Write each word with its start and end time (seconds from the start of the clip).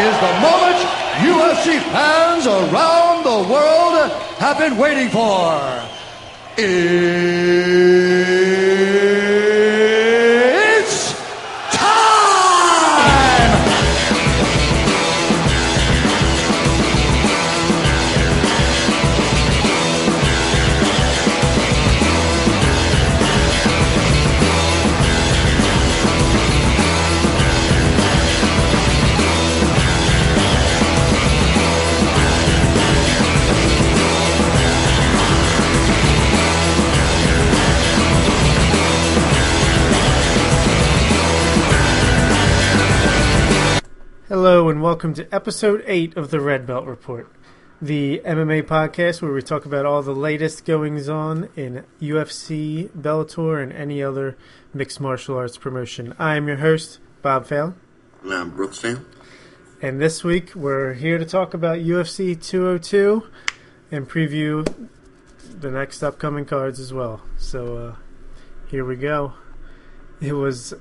is 0.00 0.14
the 0.20 0.32
moment 0.40 0.78
UFC 1.26 1.80
fans 1.90 2.46
around 2.46 3.24
the 3.24 3.38
world 3.52 4.10
have 4.38 4.56
been 4.58 4.76
waiting 4.76 5.08
for. 5.08 5.60
It's 6.56 8.27
welcome 44.88 45.12
to 45.12 45.28
episode 45.34 45.84
8 45.86 46.16
of 46.16 46.30
the 46.30 46.40
Red 46.40 46.64
Belt 46.66 46.86
Report, 46.86 47.30
the 47.78 48.22
MMA 48.24 48.62
podcast 48.62 49.20
where 49.20 49.34
we 49.34 49.42
talk 49.42 49.66
about 49.66 49.84
all 49.84 50.00
the 50.00 50.14
latest 50.14 50.64
goings 50.64 51.10
on 51.10 51.50
in 51.56 51.84
UFC, 52.00 52.88
Bellator, 52.98 53.62
and 53.62 53.70
any 53.70 54.02
other 54.02 54.34
mixed 54.72 54.98
martial 54.98 55.36
arts 55.36 55.58
promotion. 55.58 56.14
I 56.18 56.36
am 56.36 56.48
your 56.48 56.56
host, 56.56 57.00
Bob 57.20 57.44
Fallon, 57.44 57.74
And 58.22 58.32
I'm 58.32 58.56
Brooks 58.56 58.78
fan. 58.78 59.04
and 59.82 60.00
this 60.00 60.24
week 60.24 60.54
we're 60.54 60.94
here 60.94 61.18
to 61.18 61.26
talk 61.26 61.52
about 61.52 61.80
UFC 61.80 62.34
202 62.42 63.24
and 63.90 64.08
preview 64.08 64.88
the 65.60 65.70
next 65.70 66.02
upcoming 66.02 66.46
cards 66.46 66.80
as 66.80 66.94
well. 66.94 67.20
So 67.36 67.76
uh, 67.76 67.96
here 68.68 68.86
we 68.86 68.96
go. 68.96 69.34
It 70.22 70.32
was 70.32 70.72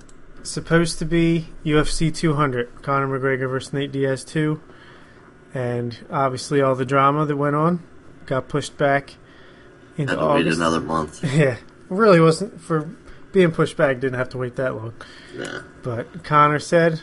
supposed 0.43 0.99
to 0.99 1.05
be 1.05 1.49
UFC 1.65 2.13
200, 2.15 2.81
Conor 2.81 3.07
McGregor 3.19 3.49
versus 3.49 3.73
Nate 3.73 3.91
Diaz 3.91 4.23
2, 4.23 4.61
and 5.53 5.97
obviously 6.11 6.61
all 6.61 6.75
the 6.75 6.85
drama 6.85 7.25
that 7.25 7.35
went 7.35 7.55
on 7.55 7.83
got 8.25 8.47
pushed 8.49 8.77
back 8.77 9.15
into 9.97 10.13
Had 10.13 10.19
to 10.19 10.25
wait 10.27 10.39
August. 10.41 10.57
another 10.59 10.79
month. 10.81 11.23
Yeah, 11.33 11.57
really 11.89 12.19
wasn't 12.19 12.59
for 12.61 12.89
being 13.31 13.51
pushed 13.51 13.77
back. 13.77 13.99
Didn't 13.99 14.17
have 14.19 14.29
to 14.29 14.37
wait 14.37 14.55
that 14.57 14.75
long. 14.75 14.93
Nah. 15.35 15.61
But 15.83 16.23
Conor 16.23 16.59
said, 16.59 17.01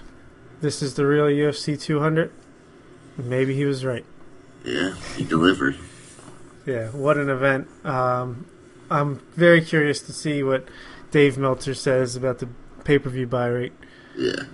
"This 0.61 0.83
is 0.83 0.95
the 0.95 1.07
real 1.07 1.27
UFC 1.27 1.81
200." 1.81 2.31
Maybe 3.17 3.55
he 3.55 3.65
was 3.65 3.85
right. 3.85 4.05
Yeah, 4.65 4.95
he 5.17 5.25
delivered. 5.25 5.77
Yeah, 6.67 6.89
what 6.89 7.17
an 7.19 7.29
event! 7.31 7.69
Um, 7.85 8.47
I'm 8.91 9.21
very 9.37 9.61
curious 9.63 10.01
to 10.03 10.13
see 10.13 10.43
what 10.43 10.67
Dave 11.11 11.37
Meltzer 11.39 11.75
says 11.75 12.17
about 12.17 12.39
the 12.39 12.49
pay-per-view 12.85 13.27
buy 13.27 13.47
rate. 13.47 13.73
Yeah. 14.17 14.45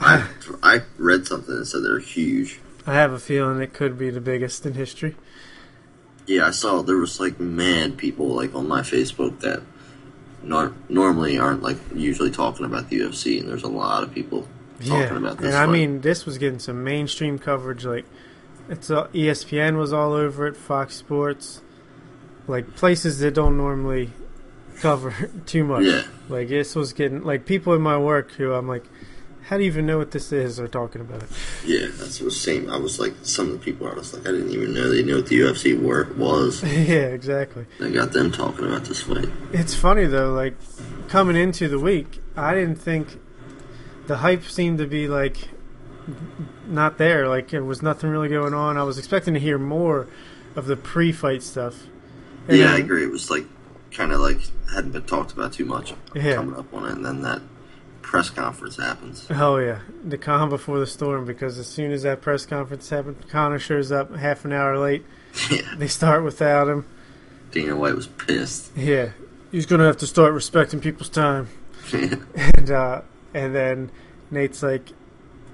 I 0.00 0.28
I 0.62 0.82
read 0.96 1.26
something 1.26 1.56
that 1.56 1.66
said 1.66 1.84
they're 1.84 1.98
huge. 1.98 2.60
I 2.86 2.94
have 2.94 3.12
a 3.12 3.18
feeling 3.18 3.60
it 3.60 3.72
could 3.72 3.98
be 3.98 4.10
the 4.10 4.20
biggest 4.20 4.64
in 4.64 4.74
history. 4.74 5.16
Yeah, 6.26 6.46
I 6.46 6.50
saw 6.50 6.82
there 6.82 6.96
was 6.96 7.20
like 7.20 7.40
mad 7.40 7.96
people 7.96 8.28
like 8.28 8.54
on 8.54 8.68
my 8.68 8.80
Facebook 8.82 9.40
that 9.40 9.62
nor- 10.42 10.74
normally 10.88 11.38
aren't 11.38 11.62
like 11.62 11.78
usually 11.94 12.30
talking 12.30 12.64
about 12.64 12.90
the 12.90 13.00
UFC, 13.00 13.40
and 13.40 13.48
there's 13.48 13.62
a 13.62 13.68
lot 13.68 14.02
of 14.02 14.14
people 14.14 14.46
talking 14.78 14.92
yeah, 14.92 15.16
about 15.16 15.38
this. 15.38 15.46
and 15.46 15.56
I 15.56 15.64
fight. 15.66 15.72
mean, 15.72 16.00
this 16.00 16.26
was 16.26 16.38
getting 16.38 16.58
some 16.58 16.84
mainstream 16.84 17.38
coverage. 17.38 17.84
Like, 17.84 18.04
it's 18.68 18.90
uh, 18.90 19.08
ESPN 19.08 19.78
was 19.78 19.92
all 19.92 20.12
over 20.12 20.46
it, 20.46 20.56
Fox 20.56 20.94
Sports, 20.94 21.62
like 22.46 22.76
places 22.76 23.18
that 23.20 23.34
don't 23.34 23.56
normally 23.56 24.10
cover 24.80 25.30
too 25.46 25.64
much. 25.64 25.84
Yeah. 25.84 26.02
Like 26.28 26.48
this 26.48 26.74
was 26.74 26.92
getting 26.92 27.22
like 27.22 27.46
people 27.46 27.74
in 27.74 27.82
my 27.82 27.98
work 27.98 28.32
who 28.32 28.52
I'm 28.52 28.68
like, 28.68 28.84
how 29.48 29.56
do 29.56 29.62
you 29.62 29.70
even 29.70 29.86
know 29.86 29.96
what 29.96 30.10
this 30.10 30.30
is? 30.30 30.60
Are 30.60 30.68
talking 30.68 31.00
about 31.00 31.22
it. 31.22 31.30
yeah, 31.64 31.86
that's 31.86 32.18
the 32.18 32.30
same. 32.30 32.68
I 32.68 32.76
was 32.76 33.00
like, 33.00 33.14
some 33.22 33.46
of 33.46 33.52
the 33.52 33.58
people 33.58 33.88
I 33.88 33.94
was 33.94 34.12
like, 34.12 34.28
I 34.28 34.32
didn't 34.32 34.50
even 34.50 34.74
know 34.74 34.90
they 34.90 35.02
knew 35.02 35.16
what 35.16 35.26
the 35.26 35.40
UFC 35.40 35.80
were, 35.80 36.12
was. 36.18 36.62
yeah, 36.64 37.06
exactly. 37.06 37.64
I 37.80 37.88
got 37.88 38.12
them 38.12 38.30
talking 38.30 38.66
about 38.66 38.84
this 38.84 39.02
fight. 39.02 39.28
It's 39.52 39.74
funny 39.74 40.04
though, 40.04 40.32
like 40.32 40.54
coming 41.08 41.34
into 41.34 41.66
the 41.68 41.78
week, 41.78 42.20
I 42.36 42.54
didn't 42.54 42.76
think 42.76 43.18
the 44.06 44.18
hype 44.18 44.44
seemed 44.44 44.78
to 44.78 44.86
be 44.86 45.08
like 45.08 45.48
not 46.66 46.98
there. 46.98 47.26
Like 47.28 47.48
there 47.48 47.64
was 47.64 47.82
nothing 47.82 48.10
really 48.10 48.28
going 48.28 48.54
on. 48.54 48.76
I 48.76 48.82
was 48.82 48.98
expecting 48.98 49.34
to 49.34 49.40
hear 49.40 49.58
more 49.58 50.08
of 50.56 50.66
the 50.66 50.76
pre-fight 50.76 51.42
stuff. 51.42 51.86
And 52.48 52.58
yeah, 52.58 52.74
I 52.74 52.78
agree. 52.78 53.04
It 53.04 53.10
was 53.10 53.30
like 53.30 53.44
kind 53.92 54.12
of 54.12 54.20
like 54.20 54.38
hadn't 54.74 54.92
been 54.92 55.02
talked 55.04 55.32
about 55.32 55.52
too 55.52 55.64
much 55.64 55.94
Yeah. 56.14 56.34
coming 56.34 56.56
up 56.56 56.72
on 56.74 56.84
it, 56.86 56.92
and 56.92 57.04
then 57.04 57.22
that 57.22 57.40
press 58.02 58.30
conference 58.30 58.76
happens. 58.76 59.26
Oh 59.30 59.58
yeah, 59.58 59.80
the 60.04 60.18
calm 60.18 60.48
before 60.50 60.78
the 60.78 60.86
storm. 60.86 61.24
Because 61.24 61.58
as 61.58 61.66
soon 61.66 61.92
as 61.92 62.02
that 62.02 62.20
press 62.20 62.46
conference 62.46 62.88
happened, 62.90 63.28
Conor 63.28 63.58
shows 63.58 63.90
up 63.92 64.14
half 64.16 64.44
an 64.44 64.52
hour 64.52 64.78
late. 64.78 65.04
yeah, 65.50 65.74
They 65.76 65.88
start 65.88 66.24
without 66.24 66.68
him. 66.68 66.86
Dana 67.50 67.76
White 67.76 67.94
was 67.94 68.06
pissed. 68.06 68.70
Yeah, 68.76 69.10
he's 69.50 69.66
gonna 69.66 69.84
have 69.86 69.96
to 69.98 70.06
start 70.06 70.32
respecting 70.34 70.80
people's 70.80 71.08
time. 71.10 71.48
And 71.92 72.70
uh, 72.70 73.00
and 73.32 73.54
then 73.54 73.90
Nate's 74.30 74.62
like, 74.62 74.90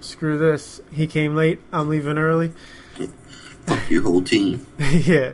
"Screw 0.00 0.36
this. 0.38 0.80
He 0.92 1.06
came 1.06 1.36
late. 1.36 1.60
I'm 1.72 1.88
leaving 1.88 2.18
early." 2.18 2.52
Fuck 3.66 3.88
your 3.90 4.02
whole 4.02 4.22
team. 4.22 4.66
yeah, 4.78 5.32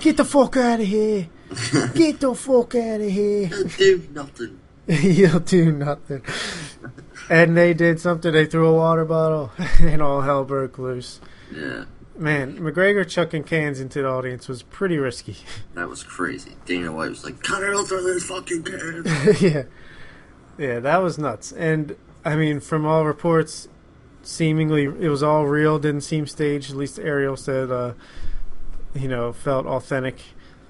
get 0.00 0.16
the 0.16 0.24
fuck 0.24 0.56
out 0.56 0.80
of 0.80 0.86
here. 0.86 1.28
Get 1.94 2.20
the 2.20 2.34
fuck 2.34 2.74
out 2.74 3.00
of 3.00 3.10
here. 3.10 3.48
do 3.76 4.06
nothing. 4.12 4.60
You'll 4.86 5.40
do 5.40 5.72
nothing. 5.72 6.22
And 7.30 7.56
they 7.56 7.74
did 7.74 8.00
something. 8.00 8.32
They 8.32 8.46
threw 8.46 8.66
a 8.68 8.72
water 8.74 9.04
bottle, 9.04 9.52
and 9.80 10.00
all 10.02 10.22
hell 10.22 10.44
broke 10.44 10.78
loose. 10.78 11.20
Yeah, 11.54 11.84
Man, 12.16 12.58
McGregor 12.58 13.08
chucking 13.08 13.44
cans 13.44 13.80
into 13.80 14.02
the 14.02 14.08
audience 14.08 14.48
was 14.48 14.62
pretty 14.62 14.98
risky. 14.98 15.36
that 15.74 15.88
was 15.88 16.02
crazy. 16.02 16.52
Dana 16.66 16.90
White 16.92 17.10
was 17.10 17.24
like, 17.24 17.42
Conor, 17.42 17.70
don't 17.70 17.86
throw 17.86 18.02
those 18.02 18.24
fucking 18.24 18.62
cans. 18.64 19.40
yeah, 19.42 19.62
yeah, 20.58 20.80
that 20.80 20.98
was 21.02 21.18
nuts. 21.18 21.52
And 21.52 21.96
I 22.24 22.36
mean, 22.36 22.60
from 22.60 22.84
all 22.86 23.04
reports, 23.04 23.68
seemingly 24.22 24.84
it 24.84 25.08
was 25.08 25.22
all 25.22 25.46
real. 25.46 25.78
Didn't 25.78 26.02
seem 26.02 26.26
staged. 26.26 26.70
At 26.70 26.76
least 26.76 26.98
Ariel 26.98 27.36
said, 27.36 27.70
uh, 27.70 27.92
you 28.94 29.08
know, 29.08 29.32
felt 29.32 29.66
authentic. 29.66 30.16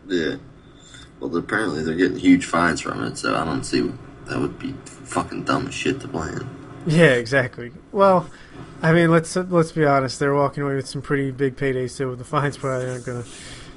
yeah. 0.06 0.36
Well, 1.20 1.36
apparently 1.36 1.82
they're 1.82 1.94
getting 1.94 2.18
huge 2.18 2.46
fines 2.46 2.80
from 2.80 3.02
it, 3.04 3.18
so 3.18 3.34
I 3.34 3.44
don't 3.44 3.64
see 3.64 3.92
that 4.26 4.38
would 4.38 4.58
be 4.58 4.72
fucking 4.84 5.44
dumb 5.44 5.66
as 5.68 5.74
shit 5.74 6.00
to 6.00 6.08
plan. 6.08 6.48
Yeah, 6.86 7.12
exactly. 7.14 7.72
Well, 7.92 8.28
I 8.82 8.92
mean, 8.92 9.10
let's 9.10 9.34
let's 9.36 9.72
be 9.72 9.84
honest. 9.84 10.18
They're 10.18 10.34
walking 10.34 10.62
away 10.62 10.76
with 10.76 10.86
some 10.86 11.02
pretty 11.02 11.30
big 11.30 11.56
paydays, 11.56 11.90
so 11.90 12.14
the 12.14 12.24
fines 12.24 12.56
probably 12.56 12.88
aren't 12.88 13.04
going 13.04 13.22
to 13.24 13.28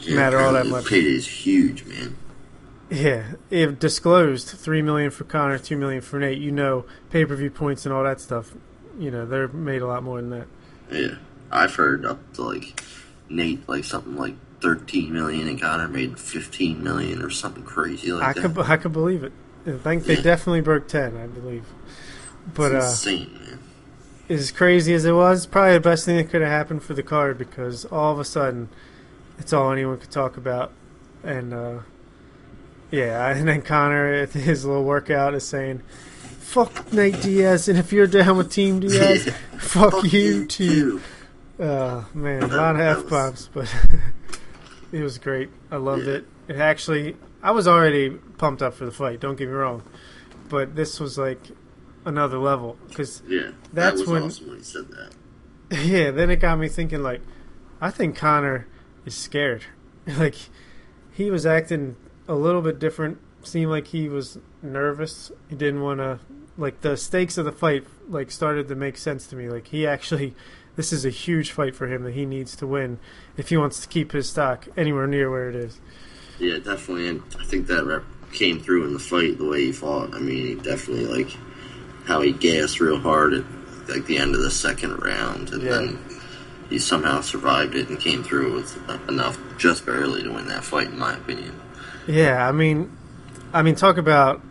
Yeah, 0.02 0.16
matter 0.16 0.40
all 0.40 0.54
that 0.54 0.68
much. 0.68 0.86
Payday's 0.86 1.28
huge, 1.28 1.86
man. 1.86 2.16
Yeah, 2.90 3.34
if 3.50 3.80
disclosed, 3.80 4.50
three 4.50 4.82
million 4.82 5.12
for 5.12 5.24
Conor, 5.24 5.58
two 5.58 5.78
million 5.78 6.02
for 6.02 6.20
Nate. 6.20 6.38
You 6.38 6.52
know, 6.52 6.86
pay 7.10 7.26
per 7.26 7.36
view 7.36 7.50
points 7.50 7.86
and 7.86 7.94
all 7.94 8.04
that 8.04 8.22
stuff. 8.22 8.54
You 9.00 9.10
know, 9.10 9.26
they're 9.26 9.48
made 9.48 9.82
a 9.82 9.88
lot 9.88 10.04
more 10.04 10.22
than 10.22 10.30
that. 10.32 10.48
Yeah, 10.92 11.16
I've 11.50 11.74
heard 11.74 12.06
up 12.06 12.20
to 12.34 12.44
like 12.44 12.84
Nate, 13.30 13.68
like 13.68 13.86
something 13.86 14.18
like 14.18 14.36
thirteen 14.62 15.12
million, 15.14 15.48
and 15.48 15.60
Conor 15.62 15.88
made 15.88 16.20
fifteen 16.20 16.84
million 16.84 17.22
or 17.22 17.30
something 17.30 17.64
crazy 17.64 18.12
like 18.12 18.24
I 18.38 18.42
that. 18.42 18.54
could 18.56 18.66
I 18.70 18.78
could 18.78 18.94
believe 18.94 19.24
it. 19.24 19.32
I 19.68 19.72
think 19.74 20.06
they 20.06 20.16
Yeah. 20.16 20.22
definitely 20.22 20.62
broke 20.62 20.88
ten. 20.88 21.18
I 21.18 21.28
believe. 21.28 21.66
But 22.54 22.72
it's 22.74 23.06
uh, 23.06 23.10
insane, 23.12 23.34
man. 23.46 23.60
as 24.30 24.52
crazy 24.52 24.94
as 24.94 25.06
it 25.06 25.12
was, 25.12 25.46
probably 25.46 25.74
the 25.74 25.80
best 25.80 26.06
thing 26.06 26.18
that 26.18 26.30
could 26.30 26.42
have 26.42 26.50
happened 26.50 26.82
for 26.84 26.94
the 26.96 27.04
card 27.04 27.38
because 27.38 27.86
all 27.86 28.12
of 28.14 28.20
a 28.20 28.26
sudden, 28.26 28.70
it's 29.38 29.54
all 29.54 29.72
anyone 29.72 29.98
could 30.00 30.10
talk 30.12 30.38
about, 30.38 30.72
and 31.24 31.54
uh, 31.54 31.80
yeah, 32.90 33.28
and 33.36 33.48
then 33.48 33.62
Conor 33.62 34.12
at 34.14 34.30
his 34.34 34.66
little 34.66 34.84
workout 34.84 35.34
is 35.36 35.46
saying, 35.48 35.82
"Fuck 36.40 36.92
Nate 36.92 37.22
Diaz," 37.22 37.68
and 37.70 37.78
if 37.78 37.94
you're 37.94 38.08
down 38.08 38.38
with 38.38 38.52
Team 38.52 38.80
Diaz, 38.82 39.30
fuck, 39.60 40.04
you 40.12 40.48
too. 40.48 41.02
Uh, 41.60 42.06
man, 42.16 42.42
a 42.42 42.48
lot 42.48 42.76
of 42.76 42.82
f 42.82 43.08
bombs, 43.08 43.50
but 43.54 43.72
it 44.92 45.02
was 45.04 45.18
great. 45.18 45.50
I 45.70 45.78
loved 45.78 46.06
Yeah. 46.08 46.14
it. 46.16 46.26
It 46.48 46.56
actually, 46.58 47.16
I 47.42 47.52
was 47.52 47.68
already 47.68 48.10
pumped 48.38 48.62
up 48.62 48.74
for 48.74 48.86
the 48.86 48.92
fight. 48.92 49.20
Don't 49.20 49.36
get 49.38 49.48
me 49.48 49.54
wrong, 49.54 49.84
but 50.50 50.76
this 50.76 51.00
was 51.00 51.18
like 51.18 51.40
another 52.06 52.38
level 52.38 52.78
because 52.90 53.22
Yeah, 53.28 53.52
That's 53.74 53.98
that 53.98 54.00
was 54.02 54.08
when- 54.08 54.24
awesome 54.24 54.48
when 54.50 54.58
he 54.58 54.64
said 54.64 54.88
that. 54.90 55.14
yeah. 55.86 56.12
Then 56.12 56.30
it 56.30 56.38
got 56.38 56.58
me 56.60 56.68
thinking 56.68 57.02
like, 57.04 57.22
I 57.80 57.90
think 57.92 58.16
Conor 58.16 58.68
is 59.06 59.16
scared. 59.16 59.64
like 60.18 60.36
he 61.12 61.30
was 61.32 61.46
acting 61.46 61.96
a 62.28 62.36
little 62.36 62.62
bit 62.62 62.80
different. 62.80 63.18
Seemed 63.44 63.72
like 63.72 63.88
he 63.88 64.08
was 64.10 64.38
nervous. 64.62 65.32
He 65.50 65.56
didn't 65.56 65.82
want 65.82 66.00
to 66.00 66.20
like 66.58 66.82
the 66.82 66.96
stakes 66.98 67.38
of 67.38 67.46
the 67.46 67.52
fight 67.52 67.86
like 68.08 68.30
started 68.30 68.68
to 68.68 68.76
make 68.76 68.98
sense 68.98 69.26
to 69.28 69.36
me. 69.36 69.50
Like 69.50 69.68
he 69.68 69.88
actually, 69.88 70.36
this 70.76 70.94
is 70.94 71.06
a 71.06 71.10
huge 71.10 71.52
fight 71.52 71.76
for 71.76 71.88
him 71.88 72.04
that 72.04 72.14
he 72.14 72.26
needs 72.26 72.56
to 72.58 72.68
win 72.68 73.00
if 73.38 73.50
he 73.50 73.58
wants 73.58 73.80
to 73.82 73.88
keep 73.88 74.12
his 74.12 74.30
stock 74.30 74.68
anywhere 74.78 75.08
near 75.08 75.30
where 75.30 75.50
it 75.50 75.56
is. 75.56 75.80
Yeah, 76.40 76.58
definitely, 76.58 77.08
and 77.08 77.22
I 77.40 77.44
think 77.46 77.68
that 77.68 77.86
rep 77.86 78.04
came 78.34 78.60
through 78.60 78.86
in 78.86 78.94
the 78.94 79.00
fight 79.00 79.38
the 79.38 79.46
way 79.46 79.66
he 79.66 79.72
fought. 79.72 80.14
I 80.16 80.20
mean, 80.20 80.48
he 80.48 80.56
definitely 80.56 81.06
like 81.06 81.38
how 82.06 82.22
he 82.22 82.32
gassed 82.32 82.80
real 82.80 83.00
hard 83.00 83.34
at 83.34 83.44
like 83.90 84.06
the 84.06 84.18
end 84.18 84.34
of 84.36 84.42
the 84.42 84.52
second 84.52 84.98
round, 85.04 85.50
and 85.52 85.62
Yeah. 85.62 85.70
then 85.72 86.00
he 86.70 86.80
somehow 86.80 87.20
survived 87.22 87.76
it 87.76 87.90
and 87.90 88.00
came 88.00 88.24
through 88.24 88.54
with 88.56 88.78
enough, 89.10 89.38
just 89.58 89.86
barely, 89.86 90.24
to 90.24 90.32
win 90.32 90.48
that 90.48 90.64
fight, 90.64 90.88
in 90.88 90.98
my 90.98 91.14
opinion. 91.14 91.60
Yeah, 92.08 92.48
I 92.48 92.52
mean, 92.54 92.90
I 93.54 93.62
mean, 93.62 93.76
talk 93.76 93.98
about 93.98 94.42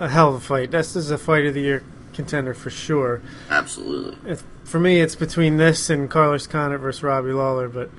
a 0.00 0.08
hell 0.08 0.30
of 0.30 0.34
a 0.34 0.40
fight. 0.40 0.72
This 0.72 0.96
is 0.96 1.10
a 1.12 1.18
fight 1.18 1.46
of 1.46 1.54
the 1.54 1.60
year 1.60 1.84
contender 2.20 2.54
for 2.54 2.70
sure. 2.70 3.22
Absolutely. 3.48 4.30
If, 4.30 4.44
for 4.64 4.78
me, 4.78 5.00
it's 5.00 5.16
between 5.16 5.56
this 5.56 5.90
and 5.90 6.10
Carlos 6.10 6.46
Condit 6.46 6.80
versus 6.80 7.02
Robbie 7.02 7.32
Lawler, 7.32 7.68
but 7.68 7.90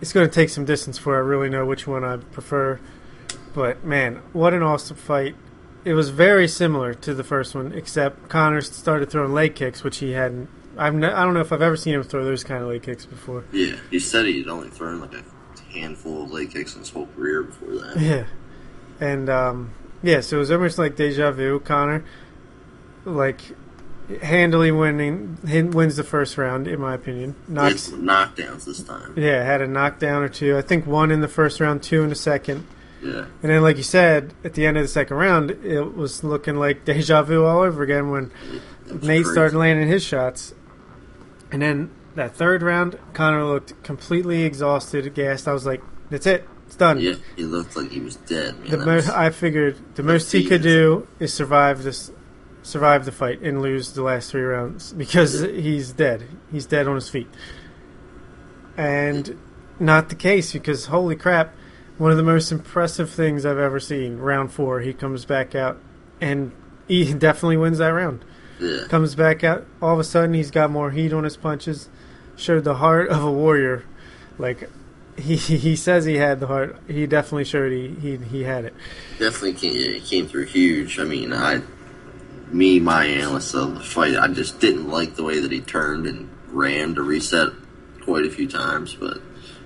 it's 0.00 0.12
going 0.12 0.28
to 0.28 0.34
take 0.34 0.48
some 0.48 0.64
distance 0.64 0.98
before 0.98 1.16
I 1.16 1.20
really 1.20 1.48
know 1.48 1.64
which 1.64 1.86
one 1.86 2.04
I 2.04 2.16
prefer. 2.16 2.80
But 3.54 3.84
man, 3.84 4.22
what 4.32 4.54
an 4.54 4.62
awesome 4.62 4.96
fight! 4.96 5.36
It 5.84 5.94
was 5.94 6.10
very 6.10 6.48
similar 6.48 6.94
to 6.94 7.14
the 7.14 7.24
first 7.24 7.54
one, 7.54 7.72
except 7.72 8.28
Conor 8.28 8.60
started 8.62 9.10
throwing 9.10 9.32
leg 9.32 9.54
kicks, 9.54 9.84
which 9.84 9.98
he 9.98 10.12
hadn't. 10.12 10.48
I've 10.78 10.94
I 10.94 11.24
don't 11.24 11.34
know 11.34 11.40
if 11.40 11.52
I've 11.52 11.60
ever 11.60 11.76
seen 11.76 11.94
him 11.94 12.02
throw 12.02 12.24
those 12.24 12.44
kind 12.44 12.62
of 12.62 12.68
leg 12.68 12.82
kicks 12.82 13.04
before. 13.04 13.44
Yeah, 13.52 13.76
he 13.90 13.98
said 13.98 14.26
he'd 14.26 14.48
only 14.48 14.70
thrown 14.70 15.00
like 15.00 15.12
a 15.12 15.22
handful 15.72 16.24
of 16.24 16.32
leg 16.32 16.50
kicks 16.50 16.74
in 16.74 16.80
his 16.80 16.90
whole 16.90 17.06
career 17.08 17.42
before 17.42 17.74
that. 17.76 17.96
Yeah, 18.00 18.24
and 19.00 19.28
um, 19.28 19.72
yeah, 20.02 20.20
so 20.20 20.36
it 20.36 20.40
was 20.40 20.50
almost 20.50 20.78
like 20.78 20.96
deja 20.96 21.30
vu. 21.30 21.60
Conor, 21.60 22.04
like, 23.04 23.40
handily 24.22 24.70
winning, 24.72 25.38
wins 25.72 25.96
the 25.96 26.04
first 26.04 26.36
round, 26.36 26.66
in 26.68 26.80
my 26.80 26.94
opinion. 26.94 27.34
Knocks, 27.48 27.88
knockdowns 27.90 28.64
this 28.64 28.82
time. 28.82 29.14
yeah, 29.16 29.42
had 29.44 29.60
a 29.62 29.66
knockdown 29.66 30.22
or 30.22 30.28
two. 30.28 30.56
I 30.56 30.62
think 30.62 30.86
one 30.86 31.10
in 31.10 31.20
the 31.20 31.28
first 31.28 31.60
round, 31.60 31.82
two 31.82 32.02
in 32.02 32.08
the 32.10 32.14
second, 32.14 32.66
Yeah, 33.02 33.26
and 33.42 33.50
then, 33.50 33.62
like 33.62 33.76
you 33.76 33.82
said, 33.82 34.34
at 34.44 34.54
the 34.54 34.66
end 34.66 34.76
of 34.76 34.82
the 34.84 34.88
second 34.88 35.16
round, 35.16 35.50
it 35.50 35.94
was 35.96 36.22
looking 36.24 36.56
like 36.56 36.84
deja 36.86 37.22
vu 37.22 37.44
all 37.44 37.60
over 37.62 37.82
again 37.82 38.10
when 38.10 38.30
Nate 38.86 39.00
crazy. 39.02 39.24
started 39.24 39.56
landing 39.56 39.88
his 39.88 40.02
shots, 40.02 40.52
and 41.50 41.62
then 41.62 41.90
that 42.14 42.34
third 42.36 42.62
round, 42.62 42.98
Conor 43.14 43.44
looked 43.44 43.82
completely 43.82 44.42
exhausted, 44.42 45.14
gassed. 45.14 45.48
I 45.48 45.52
was 45.52 45.64
like, 45.64 45.82
"That's 46.10 46.26
it, 46.26 46.46
it's 46.66 46.76
done." 46.76 47.00
Yeah, 47.00 47.14
he 47.36 47.44
looked 47.44 47.74
like 47.76 47.90
he 47.90 48.00
was 48.00 48.16
dead. 48.16 48.58
Man. 48.60 48.70
The 48.70 48.76
most 48.78 49.08
I 49.08 49.30
figured 49.30 49.76
the 49.94 50.02
most 50.02 50.30
he 50.32 50.44
could 50.44 50.62
do 50.62 51.06
is 51.18 51.32
survive 51.32 51.82
this, 51.84 52.10
survive 52.62 53.04
the 53.04 53.12
fight 53.12 53.40
and 53.42 53.60
lose 53.60 53.92
the 53.92 54.02
last 54.02 54.30
three 54.30 54.42
rounds 54.42 54.92
because 54.92 55.40
he's 55.40 55.92
dead. 55.92 56.26
He's 56.50 56.66
dead 56.66 56.86
on 56.88 56.94
his 56.94 57.08
feet, 57.08 57.28
and 58.76 59.38
not 59.78 60.08
the 60.08 60.14
case 60.14 60.52
because 60.52 60.86
holy 60.86 61.16
crap, 61.16 61.54
one 61.98 62.10
of 62.10 62.16
the 62.16 62.22
most 62.22 62.52
impressive 62.52 63.10
things 63.10 63.44
I've 63.44 63.58
ever 63.58 63.80
seen. 63.80 64.18
Round 64.18 64.50
four, 64.52 64.80
he 64.80 64.92
comes 64.92 65.24
back 65.24 65.54
out 65.54 65.78
and 66.20 66.52
he 66.88 67.12
definitely 67.18 67.56
wins 67.56 67.78
that 67.78 67.88
round. 67.88 68.24
yeah, 68.60 68.84
Comes 68.88 69.14
back 69.14 69.44
out, 69.44 69.66
all 69.80 69.94
of 69.94 69.98
a 69.98 70.04
sudden 70.04 70.34
he's 70.34 70.50
got 70.50 70.70
more 70.70 70.90
heat 70.90 71.12
on 71.12 71.24
his 71.24 71.36
punches. 71.36 71.88
Showed 72.36 72.64
the 72.64 72.76
heart 72.76 73.08
of 73.08 73.22
a 73.22 73.30
warrior, 73.30 73.84
like. 74.38 74.70
He, 75.14 75.36
he 75.36 75.76
says 75.76 76.06
he 76.06 76.14
had 76.16 76.40
the 76.40 76.46
heart. 76.46 76.78
He 76.88 77.06
definitely 77.06 77.44
showed 77.44 77.70
he, 77.70 77.88
he, 78.00 78.16
he 78.16 78.44
had 78.44 78.64
it. 78.64 78.74
definitely 79.18 79.52
came, 79.52 80.00
came 80.00 80.26
through 80.26 80.46
huge. 80.46 80.98
I 80.98 81.04
mean, 81.04 81.34
I, 81.34 81.60
me, 82.52 82.78
my 82.80 83.04
analyst 83.06 83.54
of 83.54 83.74
the 83.74 83.80
fight, 83.80 84.16
I 84.16 84.28
just 84.28 84.60
didn't 84.60 84.88
like 84.88 85.14
the 85.16 85.24
way 85.24 85.40
that 85.40 85.50
he 85.52 85.60
turned 85.60 86.06
and 86.06 86.28
ran 86.48 86.94
to 86.96 87.02
reset 87.02 87.48
quite 88.02 88.24
a 88.26 88.30
few 88.30 88.48
times, 88.48 88.94
but 88.94 89.18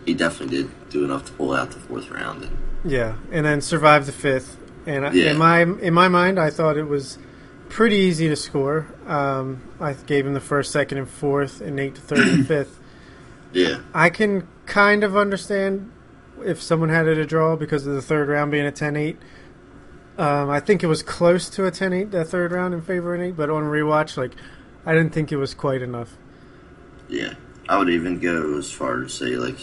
he 0.04 0.14
definitely 0.14 0.58
did 0.58 0.88
do 0.90 1.04
enough 1.04 1.24
to 1.26 1.32
pull 1.32 1.52
out 1.52 1.70
the 1.72 1.80
fourth 1.80 2.10
round. 2.10 2.44
And 2.44 2.56
Yeah, 2.84 3.14
and 3.32 3.44
then 3.44 3.60
survived 3.60 4.06
the 4.06 4.12
fifth. 4.12 4.56
And 4.86 5.04
I 5.04 5.12
Yeah. 5.12 5.32
in 5.32 5.38
my 5.38 5.62
in 5.62 5.92
my 5.94 6.06
mind, 6.08 6.38
I 6.38 6.50
thought 6.50 6.76
it 6.76 6.86
was 6.88 7.18
pretty 7.68 7.96
easy 7.96 8.28
to 8.28 8.36
score. 8.36 8.86
Um, 9.08 9.58
I 9.80 9.94
gave 9.94 10.24
him 10.26 10.34
the 10.34 10.40
first, 10.40 10.70
second, 10.70 10.98
and 10.98 11.08
fourth, 11.08 11.60
and 11.60 11.74
Nate 11.74 11.96
the 11.96 12.00
third 12.02 12.28
and 12.28 12.46
fifth. 12.54 12.78
yeah, 13.52 13.78
I 13.92 14.10
can 14.10 14.46
kind 14.66 15.02
of 15.02 15.16
understand 15.16 15.90
if 16.44 16.62
someone 16.62 16.90
had 16.90 17.08
it 17.08 17.18
a 17.18 17.26
draw 17.26 17.56
because 17.56 17.84
of 17.86 17.94
the 17.94 18.02
third 18.02 18.28
round 18.28 18.52
being 18.52 18.66
a 18.66 18.70
10-8. 18.70 19.16
Um, 20.18 20.48
I 20.48 20.60
think 20.60 20.82
it 20.82 20.86
was 20.86 21.02
close 21.02 21.50
to 21.50 21.66
a 21.66 21.70
10-8 21.70 22.10
that 22.12 22.28
third 22.28 22.52
round 22.52 22.72
in 22.72 22.80
favor 22.80 23.14
of 23.14 23.20
Nate, 23.20 23.36
but 23.36 23.50
on 23.50 23.64
rewatch, 23.64 24.16
like 24.16 24.32
I 24.86 24.94
didn't 24.94 25.12
think 25.12 25.30
it 25.30 25.36
was 25.36 25.52
quite 25.54 25.82
enough. 25.82 26.16
yeah. 27.08 27.34
I 27.68 27.78
would 27.78 27.90
even 27.90 28.20
go 28.20 28.56
as 28.58 28.70
far 28.70 28.94
to 29.00 29.08
say 29.08 29.34
like 29.34 29.58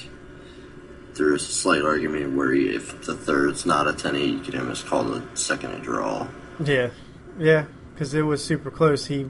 there's 1.15 1.43
a 1.47 1.51
slight 1.53 1.81
argument 1.83 2.35
where 2.35 2.51
if 2.53 3.01
the 3.05 3.15
third's 3.15 3.65
not 3.65 3.87
a 3.87 3.93
10-8, 3.93 4.29
you 4.29 4.39
could 4.41 4.55
almost 4.55 4.85
call 4.85 5.05
the 5.05 5.23
second 5.35 5.71
a 5.71 5.79
draw. 5.79 6.27
Yeah, 6.63 6.89
yeah, 7.39 7.65
because 7.93 8.13
it 8.13 8.23
was 8.23 8.43
super 8.43 8.69
close. 8.69 9.05
He 9.05 9.27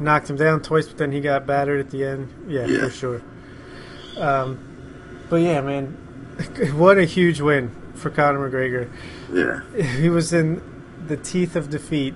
knocked 0.00 0.30
him 0.30 0.36
down 0.36 0.62
twice, 0.62 0.86
but 0.88 0.96
then 0.96 1.12
he 1.12 1.20
got 1.20 1.46
battered 1.46 1.78
at 1.78 1.90
the 1.90 2.04
end. 2.06 2.32
Yeah, 2.48 2.64
Yeah. 2.64 2.78
for 2.84 2.90
sure. 2.90 3.22
Um, 4.16 4.58
but 5.28 5.42
yeah, 5.42 5.60
man, 5.60 5.88
what 6.74 6.96
a 6.96 7.04
huge 7.04 7.40
win 7.42 7.70
for 7.96 8.10
Conor 8.10 8.50
McGregor. 8.50 8.90
Yeah, 9.32 9.82
He 10.00 10.08
was 10.08 10.32
in 10.32 10.62
the 11.06 11.16
teeth 11.16 11.56
of 11.56 11.70
defeat, 11.70 12.14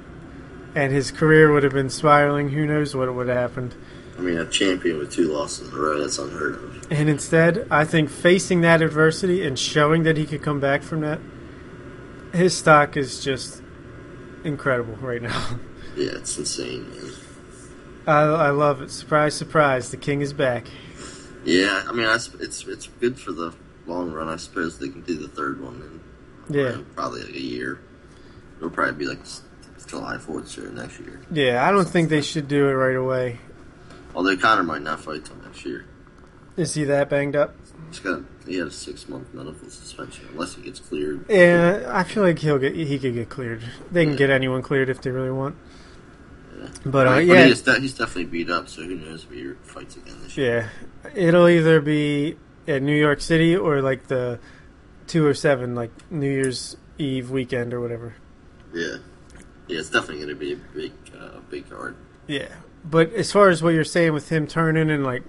and 0.74 0.92
his 0.92 1.10
career 1.10 1.52
would 1.52 1.62
have 1.62 1.72
been 1.72 1.90
spiraling. 1.90 2.50
Who 2.50 2.66
knows 2.66 2.94
what 2.94 3.12
would 3.14 3.28
have 3.28 3.36
happened? 3.36 3.74
I 4.18 4.22
mean, 4.22 4.36
a 4.36 4.46
champion 4.46 4.98
with 4.98 5.12
two 5.12 5.32
losses 5.32 5.68
in 5.68 5.74
a 5.74 5.80
row, 5.80 5.98
that's 5.98 6.18
unheard 6.18 6.54
of. 6.56 6.92
And 6.92 7.08
instead, 7.08 7.66
I 7.70 7.84
think 7.84 8.10
facing 8.10 8.60
that 8.60 8.82
adversity 8.82 9.46
and 9.46 9.58
showing 9.58 10.02
that 10.02 10.16
he 10.16 10.26
could 10.26 10.42
come 10.42 10.60
back 10.60 10.82
from 10.82 11.00
that, 11.00 11.20
his 12.34 12.56
stock 12.56 12.96
is 12.96 13.24
just 13.24 13.62
incredible 14.44 14.96
right 14.96 15.22
now. 15.22 15.58
Yeah, 15.96 16.12
it's 16.12 16.38
insane, 16.38 16.88
man. 16.88 17.12
I, 18.06 18.20
I 18.20 18.50
love 18.50 18.80
it. 18.80 18.92
Surprise, 18.92 19.34
surprise, 19.34 19.90
the 19.90 19.96
king 19.96 20.20
is 20.20 20.32
back. 20.32 20.68
Yeah, 21.44 21.82
I 21.86 21.92
mean, 21.92 22.06
it's 22.06 22.64
it's 22.64 22.88
good 23.00 23.18
for 23.18 23.32
the 23.32 23.52
long 23.86 24.12
run. 24.12 24.28
I 24.28 24.36
suppose 24.36 24.78
they 24.78 24.88
can 24.88 25.02
do 25.02 25.16
the 25.16 25.28
third 25.28 25.60
one 25.60 26.00
in 26.48 26.54
Yeah. 26.54 26.78
probably 26.94 27.22
like 27.22 27.34
a 27.34 27.40
year. 27.40 27.80
It'll 28.58 28.70
probably 28.70 28.94
be 28.94 29.06
like 29.06 29.20
July 29.86 30.18
Fourth 30.18 30.56
or 30.58 30.70
next 30.70 31.00
year. 31.00 31.20
Yeah, 31.32 31.66
I 31.66 31.70
don't 31.72 31.88
think 31.88 32.08
they 32.10 32.20
should 32.22 32.46
do 32.48 32.68
it 32.68 32.72
right 32.72 32.96
away. 32.96 33.38
Although 34.14 34.36
Conor 34.36 34.62
might 34.64 34.82
not 34.82 35.00
fight 35.00 35.24
till 35.24 35.36
next 35.36 35.64
year. 35.64 35.84
Is 36.56 36.74
he 36.74 36.84
that 36.84 37.08
banged 37.08 37.36
up? 37.36 37.54
He's 37.88 38.00
got 38.00 38.20
he 38.46 38.56
had 38.56 38.66
a 38.68 38.70
six 38.70 39.08
month 39.08 39.32
medical 39.32 39.68
suspension 39.70 40.26
unless 40.32 40.54
he 40.54 40.62
gets 40.62 40.78
cleared. 40.80 41.24
Yeah, 41.28 41.84
I 41.88 42.02
feel 42.04 42.22
like 42.22 42.38
he'll 42.38 42.58
get 42.58 42.74
he 42.74 42.98
could 42.98 43.14
get 43.14 43.28
cleared. 43.28 43.62
They 43.90 44.04
can 44.04 44.16
get 44.16 44.30
anyone 44.30 44.62
cleared 44.62 44.88
if 44.90 45.00
they 45.00 45.10
really 45.10 45.30
want. 45.30 45.56
Yeah. 46.58 46.68
But 46.84 47.06
uh, 47.06 47.10
But 47.14 47.24
yeah, 47.26 47.44
he 47.46 47.52
is 47.52 47.62
de- 47.62 47.80
he's 47.80 47.94
definitely 47.94 48.26
beat 48.26 48.50
up. 48.50 48.68
So 48.68 48.82
who 48.82 48.94
knows 48.96 49.24
if 49.24 49.30
he 49.30 49.52
fights 49.62 49.96
again 49.96 50.16
this 50.22 50.36
year? 50.36 50.70
yeah, 51.04 51.10
it'll 51.14 51.48
either 51.48 51.80
be 51.80 52.36
at 52.66 52.82
New 52.82 52.96
York 52.96 53.20
City 53.20 53.56
or 53.56 53.82
like 53.82 54.08
the 54.08 54.38
two 55.06 55.26
or 55.26 55.34
seven, 55.34 55.74
like 55.74 55.90
New 56.10 56.30
Year's 56.30 56.76
Eve 56.98 57.30
weekend 57.30 57.74
or 57.74 57.80
whatever. 57.80 58.14
Yeah, 58.72 58.96
yeah. 59.66 59.78
It's 59.78 59.90
definitely 59.90 60.24
going 60.24 60.28
to 60.28 60.34
be 60.34 60.52
a 60.52 60.56
big 60.56 60.92
uh, 61.18 61.40
big 61.48 61.68
card. 61.68 61.96
Yeah, 62.26 62.48
but 62.84 63.12
as 63.12 63.32
far 63.32 63.48
as 63.48 63.62
what 63.62 63.74
you're 63.74 63.84
saying 63.84 64.12
with 64.12 64.28
him 64.30 64.46
turning 64.46 64.90
and 64.90 65.04
like, 65.04 65.22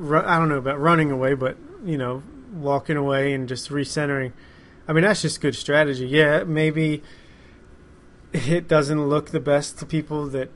I 0.00 0.38
don't 0.38 0.48
know 0.48 0.56
about 0.56 0.80
running 0.80 1.10
away, 1.10 1.34
but 1.34 1.56
you 1.84 1.96
know, 1.96 2.22
walking 2.52 2.96
away 2.96 3.32
and 3.32 3.48
just 3.48 3.70
recentering. 3.70 4.32
I 4.88 4.92
mean, 4.92 5.04
that's 5.04 5.22
just 5.22 5.40
good 5.40 5.54
strategy. 5.54 6.06
Yeah, 6.06 6.42
maybe 6.42 7.02
it 8.32 8.68
doesn't 8.68 9.08
look 9.08 9.30
the 9.30 9.40
best 9.40 9.78
to 9.78 9.86
people 9.86 10.26
that 10.28 10.50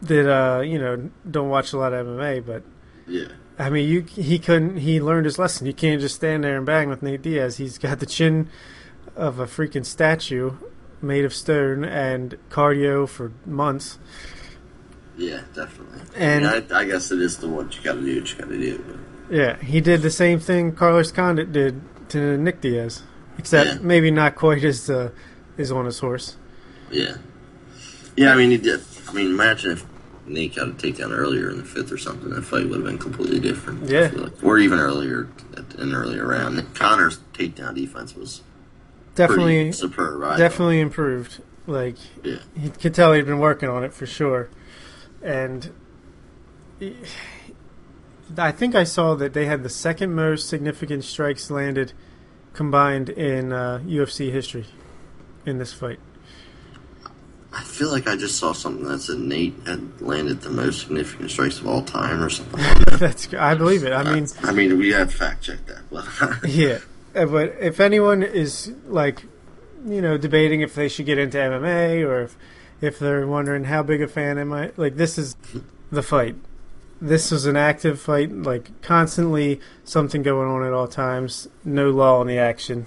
that 0.00 0.28
uh, 0.28 0.60
you 0.60 0.78
know 0.78 1.10
don't 1.28 1.48
watch 1.48 1.72
a 1.72 1.78
lot 1.78 1.92
of 1.92 2.06
MMA, 2.06 2.44
but 2.44 2.62
Yeah, 3.06 3.28
I 3.58 3.70
mean, 3.70 3.88
you 3.88 4.02
he 4.02 4.38
couldn't. 4.38 4.78
He 4.78 5.00
learned 5.00 5.26
his 5.26 5.38
lesson. 5.38 5.66
You 5.66 5.74
can't 5.74 6.00
just 6.00 6.14
stand 6.16 6.44
there 6.44 6.56
and 6.56 6.64
bang 6.66 6.88
with 6.88 7.02
Nate 7.02 7.22
Diaz. 7.22 7.58
He's 7.58 7.78
got 7.78 8.00
the 8.00 8.06
chin 8.06 8.48
of 9.14 9.38
a 9.38 9.46
freaking 9.46 9.84
statue 9.84 10.52
made 11.02 11.24
of 11.24 11.34
stone 11.34 11.84
and 11.84 12.36
cardio 12.48 13.08
for 13.08 13.32
months. 13.44 13.98
yeah, 15.16 15.40
definitely. 15.54 16.00
And- 16.16 16.46
I, 16.46 16.60
mean, 16.60 16.72
I, 16.72 16.78
I 16.80 16.84
guess 16.86 17.10
it 17.10 17.20
is 17.20 17.36
the 17.38 17.48
one 17.48 17.70
you 17.72 17.80
got 17.82 17.94
to 17.94 18.00
do. 18.00 18.20
What 18.20 18.30
you 18.32 18.38
got 18.38 18.48
to 18.48 18.58
do. 18.58 18.78
But 19.28 19.36
Yeah, 19.36 19.56
he 19.58 19.80
did 19.80 20.02
the 20.02 20.10
same 20.10 20.38
thing 20.40 20.72
Carlos 20.72 21.10
Condit 21.12 21.52
did 21.52 21.80
to 22.10 22.38
Nick 22.38 22.60
Diaz, 22.60 23.02
except 23.38 23.68
Yeah. 23.68 23.78
maybe 23.82 24.10
not 24.10 24.34
quite 24.36 24.64
as 24.64 24.88
uh, 24.88 25.10
is 25.58 25.70
on 25.72 25.84
his 25.86 25.98
horse. 25.98 26.36
Yeah. 26.90 27.16
Yeah, 28.16 28.32
I 28.32 28.36
mean, 28.36 28.50
he 28.50 28.58
did. 28.58 28.80
I 29.08 29.12
mean, 29.12 29.26
imagine 29.26 29.72
if 29.72 29.91
Nate 30.26 30.54
got 30.56 30.68
a 30.68 30.72
takedown 30.72 31.10
earlier 31.10 31.50
in 31.50 31.58
the 31.58 31.64
fifth 31.64 31.90
or 31.90 31.98
something. 31.98 32.30
That 32.30 32.42
fight 32.42 32.64
would 32.68 32.76
have 32.76 32.84
been 32.84 32.98
completely 32.98 33.40
different. 33.40 33.88
Yeah. 33.88 34.10
like. 34.14 34.42
Or 34.44 34.58
even 34.58 34.78
earlier, 34.78 35.28
at 35.56 35.74
an 35.76 35.94
earlier 35.94 36.26
round. 36.26 36.74
Conor's 36.74 37.18
takedown 37.32 37.74
defense 37.74 38.14
was 38.14 38.42
Definitely, 39.14 39.72
superb. 39.72 40.22
I 40.22 40.38
definitely 40.38 40.80
improved. 40.80 41.42
Like 41.66 41.96
Yeah. 42.24 42.38
he 42.58 42.70
could 42.70 42.94
tell 42.94 43.12
he'd 43.12 43.26
been 43.26 43.38
working 43.38 43.68
on 43.68 43.84
it 43.84 43.92
for 43.92 44.06
sure, 44.06 44.48
and 45.22 45.70
I 48.36 48.50
think 48.50 48.74
I 48.74 48.84
saw 48.84 49.14
that 49.14 49.32
they 49.34 49.46
had 49.46 49.62
the 49.62 49.68
second 49.68 50.14
most 50.14 50.48
significant 50.48 51.04
strikes 51.04 51.50
landed 51.50 51.92
combined 52.52 53.10
in 53.10 53.52
uh, 53.52 53.80
UFC 53.86 54.32
history 54.32 54.66
in 55.46 55.58
this 55.58 55.72
fight. 55.72 56.00
I 57.54 57.62
feel 57.62 57.90
like 57.90 58.06
I 58.06 58.16
just 58.16 58.38
saw 58.38 58.52
something 58.52 58.86
that 58.86 59.00
said 59.00 59.18
Nate 59.18 59.54
had 59.66 60.00
landed 60.00 60.40
the 60.40 60.50
most 60.50 60.80
significant 60.82 61.30
strikes 61.30 61.58
of 61.58 61.66
all 61.66 61.82
time 61.82 62.22
or 62.22 62.30
something. 62.30 62.58
like 62.60 62.78
that. 62.86 62.98
That's 63.00 63.32
I 63.34 63.54
believe 63.54 63.84
it. 63.84 63.92
I 63.92 64.02
mean, 64.14 64.26
I 64.42 64.52
mean, 64.52 64.78
we 64.78 64.90
have 64.92 65.12
fact 65.12 65.42
checked 65.44 65.66
that, 65.66 65.82
but 65.90 66.06
yeah. 66.48 66.78
Uh, 67.14 67.26
But 67.26 67.56
if 67.60 67.78
anyone 67.78 68.22
is 68.22 68.72
like, 68.86 69.24
you 69.86 70.00
know, 70.00 70.16
debating 70.16 70.62
if 70.62 70.74
they 70.74 70.88
should 70.88 71.04
get 71.06 71.18
into 71.18 71.36
MMA 71.36 72.06
or 72.06 72.22
if, 72.22 72.36
if 72.80 72.98
they're 72.98 73.26
wondering 73.26 73.64
how 73.64 73.82
big 73.82 74.00
a 74.00 74.08
fan 74.08 74.38
am 74.38 74.52
I, 74.52 74.72
like 74.76 74.96
this 74.96 75.18
is 75.18 75.36
the 75.90 76.02
fight. 76.02 76.36
This 77.02 77.30
was 77.32 77.44
an 77.46 77.56
active 77.56 78.00
fight, 78.00 78.32
like 78.32 78.80
constantly 78.80 79.60
something 79.84 80.22
going 80.22 80.48
on 80.48 80.64
at 80.64 80.72
all 80.72 80.86
times, 80.88 81.48
no 81.64 81.90
lull 81.90 82.22
in 82.22 82.28
the 82.28 82.38
action. 82.38 82.86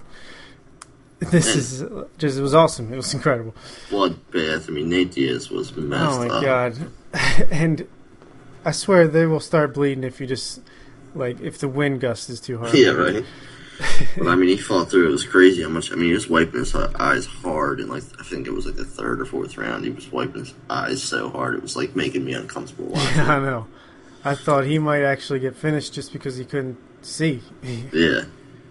This 1.32 1.56
is 1.56 1.84
just 2.18 2.38
it 2.38 2.42
was 2.42 2.54
awesome. 2.54 2.92
It 2.94 2.98
was 2.98 3.14
incredible. 3.14 3.54
bloodbath. 3.90 4.70
I 4.70 4.72
mean, 4.72 4.90
Nate 4.90 5.12
Diaz 5.12 5.50
was 5.50 5.76
messed 5.76 6.20
Oh 6.20 6.28
my 6.28 6.34
up. 6.36 6.44
god! 6.44 6.78
and 7.52 7.88
I 8.64 8.72
swear 8.72 9.08
they 9.08 9.26
will 9.26 9.40
start 9.40 9.74
bleeding 9.74 10.04
if 10.04 10.20
you 10.20 10.28
just 10.28 10.62
like 11.14 11.40
if 11.42 11.58
the 11.60 11.68
wind 11.68 12.02
gust 12.02 12.30
is 12.30 12.40
too 12.42 12.58
hard. 12.60 12.74
Yeah, 12.78 12.90
right. 12.92 13.24
but 14.18 14.28
I 14.28 14.36
mean, 14.36 14.48
he 14.50 14.58
fought 14.58 14.90
through. 14.90 15.10
It 15.10 15.12
was 15.12 15.26
crazy 15.26 15.62
how 15.64 15.70
much. 15.70 15.92
I 15.92 15.96
mean, 15.96 16.06
he 16.08 16.14
was 16.14 16.30
wiping 16.30 16.60
his 16.62 16.74
eyes 16.76 17.26
hard, 17.26 17.80
and 17.82 17.90
like 17.90 18.04
I 18.20 18.24
think 18.24 18.48
it 18.48 18.52
was 18.52 18.66
like 18.66 18.76
the 18.76 18.86
third 18.86 19.20
or 19.20 19.26
fourth 19.26 19.58
round, 19.58 19.84
he 19.84 19.92
was 19.92 20.10
wiping 20.12 20.40
his 20.46 20.54
eyes 20.70 21.04
so 21.04 21.30
hard 21.30 21.56
it 21.56 21.62
was 21.62 21.76
like 21.76 21.96
making 21.96 22.24
me 22.24 22.34
uncomfortable. 22.34 22.86
watching. 22.92 23.18
Yeah, 23.18 23.36
I 23.36 23.40
know. 23.40 23.68
I 24.24 24.34
thought 24.34 24.64
he 24.66 24.80
might 24.80 25.04
actually 25.04 25.40
get 25.40 25.56
finished 25.56 25.94
just 25.94 26.12
because 26.14 26.38
he 26.38 26.46
couldn't 26.46 26.78
see. 27.02 27.42
yeah, 27.92 28.22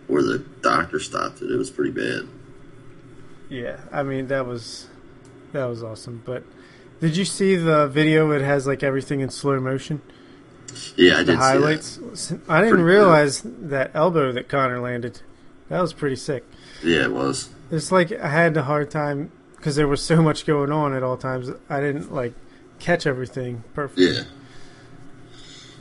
or 0.08 0.22
the 0.22 0.38
doctor 0.62 0.98
stopped 0.98 1.42
it. 1.42 1.50
It 1.50 1.56
was 1.56 1.70
pretty 1.70 1.92
bad. 1.92 2.26
Yeah, 3.54 3.78
I 3.92 4.02
mean 4.02 4.26
that 4.28 4.46
was 4.46 4.88
that 5.52 5.66
was 5.66 5.82
awesome. 5.84 6.22
But 6.24 6.42
did 7.00 7.16
you 7.16 7.24
see 7.24 7.54
the 7.54 7.86
video? 7.86 8.32
It 8.32 8.42
has 8.42 8.66
like 8.66 8.82
everything 8.82 9.20
in 9.20 9.30
slow 9.30 9.60
motion. 9.60 10.02
Yeah, 10.96 11.18
I 11.18 11.22
The 11.22 11.24
did 11.32 11.36
highlights. 11.36 11.98
I 12.48 12.60
didn't 12.60 12.70
Pretty 12.70 12.82
realize 12.82 13.42
that 13.44 13.92
elbow 13.94 14.32
that 14.32 14.48
Conor 14.48 14.80
landed. 14.80 15.20
That 15.68 15.80
was 15.80 15.92
pretty 15.92 16.16
sick. 16.16 16.44
Yeah, 16.82 17.04
it 17.04 17.12
was. 17.12 17.50
It's 17.70 17.92
like 17.92 18.10
I 18.10 18.28
had 18.28 18.56
a 18.56 18.64
hard 18.64 18.90
time 18.90 19.30
because 19.56 19.76
there 19.76 19.86
was 19.86 20.02
so 20.02 20.20
much 20.20 20.46
going 20.46 20.72
on 20.72 20.92
at 20.92 21.04
all 21.04 21.16
times. 21.16 21.48
I 21.68 21.80
didn't 21.80 22.12
like 22.12 22.34
catch 22.80 23.06
everything 23.06 23.62
perfectly. 23.72 24.16
Yeah. 24.16 24.22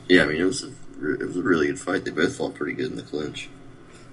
Yeah, 0.08 0.22
I 0.22 0.26
mean, 0.26 0.40
it 0.40 0.44
was 0.44 0.62
a, 0.62 0.68
it 1.12 1.26
was 1.26 1.36
a 1.36 1.42
really 1.42 1.66
good 1.66 1.80
fight. 1.80 2.04
They 2.04 2.12
both 2.12 2.36
fought 2.36 2.54
pretty 2.54 2.74
good 2.74 2.90
in 2.90 2.96
the 2.96 3.02
clinch. 3.02 3.48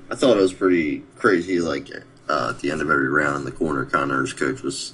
I 0.10 0.16
thought 0.16 0.38
it 0.38 0.42
was 0.42 0.54
pretty 0.54 1.04
crazy. 1.16 1.60
Like 1.60 1.90
uh, 2.32 2.50
at 2.52 2.60
the 2.60 2.72
end 2.72 2.82
of 2.82 2.90
every 2.90 3.10
round 3.10 3.38
in 3.38 3.46
the 3.46 3.52
corner, 3.52 3.86
Conor's 3.86 4.34
coach 4.34 4.62
was 4.62 4.94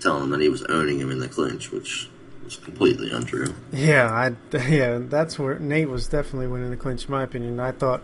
telling 0.00 0.24
him 0.24 0.30
that 0.30 0.40
he 0.40 0.48
was 0.48 0.62
owning 0.64 0.98
him 0.98 1.10
in 1.10 1.18
the 1.18 1.28
clinch, 1.28 1.70
which 1.70 2.08
was 2.44 2.56
completely 2.56 3.10
untrue. 3.10 3.54
Yeah, 3.72 4.06
I 4.10 4.56
yeah, 4.68 4.98
that's 5.02 5.38
where 5.38 5.58
Nate 5.58 5.88
was 5.90 6.08
definitely 6.08 6.46
winning 6.46 6.70
the 6.70 6.76
clinch, 6.76 7.04
in 7.04 7.10
my 7.10 7.22
opinion. 7.22 7.60
I 7.60 7.72
thought, 7.72 8.02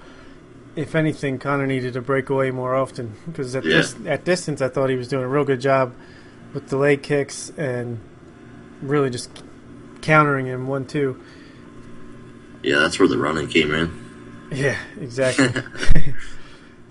if 0.76 0.94
anything, 0.94 1.38
Conor 1.38 1.66
needed 1.66 1.94
to 1.94 2.02
break 2.02 2.28
away 2.28 2.50
more 2.50 2.74
often 2.74 3.14
because 3.26 3.56
at 3.56 3.64
Yeah. 3.64 3.78
this 3.78 3.96
at 4.06 4.24
distance, 4.24 4.60
I 4.60 4.68
thought 4.68 4.90
he 4.90 4.96
was 4.96 5.08
doing 5.08 5.24
a 5.24 5.28
real 5.28 5.44
good 5.44 5.60
job 5.60 5.94
with 6.52 6.68
the 6.68 6.76
leg 6.76 7.02
kicks 7.02 7.50
and 7.56 7.98
really 8.82 9.08
just 9.10 9.30
countering 10.02 10.46
him 10.46 10.66
one 10.68 10.84
two. 10.86 11.18
Yeah, 12.62 12.80
that's 12.80 12.98
where 12.98 13.08
the 13.08 13.16
running 13.18 13.48
came 13.48 13.72
in. 13.72 14.48
Yeah, 14.52 14.76
exactly. 15.00 15.48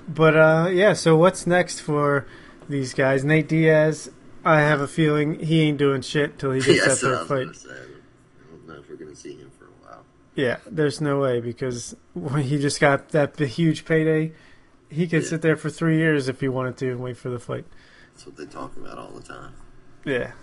but 0.08 0.36
uh, 0.36 0.70
yeah, 0.72 0.94
so 0.94 1.16
what's 1.16 1.46
next 1.48 1.80
for 1.80 2.26
these 2.70 2.94
guys? 2.94 3.24
Nate 3.24 3.48
Diaz, 3.48 4.12
I 4.44 4.62
have 4.62 4.82
a 4.82 4.88
feeling 4.88 5.40
he 5.40 5.62
ain't 5.62 5.78
doing 5.78 6.02
shit 6.02 6.38
till 6.40 6.52
he 6.52 6.62
gets 6.62 6.80
yeah, 6.82 6.88
that 6.90 6.96
third 6.98 7.28
fight. 7.28 7.56
say. 7.56 7.70
I 7.70 8.52
don't 8.52 8.68
know 8.68 8.74
if 8.76 8.90
we're 8.90 8.96
gonna 8.96 9.16
see 9.16 9.36
him 9.36 9.52
for 9.58 9.66
a 9.66 9.70
while. 9.88 10.04
Yeah, 10.36 10.58
there's 10.66 11.02
no 11.02 11.20
way 11.20 11.40
because 11.42 11.96
when 12.14 12.44
he 12.44 12.60
just 12.60 12.80
got 12.80 13.10
that 13.10 13.38
huge 13.40 13.86
payday. 13.86 14.34
He 14.88 15.08
could 15.08 15.24
Yeah. 15.24 15.30
sit 15.30 15.42
there 15.42 15.56
for 15.58 15.70
three 15.72 15.98
years 15.98 16.28
if 16.30 16.40
he 16.42 16.48
wanted 16.48 16.78
to 16.78 16.92
and 16.92 17.00
wait 17.00 17.18
for 17.18 17.30
the 17.30 17.40
fight. 17.40 17.66
That's 18.14 18.28
what 18.28 18.38
they 18.38 18.46
talk 18.46 18.78
about 18.78 19.00
all 19.00 19.10
the 19.10 19.22
time. 19.24 19.54
Yeah. 20.06 20.34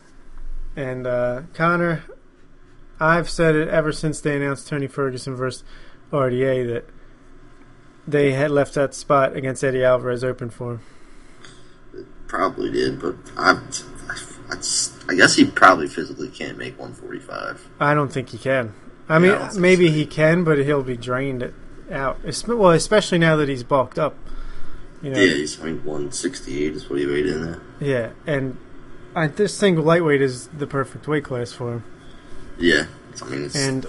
And 0.75 1.07
uh, 1.07 1.42
Conor, 1.54 2.02
I've 2.99 3.31
said 3.31 3.54
it 3.54 3.69
ever 3.69 3.92
since 3.92 4.21
they 4.21 4.37
announced 4.37 4.66
Tony 4.66 4.88
Ferguson 4.88 5.37
versus 5.37 5.62
RDA 6.12 6.66
that 6.75 6.85
they 8.06 8.32
had 8.32 8.50
left 8.50 8.75
that 8.75 8.94
spot 8.94 9.37
against 9.37 9.62
Eddie 9.62 9.85
Alvarez 9.85 10.25
open 10.25 10.50
for 10.50 10.73
him. 10.73 10.80
Probably 12.26 12.71
did, 12.71 13.00
but 13.00 13.16
I, 13.37 13.61
I, 14.50 14.56
I 15.09 15.14
guess 15.14 15.37
he 15.37 15.44
probably 15.44 15.87
physically 15.87 16.28
can't 16.28 16.56
make 16.56 16.78
145. 16.78 17.68
I 17.78 17.94
don't 17.94 18.12
think 18.12 18.30
he 18.30 18.38
can. 18.38 18.75
I 19.09 19.18
mean, 19.18 19.32
I 19.32 19.52
maybe 19.54 19.90
he 19.90 20.06
can, 20.06 20.42
but 20.44 20.59
he'll 20.59 20.82
be 20.82 20.97
drained 20.97 21.52
out. 21.90 22.21
Well, 22.47 22.71
especially 22.71 23.18
now 23.18 23.37
that 23.37 23.49
he's 23.49 23.62
bulked 23.62 23.99
up. 23.99 24.16
You 25.02 25.11
know, 25.11 25.18
Yeah, 25.21 25.35
he's 25.35 25.61
I 25.61 25.64
mean 25.64 25.85
168 25.85 26.75
is 26.75 26.88
what 26.88 26.99
he 27.00 27.06
weighed 27.06 27.26
in 27.26 27.49
at. 27.49 27.59
Yeah, 27.80 28.11
and 28.26 28.56
I, 29.14 29.26
this 29.26 29.54
single 29.54 29.85
lightweight 29.85 30.23
is 30.23 30.47
the 30.49 30.66
perfect 30.66 31.06
weight 31.09 31.25
class 31.25 31.52
for 31.52 31.73
him. 31.75 31.85
Yeah, 32.59 32.87
I 33.21 33.25
mean 33.26 33.44
it's 33.44 33.56
And 33.56 33.85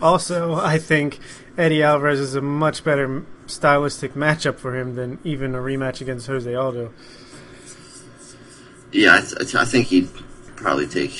also, 0.00 0.54
I 0.54 0.78
think 0.78 1.18
Eddie 1.58 1.82
Alvarez 1.82 2.20
is 2.20 2.34
a 2.34 2.40
much 2.40 2.84
better 2.84 3.24
stylistic 3.52 4.14
matchup 4.14 4.56
for 4.58 4.76
him 4.76 4.94
than 4.96 5.18
even 5.24 5.54
a 5.54 5.58
rematch 5.58 6.00
against 6.00 6.26
Jose 6.26 6.52
Aldo. 6.54 6.92
yeah. 8.92 9.16
I, 9.16 9.20
th- 9.20 9.54
I 9.54 9.64
think 9.64 9.88
he'd 9.88 10.08
probably 10.56 10.86
take 10.86 11.12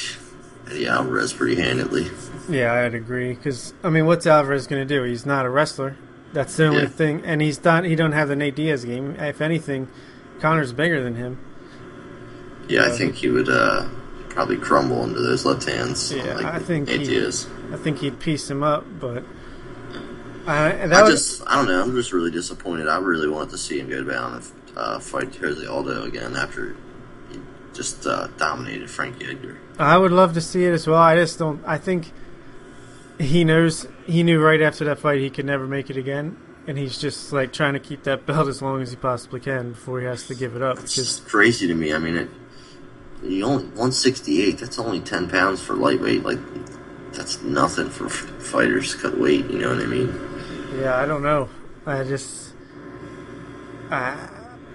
Eddie 0.69 0.87
Alvarez 0.87 1.33
pretty 1.33 1.61
handedly. 1.61 2.07
Yeah, 2.49 2.73
I'd 2.73 2.95
agree. 2.95 3.35
Because 3.35 3.75
I 3.85 3.91
mean, 3.91 4.07
what's 4.07 4.27
Alvarez 4.27 4.67
going 4.67 4.87
to 4.87 4.95
do? 4.95 5.03
He's 5.05 5.27
not 5.27 5.47
a 5.47 5.51
wrestler. 5.51 5.97
That's 6.33 6.57
the 6.57 6.67
only 6.67 6.83
Yeah. 6.83 6.89
thing, 6.89 7.23
and 7.27 7.43
he's 7.43 7.63
not. 7.63 7.85
He 7.85 7.95
don't 7.95 8.13
have 8.13 8.29
the 8.29 8.37
Nate 8.37 8.57
Diaz 8.57 8.85
game. 8.87 9.17
If 9.17 9.41
anything, 9.43 9.89
Conor's 10.41 10.73
bigger 10.73 11.03
than 11.03 11.17
him. 11.17 11.39
Yeah, 12.69 12.87
I 12.87 12.91
think 12.91 13.17
he 13.17 13.29
would 13.29 13.51
uh, 13.51 13.87
probably 14.31 14.57
crumble 14.57 15.03
under 15.03 15.21
those 15.21 15.45
left 15.45 15.69
hands. 15.69 16.11
Yeah, 16.13 16.37
like 16.37 16.47
I 16.47 16.59
think 16.59 16.89
it 16.89 17.03
he- 17.03 17.15
is. 17.17 17.47
I 17.73 17.77
think 17.77 17.99
he'd 17.99 18.19
piece 18.19 18.51
him 18.51 18.63
up, 18.63 18.85
but 18.99 19.25
I, 20.47 20.73
that 20.87 20.93
I 20.93 21.03
would- 21.03 21.11
just 21.11 21.43
I 21.47 21.57
don't 21.57 21.69
know. 21.69 21.83
I'm 21.83 21.95
just 21.95 22.13
really 22.13 22.31
disappointed. 22.31 22.89
I 22.89 22.99
really 22.99 23.29
wanted 23.29 23.51
to 23.51 23.59
see 23.59 23.79
him 23.81 23.89
go 23.89 24.03
down 24.03 24.35
and 24.35 24.53
uh, 24.77 24.99
fight 24.99 25.35
Jose 25.37 25.65
Aldo 25.67 26.05
again 26.05 26.35
after 26.37 26.75
he 27.31 27.39
just 27.75 28.07
uh, 28.07 28.29
dominated 28.39 28.91
Frankie 28.91 29.27
Edgar. 29.27 29.59
I 29.79 29.97
would 29.99 30.13
love 30.13 30.35
to 30.35 30.41
see 30.41 30.65
it 30.65 30.73
as 30.73 30.87
well. 30.87 30.99
I 31.01 31.17
just 31.17 31.39
don't. 31.39 31.63
I 31.67 31.79
think 31.79 32.13
he 33.19 33.45
knows. 33.45 33.87
He 34.07 34.23
knew 34.23 34.41
right 34.41 34.61
after 34.61 34.85
that 34.87 34.99
fight 34.99 35.21
he 35.21 35.31
could 35.31 35.45
never 35.47 35.67
make 35.67 35.91
it 35.91 35.97
again, 35.97 36.37
and 36.67 36.77
he's 36.77 36.99
just 36.99 37.33
like 37.33 37.53
trying 37.53 37.75
to 37.75 37.81
keep 37.81 38.03
that 38.05 38.27
belt 38.27 38.49
as 38.49 38.61
long 38.63 38.83
as 38.83 38.91
he 38.91 38.97
possibly 38.97 39.41
can 39.41 39.73
before 39.73 40.01
he 40.01 40.07
has 40.07 40.27
to 40.27 40.35
give 40.35 40.57
it 40.57 40.63
up. 40.63 40.79
It's 40.81 40.95
just 40.95 41.27
crazy 41.27 41.67
to 41.69 41.75
me. 41.75 41.93
I 41.95 41.99
mean, 41.99 42.17
it. 42.17 42.29
You 43.23 43.45
only 43.45 43.65
168. 43.65 44.59
That's 44.59 44.81
only 44.81 44.99
10 45.01 45.31
pounds 45.31 45.63
for 45.63 45.75
lightweight. 45.75 46.25
Like 46.25 46.41
that's 47.13 47.41
nothing 47.43 47.89
for 47.89 48.07
f- 48.07 48.13
fighters 48.13 48.97
to 48.97 49.01
cut 49.03 49.19
weight. 49.19 49.49
You 49.49 49.59
know 49.61 49.69
what 49.75 49.79
I 49.83 49.87
mean? 49.87 50.09
Yeah, 50.77 50.97
I 50.97 51.07
don't 51.07 51.23
know. 51.23 51.49
I 51.87 52.05
just, 52.05 52.55
I, 53.91 54.29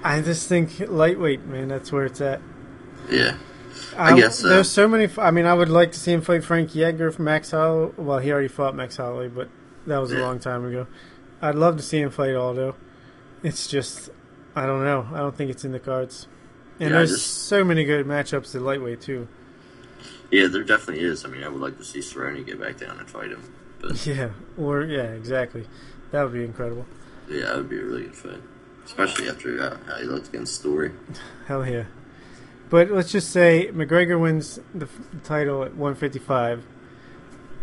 I 0.03 0.21
just 0.21 0.47
think 0.49 0.79
lightweight, 0.79 1.45
man. 1.45 1.67
That's 1.67 1.91
where 1.91 2.05
it's 2.05 2.21
at. 2.21 2.41
Yeah. 3.09 3.37
I 3.97 4.15
guess 4.15 4.39
so. 4.39 4.49
there's 4.49 4.69
so 4.69 4.87
many. 4.87 5.07
I 5.17 5.31
mean, 5.31 5.45
I 5.45 5.53
would 5.53 5.69
like 5.69 5.91
to 5.93 5.99
see 5.99 6.11
him 6.11 6.21
fight 6.21 6.43
Frankie 6.43 6.83
Edgar 6.83 7.11
from 7.11 7.25
Max 7.25 7.51
Holloway. 7.51 7.93
Well, 7.97 8.19
he 8.19 8.31
already 8.31 8.47
fought 8.47 8.75
Max 8.75 8.97
Holloway, 8.97 9.27
but 9.27 9.49
that 9.85 9.97
was 9.97 10.11
a 10.11 10.15
Yeah. 10.17 10.21
long 10.23 10.39
time 10.39 10.65
ago. 10.65 10.87
I'd 11.41 11.55
love 11.55 11.77
to 11.77 11.83
see 11.83 11.99
him 12.01 12.09
fight 12.09 12.35
Aldo. 12.35 12.75
It's 13.43 13.67
just, 13.67 14.09
I 14.55 14.65
don't 14.65 14.83
know. 14.83 15.07
I 15.13 15.17
don't 15.19 15.35
think 15.35 15.51
it's 15.51 15.63
in 15.63 15.71
the 15.71 15.79
cards. 15.79 16.27
And 16.79 16.89
Yeah, 16.89 16.97
there's 16.97 17.11
just- 17.11 17.47
so 17.47 17.63
many 17.63 17.85
good 17.85 18.05
matchups 18.05 18.53
at 18.55 18.61
lightweight 18.61 19.01
too. 19.01 19.27
Yeah, 20.31 20.47
there 20.47 20.63
definitely 20.63 21.03
is. 21.05 21.23
I 21.23 21.29
mean, 21.29 21.43
I 21.43 21.47
would 21.47 21.61
like 21.61 21.77
to 21.77 21.83
see 21.83 21.99
Cerrone 21.99 22.45
get 22.45 22.59
back 22.59 22.77
down 22.77 22.99
and 22.99 23.09
fight 23.09 23.29
him. 23.29 23.41
But 23.79 24.05
Yeah, 24.05 24.29
or 24.57 24.81
yeah, 24.83 25.03
exactly. 25.03 25.65
That 26.11 26.23
would 26.23 26.33
be 26.33 26.43
incredible. 26.43 26.85
yeah, 27.29 27.45
that 27.45 27.57
would 27.57 27.69
be 27.69 27.79
a 27.79 27.83
really 27.83 28.03
good 28.03 28.15
fight, 28.15 28.41
especially 28.85 29.29
after 29.29 29.61
uh, 29.61 29.77
how 29.87 29.95
he 29.97 30.03
looked 30.05 30.29
against 30.29 30.55
Story. 30.55 30.91
Hell 31.47 31.67
yeah. 31.67 31.85
But 32.69 32.91
let's 32.91 33.11
just 33.11 33.29
say 33.31 33.69
McGregor 33.73 34.19
wins 34.19 34.59
the 34.75 34.85
f- 34.85 35.23
title 35.23 35.63
at 35.63 35.71
155. 35.75 36.65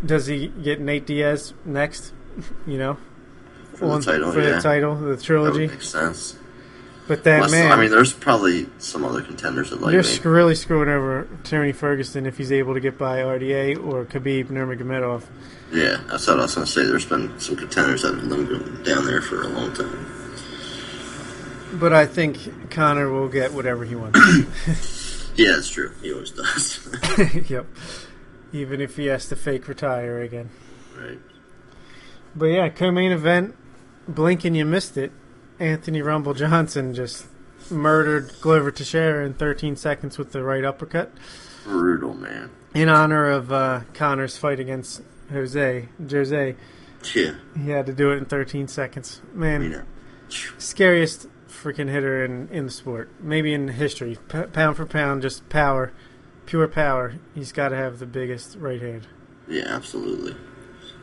Does 0.04 0.26
he 0.26 0.48
get 0.48 0.80
Nate 0.80 1.06
Diaz 1.06 1.54
next? 1.64 2.12
You 2.66 2.78
know, 2.78 2.96
For 3.74 3.86
the 3.98 4.00
title, 4.00 4.32
for 4.32 4.40
yeah. 4.42 4.56
the 4.56 4.60
title, 4.60 4.96
the 4.96 5.16
trilogy. 5.16 5.68
make 5.68 5.82
sense. 5.82 6.36
But 7.06 7.22
then, 7.22 7.36
Unless- 7.36 7.50
man, 7.50 7.72
I 7.72 7.76
mean, 7.76 7.90
there's 7.90 8.12
probably 8.14 8.66
some 8.78 9.04
other 9.04 9.20
contenders 9.20 9.70
that 9.70 9.80
like 9.82 9.92
you're 9.92 10.02
sc- 10.02 10.24
really 10.24 10.54
screwing 10.54 10.88
over 10.88 11.28
Tony 11.44 11.72
Ferguson 11.72 12.24
if 12.24 12.38
he's 12.38 12.50
able 12.50 12.72
to 12.74 12.80
get 12.80 12.96
by 12.96 13.18
RDA 13.18 13.76
or 13.84 14.06
Khabib 14.06 14.46
Nurmagomedov. 14.46 15.24
Yeah, 15.70 16.00
that's 16.08 16.26
what 16.26 16.38
I 16.38 16.42
was 16.42 16.54
gonna 16.54 16.66
say. 16.66 16.84
There's 16.84 17.04
been 17.04 17.38
some 17.38 17.56
contenders 17.56 18.02
that 18.02 18.14
have 18.14 18.28
been 18.28 18.82
down 18.84 19.04
there 19.04 19.20
for 19.20 19.42
a 19.42 19.48
long 19.48 19.74
time. 19.74 20.06
But 21.74 21.92
I 21.92 22.06
think 22.06 22.70
Conor 22.70 23.10
will 23.10 23.28
get 23.28 23.52
whatever 23.52 23.84
he 23.84 23.94
wants. 23.94 24.20
Yeah, 25.36 25.54
that's 25.56 25.68
true. 25.68 25.90
He 26.00 26.12
always 26.12 26.30
does. 26.30 26.78
yep. 27.50 27.66
Even 28.52 28.80
if 28.80 28.94
he 28.96 29.06
has 29.06 29.28
to 29.30 29.34
fake 29.36 29.66
retire 29.66 30.20
again. 30.20 30.48
right. 30.96 31.18
But 32.36 32.46
yeah, 32.46 32.68
co-main 32.68 33.10
event. 33.10 33.56
Blink 34.06 34.44
and 34.44 34.56
you 34.56 34.64
missed 34.64 34.96
it. 34.96 35.10
Anthony 35.58 36.02
Rumble 36.02 36.34
Johnson 36.34 36.94
just 36.94 37.26
murdered 37.70 38.32
Glover 38.40 38.70
Teixeira 38.70 39.24
in 39.24 39.34
13 39.34 39.76
seconds 39.76 40.18
with 40.18 40.32
the 40.32 40.42
right 40.42 40.64
uppercut 40.64 41.10
Brutal, 41.64 42.12
man. 42.14 42.50
in 42.74 42.88
honor 42.88 43.30
of 43.30 43.50
uh, 43.52 43.80
Conor's 43.94 44.36
fight 44.36 44.60
against 44.60 45.00
Jose. 45.30 45.88
Jose, 46.10 46.56
Yeah. 47.14 47.34
he 47.56 47.70
had 47.70 47.86
to 47.86 47.92
do 47.92 48.10
it 48.10 48.16
in 48.18 48.24
13 48.26 48.68
seconds. 48.68 49.20
Man, 49.32 49.86
scariest 50.58 51.26
freaking 51.48 51.88
hitter 51.88 52.24
in, 52.24 52.48
in 52.50 52.66
the 52.66 52.70
sport, 52.70 53.08
maybe 53.20 53.54
in 53.54 53.68
history. 53.68 54.18
P- 54.28 54.42
pound 54.42 54.76
for 54.76 54.84
pound, 54.86 55.22
just 55.22 55.48
power, 55.48 55.92
pure 56.46 56.68
power. 56.68 57.14
He's 57.34 57.52
got 57.52 57.70
to 57.70 57.76
have 57.76 57.98
the 57.98 58.06
biggest 58.06 58.56
right 58.56 58.82
hand. 58.82 59.06
yeah, 59.48 59.64
absolutely. 59.68 60.36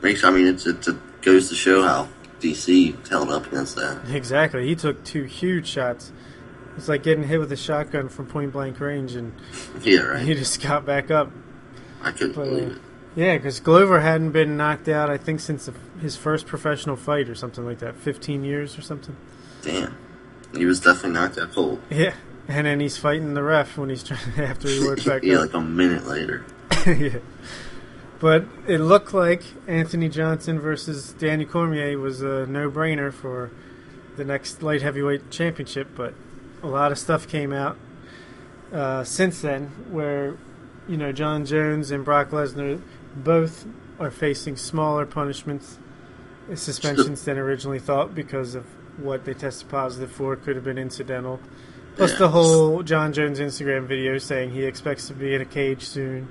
Makes. 0.03 0.24
I 0.24 0.29
mean, 0.31 0.48
it's, 0.48 0.65
it's 0.65 0.88
it 0.88 0.98
goes 1.22 1.50
to 1.50 1.55
show 1.55 1.84
how 1.84 2.08
DC 2.41 3.07
held 3.07 3.29
up 3.29 3.48
against 3.48 3.75
that. 3.75 4.10
Exactly. 4.10 4.67
He 4.67 4.75
took 4.75 5.03
two 5.03 5.24
huge 5.24 5.67
shots. 5.67 6.12
It's 6.77 6.88
like 6.88 7.03
getting 7.03 7.24
hit 7.25 7.39
with 7.39 7.51
a 7.51 7.57
shotgun 7.57 8.10
from 8.10 8.25
point 8.27 8.53
blank 8.53 8.79
range, 8.79 9.13
and 9.15 9.33
Yeah, 9.83 10.01
right. 10.01 10.25
he 10.25 10.33
just 10.33 10.62
got 10.62 10.86
back 10.86 11.12
up. 11.12 11.31
I 12.01 12.12
couldn't 12.12 12.33
But, 12.33 12.45
believe 12.45 12.67
uh, 12.69 12.71
it. 12.75 12.81
Yeah, 13.13 13.36
because 13.38 13.60
Glover 13.60 14.00
hadn't 14.00 14.31
been 14.31 14.55
knocked 14.55 14.88
out, 14.88 15.10
I 15.10 15.17
think, 15.17 15.41
since 15.41 15.65
the, 15.65 15.74
his 16.00 16.15
first 16.15 16.48
professional 16.48 16.95
fight 16.95 17.27
or 17.27 17.36
something 17.36 17.65
like 17.65 17.79
that. 17.79 17.98
15 17.98 18.45
years 18.45 18.77
or 18.77 18.81
something. 18.81 19.15
Damn. 19.62 19.98
He 20.55 20.65
was 20.65 20.79
definitely 20.79 21.12
knocked 21.12 21.38
out 21.38 21.51
cold. 21.51 21.81
Yeah. 21.89 22.13
And 22.48 22.65
then 22.67 22.79
he's 22.79 22.98
fighting 22.98 23.33
the 23.33 23.43
ref 23.43 23.77
when 23.77 23.89
he's 23.89 24.03
trying 24.03 24.19
after 24.38 24.67
he 24.67 24.79
works 24.83 25.05
back 25.05 25.24
yeah, 25.24 25.36
up. 25.36 25.41
like 25.41 25.53
a 25.53 25.62
minute 25.62 26.05
later. 26.07 26.43
yeah. 26.88 27.19
But 28.22 28.46
it 28.68 28.78
looked 28.78 29.16
like 29.16 29.42
Anthony 29.68 30.08
Johnson 30.08 30.60
versus 30.60 31.13
Danny 31.13 31.44
Cormier 31.44 31.98
was 31.98 32.22
a 32.22 32.46
no-brainer 32.46 33.12
for 33.12 33.50
the 34.16 34.24
next 34.24 34.62
light 34.62 34.84
heavyweight 34.84 35.32
championship. 35.32 35.88
But 35.96 36.13
a 36.62 36.68
lot 36.68 36.92
of 36.92 37.00
stuff 37.00 37.28
came 37.28 37.51
out 37.51 37.78
uh, 38.72 39.04
since 39.04 39.42
then, 39.42 39.72
where 39.90 40.38
you 40.88 40.98
know 40.98 41.12
Jon 41.12 41.46
Jones 41.46 41.90
and 41.90 42.06
Brock 42.06 42.30
Lesnar 42.30 42.80
both 43.16 43.66
are 44.00 44.12
facing 44.12 44.56
smaller 44.56 45.08
punishments, 45.08 45.80
uh, 46.51 46.56
suspensions 46.56 47.25
than 47.25 47.40
originally 47.40 47.80
thought 47.80 48.13
because 48.13 48.54
of 48.54 48.66
what 48.98 49.25
they 49.25 49.34
tested 49.34 49.68
positive 49.68 50.12
for 50.12 50.36
could 50.36 50.56
have 50.56 50.66
been 50.66 50.78
incidental. 50.78 51.40
Plus 51.96 52.12
Yeah. 52.12 52.18
the 52.20 52.30
whole 52.30 52.84
Jon 52.84 53.13
Jones 53.13 53.40
Instagram 53.40 53.88
video 53.88 54.20
saying 54.20 54.51
he 54.51 54.63
expects 54.63 55.08
to 55.08 55.13
be 55.16 55.34
in 55.34 55.42
a 55.42 55.46
cage 55.46 55.84
soon. 55.84 56.28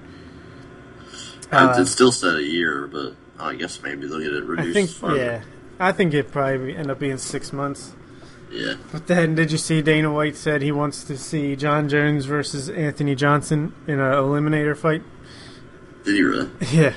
Uh, 1.53 1.75
it 1.79 1.87
still 1.87 2.13
said 2.13 2.37
a 2.37 2.43
year, 2.43 2.87
but 2.87 3.15
I 3.39 3.55
guess 3.55 3.83
maybe 3.83 4.07
they'll 4.07 4.21
get 4.21 4.33
it 4.33 4.45
reduced. 4.45 4.69
I 4.71 4.73
think, 4.73 4.91
further. 4.91 5.17
yeah, 5.17 5.43
I 5.79 5.93
think 5.93 6.15
it 6.15 6.31
probably 6.31 6.77
end 6.77 6.91
up 6.91 6.99
being 6.99 7.19
six 7.19 7.53
months. 7.53 7.95
Yeah. 8.51 8.75
But 8.91 9.07
then, 9.07 9.35
did 9.37 9.53
you 9.53 9.59
see 9.59 9.81
Dana 9.81 10.13
White 10.13 10.37
said 10.37 10.61
he 10.63 10.73
wants 10.73 11.05
to 11.05 11.17
see 11.17 11.55
Jon 11.57 11.89
Jones 11.89 12.25
versus 12.25 12.69
Anthony 12.69 13.15
Johnson 13.15 13.73
in 13.87 14.01
an 14.01 14.13
eliminator 14.13 14.77
fight? 14.77 15.03
Did 16.05 16.15
he 16.17 16.23
really? 16.23 16.51
Yeah, 16.73 16.95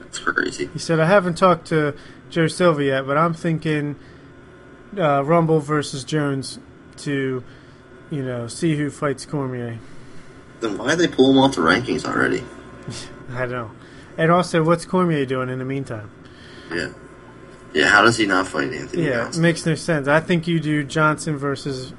That's 0.00 0.18
crazy. 0.18 0.66
he 0.72 0.78
said 0.78 1.00
I 1.00 1.06
haven't 1.06 1.38
talked 1.38 1.66
to 1.68 1.94
Joe 2.28 2.46
Silva 2.46 2.84
yet, 2.84 3.06
but 3.06 3.16
I'm 3.16 3.32
thinking 3.34 3.96
uh, 4.98 5.24
Rumble 5.24 5.60
versus 5.60 6.04
Jones 6.04 6.58
to, 6.98 7.42
you 8.10 8.22
know, 8.22 8.46
see 8.48 8.76
who 8.76 8.90
fights 8.90 9.24
Cormier. 9.24 9.78
Then 10.60 10.76
why 10.78 10.90
did 10.90 10.98
they 10.98 11.08
pull 11.08 11.30
him 11.30 11.38
off 11.38 11.54
the 11.54 11.62
rankings 11.62 12.04
already? 12.04 12.44
I 13.32 13.40
don't 13.40 13.50
know. 13.50 13.70
And 14.18 14.30
also, 14.30 14.62
what's 14.62 14.84
Cormier 14.84 15.26
doing 15.26 15.48
in 15.48 15.58
the 15.58 15.64
meantime? 15.64 16.10
Yeah. 16.72 16.88
Yeah, 17.74 17.88
how 17.88 18.02
does 18.02 18.16
he 18.16 18.26
not 18.26 18.46
fight 18.46 18.72
Anthony 18.72 19.04
Yeah, 19.04 19.28
it 19.28 19.36
makes 19.36 19.66
no 19.66 19.74
sense. 19.74 20.08
I 20.08 20.20
think 20.20 20.46
you 20.46 20.60
do 20.60 20.82
Johnson 20.82 21.36
versus 21.36 21.92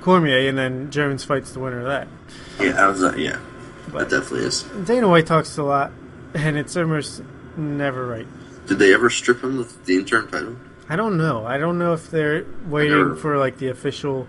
Cormier, 0.00 0.48
and 0.48 0.56
then 0.56 0.90
Jones 0.90 1.24
fights 1.24 1.52
the 1.52 1.60
winner 1.60 1.80
of 1.80 1.86
that. 1.86 2.08
Yeah, 2.60 2.72
how's 2.72 3.00
that? 3.00 3.18
Yeah. 3.18 3.38
But- 3.90 4.08
that 4.08 4.20
definitely 4.20 4.46
is. 4.46 4.62
Dana 4.84 5.08
White 5.08 5.26
talks 5.26 5.56
a 5.58 5.62
lot, 5.64 5.90
and 6.34 6.56
it's 6.56 6.76
almost 6.76 7.22
never 7.56 8.06
right. 8.06 8.26
Did 8.66 8.78
they 8.78 8.94
ever 8.94 9.10
strip 9.10 9.42
him 9.42 9.58
of 9.58 9.84
the 9.86 9.96
interim 9.96 10.28
title? 10.28 10.56
I 10.88 10.96
don't 10.96 11.16
know. 11.16 11.44
I 11.46 11.58
don't 11.58 11.78
know 11.78 11.94
if 11.94 12.10
they're 12.10 12.44
waiting 12.66 13.16
for 13.16 13.38
like 13.38 13.58
the 13.58 13.68
official, 13.68 14.28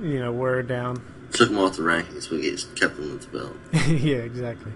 you 0.00 0.18
know, 0.20 0.32
word 0.32 0.68
down. 0.68 1.02
Took 1.32 1.50
him 1.50 1.58
off 1.58 1.76
the 1.76 1.82
rankings, 1.82 2.30
but 2.30 2.40
he 2.40 2.50
just 2.50 2.74
kept 2.76 2.98
him 2.98 3.12
with 3.12 3.30
the 3.30 3.38
belt. 3.38 3.56
yeah, 3.88 4.16
exactly. 4.16 4.72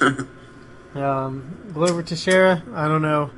um, 0.94 1.70
Glover 1.72 2.02
Teixeira, 2.02 2.62
I 2.74 2.88
don't 2.88 3.02
know 3.02 3.30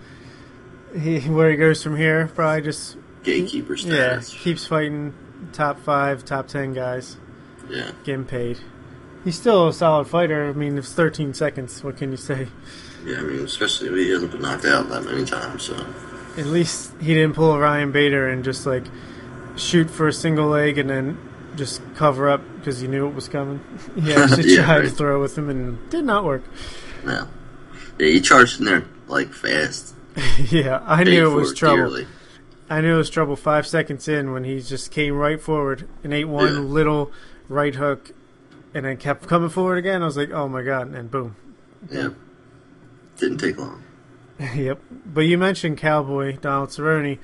he, 0.97 1.21
where 1.21 1.51
he 1.51 1.57
goes 1.57 1.83
from 1.83 1.97
here. 1.97 2.31
Probably 2.35 2.62
just 2.62 2.97
Gatekeeper 3.23 3.75
yeah, 3.75 4.21
status. 4.21 4.35
keeps 4.35 4.66
fighting 4.66 5.14
top 5.53 5.81
five, 5.81 6.25
top 6.25 6.49
ten 6.49 6.73
guys, 6.73 7.16
Yeah. 7.68 7.90
getting 8.05 8.25
paid. 8.25 8.59
He's 9.25 9.37
still 9.37 9.68
a 9.68 9.73
solid 9.73 10.07
fighter. 10.07 10.49
I 10.49 10.53
mean, 10.53 10.79
it's 10.79 10.92
13 10.92 11.35
seconds. 11.35 11.83
What 11.83 11.97
can 11.97 12.11
you 12.12 12.16
say? 12.16 12.49
Yeah, 13.05 13.18
I 13.18 13.23
mean, 13.23 13.44
especially 13.44 13.88
if 13.88 13.94
he 13.94 14.11
hasn't 14.11 14.33
been 14.33 14.42
knocked 14.42 14.64
out 14.64 14.88
that 14.90 15.05
many 15.05 15.25
times, 15.25 15.64
so. 15.64 15.87
At 16.37 16.47
least 16.47 16.92
he 17.01 17.14
didn't 17.14 17.35
pull 17.35 17.53
a 17.53 17.59
Ryan 17.59 17.90
Bader 17.90 18.29
and 18.29 18.44
just 18.44 18.64
like 18.64 18.85
shoot 19.57 19.90
for 19.90 20.07
a 20.07 20.12
single 20.12 20.47
leg 20.47 20.79
and 20.79 20.88
then 20.88 21.18
just 21.59 21.83
cover 21.97 22.29
up 22.31 22.40
because 22.57 22.81
you 22.81 22.88
knew 22.88 23.07
it 23.07 23.14
was 23.14 23.29
coming. 23.29 23.61
He 24.01 24.14
actually 24.14 24.55
Yeah, 24.55 24.64
tried 24.64 24.83
to 24.83 24.90
throw 24.90 25.21
with 25.21 25.37
him 25.37 25.51
and 25.51 25.90
did 25.90 26.05
not 26.05 26.25
work. 26.25 26.42
No. 27.05 27.29
Yeah, 27.99 28.07
he 28.07 28.21
charged 28.21 28.61
in 28.61 28.64
there, 28.66 28.85
like, 29.09 29.33
fast. 29.33 29.94
yeah, 30.51 30.81
I 30.87 31.05
Paid 31.05 31.11
knew 31.11 31.31
it 31.31 31.35
was 31.35 31.53
trouble. 31.53 31.77
dearly. 31.77 32.07
I 32.71 32.81
knew 32.81 32.94
it 32.94 32.99
was 32.99 33.11
trouble 33.11 33.35
five 33.37 33.66
seconds 33.66 34.09
in 34.09 34.33
when 34.33 34.44
he 34.44 34.61
just 34.61 34.90
came 34.90 35.14
right 35.16 35.40
forward 35.40 35.88
and 36.05 36.12
ate 36.14 36.27
one 36.27 36.55
Yeah. 36.55 36.61
little 36.61 37.12
right 37.49 37.75
hook 37.75 38.12
and 38.75 38.85
then 38.85 38.97
kept 38.99 39.27
coming 39.27 39.49
forward 39.49 39.79
again. 39.79 40.03
I 40.03 40.07
was 40.07 40.16
like, 40.16 40.31
oh 40.31 40.49
my 40.49 40.62
god, 40.62 40.88
and 40.94 41.11
boom. 41.11 41.37
Yeah. 41.90 42.11
Didn't 43.16 43.38
take 43.38 43.59
long. 43.59 43.83
yep. 44.55 44.81
But 45.07 45.23
you 45.23 45.38
mentioned 45.38 45.79
Cowboy 45.79 46.37
Donald 46.37 46.68
Cerrone 46.71 47.18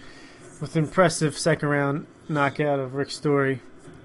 with 0.60 0.76
impressive 0.76 1.36
second 1.38 1.68
round 1.68 2.06
knockout 2.28 2.78
of 2.80 2.94
Rick 2.94 3.10
Story. 3.10 3.60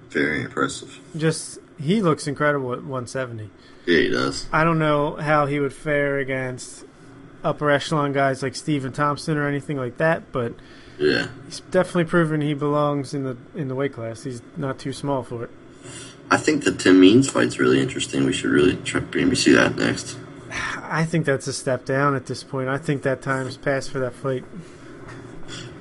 Very 0.09 0.41
impressive. 0.43 0.99
Just 1.15 1.59
he 1.79 2.01
looks 2.01 2.27
incredible 2.27 2.73
at 2.73 2.79
170. 2.79 3.49
Yeah, 3.85 3.97
he 3.99 4.09
does. 4.09 4.47
I 4.51 4.63
don't 4.63 4.79
know 4.79 5.15
how 5.15 5.45
he 5.45 5.59
would 5.59 5.73
fare 5.73 6.17
against 6.17 6.85
upper 7.43 7.69
echelon 7.71 8.11
guys 8.11 8.43
like 8.43 8.55
Stephen 8.55 8.91
Thompson 8.91 9.37
or 9.37 9.47
anything 9.47 9.77
like 9.77 9.97
that, 9.97 10.31
but 10.31 10.53
Yeah. 10.97 11.27
he's 11.45 11.61
definitely 11.71 12.03
proven 12.05 12.41
he 12.41 12.53
belongs 12.53 13.13
in 13.13 13.23
the 13.23 13.37
in 13.55 13.67
the 13.69 13.75
weight 13.75 13.93
class. 13.93 14.23
He's 14.23 14.41
not 14.57 14.77
too 14.79 14.91
small 14.93 15.23
for 15.23 15.45
it. 15.45 15.49
I 16.31 16.37
think 16.37 16.63
the 16.63 16.71
Tim 16.71 16.99
Means 16.99 17.29
fight's 17.29 17.57
really 17.59 17.79
interesting. 17.79 18.25
We 18.25 18.33
should 18.33 18.51
really 18.51 18.75
try, 18.77 19.01
maybe 19.15 19.35
see 19.35 19.53
that 19.53 19.77
next. 19.77 20.17
I 20.83 21.05
think 21.05 21.25
that's 21.25 21.47
a 21.47 21.53
step 21.53 21.85
down 21.85 22.15
at 22.15 22.25
this 22.25 22.43
point. 22.43 22.67
I 22.69 22.77
think 22.77 23.03
that 23.03 23.21
time's 23.21 23.57
passed 23.57 23.89
for 23.91 23.99
that 23.99 24.13
fight. 24.13 24.43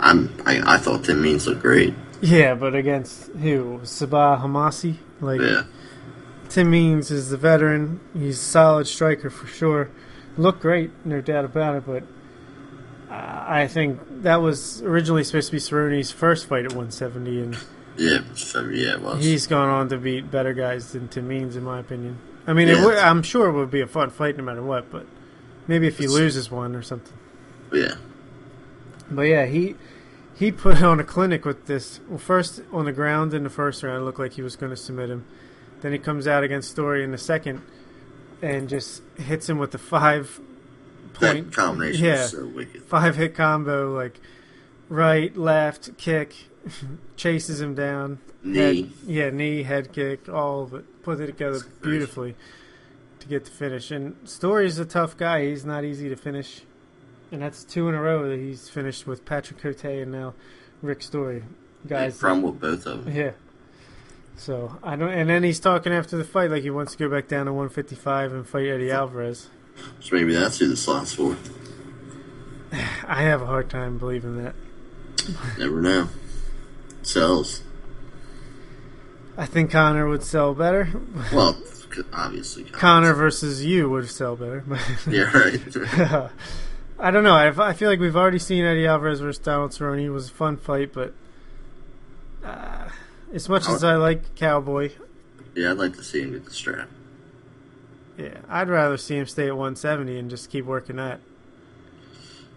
I'm. 0.00 0.32
I, 0.46 0.74
I 0.74 0.78
thought 0.78 1.04
Tim 1.04 1.20
Means 1.20 1.46
looked 1.46 1.60
great. 1.62 1.92
Yeah, 2.20 2.54
but 2.54 2.74
against 2.74 3.26
who? 3.32 3.80
Sabah 3.84 4.40
Homasi? 4.42 4.96
Like 5.20 5.40
Yeah. 5.40 5.64
Tim 6.48 6.70
Means 6.70 7.10
is 7.10 7.30
the 7.30 7.36
veteran. 7.36 8.00
He's 8.14 8.38
a 8.40 8.42
solid 8.44 8.86
striker 8.86 9.30
for 9.30 9.46
sure. 9.46 9.90
Looked 10.36 10.60
great, 10.60 10.90
no 11.04 11.20
doubt 11.20 11.44
about 11.44 11.76
it. 11.76 11.84
But 11.86 12.02
uh, 13.12 13.44
I 13.46 13.66
think 13.68 14.00
that 14.22 14.36
was 14.42 14.82
originally 14.82 15.24
supposed 15.24 15.48
to 15.48 15.52
be 15.52 15.58
Cerrone's 15.58 16.10
first 16.10 16.46
fight 16.46 16.64
at 16.64 16.72
170, 16.72 17.40
and 17.42 17.56
Yeah. 17.96 18.18
Yeah, 18.54 18.94
it 18.94 19.00
was. 19.02 19.24
he's 19.24 19.46
gone 19.46 19.68
on 19.68 19.88
to 19.90 19.98
beat 19.98 20.30
better 20.30 20.52
guys 20.54 20.92
than 20.92 21.08
Tim 21.08 21.26
Means, 21.28 21.56
in 21.56 21.64
my 21.64 21.80
opinion. 21.80 22.18
I 22.46 22.52
mean, 22.52 22.68
Yeah. 22.68 22.80
it 22.80 22.84
would, 22.84 22.98
I'm 22.98 23.22
sure 23.22 23.48
it 23.48 23.52
would 23.52 23.70
be 23.70 23.80
a 23.80 23.86
fun 23.86 24.10
fight 24.10 24.36
no 24.36 24.44
matter 24.44 24.62
what, 24.62 24.90
but 24.90 25.06
maybe 25.66 25.86
if 25.86 25.98
he 25.98 26.04
It's- 26.04 26.16
loses 26.18 26.50
one 26.50 26.74
or 26.74 26.82
something. 26.82 27.12
yeah. 27.72 27.94
But 29.10 29.22
yeah, 29.22 29.46
he 29.46 29.74
he 30.38 30.52
put 30.52 30.82
on 30.82 31.00
a 31.00 31.04
clinic 31.04 31.44
with 31.44 31.66
this. 31.66 32.00
Well, 32.08 32.18
first 32.18 32.62
on 32.72 32.84
the 32.84 32.92
ground 32.92 33.34
in 33.34 33.44
the 33.44 33.50
first 33.50 33.82
round, 33.82 34.02
it 34.02 34.04
looked 34.04 34.18
like 34.18 34.34
he 34.34 34.42
was 34.42 34.56
going 34.56 34.70
to 34.70 34.76
submit 34.76 35.10
him. 35.10 35.26
Then 35.80 35.92
he 35.92 35.98
comes 35.98 36.26
out 36.26 36.42
against 36.42 36.70
Story 36.70 37.04
in 37.04 37.12
the 37.12 37.18
second, 37.18 37.62
and 38.42 38.68
just 38.68 39.02
hits 39.16 39.48
him 39.48 39.58
with 39.58 39.72
the 39.72 39.78
five 39.78 40.40
point 41.14 41.50
That 41.50 41.52
combination 41.52 42.04
yeah, 42.04 42.26
so 42.26 42.50
five 42.86 43.16
hit 43.16 43.34
combo, 43.34 43.94
like 43.94 44.20
right, 44.88 45.36
left, 45.36 45.96
kick, 45.98 46.34
chases 47.16 47.60
him 47.60 47.74
down. 47.74 48.18
Knee. 48.42 48.82
Head, 48.82 48.92
yeah, 49.06 49.30
knee, 49.30 49.62
head 49.64 49.92
kick, 49.92 50.28
all 50.28 50.62
of 50.62 50.74
it. 50.74 51.02
Put 51.02 51.20
it 51.20 51.26
together 51.26 51.60
beautifully 51.82 52.36
to 53.20 53.28
get 53.28 53.44
the 53.44 53.50
finish. 53.50 53.90
And 53.90 54.16
Story's 54.28 54.78
a 54.78 54.84
tough 54.84 55.16
guy. 55.16 55.46
He's 55.46 55.64
not 55.64 55.84
easy 55.84 56.08
to 56.08 56.16
finish. 56.16 56.62
And 57.30 57.42
that's 57.42 57.64
two 57.64 57.88
in 57.88 57.94
a 57.94 58.00
row 58.00 58.28
that 58.28 58.38
he's 58.38 58.68
finished 58.68 59.06
with 59.06 59.24
Patrick 59.24 59.60
Cote 59.60 59.84
and 59.84 60.12
now 60.12 60.34
Rick 60.82 61.02
Story. 61.02 61.42
Guys, 61.86 62.14
that- 62.14 62.18
From 62.20 62.40
both 62.52 62.86
of 62.86 63.04
them. 63.04 63.14
yeah. 63.14 63.32
So 64.36 64.78
I 64.84 64.94
don't, 64.96 65.10
and 65.12 65.28
then 65.28 65.42
he's 65.42 65.58
talking 65.60 65.92
after 65.92 66.16
the 66.16 66.24
fight 66.24 66.50
like 66.50 66.62
he 66.62 66.70
wants 66.70 66.92
to 66.92 66.98
go 66.98 67.08
back 67.10 67.26
down 67.28 67.46
to 67.46 67.52
155 67.52 68.32
and 68.32 68.46
fight 68.46 68.66
Eddie 68.68 68.90
Alvarez. 68.90 69.48
So 70.00 70.14
maybe 70.16 70.32
that's 70.34 70.58
who 70.58 70.68
the 70.68 70.76
slot's 70.76 71.12
for. 71.14 71.36
I 73.06 73.22
have 73.22 73.42
a 73.42 73.46
hard 73.46 73.68
time 73.68 73.98
believing 73.98 74.42
that. 74.44 74.54
Never 75.58 75.80
know. 75.82 76.08
Sells. 77.02 77.62
I 79.36 79.46
think 79.46 79.70
Conor 79.70 80.08
would 80.08 80.22
sell 80.22 80.54
better. 80.54 80.88
Well, 81.32 81.56
obviously. 82.12 82.64
Conor 82.64 83.14
versus 83.14 83.64
you 83.64 83.88
would 83.90 84.08
sell 84.08 84.36
better. 84.36 84.64
Yeah, 85.08 85.30
right. 85.36 86.30
I 87.00 87.10
don't 87.10 87.22
know. 87.22 87.34
I, 87.34 87.68
I 87.68 87.72
feel 87.74 87.88
like 87.88 88.00
we've 88.00 88.16
already 88.16 88.38
seen 88.40 88.64
Eddie 88.64 88.86
Alvarez 88.86 89.20
versus 89.20 89.38
Donald 89.42 89.70
Cerrone. 89.70 90.02
It 90.02 90.10
was 90.10 90.28
a 90.30 90.32
fun 90.32 90.56
fight, 90.56 90.92
but 90.92 91.14
uh, 92.44 92.88
as 93.32 93.48
much 93.48 93.68
as 93.68 93.84
I 93.84 93.96
like 93.96 94.34
Cowboy, 94.34 94.90
yeah, 95.54 95.70
I'd 95.70 95.78
like 95.78 95.94
to 95.96 96.04
see 96.04 96.22
him 96.22 96.32
get 96.32 96.44
the 96.44 96.50
strap. 96.50 96.88
yeah, 98.16 98.38
I'd 98.48 98.68
rather 98.68 98.96
see 98.96 99.16
him 99.16 99.26
stay 99.26 99.46
at 99.46 99.56
170 99.56 100.18
and 100.18 100.30
just 100.30 100.50
keep 100.50 100.64
working 100.64 100.96
that. 100.96 101.20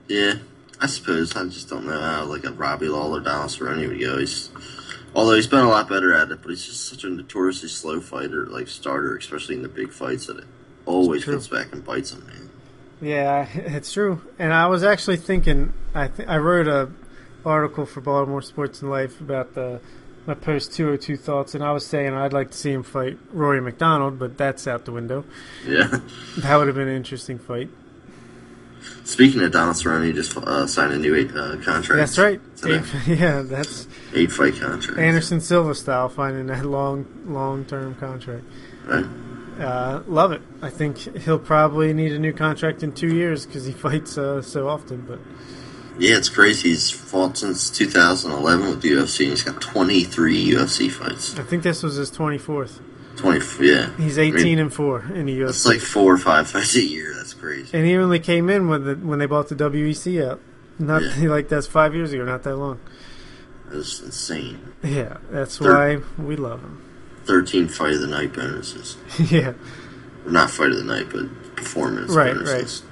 Yeah, 0.08 0.36
I 0.80 0.88
suppose. 0.88 1.36
I 1.36 1.44
just 1.46 1.70
don't 1.70 1.86
know 1.86 2.00
how 2.00 2.26
like 2.26 2.44
a 2.44 2.52
Robbie 2.52 2.90
Lawler, 2.90 3.20
or 3.20 3.24
Donald 3.24 3.52
Cerrone 3.52 3.88
would 3.88 4.00
go. 4.00 4.18
He's, 4.18 4.50
although 5.16 5.36
he's 5.36 5.48
been 5.48 5.60
a 5.60 5.70
lot 5.70 5.88
better 5.88 6.14
at 6.14 6.32
it, 6.32 6.42
but 6.42 6.50
he's 6.50 6.66
just 6.66 6.88
such 6.88 7.04
a 7.04 7.10
notoriously 7.10 7.70
slow 7.70 8.02
fighter, 8.02 8.48
like 8.48 8.68
starter, 8.68 9.16
especially 9.16 9.56
in 9.56 9.62
the 9.62 9.70
big 9.70 9.92
fights, 9.92 10.26
that 10.28 10.38
it 10.38 10.46
always 10.86 11.26
comes 11.26 11.48
back 11.48 11.72
and 11.72 11.86
bites 11.86 12.12
him, 12.12 12.26
man. 12.28 12.50
Yeah, 13.02 13.48
it's 13.54 13.92
true. 13.92 14.22
And 14.40 14.54
I 14.54 14.68
was 14.68 14.84
actually 14.84 15.18
thinking. 15.18 15.74
I 15.94 16.08
th- 16.08 16.28
I 16.30 16.38
wrote 16.38 16.68
a 16.68 16.90
article 17.46 17.86
for 17.86 18.02
Baltimore 18.02 18.42
Sports 18.42 18.82
and 18.82 18.92
Life 18.92 19.20
about 19.20 19.56
the 19.56 19.82
my 20.28 20.36
post 20.36 20.74
202 20.74 21.18
thoughts, 21.18 21.56
and 21.56 21.64
I 21.64 21.72
was 21.72 21.86
saying 21.86 22.14
I'd 22.14 22.34
like 22.34 22.52
to 22.52 22.58
see 22.58 22.72
him 22.72 22.84
fight 22.84 23.18
Rory 23.32 23.60
MacDonald, 23.60 24.20
but 24.20 24.38
that's 24.38 24.68
out 24.68 24.86
the 24.86 24.92
window. 24.92 25.26
Yeah. 25.66 26.00
That 26.38 26.58
would 26.58 26.68
have 26.68 26.76
been 26.76 26.88
an 26.88 26.96
interesting 26.96 27.40
fight. 27.40 27.70
Speaking 29.04 29.42
of 29.44 29.52
Donald 29.52 29.76
Cerrone, 29.76 30.06
he 30.06 30.14
just 30.14 30.36
uh, 30.38 30.66
signed 30.66 30.94
a 30.94 30.98
new 30.98 31.16
eight 31.16 31.32
uh, 31.32 31.58
contract. 31.58 31.98
That's 31.98 32.18
right. 32.18 32.40
Eight, 32.66 32.84
yeah, 33.08 33.42
that's 33.42 33.88
Eight 34.14 34.32
fight 34.32 34.56
contract. 34.56 35.00
Anderson 35.00 35.42
Silva 35.42 35.76
style, 35.76 36.10
finding 36.10 36.48
that 36.48 36.66
long 36.66 37.06
long 37.26 37.66
term 37.66 37.96
contract. 37.96 38.44
Right. 38.86 39.06
Uh, 39.62 40.04
love 40.08 40.32
it. 40.32 40.42
I 40.62 40.70
think 40.70 40.98
he'll 41.24 41.40
probably 41.40 41.94
need 41.94 42.12
a 42.12 42.20
new 42.20 42.34
contract 42.34 42.84
in 42.84 42.92
two 42.94 43.14
years 43.16 43.46
because 43.46 43.66
he 43.66 43.72
fights 43.88 44.18
uh, 44.18 44.42
so 44.42 44.68
often. 44.68 45.02
But 45.02 45.20
Yeah, 46.00 46.18
it's 46.18 46.30
crazy. 46.30 46.70
He's 46.70 46.90
fought 46.92 47.38
since 47.38 47.70
2011 47.70 48.68
with 48.70 48.82
the 48.82 48.92
UFC, 48.92 49.22
and 49.22 49.30
he's 49.32 49.44
got 49.44 49.62
23 49.62 50.52
UFC 50.52 50.92
fights. 50.92 51.38
I 51.38 51.44
think 51.44 51.64
this 51.64 51.84
was 51.84 51.96
his 51.96 52.12
24th. 52.12 52.80
20, 53.18 53.66
yeah. 53.68 53.96
He's 53.98 54.18
I 54.18 54.24
mean, 54.24 54.38
18 54.40 54.60
and 54.60 54.74
four 54.74 55.02
in 55.14 55.26
the 55.28 55.40
UFC. 55.42 55.66
like 55.68 55.80
four 55.82 56.14
or 56.14 56.18
five 56.18 56.50
fights 56.50 56.76
a 56.76 56.82
year. 56.84 57.14
That's 57.16 57.34
crazy. 57.34 57.78
And 57.78 57.86
he 57.86 57.96
only 57.98 58.20
came 58.20 58.50
in 58.50 58.68
when 58.68 58.84
the 58.86 58.96
when 58.96 59.20
they 59.20 59.26
bought 59.26 59.50
the 59.50 59.56
WEC 59.56 60.26
out. 60.28 60.40
Not 60.80 61.04
Yeah. 61.18 61.30
like 61.30 61.50
that's 61.50 61.68
five 61.68 61.94
years 61.94 62.14
ago, 62.14 62.24
not 62.26 62.44
that 62.44 62.56
long. 62.56 62.80
That's 63.70 64.00
insane. 64.02 64.60
Yeah, 64.82 65.18
that's 65.30 65.58
Thir- 65.58 65.74
why 65.98 66.24
we 66.24 66.36
love 66.36 66.62
him. 66.62 66.82
13 67.32 67.70
fight 67.70 67.94
of 67.94 68.02
the 68.02 68.08
night 68.08 68.34
bonuses. 68.34 68.98
yeah, 69.32 69.54
not 70.26 70.50
fight 70.52 70.72
of 70.72 70.78
the 70.78 70.84
night, 70.84 71.08
but 71.10 71.56
performance 71.56 72.12
Right, 72.14 72.34
bonuses. 72.34 72.84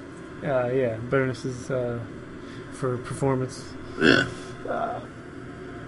uh, 0.42 0.68
yeah, 0.72 0.96
bonuses 0.96 1.70
uh, 1.70 2.00
for 2.72 2.96
performance. 2.96 3.62
Yeah. 4.00 4.24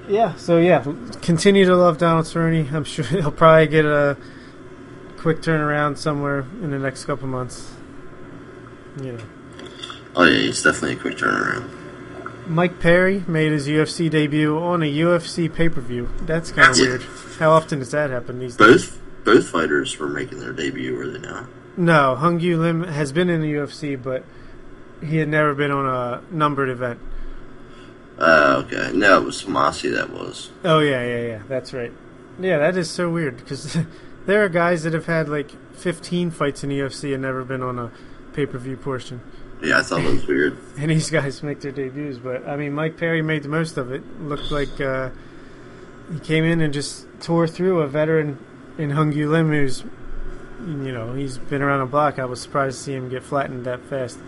Yeah, 0.08 0.34
so 0.34 0.58
yeah, 0.58 0.84
continue 1.22 1.64
to 1.64 1.74
love 1.76 1.96
Donald 1.96 2.26
Cerrone. 2.26 2.70
I'm 2.72 2.84
sure 2.84 3.04
he'll 3.06 3.30
probably 3.30 3.68
get 3.68 3.86
a 3.86 4.16
quick 5.16 5.38
turnaround 5.40 5.96
somewhere 5.96 6.40
in 6.60 6.72
the 6.72 6.78
next 6.78 7.04
couple 7.06 7.28
months. 7.28 7.72
You 9.00 9.12
know, 9.12 9.24
Oh, 10.14 10.24
yeah, 10.24 10.50
it's 10.50 10.62
definitely 10.62 10.96
a 10.96 11.00
quick 11.00 11.16
turnaround. 11.16 11.70
Mike 12.46 12.80
Perry 12.80 13.24
made 13.26 13.52
his 13.52 13.68
UFC 13.68 14.10
debut 14.10 14.58
on 14.58 14.82
a 14.82 14.92
UFC 14.92 15.52
pay 15.52 15.68
per 15.68 15.80
view. 15.80 16.10
That's 16.22 16.50
kind 16.50 16.70
of 16.70 16.78
weird. 16.78 17.02
How 17.38 17.52
often 17.52 17.78
does 17.78 17.90
that 17.92 18.10
happen 18.10 18.38
these 18.38 18.56
days? 18.56 18.66
Both 18.66 18.98
both 19.24 19.48
fighters 19.48 19.98
were 19.98 20.08
making 20.08 20.40
their 20.40 20.52
debut, 20.52 20.96
were 20.96 21.06
they 21.06 21.20
not? 21.20 21.48
No, 21.76 22.16
Hyun 22.20 22.40
Gyu 22.40 22.58
Lim 22.58 22.84
has 22.84 23.12
been 23.12 23.30
in 23.30 23.40
the 23.40 23.52
UFC, 23.52 24.00
but 24.00 24.24
he 25.02 25.18
had 25.18 25.28
never 25.28 25.54
been 25.54 25.70
on 25.70 25.86
a 25.86 26.22
numbered 26.34 26.68
event. 26.68 27.00
Uh, 28.18 28.62
okay. 28.64 28.90
No, 28.92 29.18
it 29.22 29.24
was 29.24 29.42
Tomasi 29.42 29.92
that 29.94 30.10
was. 30.10 30.50
Oh 30.64 30.80
yeah, 30.80 31.04
yeah, 31.04 31.26
yeah. 31.26 31.42
That's 31.48 31.72
right. 31.72 31.92
Yeah, 32.40 32.58
that 32.58 32.76
is 32.76 32.90
so 32.90 33.10
weird 33.10 33.36
because 33.38 33.76
there 34.26 34.44
are 34.44 34.48
guys 34.48 34.82
that 34.82 34.92
have 34.92 35.06
had 35.06 35.28
like 35.28 35.50
15 35.74 36.30
fights 36.30 36.62
in 36.62 36.70
the 36.70 36.78
UFC 36.78 37.12
and 37.12 37.22
never 37.22 37.44
been 37.44 37.62
on 37.62 37.78
a 37.78 37.90
pay 38.32 38.46
per 38.46 38.58
view 38.58 38.76
portion, 38.76 39.20
Yeah, 39.62 39.78
I 39.78 39.82
thought 39.82 40.00
it 40.00 40.12
was 40.12 40.26
weird. 40.26 40.58
and 40.78 40.90
these 40.90 41.10
guys 41.10 41.42
make 41.42 41.60
their 41.60 41.72
debuts. 41.72 42.18
But 42.18 42.48
I 42.48 42.56
mean, 42.56 42.72
Mike 42.72 42.96
Perry 42.96 43.22
made 43.22 43.44
the 43.44 43.48
most 43.48 43.76
of 43.76 43.92
it. 43.92 44.02
Looked 44.20 44.50
like 44.50 44.80
uh, 44.80 45.10
he 46.12 46.18
came 46.18 46.44
in 46.44 46.60
and 46.60 46.74
just 46.74 47.06
tore 47.20 47.46
through 47.46 47.80
a 47.80 47.88
veteran 47.88 48.38
in 48.78 48.90
Hyun 48.90 49.14
Gyu 49.14 49.30
Lim, 49.30 49.50
who's 49.50 49.84
you 50.60 50.92
know 50.92 51.14
he's 51.14 51.38
been 51.38 51.62
around 51.62 51.80
the 51.80 51.86
block. 51.86 52.18
I 52.18 52.24
was 52.24 52.40
surprised 52.40 52.78
to 52.78 52.84
see 52.84 52.94
him 52.94 53.08
get 53.08 53.22
flattened 53.22 53.64
that 53.64 53.80
fast. 53.84 54.18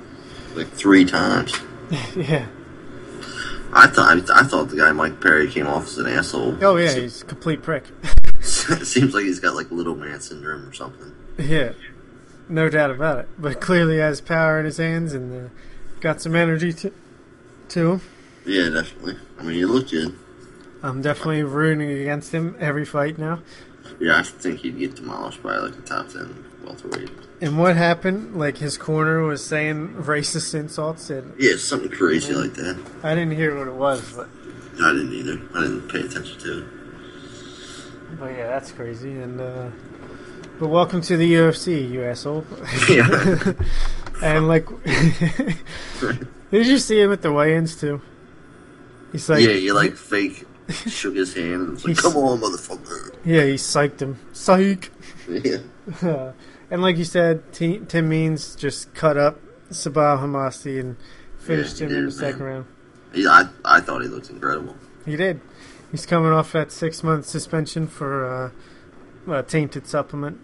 Like 0.55 0.69
three 0.69 1.05
times. 1.05 1.53
yeah. 2.17 2.47
I 3.73 3.89
thought 3.89 4.31
I 4.31 4.45
thought 4.45 4.69
the 4.69 4.77
guy 4.77 4.93
Mike 4.93 5.21
Perry 5.21 5.51
came 5.51 5.67
off 5.67 5.87
as 5.89 5.99
an 5.99 6.07
asshole. 6.07 6.57
Oh 6.65 6.77
yeah, 6.77 6.95
he's 6.95 7.23
a 7.23 7.25
complete 7.25 7.63
prick. 7.63 7.85
seems 8.41 9.15
like 9.15 9.25
he's 9.25 9.41
got 9.41 9.57
like 9.57 9.71
little 9.73 9.97
man 9.97 10.21
syndrome 10.21 10.69
or 10.69 10.73
something. 10.73 11.13
Yeah, 11.39 11.73
no 12.49 12.69
doubt 12.69 12.91
about 12.91 13.19
it. 13.21 13.29
But 13.39 13.61
clearly 13.61 13.99
has 13.99 14.21
power 14.21 14.59
in 14.59 14.65
his 14.67 14.77
hands 14.79 15.13
and 15.13 15.47
uh, 15.47 15.51
got 16.01 16.21
some 16.21 16.35
energy 16.37 16.73
to, 16.73 16.93
to 17.71 17.93
him. 17.93 18.01
Yeah, 18.47 18.69
definitely. 18.69 19.17
I 19.39 19.43
mean, 19.43 19.55
he 19.57 19.65
looked 19.65 19.91
good. 19.91 20.17
I'm 20.83 21.01
definitely 21.01 21.43
rooting 21.43 21.91
against 21.91 22.33
him 22.33 22.57
every 22.61 22.85
fight 22.85 23.17
now. 23.19 23.41
Yeah, 23.99 24.19
I 24.19 24.23
think 24.23 24.61
he'd 24.61 24.79
get 24.79 24.97
demolished 24.97 25.43
by 25.43 25.57
like 25.57 25.77
a 25.79 25.81
top 25.83 26.09
ten 26.09 26.45
welterweight. 26.65 27.11
And 27.41 27.59
what 27.59 27.77
happened? 27.77 28.37
Like 28.37 28.59
his 28.59 28.77
corner 28.77 29.23
was 29.23 29.45
saying 29.45 29.95
racist 29.95 30.55
insults, 30.55 31.09
and 31.11 31.33
Yeah, 31.39 31.57
something 31.57 31.91
crazy 31.91 32.35
like 32.35 32.55
that. 32.55 32.79
I 33.03 33.15
didn't 33.15 33.35
hear 33.37 33.57
what 33.57 33.69
it 33.69 33.75
was, 33.75 34.13
but 34.13 34.29
I 34.83 34.93
didn't 34.93 35.13
either. 35.13 35.41
I 35.55 35.63
didn't 35.63 35.89
pay 35.89 36.01
attention 36.01 36.39
to 36.41 36.59
it. 36.59 36.65
but 38.19 38.27
yeah, 38.33 38.49
that's 38.49 38.73
crazy. 38.73 39.13
And 39.21 39.41
uh, 39.41 39.69
but 40.59 40.69
welcome 40.69 41.01
to 41.03 41.17
the 41.17 41.35
UFC, 41.35 41.91
you 41.91 42.05
asshole. 42.05 42.45
Yeah. 42.89 43.53
and 44.23 44.49
like, 44.49 44.67
did 46.51 46.67
you 46.67 46.79
see 46.79 47.01
him 47.01 47.13
at 47.13 47.23
the 47.23 47.33
weigh-ins 47.33 47.77
too? 47.77 48.01
He's 49.13 49.29
like, 49.29 49.43
yeah, 49.43 49.53
he 49.55 49.71
like 49.73 49.97
fake 49.97 50.45
shook 50.87 51.15
his 51.15 51.35
hand 51.35 51.53
and 51.55 51.71
was 51.73 51.85
like, 51.87 51.97
"Come 51.97 52.17
on, 52.17 52.41
motherfucker." 52.41 53.15
yeah, 53.25 53.45
he 53.45 53.55
psyched 53.55 54.01
him. 54.01 54.19
Psych. 54.33 54.91
Yeah, 55.29 55.59
and 56.71 56.83
like 56.83 56.97
you 56.97 57.05
said, 57.05 57.53
T- 57.53 57.81
Tim 57.87 58.09
Means 58.09 58.57
just 58.57 58.93
cut 58.95 59.17
up 59.17 59.39
Sabah 59.71 60.19
Homasi 60.21 60.81
and 60.81 60.97
finished 61.39 61.79
Yeah, 61.81 61.87
him 61.87 61.91
he 61.93 61.97
in 61.99 62.05
the 62.07 62.11
did, 62.11 62.19
second 62.19 62.43
round. 62.43 62.67
yeah. 63.15 63.29
I 63.65 63.77
I 63.77 63.81
thought 63.81 64.03
he 64.03 64.09
looked 64.09 64.31
incredible. 64.31 64.75
He 65.07 65.17
did. 65.17 65.41
He's 65.93 66.07
coming 66.07 66.33
off 66.33 66.51
that 66.53 66.73
six 66.73 67.05
month 67.05 67.27
suspension 67.27 67.87
for 67.87 68.25
uh, 68.27 68.51
a 69.29 69.43
tainted 69.43 69.87
supplement. 69.87 70.41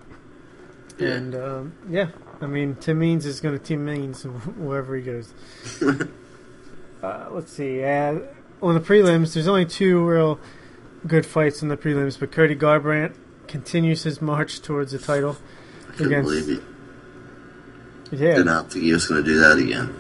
Yeah. 0.98 1.08
And 1.08 1.34
um, 1.34 1.72
yeah, 1.88 2.08
I 2.40 2.46
mean, 2.46 2.74
Tim 2.76 2.98
Means 2.98 3.24
is 3.26 3.40
going 3.40 3.56
to 3.58 3.62
Tim 3.64 3.84
Means 3.84 4.22
wherever 4.56 4.94
he 4.96 5.02
goes. 5.02 5.32
uh, 7.02 7.28
let's 7.30 7.52
see. 7.52 7.82
Uh, 7.82 8.20
on 8.62 8.74
the 8.74 8.80
prelims, 8.80 9.32
there's 9.34 9.48
only 9.48 9.64
two 9.64 10.04
real 10.06 10.38
good 11.06 11.24
fights 11.24 11.62
in 11.62 11.68
the 11.68 11.76
prelims, 11.76 12.18
but 12.20 12.30
Cody 12.30 12.54
Garbrandt 12.54 13.14
continues 13.48 14.02
his 14.02 14.20
march 14.20 14.60
towards 14.60 14.92
the 14.92 14.98
title. 14.98 15.36
I 15.88 15.92
couldn't 15.92 16.06
Against- 16.12 16.28
believe 16.46 16.62
he 18.10 18.16
Yeah, 18.16 18.34
did 18.36 18.46
not 18.46 18.70
think 18.72 18.84
he 18.84 18.92
was 18.92 19.06
going 19.06 19.24
to 19.24 19.28
do 19.30 19.38
that 19.40 19.56
again. 19.58 19.94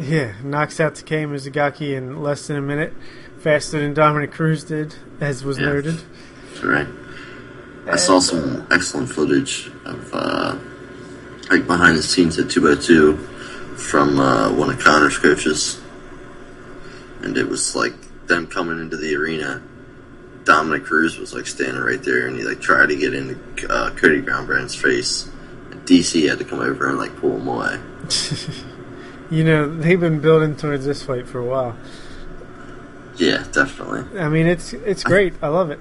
Yeah, 0.00 0.32
knocks 0.42 0.80
out 0.80 0.94
Takeya 0.94 1.28
Mizugaki 1.28 1.94
in 1.94 2.22
less 2.22 2.46
than 2.48 2.56
a 2.56 2.62
minute, 2.62 2.94
faster 3.38 3.78
than 3.78 3.94
Dominick 3.94 4.32
Cruz 4.32 4.64
did, 4.64 4.94
as 5.20 5.44
was 5.44 5.58
Yeah. 5.58 5.66
noted. 5.66 6.00
That's 6.48 6.64
right. 6.64 6.86
I 7.86 7.96
saw 7.96 8.20
some 8.20 8.66
excellent 8.70 9.08
footage 9.10 9.70
of 9.84 10.10
uh, 10.12 10.58
like 11.50 11.66
behind 11.66 11.98
the 11.98 12.02
scenes 12.02 12.38
at 12.38 12.50
two 12.50 12.62
by 12.62 12.80
two 12.80 13.16
from 13.76 14.18
uh, 14.18 14.52
one 14.52 14.70
of 14.70 14.78
Conor's 14.78 15.18
coaches, 15.18 15.80
and 17.22 17.36
it 17.36 17.48
was 17.48 17.74
like 17.74 17.94
them 18.26 18.46
coming 18.46 18.78
into 18.80 18.96
the 18.96 19.14
arena 19.16 19.62
Dominick 20.44 20.84
Cruz 20.84 21.18
was 21.18 21.34
like 21.34 21.46
standing 21.46 21.82
right 21.82 22.02
there, 22.02 22.26
and 22.26 22.36
he 22.36 22.44
like 22.44 22.60
tried 22.60 22.86
to 22.86 22.96
get 22.96 23.14
into 23.14 23.38
uh, 23.72 23.90
Cody 23.90 24.22
Garbrandt's 24.22 24.74
face. 24.74 25.30
And 25.70 25.84
DC 25.86 26.28
had 26.28 26.38
to 26.38 26.44
come 26.44 26.60
over 26.60 26.88
and 26.88 26.98
like 26.98 27.14
pull 27.16 27.36
him 27.36 27.48
away. 27.48 27.78
You 29.30 29.44
know, 29.44 29.72
they've 29.72 30.00
been 30.00 30.18
building 30.18 30.56
towards 30.56 30.84
this 30.84 31.04
fight 31.04 31.28
for 31.28 31.38
a 31.38 31.44
while. 31.44 31.76
Yeah, 33.16 33.44
definitely. 33.52 34.18
I 34.18 34.28
mean, 34.28 34.48
it's 34.48 34.72
it's 34.72 35.04
great. 35.04 35.34
I 35.40 35.46
love 35.46 35.70
it. 35.70 35.78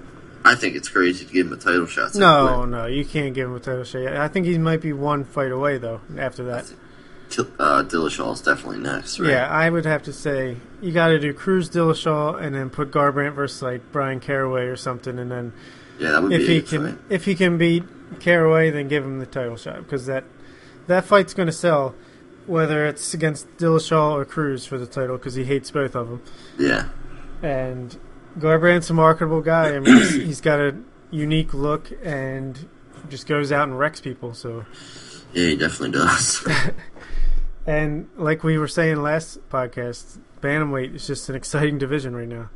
I 0.49 0.55
think 0.55 0.75
it's 0.75 0.89
crazy 0.89 1.25
to 1.25 1.31
give 1.33 1.47
him 1.47 1.53
a 1.53 1.57
title 1.57 1.85
shot. 1.85 2.13
so 2.13 2.19
No, 2.19 2.57
quick. 2.59 2.69
no, 2.69 2.85
you 2.87 3.05
can't 3.05 3.33
give 3.33 3.47
him 3.47 3.55
a 3.55 3.59
title 3.59 3.83
shot. 3.83 4.07
I 4.17 4.27
think 4.27 4.45
he 4.45 4.57
might 4.57 4.81
be 4.81 4.93
one 4.93 5.23
fight 5.23 5.51
away 5.51 5.77
though. 5.77 6.01
After 6.17 6.43
that, 6.45 6.71
uh, 7.59 7.83
Dillashaw's 7.83 8.41
definitely 8.41 8.79
next. 8.79 9.19
Right? 9.19 9.29
yeah, 9.29 9.47
I 9.47 9.69
would 9.69 9.85
have 9.85 10.03
to 10.03 10.13
say 10.13 10.57
you 10.81 10.91
got 10.91 11.09
to 11.09 11.19
do 11.19 11.33
Cruz 11.33 11.69
Dillashaw 11.69 12.41
and 12.41 12.55
then 12.55 12.69
put 12.69 12.89
Garbrandt 12.91 13.33
versus 13.35 13.61
like 13.61 13.91
Bryan 13.91 14.19
Caraway 14.19 14.63
or 14.63 14.75
something, 14.75 15.19
and 15.19 15.31
then 15.31 15.53
yeah, 15.99 16.11
that 16.11 16.23
would 16.23 16.31
if 16.31 16.39
be 16.41 16.55
he 16.55 16.61
can 16.61 16.95
fight. 16.95 16.99
if 17.09 17.25
he 17.25 17.35
can 17.35 17.57
beat 17.57 17.83
Caraway, 18.19 18.71
then 18.71 18.87
give 18.87 19.03
him 19.03 19.19
the 19.19 19.25
title 19.27 19.55
shot 19.57 19.77
because 19.83 20.07
that 20.07 20.23
that 20.87 21.05
fight's 21.05 21.35
going 21.35 21.45
to 21.45 21.51
sell, 21.53 21.93
whether 22.47 22.87
it's 22.87 23.13
against 23.13 23.47
Dillashaw 23.57 24.13
or 24.13 24.25
Cruz 24.25 24.65
for 24.65 24.79
the 24.79 24.87
title 24.87 25.17
because 25.17 25.35
he 25.35 25.43
hates 25.43 25.69
both 25.69 25.95
of 25.95 26.09
them. 26.09 26.23
Yeah, 26.57 26.89
And 27.43 27.95
Garbrandt's 28.39 28.89
a 28.89 28.93
marketable 28.93 29.41
guy. 29.41 29.75
I 29.75 29.79
mean, 29.79 29.95
he's, 29.97 30.13
he's 30.13 30.41
got 30.41 30.59
a 30.59 30.75
unique 31.11 31.53
look 31.53 31.91
and 32.03 32.67
just 33.09 33.27
goes 33.27 33.51
out 33.51 33.67
and 33.67 33.77
wrecks 33.77 34.01
people. 34.01 34.33
So, 34.33 34.65
yeah, 35.33 35.47
he 35.47 35.55
definitely 35.55 35.97
does. 35.99 36.47
and 37.67 38.09
like 38.15 38.43
we 38.43 38.57
were 38.57 38.67
saying 38.67 39.01
last 39.01 39.47
podcast, 39.49 40.19
bantamweight 40.41 40.95
is 40.95 41.07
just 41.07 41.29
an 41.29 41.35
exciting 41.35 41.77
division 41.77 42.15
right 42.15 42.27
now. 42.27 42.49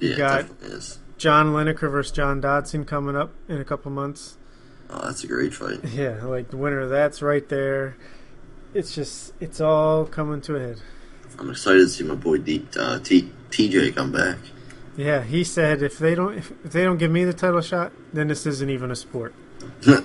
yeah, 0.00 0.16
got-. 0.16 0.46
John 1.18 1.48
Lineker 1.52 1.90
versus 1.90 2.12
John 2.12 2.40
Dodson 2.40 2.86
coming 2.86 3.14
up 3.14 3.34
in 3.46 3.60
a 3.60 3.64
couple 3.64 3.90
months. 3.90 4.38
Oh, 4.88 5.04
that's 5.04 5.22
a 5.22 5.26
great 5.26 5.52
fight. 5.54 5.84
Yeah, 5.92 6.24
like 6.24 6.50
the 6.50 6.56
winner 6.56 6.80
of 6.80 6.90
that's 6.90 7.20
right 7.22 7.46
there. 7.48 7.96
It's 8.72 8.94
just 8.94 9.34
it's 9.38 9.60
all 9.60 10.06
coming 10.06 10.40
to 10.42 10.56
a 10.56 10.60
head. 10.60 10.80
I'm 11.38 11.50
excited 11.50 11.80
to 11.80 11.88
see 11.88 12.04
my 12.04 12.14
boy 12.14 12.38
D- 12.38 12.66
uh, 12.78 12.98
T- 13.00 13.30
TJ 13.50 13.94
come 13.94 14.12
back. 14.12 14.38
Yeah, 14.96 15.22
he 15.22 15.44
said 15.44 15.82
if 15.82 15.98
they 15.98 16.14
don't 16.14 16.36
if, 16.38 16.52
they 16.64 16.84
don't 16.84 16.98
give 16.98 17.10
me 17.10 17.24
the 17.24 17.32
title 17.32 17.60
shot, 17.60 17.92
then 18.12 18.28
this 18.28 18.44
isn't 18.46 18.68
even 18.70 18.90
a 18.90 18.96
sport. 18.96 19.34
yeah, 19.82 20.00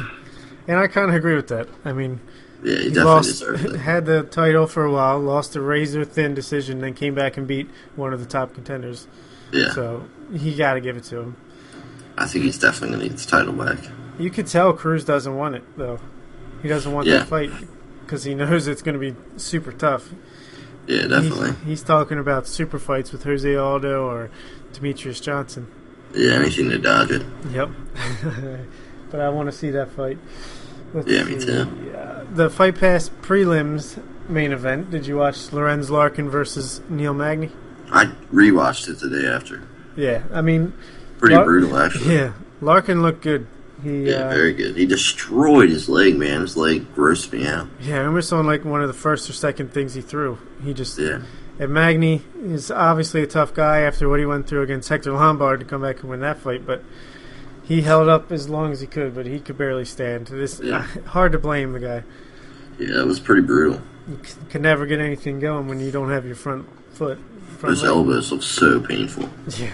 And 0.68 0.78
I 0.78 0.86
kind 0.88 1.08
of 1.10 1.14
agree 1.16 1.34
with 1.36 1.48
that. 1.48 1.68
I 1.84 1.92
mean, 1.92 2.20
he 2.62 2.70
he 2.70 2.76
definitely 2.90 3.02
lost 3.04 3.76
had 3.76 4.04
the 4.06 4.22
title 4.24 4.66
for 4.66 4.84
a 4.84 4.90
while, 4.92 5.18
lost 5.20 5.54
a 5.56 5.60
razor 5.60 6.04
thin 6.04 6.34
decision, 6.34 6.80
then 6.80 6.94
came 6.94 7.14
back 7.14 7.36
and 7.36 7.46
beat 7.46 7.68
one 7.94 8.12
of 8.12 8.20
the 8.20 8.26
top 8.26 8.54
contenders. 8.54 9.06
Yeah, 9.52 9.70
So 9.72 10.04
he 10.34 10.54
got 10.56 10.74
to 10.74 10.80
give 10.80 10.96
it 10.96 11.04
to 11.04 11.20
him. 11.20 11.36
I 12.18 12.26
think 12.26 12.44
he's 12.44 12.58
definitely 12.58 12.96
gonna 12.96 13.08
get 13.10 13.18
the 13.18 13.26
title 13.28 13.52
back. 13.52 13.78
You 14.18 14.30
could 14.30 14.46
tell 14.48 14.72
Cruz 14.72 15.04
doesn't 15.04 15.36
want 15.36 15.54
it 15.54 15.64
though. 15.76 16.00
He 16.62 16.68
doesn't 16.68 16.90
want 16.92 17.06
Yeah. 17.06 17.18
that 17.18 17.28
fight 17.28 17.50
because 18.00 18.24
he 18.24 18.34
knows 18.34 18.66
it's 18.66 18.82
going 18.82 18.94
to 18.94 19.00
be 19.00 19.14
super 19.36 19.72
tough. 19.72 20.08
Yeah, 20.86 21.06
definitely. 21.08 21.50
He's, 21.52 21.64
he's 21.66 21.82
talking 21.82 22.18
about 22.18 22.46
super 22.46 22.78
fights 22.78 23.12
with 23.12 23.24
Jose 23.24 23.54
Aldo 23.56 24.04
or 24.06 24.30
Demetrious 24.72 25.20
Johnson. 25.22 25.66
Yeah, 26.14 26.34
anything 26.34 26.70
to 26.70 26.78
dodge 26.78 27.10
it. 27.10 27.22
Yep. 27.50 27.70
but 29.10 29.20
I 29.20 29.28
want 29.28 29.50
to 29.50 29.52
see 29.56 29.70
that 29.70 29.90
fight. 29.90 30.18
Let's 30.94 31.08
Yeah, 31.08 31.24
me 31.24 31.38
see. 31.40 31.46
too. 31.46 31.90
Yeah. 31.92 32.24
The 32.32 32.48
Fight 32.48 32.76
Pass 32.78 33.08
prelims 33.08 34.00
main 34.28 34.52
event. 34.52 34.90
Did 34.90 35.06
you 35.06 35.16
watch 35.16 35.52
Lorenz 35.52 35.90
Larkin 35.90 36.30
versus 36.30 36.80
Neil 36.88 37.12
Magny? 37.14 37.50
I 37.90 38.06
rewatched 38.32 38.88
it 38.88 38.98
the 39.00 39.10
day 39.10 39.26
after. 39.28 39.62
Yeah. 39.96 40.22
I 40.32 40.40
mean, 40.42 40.72
Pretty 41.18 41.34
Lar- 41.34 41.44
brutal, 41.44 41.76
actually. 41.78 42.14
yeah. 42.14 42.32
Larkin 42.60 43.02
looked 43.02 43.22
good. 43.22 43.46
He, 43.82 44.10
Yeah, 44.10 44.28
uh, 44.28 44.30
very 44.34 44.52
good. 44.54 44.76
He 44.76 44.86
destroyed 44.86 45.68
his 45.70 45.88
leg, 45.88 46.16
man. 46.16 46.40
His 46.40 46.56
leg 46.56 46.94
grossed 46.94 47.32
me 47.32 47.46
out. 47.46 47.68
yeah, 47.80 47.96
I 47.96 47.98
remember 47.98 48.22
on 48.36 48.46
like 48.46 48.64
one 48.64 48.80
of 48.82 48.88
the 48.88 48.94
first 48.94 49.28
or 49.28 49.32
second 49.32 49.72
things 49.72 49.94
he 49.94 50.00
threw. 50.00 50.38
He 50.64 50.72
just 50.74 50.98
Yeah, 50.98 51.20
and 51.58 51.72
Magny 51.72 52.22
is 52.42 52.70
obviously 52.70 53.22
a 53.22 53.26
tough 53.26 53.54
guy 53.54 53.80
after 53.80 54.08
what 54.08 54.18
he 54.18 54.26
went 54.26 54.46
through 54.46 54.62
against 54.62 54.88
Hector 54.88 55.12
Lombard 55.12 55.60
to 55.60 55.66
come 55.66 55.82
back 55.82 56.00
and 56.00 56.10
win 56.10 56.20
that 56.20 56.38
fight, 56.38 56.66
but 56.66 56.82
he 57.64 57.82
held 57.82 58.08
up 58.08 58.30
as 58.32 58.48
long 58.48 58.72
as 58.72 58.80
he 58.80 58.86
could, 58.86 59.14
but 59.14 59.26
he 59.26 59.40
could 59.40 59.58
barely 59.58 59.84
stand. 59.84 60.28
This 60.28 60.60
Yeah. 60.62 60.82
hard 61.06 61.32
to 61.32 61.38
blame 61.38 61.72
the 61.72 61.80
guy. 61.80 62.02
yeah, 62.78 63.00
it 63.00 63.06
was 63.06 63.20
pretty 63.20 63.42
brutal. 63.42 63.80
You 64.08 64.18
c- 64.24 64.36
can 64.50 64.62
never 64.62 64.86
get 64.86 65.00
anything 65.00 65.40
going 65.40 65.66
when 65.68 65.80
you 65.80 65.90
don't 65.90 66.10
have 66.10 66.24
your 66.24 66.36
front 66.36 66.66
foot. 66.94 67.18
Front 67.58 67.74
Those 67.76 67.82
leg. 67.82 67.90
elbows 67.90 68.32
look 68.32 68.42
so 68.42 68.80
painful. 68.80 69.28
Yeah. 69.58 69.70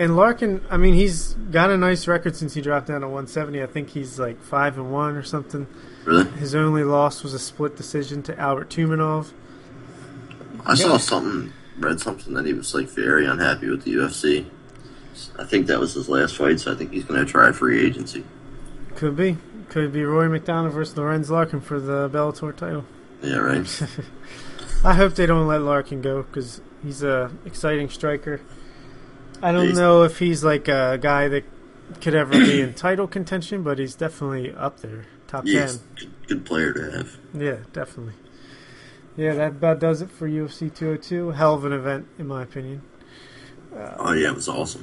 And 0.00 0.16
Larkin, 0.16 0.64
I 0.70 0.78
mean, 0.78 0.94
he's 0.94 1.34
got 1.34 1.70
a 1.70 1.76
nice 1.76 2.08
record 2.08 2.34
since 2.34 2.54
he 2.54 2.62
dropped 2.62 2.86
down 2.86 3.02
to 3.02 3.06
170. 3.06 3.62
I 3.62 3.66
think 3.66 3.90
he's 3.90 4.18
like 4.18 4.40
five 4.40 4.78
and 4.78 4.90
one 4.90 5.14
or 5.14 5.22
something. 5.22 5.66
Really? 6.06 6.24
His 6.38 6.54
only 6.54 6.84
loss 6.84 7.22
was 7.22 7.34
a 7.34 7.38
split 7.38 7.76
decision 7.76 8.22
to 8.22 8.38
Albert 8.38 8.70
Tumenov. 8.70 9.32
I 10.64 10.74
saw 10.74 10.96
something, 10.96 11.52
read 11.78 12.00
something 12.00 12.32
that 12.32 12.46
he 12.46 12.54
was 12.54 12.74
like 12.74 12.88
very 12.88 13.26
unhappy 13.26 13.68
with 13.68 13.84
the 13.84 13.92
UFC. 13.92 14.46
I 15.38 15.44
think 15.44 15.66
that 15.66 15.78
was 15.78 15.92
his 15.92 16.08
last 16.08 16.34
fight, 16.34 16.60
so 16.60 16.72
I 16.72 16.76
think 16.76 16.92
he's 16.94 17.04
going 17.04 17.22
to 17.22 17.30
try 17.30 17.52
free 17.52 17.84
agency. 17.84 18.24
Could 18.96 19.16
be, 19.16 19.36
could 19.68 19.92
be 19.92 20.02
Rory 20.02 20.30
MacDonald 20.30 20.72
versus 20.72 20.96
Lorenz 20.96 21.28
Larkin 21.28 21.60
for 21.60 21.78
the 21.78 22.08
Bellator 22.08 22.56
title. 22.56 22.86
Yeah, 23.22 23.36
right. 23.36 23.82
I 24.82 24.94
hope 24.94 25.14
they 25.16 25.26
don't 25.26 25.46
let 25.46 25.60
Larkin 25.60 26.00
go 26.00 26.22
because 26.22 26.62
he's 26.82 27.02
a 27.02 27.30
exciting 27.44 27.90
striker. 27.90 28.40
I 29.42 29.52
don't 29.52 29.74
know 29.74 30.02
if 30.02 30.18
he's 30.18 30.44
like 30.44 30.68
a 30.68 30.98
guy 31.00 31.28
that 31.28 31.44
could 32.00 32.14
ever 32.14 32.32
be 32.32 32.60
in 32.60 32.74
title 32.74 33.06
contention, 33.06 33.62
but 33.62 33.78
he's 33.78 33.94
definitely 33.94 34.52
up 34.54 34.80
there, 34.80 35.06
top 35.26 35.44
Yes, 35.46 35.78
ten. 35.78 35.86
good, 35.96 36.28
good 36.28 36.44
player 36.44 36.72
to 36.72 36.90
have. 36.90 37.16
Yeah, 37.34 37.56
definitely. 37.72 38.14
Yeah, 39.16 39.34
that 39.34 39.48
about 39.52 39.80
does 39.80 40.02
it 40.02 40.10
for 40.10 40.28
UFC 40.28 40.72
202. 40.74 41.32
Hell 41.32 41.54
of 41.54 41.64
an 41.64 41.72
event, 41.72 42.06
in 42.18 42.26
my 42.26 42.42
opinion. 42.42 42.82
Oh 43.98 44.12
yeah, 44.12 44.28
it 44.28 44.34
was 44.34 44.48
awesome. 44.48 44.82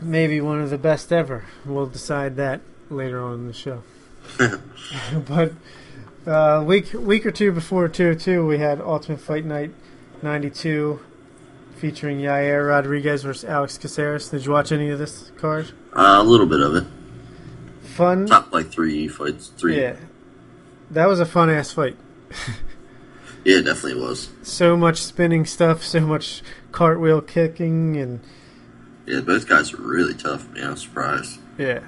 Maybe 0.00 0.40
one 0.40 0.60
of 0.60 0.70
the 0.70 0.78
best 0.78 1.12
ever. 1.12 1.44
We'll 1.64 1.86
decide 1.86 2.36
that 2.36 2.60
later 2.90 3.22
on 3.22 3.34
in 3.34 3.46
the 3.46 3.52
show. 3.52 3.82
but 5.26 5.52
uh, 6.26 6.62
week 6.64 6.92
week 6.92 7.26
or 7.26 7.30
two 7.30 7.52
before 7.52 7.88
202, 7.88 8.46
we 8.46 8.58
had 8.58 8.80
Ultimate 8.80 9.20
Fight 9.20 9.44
Night 9.44 9.72
92 10.22 11.00
featuring 11.78 12.18
Yair 12.18 12.68
Rodriguez 12.68 13.22
versus 13.22 13.44
Alex 13.48 13.78
Caceres. 13.78 14.28
Did 14.30 14.44
you 14.44 14.52
watch 14.52 14.72
any 14.72 14.90
of 14.90 14.98
this 14.98 15.30
card? 15.38 15.72
Uh, 15.92 16.16
a 16.18 16.22
little 16.22 16.46
bit 16.46 16.60
of 16.60 16.74
it. 16.74 16.84
Fun. 17.82 18.26
Top 18.26 18.52
like 18.52 18.70
three 18.70 19.08
fights, 19.08 19.48
three. 19.56 19.80
Yeah. 19.80 19.96
That 20.90 21.06
was 21.06 21.20
a 21.20 21.26
fun 21.26 21.50
ass 21.50 21.72
fight. 21.72 21.96
Yeah, 23.44 23.58
it 23.58 23.62
definitely 23.62 24.02
was. 24.02 24.28
So 24.42 24.76
much 24.76 24.98
spinning 25.00 25.46
stuff, 25.46 25.82
so 25.82 26.00
much 26.00 26.42
cartwheel 26.70 27.22
kicking, 27.22 27.96
and 27.96 28.20
Yeah, 29.06 29.20
both 29.20 29.48
guys 29.48 29.72
are 29.72 29.80
really 29.80 30.12
tough, 30.12 30.46
man. 30.50 30.64
I'm 30.70 30.76
surprised. 30.76 31.38
Yeah, 31.56 31.80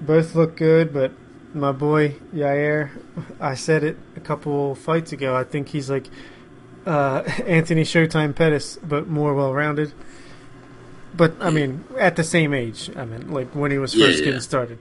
both 0.00 0.34
look 0.34 0.56
good, 0.56 0.94
but 0.94 1.12
my 1.52 1.72
boy 1.72 2.16
Yair, 2.34 2.90
I 3.38 3.54
said 3.54 3.84
it 3.84 3.98
a 4.16 4.20
couple 4.20 4.74
fights 4.76 5.12
ago. 5.12 5.36
I 5.36 5.44
think 5.44 5.68
he's 5.68 5.90
like 5.90 6.06
uh, 6.86 7.22
Anthony 7.46 7.82
Showtime 7.82 8.34
Pettis, 8.34 8.78
but 8.82 9.08
more 9.08 9.34
well-rounded. 9.34 9.92
But 11.16 11.34
I 11.40 11.50
mean, 11.50 11.84
at 11.98 12.16
the 12.16 12.24
same 12.24 12.52
age. 12.52 12.90
I 12.96 13.04
mean, 13.04 13.30
like 13.30 13.48
when 13.54 13.70
he 13.70 13.78
was 13.78 13.94
Yeah, 13.94 14.06
first 14.06 14.18
yeah. 14.18 14.24
getting 14.26 14.40
started. 14.40 14.78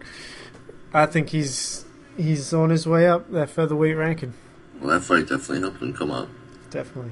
I 0.93 1.05
think 1.05 1.29
he's 1.29 1.85
he's 2.17 2.53
on 2.53 2.69
his 2.69 2.87
way 2.87 3.07
up 3.07 3.29
that 3.31 3.49
featherweight 3.49 3.95
ranking. 3.95 4.33
Well, 4.79 4.89
that 4.91 5.05
fight 5.05 5.27
definitely 5.29 5.61
helped 5.61 5.81
him 5.81 5.93
come 5.93 6.11
up. 6.11 6.29
Definitely 6.69 7.11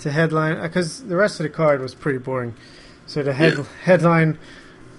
to 0.00 0.10
headline 0.10 0.60
because 0.60 1.04
the 1.04 1.16
rest 1.16 1.40
of 1.40 1.44
the 1.44 1.48
card 1.50 1.80
was 1.80 1.94
pretty 1.94 2.18
boring. 2.18 2.54
So 3.06 3.22
to 3.22 3.32
head 3.32 3.54
Yeah. 3.56 3.64
headline 3.84 4.38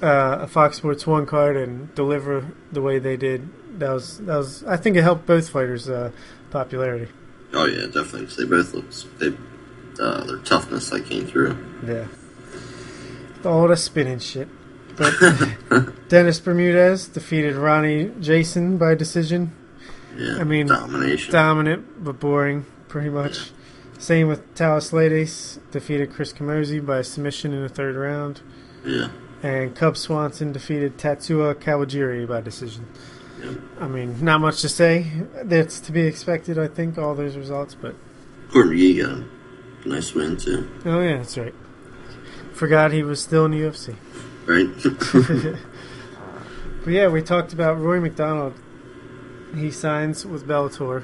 uh, 0.01 0.37
a 0.41 0.47
Fox 0.47 0.77
Sports 0.77 1.05
One 1.05 1.25
card 1.25 1.57
and 1.57 1.93
deliver 1.93 2.45
the 2.71 2.81
way 2.81 2.99
they 2.99 3.17
did, 3.17 3.49
that 3.79 3.91
was 3.91 4.17
that 4.19 4.37
was. 4.37 4.63
I 4.63 4.77
think 4.77 4.95
it 4.95 5.03
helped 5.03 5.25
both 5.25 5.49
fighters' 5.49 5.89
uh, 5.89 6.11
popularity. 6.51 7.11
Oh 7.59 7.65
yeah, 7.65 7.85
definitely. 7.85 8.25
'cause 8.27 8.37
they 8.37 8.45
both 8.45 8.73
looked. 8.73 9.19
They, 9.19 9.33
uh, 9.99 10.23
their 10.25 10.37
toughness 10.37 10.89
that 10.91 11.05
came 11.05 11.25
through. 11.25 11.57
Yeah, 11.85 12.05
all 13.43 13.67
the 13.67 13.75
spinning 13.77 14.19
shit. 14.19 14.47
But 14.95 15.13
Dennis 16.09 16.39
Bermudez 16.39 17.07
defeated 17.07 17.55
Rony 17.55 18.19
Jason 18.21 18.77
by 18.77 18.95
decision. 18.95 19.51
Yeah, 20.17 20.37
I 20.39 20.43
mean, 20.43 20.67
domination. 20.67 21.31
Dominant 21.31 22.03
but 22.03 22.19
boring, 22.19 22.65
pretty 22.87 23.09
much. 23.09 23.51
Same 23.99 24.27
with 24.27 24.41
Thales 24.55 24.91
Leites 24.91 25.59
defeated 25.71 26.11
Chris 26.13 26.31
Camozzi 26.33 26.83
by 26.83 27.01
submission 27.01 27.53
in 27.53 27.61
the 27.63 27.69
third 27.69 27.95
round. 27.95 28.41
yeah, 28.85 29.09
And 29.41 29.75
Cub 29.75 29.97
Swanson 29.97 30.51
defeated 30.51 30.97
Tatsuya 30.99 31.55
Kawajiri 31.55 32.27
by 32.27 32.41
decision. 32.41 32.85
I 33.79 33.87
mean, 33.87 34.23
not 34.23 34.41
much 34.41 34.61
to 34.61 34.69
say. 34.69 35.11
That's 35.43 35.79
to 35.81 35.91
be 35.91 36.01
expected, 36.01 36.57
I 36.57 36.67
think, 36.67 36.97
all 36.97 37.13
those 37.15 37.35
results. 37.37 37.75
But 37.75 37.95
Gordon 38.51 38.73
McGee 38.73 39.01
got 39.01 39.85
a 39.85 39.89
nice 39.89 40.13
win 40.13 40.37
too. 40.37 40.69
oh 40.85 40.99
yeah, 41.01 41.17
that's 41.17 41.37
right. 41.37 41.53
Forgot 42.53 42.91
he 42.91 43.03
was 43.03 43.21
still 43.21 43.45
in 43.45 43.51
the 43.51 43.59
UFC. 43.61 43.95
right? 44.45 45.55
But 46.83 46.93
yeah, 46.93 47.09
we 47.09 47.21
talked 47.21 47.51
about 47.51 47.79
Rory 47.81 47.99
MacDonald. 47.99 48.53
He 49.53 49.71
signs 49.71 50.25
with 50.25 50.47
Bellator. 50.47 51.03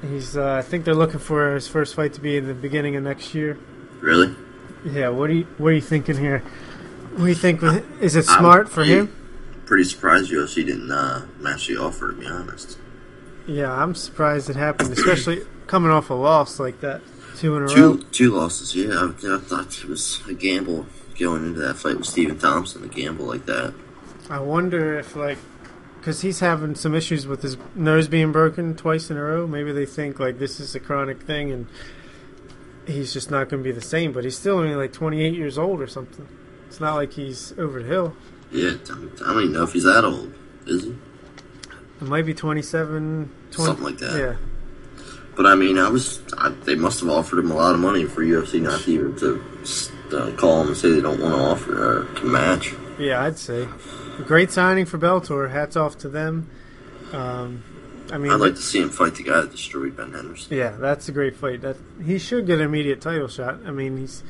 He's, 0.00 0.34
uh, 0.34 0.54
I 0.54 0.62
think 0.62 0.86
they're 0.86 0.94
looking 0.94 1.20
for 1.20 1.54
his 1.54 1.68
first 1.68 1.94
fight 1.94 2.14
to 2.14 2.22
be 2.22 2.38
in 2.38 2.46
the 2.46 2.54
beginning 2.54 2.96
of 2.96 3.02
next 3.02 3.34
year. 3.34 3.58
really? 4.00 4.34
Yeah, 4.84 5.10
what 5.10 5.28
are 5.28 5.34
you, 5.34 5.44
what 5.58 5.68
are 5.68 5.72
you 5.74 5.80
thinking 5.82 6.16
here? 6.16 6.38
What 7.10 7.18
do 7.18 7.26
you 7.26 7.34
think? 7.34 7.60
with- 7.60 7.84
Is 8.02 8.16
it 8.16 8.24
smart 8.24 8.64
would 8.64 8.72
for 8.72 8.82
him? 8.84 9.14
Pretty 9.72 9.88
surprised 9.88 10.30
UFC 10.30 10.66
didn't 10.66 10.90
uh, 10.90 11.24
match 11.38 11.66
the 11.66 11.78
offer, 11.78 12.12
to 12.12 12.18
be 12.18 12.26
honest. 12.26 12.76
Yeah, 13.46 13.72
I'm 13.72 13.94
surprised 13.94 14.50
it 14.50 14.56
happened, 14.56 14.92
especially 14.92 15.46
coming 15.66 15.90
off 15.90 16.10
a 16.10 16.14
loss 16.14 16.60
like 16.60 16.82
that, 16.82 17.00
two 17.38 17.56
in 17.56 17.62
a 17.62 17.64
row. 17.64 17.96
Two 17.96 18.02
two 18.12 18.30
losses, 18.32 18.76
yeah. 18.76 18.90
I, 18.92 19.36
I 19.36 19.38
thought 19.38 19.82
it 19.82 19.86
was 19.86 20.20
a 20.28 20.34
gamble 20.34 20.84
going 21.18 21.46
into 21.46 21.60
that 21.60 21.78
fight 21.78 21.96
with 21.96 22.04
Stephen 22.04 22.38
Thompson, 22.38 22.84
a 22.84 22.86
gamble 22.86 23.24
like 23.24 23.46
that. 23.46 23.72
I 24.28 24.40
wonder 24.40 24.98
if 24.98 25.16
like, 25.16 25.38
because 25.96 26.20
he's 26.20 26.40
having 26.40 26.74
some 26.74 26.94
issues 26.94 27.26
with 27.26 27.40
his 27.40 27.56
nose 27.74 28.08
being 28.08 28.30
broken 28.30 28.76
twice 28.76 29.10
in 29.10 29.16
a 29.16 29.22
row. 29.22 29.46
Maybe 29.46 29.72
they 29.72 29.86
think 29.86 30.20
like 30.20 30.38
this 30.38 30.60
is 30.60 30.74
a 30.74 30.80
chronic 30.80 31.22
thing 31.22 31.50
and 31.50 31.66
he's 32.86 33.14
just 33.14 33.30
not 33.30 33.48
going 33.48 33.62
to 33.62 33.66
be 33.66 33.72
the 33.72 33.80
same. 33.80 34.12
But 34.12 34.24
he's 34.24 34.36
still 34.36 34.58
only 34.58 34.74
like 34.74 34.92
28 34.92 35.32
years 35.32 35.56
old 35.56 35.80
or 35.80 35.86
something. 35.86 36.28
It's 36.66 36.78
not 36.78 36.96
like 36.96 37.14
he's 37.14 37.54
over 37.56 37.82
the 37.82 37.88
hill. 37.88 38.14
Yeah, 38.52 38.70
I 38.70 39.32
don't 39.32 39.40
even 39.40 39.52
know 39.52 39.62
if 39.64 39.72
he's 39.72 39.84
that 39.84 40.04
old, 40.04 40.32
is 40.66 40.84
he? 40.84 40.90
It 42.00 42.08
might 42.08 42.26
be 42.26 42.34
27, 42.34 43.30
20, 43.50 43.66
Something 43.66 43.84
like 43.84 43.98
that. 43.98 44.18
Yeah, 44.18 44.36
But 45.36 45.46
I 45.46 45.54
mean, 45.54 45.78
I 45.78 45.88
was 45.88 46.20
I, 46.36 46.50
they 46.50 46.74
must 46.74 47.00
have 47.00 47.08
offered 47.08 47.38
him 47.38 47.50
a 47.50 47.54
lot 47.54 47.74
of 47.74 47.80
money 47.80 48.04
for 48.04 48.22
UFC 48.22 48.60
not 48.60 48.80
to 48.82 48.90
even 48.90 49.16
to 49.16 49.42
uh, 50.16 50.30
call 50.36 50.60
him 50.62 50.68
and 50.68 50.76
say 50.76 50.90
they 50.90 51.00
don't 51.00 51.20
want 51.20 51.34
to 51.34 51.40
offer 51.40 52.00
or 52.00 52.14
to 52.16 52.24
match. 52.26 52.74
yeah, 52.98 53.22
I'd 53.22 53.38
say 53.38 53.62
a 54.18 54.22
great 54.22 54.50
signing 54.50 54.84
for 54.84 54.98
Bellator. 54.98 55.50
Hats 55.50 55.76
off 55.76 55.96
to 55.98 56.08
them. 56.08 56.50
Um, 57.12 57.62
I 58.12 58.18
mean, 58.18 58.32
I'd 58.32 58.40
like 58.40 58.56
to 58.56 58.62
see 58.62 58.80
him 58.80 58.90
fight 58.90 59.14
the 59.14 59.22
guy 59.22 59.40
that 59.42 59.52
destroyed 59.52 59.96
Ben 59.96 60.12
Henderson. 60.12 60.54
Yeah, 60.56 60.76
that's 60.78 61.08
a 61.08 61.12
great 61.12 61.36
fight. 61.36 61.62
That 61.62 61.76
he 62.04 62.18
should 62.18 62.46
get 62.46 62.58
an 62.58 62.64
immediate 62.66 63.00
title 63.00 63.28
shot. 63.28 63.60
I 63.64 63.70
mean, 63.70 63.96
he's 63.96 64.22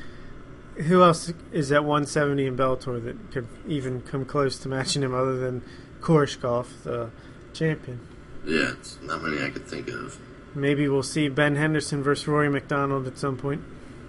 who 0.76 1.02
else 1.02 1.32
is 1.52 1.70
at 1.72 1.84
170 1.84 2.46
in 2.46 2.56
Bellator 2.56 3.02
that 3.04 3.30
could 3.30 3.48
even 3.66 4.00
come 4.02 4.24
close 4.24 4.58
to 4.60 4.68
matching 4.68 5.02
him 5.02 5.14
other 5.14 5.38
than 5.38 5.62
Koreshkov, 6.00 6.82
the 6.84 7.10
champion. 7.52 8.00
Yeah, 8.44 8.72
it's 8.72 8.98
not 9.02 9.22
many 9.22 9.42
I 9.44 9.50
could 9.50 9.66
think 9.66 9.88
of. 9.88 10.18
Maybe 10.54 10.88
we'll 10.88 11.02
see 11.02 11.28
Ben 11.28 11.56
Henderson 11.56 12.02
versus 12.02 12.26
Rory 12.26 12.50
MacDonald 12.50 13.06
at 13.06 13.16
some 13.16 13.36
point. 13.36 13.62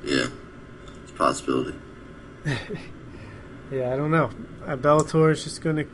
Yeah, 0.04 0.28
it's 1.04 1.12
a 1.12 1.15
possibility. 1.15 1.78
Yeah, 3.73 3.91
I 3.91 3.95
don't 3.95 4.12
know. 4.12 4.30
Uh, 4.65 4.76
Bellator 4.76 5.32
is 5.32 5.43
just 5.43 5.62
going 5.62 5.78
to 5.78 5.86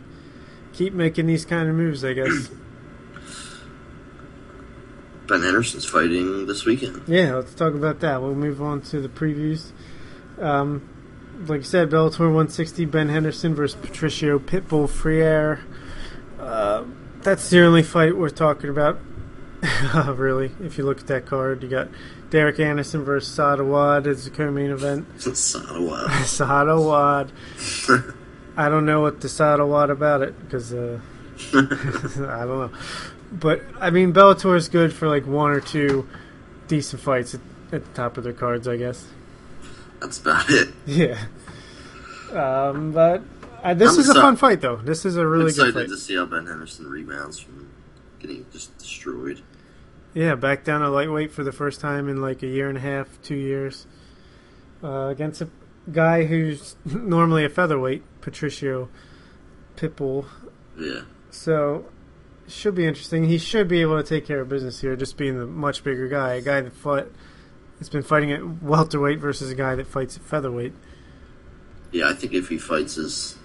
keep 0.73 0.93
making 0.93 1.27
these 1.27 1.45
kind 1.45 1.69
of 1.69 1.75
moves, 1.75 2.03
I 2.03 2.11
guess. 2.13 2.49
Ben 5.27 5.41
Henderson's 5.43 5.85
fighting 5.85 6.45
this 6.45 6.65
weekend. 6.65 7.03
Yeah, 7.07 7.35
let's 7.35 7.53
talk 7.53 7.73
about 7.73 8.01
that. 8.01 8.21
We'll 8.21 8.35
move 8.35 8.61
on 8.61 8.81
to 8.81 8.99
the 8.99 9.07
previews. 9.07 9.71
Um, 10.39 10.87
like 11.47 11.61
I 11.61 11.63
said, 11.63 11.89
Bellator 11.89 12.19
160, 12.19 12.85
Ben 12.85 13.09
Henderson 13.09 13.55
versus 13.55 13.79
Patricio 13.79 14.39
Pitbull 14.39 14.89
Freire. 14.89 15.61
Uh, 16.39 16.85
that's 17.21 17.49
the 17.49 17.61
only 17.61 17.83
fight 17.83 18.17
we're 18.17 18.29
talking 18.29 18.69
about, 18.69 18.99
really. 20.17 20.51
If 20.61 20.77
you 20.77 20.85
look 20.85 20.99
at 20.99 21.07
that 21.07 21.25
card, 21.25 21.63
you 21.63 21.69
got 21.69 21.89
Derek 22.29 22.59
Anderson 22.59 23.03
versus 23.03 23.35
Sadawad 23.37 24.07
as 24.07 24.25
the 24.25 24.31
co-main 24.31 24.71
event. 24.71 25.07
Sadawad. 25.17 26.07
Sadawad. 27.87 28.15
I 28.57 28.69
don't 28.69 28.85
know 28.85 29.01
what 29.01 29.21
to 29.21 29.27
Sadawad 29.27 29.89
about 29.89 30.21
it 30.21 30.39
because 30.39 30.73
uh, 30.73 30.99
I 31.53 32.45
don't 32.45 32.71
know. 32.71 32.71
But 33.31 33.61
I 33.79 33.89
mean, 33.89 34.13
Bellator 34.13 34.55
is 34.55 34.69
good 34.69 34.91
for 34.93 35.07
like 35.07 35.25
one 35.25 35.51
or 35.51 35.61
two 35.61 36.07
decent 36.67 37.01
fights 37.01 37.35
at, 37.35 37.41
at 37.71 37.85
the 37.85 37.93
top 37.93 38.17
of 38.17 38.23
their 38.23 38.33
cards, 38.33 38.67
I 38.67 38.77
guess. 38.77 39.07
That's 39.99 40.19
about 40.19 40.49
it. 40.49 40.69
Yeah. 40.85 41.17
Um, 42.31 42.91
but 42.91 43.21
uh, 43.63 43.73
this 43.73 43.93
I'm 43.95 43.99
is 43.99 44.09
a 44.09 44.13
fun 44.15 44.35
fight, 44.35 44.61
though. 44.61 44.77
This 44.77 45.05
is 45.05 45.17
a 45.17 45.21
I'm 45.21 45.27
really 45.27 45.45
good 45.45 45.67
excited 45.69 45.73
fight. 45.73 45.89
to 45.89 45.97
see 45.97 46.15
how 46.15 46.25
Ben 46.25 46.45
Henderson 46.45 46.87
rebounds 46.87 47.39
from 47.39 47.69
getting 48.19 48.45
just 48.51 48.77
destroyed. 48.77 49.41
Yeah, 50.13 50.35
back 50.35 50.63
down 50.63 50.81
to 50.81 50.89
lightweight 50.89 51.31
for 51.31 51.43
the 51.43 51.51
first 51.51 51.81
time 51.81 52.07
in 52.09 52.21
like 52.21 52.41
a 52.43 52.47
year 52.47 52.67
and 52.69 52.77
a 52.77 52.81
half, 52.81 53.21
two 53.21 53.35
years, 53.35 53.85
uh, 54.83 55.07
against 55.07 55.41
a 55.41 55.49
guy 55.91 56.25
who's 56.25 56.75
normally 56.85 57.45
a 57.45 57.49
featherweight, 57.49 58.03
Patricio 58.21 58.89
Pitbull. 59.75 60.25
Yeah, 60.77 61.01
So 61.31 61.85
should 62.47 62.73
be 62.75 62.85
interesting. 62.87 63.25
He 63.25 63.37
should 63.37 63.67
be 63.67 63.81
able 63.81 64.01
to 64.01 64.07
take 64.07 64.25
care 64.25 64.39
of 64.41 64.49
business 64.49 64.81
here, 64.81 64.95
just 64.95 65.17
being 65.17 65.37
the 65.37 65.45
much 65.45 65.83
bigger 65.83 66.07
guy, 66.07 66.35
a 66.35 66.41
guy 66.41 66.61
that 66.61 66.73
fought. 66.73 67.07
Has 67.79 67.89
been 67.89 68.03
fighting 68.03 68.31
at 68.31 68.61
welterweight 68.61 69.19
versus 69.19 69.49
a 69.51 69.55
guy 69.55 69.73
that 69.75 69.87
fights 69.87 70.17
at 70.17 70.23
featherweight. 70.23 70.73
yeah. 71.91 72.09
I 72.09 72.13
think 72.13 72.33
if 72.33 72.49
he 72.49 72.57
fights 72.57 72.95
his 72.95 73.35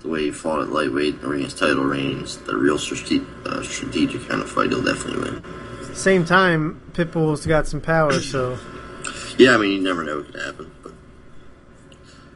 the 0.00 0.08
way 0.08 0.22
he 0.24 0.30
fought 0.32 0.62
at 0.62 0.68
lightweight 0.70 1.20
during 1.20 1.44
his 1.44 1.54
title 1.54 1.84
reigns, 1.84 2.38
the 2.38 2.56
real 2.56 2.76
strate- 2.78 3.22
uh, 3.46 3.62
strategic 3.62 4.26
kind 4.28 4.40
of 4.42 4.50
fight, 4.50 4.70
he'll 4.70 4.82
definitely 4.82 5.30
win. 5.30 5.94
Same 5.94 6.24
time, 6.24 6.80
Pitbull's 6.94 7.46
got 7.46 7.68
some 7.68 7.80
power, 7.80 8.12
so 8.20 8.58
Yeah, 9.38 9.54
I 9.54 9.58
mean, 9.58 9.70
you 9.72 9.80
never 9.80 10.02
know 10.02 10.16
what 10.16 10.32
could 10.32 10.40
happen, 10.40 10.72
but 10.82 10.92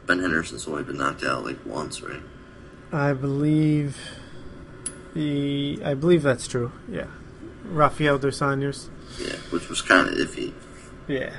Ben 0.05 0.19
Henderson's 0.19 0.65
only 0.67 0.83
been 0.83 0.97
knocked 0.97 1.23
out 1.25 1.43
like 1.43 1.57
once, 1.65 2.01
right? 2.01 2.21
I 2.93 3.11
believe 3.13 3.97
the 5.13 5.79
I 5.83 5.93
believe 5.93 6.21
that's 6.23 6.47
true. 6.47 6.71
Yeah, 6.89 7.07
Rafael 7.65 8.17
dos 8.17 8.39
Anjos. 8.39 8.87
Yeah, 9.19 9.35
which 9.49 9.67
was 9.69 9.81
kind 9.81 10.07
of 10.07 10.15
iffy. 10.15 10.53
Yeah, 11.07 11.33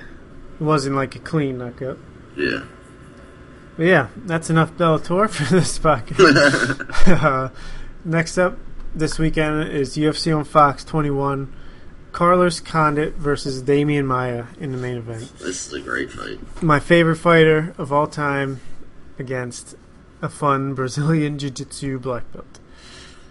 it 0.59 0.65
wasn't 0.65 0.97
like 0.97 1.15
a 1.15 1.19
clean 1.19 1.59
knockout. 1.59 1.99
Yeah. 2.37 2.65
But 3.77 3.87
yeah, 3.87 4.09
that's 4.17 4.51
enough 4.51 4.73
Bellator 4.73 5.31
for 5.31 5.45
this 5.55 5.79
podcast. 5.79 7.23
uh, 7.23 7.51
next 8.05 8.39
up 8.39 8.59
this 8.95 9.19
weekend 9.19 9.71
is 9.71 9.97
UFC 9.97 10.37
on 10.37 10.45
Fox 10.45 10.85
21. 10.85 11.55
Carlos 12.11 12.59
Condit 12.59 13.15
versus 13.15 13.63
Demian 13.63 14.07
Maia 14.07 14.47
in 14.59 14.73
the 14.73 14.79
main 14.79 14.97
event. 14.97 15.31
this 15.39 15.67
is 15.67 15.73
a 15.73 15.81
great 15.81 16.11
fight. 16.11 16.39
My 16.63 16.81
favorite 16.81 17.17
fighter 17.17 17.75
of 17.79 17.93
all 17.93 18.07
time 18.07 18.61
against 19.19 19.77
a 20.23 20.29
fun 20.29 20.75
Brazilian 20.75 21.39
Jiu 21.39 21.51
Jitsu 21.51 21.99
black 21.99 22.31
belt. 22.33 22.59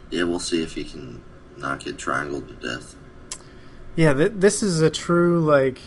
Yeah, 0.09 0.23
we'll 0.23 0.39
see 0.39 0.63
if 0.63 0.75
he 0.75 0.83
can 0.83 1.21
not 1.57 1.83
get 1.83 1.97
triangled 1.97 2.47
to 2.47 2.53
death. 2.53 2.95
Yeah, 3.95 4.13
th- 4.13 4.33
this 4.35 4.63
is 4.63 4.79
a 4.81 4.89
true, 4.89 5.39
like. 5.41 5.79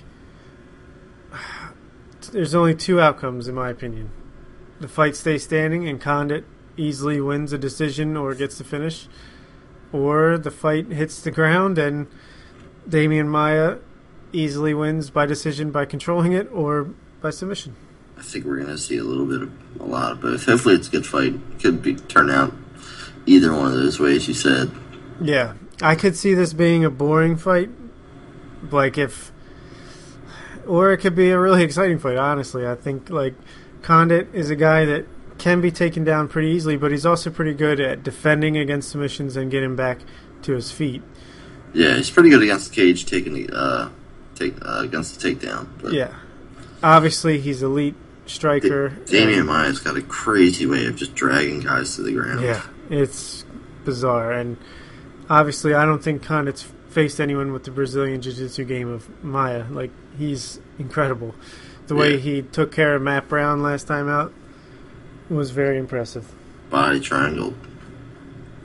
There's 2.28 2.54
only 2.54 2.74
two 2.74 3.00
outcomes, 3.00 3.48
in 3.48 3.54
my 3.54 3.70
opinion. 3.70 4.10
The 4.80 4.88
fight 4.88 5.16
stays 5.16 5.44
standing 5.44 5.88
and 5.88 6.00
Condit 6.00 6.44
easily 6.76 7.20
wins 7.20 7.52
a 7.52 7.58
decision 7.58 8.16
or 8.16 8.34
gets 8.34 8.58
the 8.58 8.64
finish, 8.64 9.08
or 9.92 10.38
the 10.38 10.50
fight 10.50 10.86
hits 10.88 11.20
the 11.20 11.30
ground 11.30 11.78
and 11.78 12.06
Demian 12.88 13.28
Maia 13.28 13.78
easily 14.32 14.74
wins 14.74 15.10
by 15.10 15.26
decision 15.26 15.70
by 15.70 15.84
controlling 15.84 16.32
it 16.32 16.50
or 16.52 16.90
by 17.20 17.30
submission. 17.30 17.76
I 18.16 18.22
think 18.22 18.44
we're 18.44 18.58
gonna 18.58 18.78
see 18.78 18.98
a 18.98 19.04
little 19.04 19.26
bit 19.26 19.42
of 19.42 19.80
a 19.80 19.84
lot 19.84 20.12
of 20.12 20.20
both. 20.20 20.44
Hopefully, 20.44 20.74
it's 20.74 20.88
a 20.88 20.90
good 20.90 21.06
fight. 21.06 21.34
Could 21.60 21.82
be 21.82 21.94
turn 21.94 22.30
out 22.30 22.52
either 23.26 23.52
one 23.52 23.66
of 23.66 23.74
those 23.74 23.98
ways 23.98 24.28
you 24.28 24.34
said. 24.34 24.70
Yeah, 25.20 25.54
I 25.82 25.94
could 25.94 26.16
see 26.16 26.34
this 26.34 26.52
being 26.52 26.84
a 26.84 26.90
boring 26.90 27.36
fight, 27.36 27.70
like 28.70 28.98
if, 28.98 29.32
or 30.66 30.92
it 30.92 30.98
could 30.98 31.14
be 31.14 31.30
a 31.30 31.38
really 31.38 31.62
exciting 31.68 31.98
fight. 31.98 32.16
Honestly, 32.16 32.66
I 32.66 32.74
think 32.74 33.10
like 33.10 33.34
Condit 33.82 34.28
is 34.34 34.50
a 34.50 34.56
guy 34.56 34.84
that 34.84 35.06
can 35.38 35.60
be 35.60 35.70
taken 35.70 36.04
down 36.04 36.28
pretty 36.28 36.48
easily, 36.48 36.76
but 36.76 36.90
he's 36.90 37.06
also 37.06 37.30
pretty 37.30 37.54
good 37.54 37.80
at 37.80 38.02
defending 38.02 38.56
against 38.56 38.90
submissions 38.90 39.36
and 39.36 39.50
getting 39.50 39.74
back 39.76 39.98
to 40.42 40.52
his 40.54 40.70
feet. 40.70 41.02
Yeah, 41.72 41.96
he's 41.96 42.10
pretty 42.10 42.30
good 42.30 42.42
against 42.42 42.70
the 42.70 42.74
cage, 42.76 43.06
taking 43.06 43.32
the 43.34 43.48
uh, 43.56 43.88
take 44.34 44.54
uh, 44.64 44.80
against 44.80 45.18
the 45.20 45.28
takedown. 45.34 45.68
But 45.80 45.92
Yeah, 45.92 46.12
obviously 46.82 47.40
he's 47.40 47.62
elite 47.62 47.94
striker. 48.26 48.90
Demian 49.06 49.38
and- 49.38 49.46
Maia's 49.46 49.78
got 49.78 49.96
a 49.96 50.02
crazy 50.02 50.66
way 50.66 50.86
of 50.86 50.96
just 50.96 51.14
dragging 51.14 51.60
guys 51.60 51.96
to 51.96 52.02
the 52.02 52.12
ground. 52.12 52.42
Yeah, 52.42 52.62
it's 52.90 53.44
bizarre, 53.84 54.32
and 54.32 54.56
obviously, 55.30 55.72
I 55.74 55.84
don't 55.86 56.02
think 56.02 56.22
Condit's 56.22 56.66
faced 56.90 57.20
anyone 57.20 57.52
with 57.52 57.64
the 57.64 57.70
Brazilian 57.70 58.20
Jiu-Jitsu 58.20 58.64
game 58.64 58.88
of 58.88 59.08
Maia. 59.24 59.64
Like 59.70 59.90
he's 60.18 60.60
incredible. 60.78 61.34
The 61.86 61.94
way 61.94 62.12
Yeah. 62.12 62.18
he 62.18 62.42
took 62.42 62.70
care 62.72 62.94
of 62.96 63.02
Matt 63.02 63.28
Brown 63.28 63.62
last 63.62 63.86
time 63.86 64.08
out 64.08 64.32
was 65.28 65.50
very 65.50 65.78
impressive. 65.78 66.26
body 66.70 67.00
triangle 67.00 67.54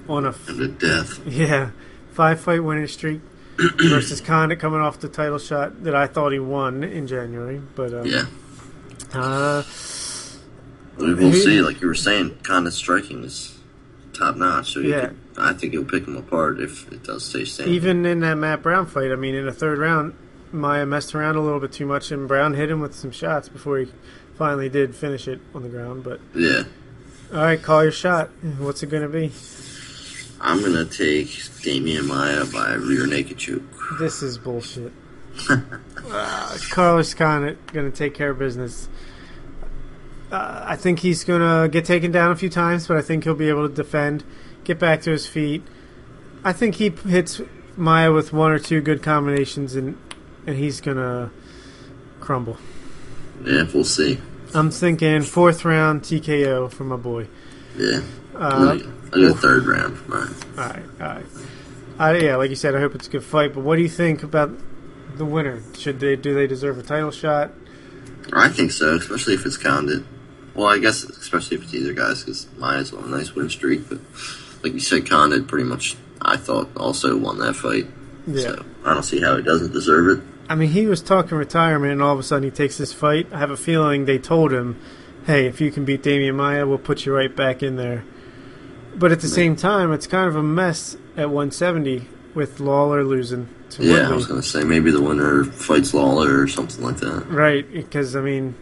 On 0.07 0.26
a 0.26 0.30
f- 0.30 0.45
to 0.47 0.67
death. 0.67 1.19
yeah 1.26 1.71
five 2.11 2.39
fight 2.39 2.63
winning 2.63 2.88
streak 2.88 3.21
versus 3.57 4.21
Condit 4.21 4.59
coming 4.59 4.80
off 4.82 4.99
the 4.99 5.07
title 5.09 5.39
shot 5.39 5.84
that 5.84 5.95
I 5.95 6.05
thought 6.07 6.32
he 6.34 6.39
won 6.39 6.84
in 6.84 7.07
January, 7.07 7.61
but 7.76 7.93
um, 7.93 8.05
Yeah, 8.05 8.26
Uh, 9.13 9.63
We 10.97 11.13
will 11.13 11.34
see. 11.34 11.61
Like 11.61 11.82
you 11.82 11.88
were 11.88 11.93
saying, 11.95 12.38
of 12.67 12.73
striking 12.73 13.23
is 13.23 13.55
top 14.18 14.36
notch. 14.36 14.74
So 14.74 14.80
Yeah. 14.80 15.07
could, 15.07 15.18
I 15.38 15.53
think 15.53 15.74
it'll 15.74 15.86
pick 15.86 16.07
him 16.07 16.18
apart 16.18 16.59
if 16.59 16.91
it 16.91 17.03
does 17.03 17.26
stay 17.26 17.45
standing. 17.45 17.76
Even 17.76 18.05
in 18.05 18.22
that 18.22 18.36
Matt 18.36 18.61
Brown 18.61 18.86
fight, 18.86 19.11
I 19.11 19.16
mean, 19.16 19.36
in 19.36 19.45
the 19.45 19.51
third 19.51 19.78
round, 19.78 20.13
Maia 20.51 20.86
messed 20.86 21.13
around 21.13 21.36
a 21.36 21.41
little 21.41 21.59
bit 21.59 21.72
too 21.72 21.86
much, 21.86 22.11
and 22.11 22.28
Brown 22.28 22.53
hit 22.53 22.70
him 22.70 22.80
with 22.80 22.95
some 22.95 23.11
shots 23.11 23.49
before 23.49 23.80
he 23.80 23.88
finally 24.38 24.70
did 24.70 24.95
finish 24.95 25.28
it 25.28 25.39
on 25.53 25.63
the 25.63 25.70
ground. 25.70 26.03
But 26.03 26.20
yeah, 26.34 26.63
all 27.34 27.39
right, 27.39 27.61
call 27.61 27.84
your 27.84 27.91
shot. 27.91 28.30
What's 28.59 28.84
it 28.84 28.88
going 28.88 29.03
to 29.03 29.09
be? 29.09 29.32
I'm 30.41 30.61
gonna 30.61 30.86
take 30.86 31.28
Demian 31.28 32.05
Maia 32.07 32.45
by 32.45 32.74
rear 32.74 33.07
naked 33.07 33.38
choke. 33.38 33.63
This 33.99 34.22
is 34.22 34.38
bullshit. 34.38 34.91
uh, 35.49 36.57
Carlos 36.70 37.13
going 37.13 37.57
to 37.74 37.91
take 37.91 38.13
care 38.13 38.32
of 38.32 38.39
business. 38.39 38.88
Uh, 40.36 40.63
I 40.67 40.75
think 40.75 40.99
he's 40.99 41.23
going 41.23 41.41
to 41.41 41.69
get 41.69 41.86
taken 41.86 42.11
down 42.11 42.31
a 42.31 42.36
few 42.36 42.49
times, 42.49 42.88
but 42.88 42.97
I 42.97 43.01
think 43.01 43.23
he'll 43.23 43.36
be 43.36 43.47
able 43.47 43.67
to 43.69 43.73
defend, 43.73 44.23
get 44.65 44.77
back 44.79 45.01
to 45.03 45.11
his 45.11 45.25
feet. 45.27 45.63
I 46.43 46.51
think 46.51 46.75
he 46.75 46.89
p- 46.89 47.09
hits 47.09 47.41
Maia 47.77 48.11
with 48.11 48.33
one 48.33 48.51
or 48.51 48.59
two 48.59 48.81
good 48.81 49.01
combinations, 49.01 49.75
and 49.75 49.97
and 50.45 50.57
he's 50.57 50.81
going 50.81 50.97
to 50.97 51.31
crumble. 52.19 52.57
Yeah, 53.43 53.63
we'll 53.73 53.83
see. 53.83 54.19
I'm 54.53 54.69
thinking 54.71 55.21
fourth 55.21 55.63
round 55.65 56.01
TKO 56.03 56.71
for 56.71 56.83
my 56.83 56.97
boy. 56.97 57.27
Yeah, 57.77 58.01
Uh, 58.36 58.77
I 58.79 59.09
go 59.09 59.33
third 59.33 59.65
round 59.65 59.97
for 59.97 60.11
mine. 60.11 60.36
all 60.57 60.63
right, 60.65 60.83
all 61.01 61.07
right. 61.07 61.25
Uh, 61.97 62.19
yeah, 62.21 62.36
like 62.36 62.49
you 62.49 62.55
said, 62.57 62.75
I 62.75 62.79
hope 62.79 62.93
it's 62.93 63.07
a 63.07 63.09
good 63.09 63.23
fight. 63.23 63.53
But 63.53 63.63
what 63.63 63.77
do 63.77 63.81
you 63.81 63.89
think 63.89 64.21
about 64.21 64.51
the 65.17 65.25
winner? 65.25 65.61
Should 65.77 65.99
they 66.01 66.15
do 66.17 66.33
they 66.33 66.45
deserve 66.47 66.77
a 66.77 66.83
title 66.83 67.11
shot? 67.11 67.51
I 68.33 68.49
think 68.49 68.71
so, 68.71 68.95
especially 68.95 69.33
if 69.36 69.45
it's 69.45 69.57
Condit. 69.57 70.03
Well, 70.56 70.68
I 70.68 70.80
guess 70.80 71.03
especially 71.03 71.58
if 71.58 71.64
it's 71.64 71.74
either 71.74 71.93
guys, 71.93 72.24
because 72.24 72.47
Maia's 72.58 72.93
on 72.93 73.03
a 73.03 73.08
nice 73.08 73.36
win 73.36 73.49
streak. 73.49 73.88
But 73.89 73.99
like 74.64 74.74
you 74.74 74.80
said, 74.80 75.08
Khan 75.08 75.30
Condit 75.32 75.47
pretty 75.47 75.66
much, 75.66 75.95
I 76.22 76.38
thought, 76.38 76.70
also 76.78 77.18
won 77.18 77.39
that 77.39 77.56
fight. 77.56 77.88
Yeah. 78.26 78.41
So 78.41 78.66
I 78.86 78.93
don't 78.93 79.03
see 79.03 79.22
how 79.22 79.36
he 79.36 79.43
doesn't 79.43 79.74
deserve 79.74 80.18
it. 80.18 80.24
I 80.49 80.56
mean, 80.56 80.70
he 80.70 80.86
was 80.86 81.01
talking 81.01 81.38
retirement, 81.38 81.91
and 81.91 82.01
all 82.01 82.14
of 82.14 82.20
a 82.20 82.24
sudden 82.24 82.43
he 82.43 82.51
takes 82.51 82.78
this 82.78 82.93
fight. 82.93 83.28
I 83.32 83.39
have 83.39 83.51
a 83.51 83.58
feeling 83.58 84.06
they 84.06 84.18
told 84.18 84.53
him, 84.53 84.78
"Hey, 85.26 85.47
if 85.47 85.60
you 85.60 85.72
can 85.72 85.86
beat 85.86 86.03
Demian 86.03 86.36
Maia, 86.36 86.66
we'll 86.66 86.78
put 86.78 87.06
you 87.06 87.14
right 87.14 87.36
back 87.36 87.62
in 87.62 87.76
there." 87.76 88.03
But 88.95 89.12
at 89.12 89.20
the 89.20 89.28
same 89.28 89.56
time, 89.56 89.91
it's 89.91 90.08
kind 90.08 90.28
of 90.28 90.36
a 90.36 90.43
mess 90.43 90.95
at 91.18 91.30
170 91.30 92.08
with 92.34 92.60
Lawler 92.60 93.03
losing 93.03 93.49
to 93.72 93.84
Yeah, 93.84 94.10
I 94.10 94.14
was 94.14 94.26
gonna 94.26 94.43
say 94.43 94.64
maybe 94.64 94.91
the 94.91 95.01
winner 95.01 95.43
fights 95.43 95.93
Lawler 95.93 96.41
or 96.41 96.47
something 96.47 96.84
like 96.84 96.97
that. 96.97 97.30
Right, 97.30 97.70
because 97.72 98.16
I 98.16 98.22
mean, 98.22 98.56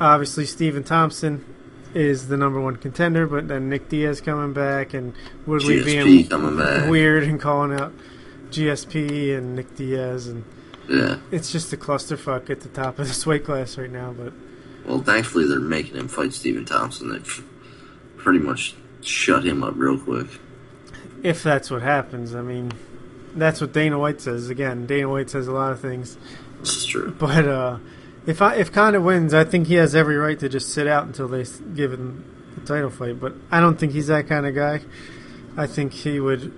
obviously 0.00 0.46
Stephen 0.46 0.82
Thompson 0.84 1.44
is 1.94 2.28
the 2.28 2.36
number 2.36 2.60
one 2.60 2.76
contender, 2.76 3.26
but 3.26 3.48
then 3.48 3.68
Nick 3.68 3.88
Diaz 3.88 4.20
coming 4.20 4.52
back 4.52 4.94
and 4.94 5.12
Woodley 5.46 5.80
GSP 5.80 6.28
being 6.28 6.88
weird 6.90 7.24
and 7.24 7.40
calling 7.40 7.78
out 7.78 7.92
GSP 8.50 9.36
and 9.36 9.56
Nick 9.56 9.74
Diaz, 9.76 10.26
and 10.28 10.44
Yeah. 10.88 11.16
it's 11.30 11.50
just 11.52 11.72
a 11.72 11.76
clusterfuck 11.76 12.48
at 12.50 12.60
the 12.60 12.68
top 12.68 12.98
of 12.98 13.08
this 13.08 13.26
weight 13.26 13.44
class 13.44 13.76
right 13.78 13.90
now. 13.90 14.14
But 14.16 14.32
Well, 14.84 15.00
thankfully 15.02 15.46
they're 15.46 15.58
making 15.60 15.96
him 15.96 16.08
fight 16.08 16.32
Stephen 16.32 16.64
Thompson. 16.64 17.12
They've 17.12 17.44
pretty 18.16 18.38
much 18.38 18.74
shut 19.02 19.44
him 19.44 19.62
up 19.64 19.74
real 19.76 19.98
quick. 19.98 20.26
if 21.22 21.42
that's 21.42 21.70
what 21.70 21.82
happens, 21.82 22.34
I 22.34 22.40
mean, 22.42 22.72
that's 23.36 23.60
what 23.60 23.72
Dana 23.72 23.98
White 23.98 24.20
says. 24.20 24.48
Again, 24.48 24.86
Dana 24.86 25.08
White 25.08 25.28
says 25.30 25.46
a 25.48 25.52
lot 25.52 25.70
of 25.72 25.80
things, 25.80 26.16
This 26.60 26.76
is 26.78 26.86
true. 26.86 27.14
but 27.18 27.46
uh, 27.46 27.76
if 28.26 28.42
I 28.42 28.56
if 28.56 28.72
Conor 28.72 29.00
wins, 29.00 29.34
I 29.34 29.44
think 29.44 29.66
he 29.66 29.74
has 29.74 29.94
every 29.94 30.16
right 30.16 30.38
to 30.38 30.48
just 30.48 30.70
sit 30.72 30.86
out 30.86 31.06
until 31.06 31.28
they 31.28 31.44
give 31.74 31.92
him 31.92 32.24
the 32.54 32.66
title 32.66 32.90
fight. 32.90 33.20
But 33.20 33.34
I 33.50 33.60
don't 33.60 33.78
think 33.78 33.92
he's 33.92 34.08
that 34.08 34.28
kind 34.28 34.46
of 34.46 34.54
guy. 34.54 34.80
I 35.56 35.66
think 35.66 35.92
he 35.92 36.20
would 36.20 36.52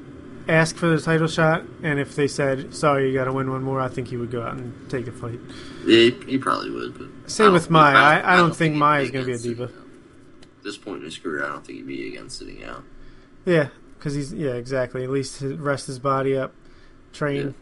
ask 0.49 0.77
for 0.77 0.89
the 0.89 1.01
title 1.01 1.29
shot, 1.29 1.63
and 1.83 1.99
if 1.99 2.15
they 2.17 2.29
said, 2.29 2.75
"Sorry, 2.75 3.09
you 3.11 3.15
got 3.15 3.25
to 3.25 3.33
win 3.33 3.51
one 3.51 3.63
more," 3.63 3.81
I 3.81 3.89
think 3.89 4.09
he 4.09 4.17
would 4.17 4.31
go 4.31 4.43
out 4.43 4.55
and 4.55 4.91
take 4.91 5.07
the 5.07 5.13
fight. 5.13 5.39
Yeah, 5.87 6.11
he, 6.11 6.11
he 6.33 6.39
probably 6.39 6.71
would. 6.71 6.99
But 6.99 7.31
Same 7.31 7.53
with 7.53 7.63
think- 7.65 7.73
Maia. 7.73 7.95
I, 7.97 8.35
I, 8.35 8.37
don't 8.37 8.55
think 8.55 8.75
he'd 8.75 8.79
Maia's 8.81 9.09
be 9.11 9.13
going 9.13 9.25
to 9.25 9.31
be 9.31 9.37
a 9.37 9.39
diva. 9.39 9.65
At 9.65 10.65
this 10.65 10.77
point 10.77 10.99
in 10.99 11.05
his 11.05 11.19
career, 11.19 11.45
I 11.45 11.49
don't 11.49 11.65
think 11.67 11.79
he'd 11.79 11.87
be 11.87 12.09
against 12.09 12.39
sitting 12.39 12.63
out. 12.65 12.83
Yeah, 13.45 13.69
because 13.99 14.15
he's 14.15 14.33
yeah 14.33 14.53
exactly. 14.53 15.05
At 15.05 15.11
least 15.11 15.41
rest 15.43 15.87
his 15.87 15.99
body 15.99 16.37
up, 16.37 16.55
train 17.13 17.55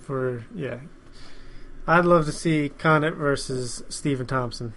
for 0.00 0.44
yeah. 0.54 0.78
I'd 1.86 2.04
love 2.04 2.26
to 2.26 2.32
see 2.32 2.68
Condit 2.70 3.14
versus 3.14 3.82
Stephen 3.88 4.26
Thompson, 4.26 4.72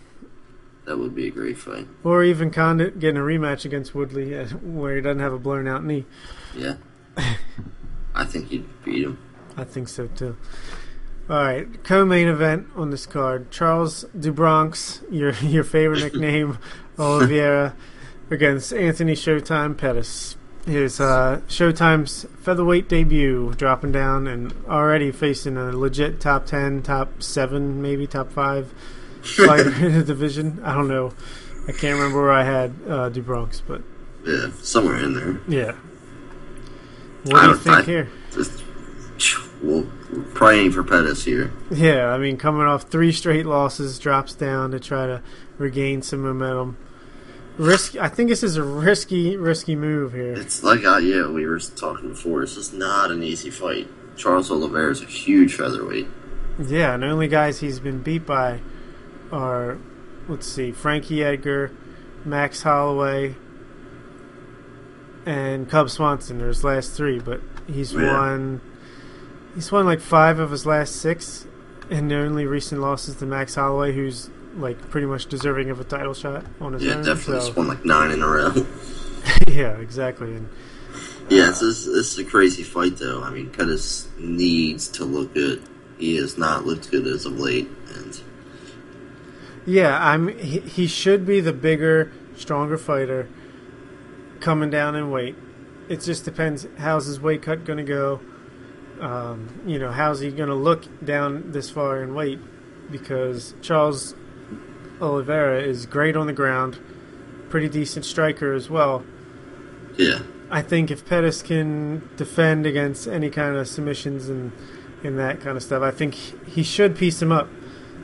That 0.86 0.98
would 1.00 1.16
be 1.16 1.28
a 1.28 1.32
great 1.32 1.58
fight. 1.58 1.88
or 2.04 2.24
even 2.24 2.52
Condit 2.52 3.00
getting 3.00 3.18
a 3.18 3.24
rematch 3.24 3.66
against 3.66 3.96
Woodley 3.96 4.38
uh, 4.38 4.46
where 4.48 4.96
he 4.96 5.02
doesn't 5.02 5.20
have 5.20 5.34
a 5.34 5.40
blown 5.40 5.68
out 5.68 5.84
knee. 5.84 6.06
Yeah. 6.56 6.76
I 8.16 8.26
think 8.26 8.50
he'd 8.50 8.66
beat 8.84 9.04
him. 9.04 9.18
I 9.58 9.64
think 9.64 9.88
so 9.90 10.08
too. 10.08 10.38
All 11.30 11.38
right, 11.44 11.84
co-main 11.84 12.28
event 12.28 12.68
on 12.76 12.90
this 12.90 13.06
card: 13.06 13.52
Charles 13.52 14.06
do 14.20 14.32
Bronx, 14.32 15.02
your 15.12 15.32
your 15.36 15.64
favorite 15.64 16.02
nickname, 16.04 16.58
Oliveira, 16.98 17.76
against 18.32 18.74
Anthony 18.74 19.14
Showtime 19.14 19.78
Pettis. 19.78 20.38
His 20.70 21.00
uh, 21.00 21.42
Showtime's 21.48 22.26
featherweight 22.42 22.88
debut, 22.88 23.54
dropping 23.58 23.92
down 23.92 24.28
and 24.28 24.54
already 24.68 25.12
facing 25.12 25.58
a 25.58 25.72
legit 25.72 26.20
top 26.20 26.46
ten, 26.46 26.82
top 26.84 27.22
seven, 27.24 27.82
maybe 27.82 28.06
top 28.08 28.32
five 28.32 28.74
fighter 29.22 29.74
in 29.86 29.94
the 29.94 30.04
division. 30.04 30.62
I 30.64 30.74
don't 30.76 30.88
know. 30.88 31.14
I 31.68 31.72
can't 31.72 31.98
remember 31.98 32.22
where 32.22 32.32
I 32.32 32.44
had 32.44 32.74
uh, 32.88 33.10
do 33.10 33.22
Bronx, 33.22 33.62
but 33.66 33.82
Yeah, 34.26 34.52
somewhere 34.62 34.98
in 34.98 35.14
there. 35.14 35.40
yeah. 35.48 35.74
What 37.26 37.36
I 37.36 37.46
do 37.46 37.50
you 37.52 37.58
think 37.58 37.76
I- 37.78 37.82
here? 37.84 38.10
Just, 38.32 38.64
we'll 39.62 39.88
we're 40.14 40.24
praying 40.34 40.72
for 40.72 40.84
Pettis 40.84 41.24
here. 41.26 41.52
Yeah, 41.70 42.08
I 42.12 42.18
mean, 42.18 42.38
coming 42.38 42.64
off 42.66 42.84
three 42.84 43.12
straight 43.12 43.46
losses, 43.46 44.00
drops 44.00 44.34
down 44.34 44.72
to 44.72 44.80
try 44.80 45.06
to 45.06 45.22
regain 45.60 46.02
some 46.02 46.22
momentum. 46.24 46.78
Risk. 47.60 47.98
I 47.98 48.08
think 48.08 48.30
this 48.30 48.42
is 48.42 48.56
a 48.56 48.64
risky, 48.64 49.36
risky 49.38 49.76
move 49.76 50.14
here. 50.14 50.34
It's 50.34 50.64
like, 50.64 50.86
uh, 50.86 50.98
yeah, 50.98 51.28
we 51.28 51.46
were 51.46 51.60
talking 51.60 52.10
before. 52.10 52.42
It's 52.42 52.56
just 52.56 52.74
not 52.74 53.12
an 53.12 53.22
easy 53.22 53.50
fight. 53.52 53.88
Charles 54.16 54.50
Oliveira 54.50 54.92
is 54.92 55.02
a 55.02 55.06
huge 55.06 55.56
featherweight. 55.56 56.08
Yeah, 56.58 56.94
and 56.94 57.04
the 57.04 57.08
only 57.08 57.28
guys 57.28 57.60
he's 57.60 57.80
been 57.80 58.02
beat 58.02 58.26
by 58.26 58.62
are, 59.32 59.78
let's 60.30 60.48
see, 60.48 60.72
Frankie 60.72 61.22
Edgar, 61.24 61.72
Max 62.26 62.64
Holloway, 62.64 63.36
and 65.26 65.70
Cub 65.70 65.90
Swanson. 65.90 66.38
There's 66.40 66.64
last 66.64 66.94
three, 66.94 67.20
but 67.20 67.42
he's 67.68 67.94
Yeah. 67.94 68.14
won. 68.14 68.62
He's 69.56 69.72
won 69.72 69.86
like 69.86 70.00
five 70.00 70.40
of 70.40 70.52
his 70.52 70.66
last 70.66 70.96
six, 70.96 71.46
and 71.90 72.10
the 72.10 72.16
only 72.16 72.46
recent 72.46 72.82
losses 72.82 73.16
to 73.16 73.26
Max 73.26 73.56
Holloway, 73.56 73.94
who's 73.94 74.30
like 74.56 74.90
pretty 74.90 75.08
much 75.08 75.28
deserving 75.28 75.70
of 75.70 75.80
a 75.80 75.84
title 75.84 76.14
shot 76.14 76.46
on 76.60 76.74
his 76.74 76.84
Yeah, 76.84 76.96
own. 76.96 77.06
definitely. 77.06 77.46
so- 77.48 77.54
won 77.54 77.68
like 77.68 77.86
nine 77.86 78.12
in 78.12 78.22
a 78.22 78.28
row. 78.28 78.52
yeah, 79.48 79.78
exactly. 79.78 80.34
And 80.36 80.50
yeah, 81.30 81.50
it's, 81.50 81.60
this, 81.60 81.86
this 81.86 82.14
is 82.14 82.20
a 82.20 82.24
crazy 82.24 82.64
fight, 82.64 82.98
though. 82.98 83.22
I 83.22 83.30
mean, 83.30 83.50
Pettis 83.52 84.08
needs 84.18 84.88
to 84.90 85.06
look 85.06 85.34
good. 85.34 85.62
He 85.98 86.16
has 86.16 86.38
not 86.38 86.66
looked 86.66 86.90
good 86.90 87.06
as 87.06 87.26
of 87.26 87.34
late, 87.40 87.70
and 87.96 88.20
yeah, 89.66 90.02
I'm. 90.04 90.30
He, 90.38 90.60
he 90.62 90.88
should 90.88 91.26
be 91.26 91.42
the 91.42 91.54
bigger, 91.54 92.12
stronger 92.36 92.78
fighter 92.78 93.28
coming 94.40 94.70
down 94.70 94.96
in 94.96 95.12
weight. 95.12 95.36
It 95.90 96.02
just 96.02 96.24
depends 96.26 96.66
how's 96.78 97.06
his 97.06 97.20
weight 97.20 97.42
cut 97.42 97.66
going 97.66 97.78
to 97.78 97.84
go. 97.84 98.22
Um, 99.02 99.62
you 99.66 99.78
know, 99.80 99.92
how's 99.92 100.22
he 100.22 100.32
going 100.32 100.50
to 100.50 100.56
look 100.56 100.86
down 101.04 101.52
this 101.52 101.70
far 101.70 102.02
in 102.02 102.14
weight? 102.16 102.40
Because 102.90 103.54
Charles 103.62 104.16
Oliveira 105.02 105.62
is 105.62 105.86
great 105.86 106.16
on 106.16 106.28
the 106.28 106.34
ground, 106.34 106.80
pretty 107.50 107.70
decent 107.70 108.06
striker 108.06 108.54
as 108.54 108.70
well. 108.70 109.04
yeah, 109.98 110.20
I 110.52 110.62
think 110.62 110.92
if 110.92 111.06
Pettis 111.06 111.42
can 111.42 112.10
defend 112.18 112.66
against 112.66 113.08
any 113.08 113.30
kind 113.30 113.56
of 113.56 113.68
submissions 113.68 114.30
and 114.30 114.52
and 115.04 115.18
that 115.18 115.40
kind 115.40 115.56
of 115.56 115.64
stuff, 115.64 115.82
I 115.82 115.92
think 115.92 116.14
he 116.16 116.64
should 116.64 116.98
piece 116.98 117.22
him 117.22 117.32
up. 117.32 117.48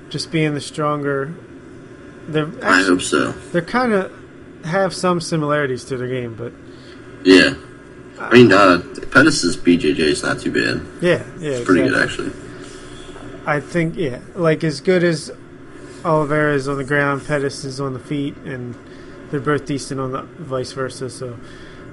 Just 0.10 0.32
being 0.32 0.54
the 0.54 0.62
stronger, 0.62 1.34
they're 2.28 2.50
I 2.64 2.84
hope 2.84 3.02
so. 3.02 3.32
they're 3.52 3.62
kind 3.64 3.92
of 3.92 4.12
have 4.64 4.94
some 4.94 5.20
similarities 5.20 5.84
to 5.86 5.98
their 5.98 6.08
game, 6.08 6.36
but 6.36 6.54
Yeah. 7.24 7.56
I 8.20 8.32
mean, 8.32 8.54
uh, 8.54 8.82
Pettis' 9.12 9.58
BJJ 9.58 10.00
is 10.00 10.24
not 10.24 10.40
too 10.40 10.52
bad. 10.52 10.82
yeah, 11.02 11.24
yeah, 11.40 11.52
It's 11.58 11.66
pretty 11.66 11.90
good, 11.90 12.02
actually. 12.02 12.32
I 13.46 13.60
think 13.60 13.96
yeah, 13.98 14.20
like 14.36 14.64
as 14.64 14.80
good 14.80 15.04
as 15.04 15.32
Oliveira 16.06 16.54
is 16.54 16.68
on 16.68 16.78
the 16.78 16.84
ground, 16.84 17.26
Pettis 17.26 17.66
is 17.66 17.80
on 17.82 17.94
the 17.94 18.00
feet, 18.00 18.38
and 18.38 18.76
they're 19.32 19.40
both 19.40 19.66
decent 19.66 20.00
on 20.00 20.12
the 20.12 20.22
vice 20.22 20.72
versa. 20.72 21.10
So, 21.10 21.38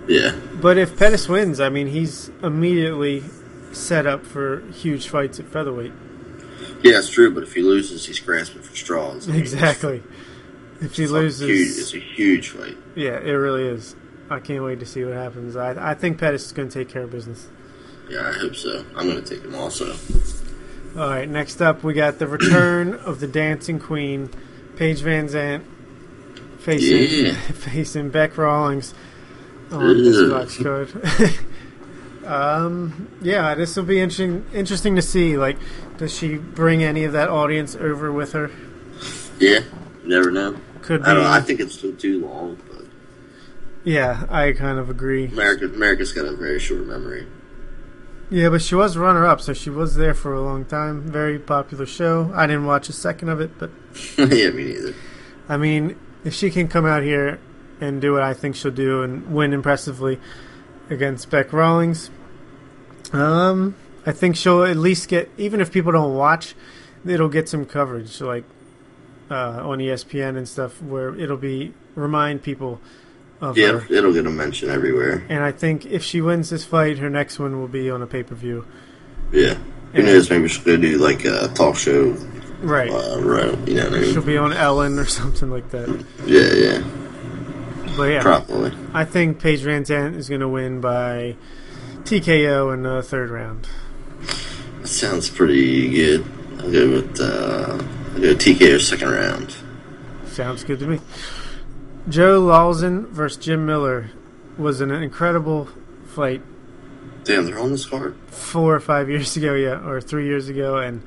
Yeah. 0.07 0.35
but 0.61 0.77
if 0.79 0.97
Pettis 0.99 1.29
wins, 1.29 1.61
I 1.61 1.69
mean, 1.71 1.87
he's 1.89 2.31
immediately 2.43 3.25
set 3.73 4.07
up 4.07 4.27
for 4.27 4.63
huge 4.73 5.09
fights 5.09 5.41
at 5.41 5.47
featherweight. 5.47 5.93
Yeah, 6.83 6.99
it's 6.99 7.09
true, 7.09 7.31
but 7.33 7.43
if 7.43 7.55
he 7.55 7.63
loses, 7.63 8.05
he's 8.07 8.21
grasping 8.21 8.61
for 8.63 8.77
straws. 8.77 9.29
I 9.29 9.33
mean, 9.33 9.41
Exactly. 9.41 10.03
if 10.81 10.95
he 10.97 11.05
a 11.05 11.07
huge, 11.07 11.11
loses, 11.11 11.79
it's 11.79 11.95
a 11.95 11.99
huge 11.99 12.49
fight. 12.51 12.77
yeah, 12.95 13.19
it 13.19 13.31
really 13.33 13.67
is. 13.67 13.97
I 14.29 14.41
can't 14.41 14.63
wait 14.65 14.81
to 14.81 14.87
see 14.87 15.05
what 15.05 15.15
happens. 15.15 15.57
I 15.57 15.91
I 15.91 15.95
think 15.95 16.19
Pettis 16.19 16.47
is 16.47 16.53
going 16.53 16.69
to 16.69 16.79
take 16.79 16.89
care 16.89 17.03
of 17.03 17.11
business. 17.11 17.49
Yeah, 18.11 18.29
I 18.29 18.33
hope 18.33 18.55
so. 18.57 18.85
I'm 18.97 19.09
going 19.11 19.23
to 19.23 19.35
take 19.35 19.45
him 19.45 19.55
also. 19.55 19.95
All 20.97 21.09
right, 21.09 21.29
next 21.29 21.61
up 21.63 21.83
we 21.83 21.95
got 21.95 22.19
the 22.19 22.27
return 22.27 22.95
of 22.95 23.21
the 23.21 23.27
Dancing 23.27 23.79
Queen, 23.79 24.29
Paige 24.77 25.01
VanZant, 25.01 25.63
facing 26.59 27.25
Yeah. 27.27 27.33
facing 27.53 28.11
Bec 28.11 28.37
Rawlings 28.37 28.93
on 29.71 29.97
this 30.03 30.17
Ugh. 30.19 30.31
box 30.31 30.63
card. 30.63 30.93
um, 32.27 33.09
yeah, 33.23 33.55
this 33.55 33.75
will 33.77 33.85
be 33.85 34.01
interesting. 34.01 34.45
Interesting 34.53 34.97
to 34.97 35.03
see. 35.03 35.37
Like, 35.39 35.57
does 35.97 36.13
she 36.15 36.37
bring 36.37 36.83
any 36.85 37.05
of 37.05 37.13
that 37.13 37.29
audience 37.31 37.75
over 37.75 38.13
with 38.13 38.33
her? 38.33 38.51
Yeah, 39.39 39.61
never 40.05 40.31
know. 40.31 40.57
Could 40.83 41.03
be. 41.03 41.09
I 41.09 41.15
don't 41.15 41.23
know. 41.25 41.31
I 41.31 41.41
think 41.41 41.61
it's 41.61 41.75
still 41.75 41.95
too 41.97 42.21
long, 42.27 42.59
but 42.71 42.85
yeah, 43.85 44.27
I 44.29 44.53
kind 44.53 44.79
of 44.79 44.91
agree. 44.91 45.27
America, 45.29 45.65
America's 45.65 46.13
got 46.13 46.27
a 46.27 46.37
very 46.37 46.59
short 46.61 46.87
memory. 46.87 47.27
Yeah, 48.33 48.49
but 48.49 48.63
she 48.63 48.75
was 48.75 48.97
runner 48.97 49.27
up, 49.27 49.43
so 49.43 49.53
she 49.53 49.69
was 49.69 49.95
there 49.95 50.15
for 50.15 50.33
a 50.33 50.41
long 50.41 50.65
time. 50.65 51.03
Very 51.03 51.39
popular 51.39 51.85
show. 51.85 52.33
I 52.35 52.47
didn't 52.47 52.65
watch 52.65 52.89
a 52.89 52.93
second 52.95 53.29
of 53.29 53.43
it, 53.43 53.59
but 53.59 53.71
yeah, 54.17 54.49
me 54.49 54.73
neither. 54.73 54.95
I 55.51 55.59
mean, 55.59 55.99
if 56.25 56.33
she 56.33 56.51
can 56.51 56.67
come 56.67 56.87
out 56.87 57.03
here 57.03 57.39
and 57.79 58.01
do 58.01 58.15
what 58.15 58.23
I 58.23 58.33
think 58.33 58.57
she'll 58.57 58.71
do 58.71 59.03
and 59.03 59.35
win 59.35 59.53
impressively 59.53 60.19
against 60.89 61.29
Bec 61.29 61.53
Rawlings, 61.53 62.09
um, 63.13 63.75
I 64.07 64.13
think 64.13 64.37
she'll 64.37 64.65
at 64.65 64.79
least 64.79 65.11
get, 65.11 65.29
even 65.37 65.61
if 65.61 65.71
people 65.71 65.93
don't 65.93 66.15
watch, 66.15 66.55
it'll 67.05 67.29
get 67.29 67.51
some 67.51 67.67
coverage, 67.67 68.19
like 68.23 68.45
uh, 69.31 69.61
on 69.63 69.77
ESPN 69.77 70.39
and 70.39 70.49
stuff, 70.49 70.81
where 70.81 71.15
it'll 71.17 71.37
be 71.37 71.75
remind 71.95 72.43
people 72.43 72.81
of 73.43 73.59
Yeah, 73.59 73.79
her. 73.81 73.95
it'll 73.95 74.13
get 74.13 74.25
a 74.27 74.31
mention 74.31 74.71
everywhere. 74.71 75.23
And 75.29 75.43
I 75.43 75.53
think 75.53 75.85
if 75.85 76.03
she 76.03 76.21
wins 76.21 76.49
this 76.51 76.65
fight, 76.65 76.99
her 76.99 77.11
next 77.11 77.39
one 77.39 77.61
will 77.61 77.69
be 77.69 77.91
on 77.91 78.01
a 78.01 78.07
pay 78.07 78.23
per 78.23 78.35
view. 78.35 78.65
Yeah. 79.33 79.55
Who 79.93 80.01
Yeah. 80.01 80.07
knows? 80.07 80.31
Maybe 80.31 80.49
she'll 80.49 80.65
go 80.65 80.77
do 80.77 80.97
like 80.99 81.25
a 81.25 81.49
talk 81.49 81.77
show. 81.77 82.17
Right. 82.63 82.91
Uh, 82.91 83.21
right. 83.21 83.59
You 83.69 83.75
know 83.75 83.85
what 83.91 83.95
I 83.95 83.99
mean? 84.01 84.13
She'll 84.13 84.23
be 84.23 84.37
on 84.39 84.53
Ellen 84.53 84.99
or 84.99 85.05
something 85.21 85.51
like 85.51 85.71
that. 85.71 85.89
Yeah, 86.27 86.53
yeah. 86.55 86.83
But 87.97 88.05
yeah, 88.05 88.23
Probably. 88.23 88.73
I 88.95 89.05
think 89.05 89.39
Paige 89.41 89.61
VanZant 89.63 90.17
is 90.17 90.29
going 90.29 90.41
to 90.41 90.49
win 90.49 90.81
by 90.81 91.37
TKO 92.05 92.73
in 92.73 92.85
the 92.85 93.03
third 93.03 93.29
round. 93.31 93.69
That 94.81 94.89
sounds 94.89 95.29
pretty 95.29 95.91
good. 95.91 96.25
I'll 96.61 96.71
go 96.73 96.91
with 96.91 97.21
uh, 97.21 97.79
I'll 98.15 98.21
go 98.21 98.35
TKO 98.35 98.81
second 98.81 99.11
round. 99.11 99.55
Sounds 100.27 100.65
good 100.65 100.79
to 100.79 100.87
me. 100.87 101.01
Joe 102.09 102.43
Lauzon 102.43 103.09
versus 103.09 103.43
Jim 103.43 103.65
Miller 103.65 104.11
was 104.59 104.81
an 104.81 104.91
incredible 104.91 105.69
fight 106.07 106.43
Damn, 107.25 107.47
they're 107.47 107.59
on 107.59 107.71
this 107.71 107.87
card. 107.87 108.17
four 108.27 108.75
or 108.75 108.81
five 108.81 109.09
years 109.09 109.37
ago, 109.37 109.55
yeah, 109.55 109.87
or 109.87 110.01
three 110.01 110.27
years 110.27 110.49
ago, 110.49 110.79
and 110.79 111.03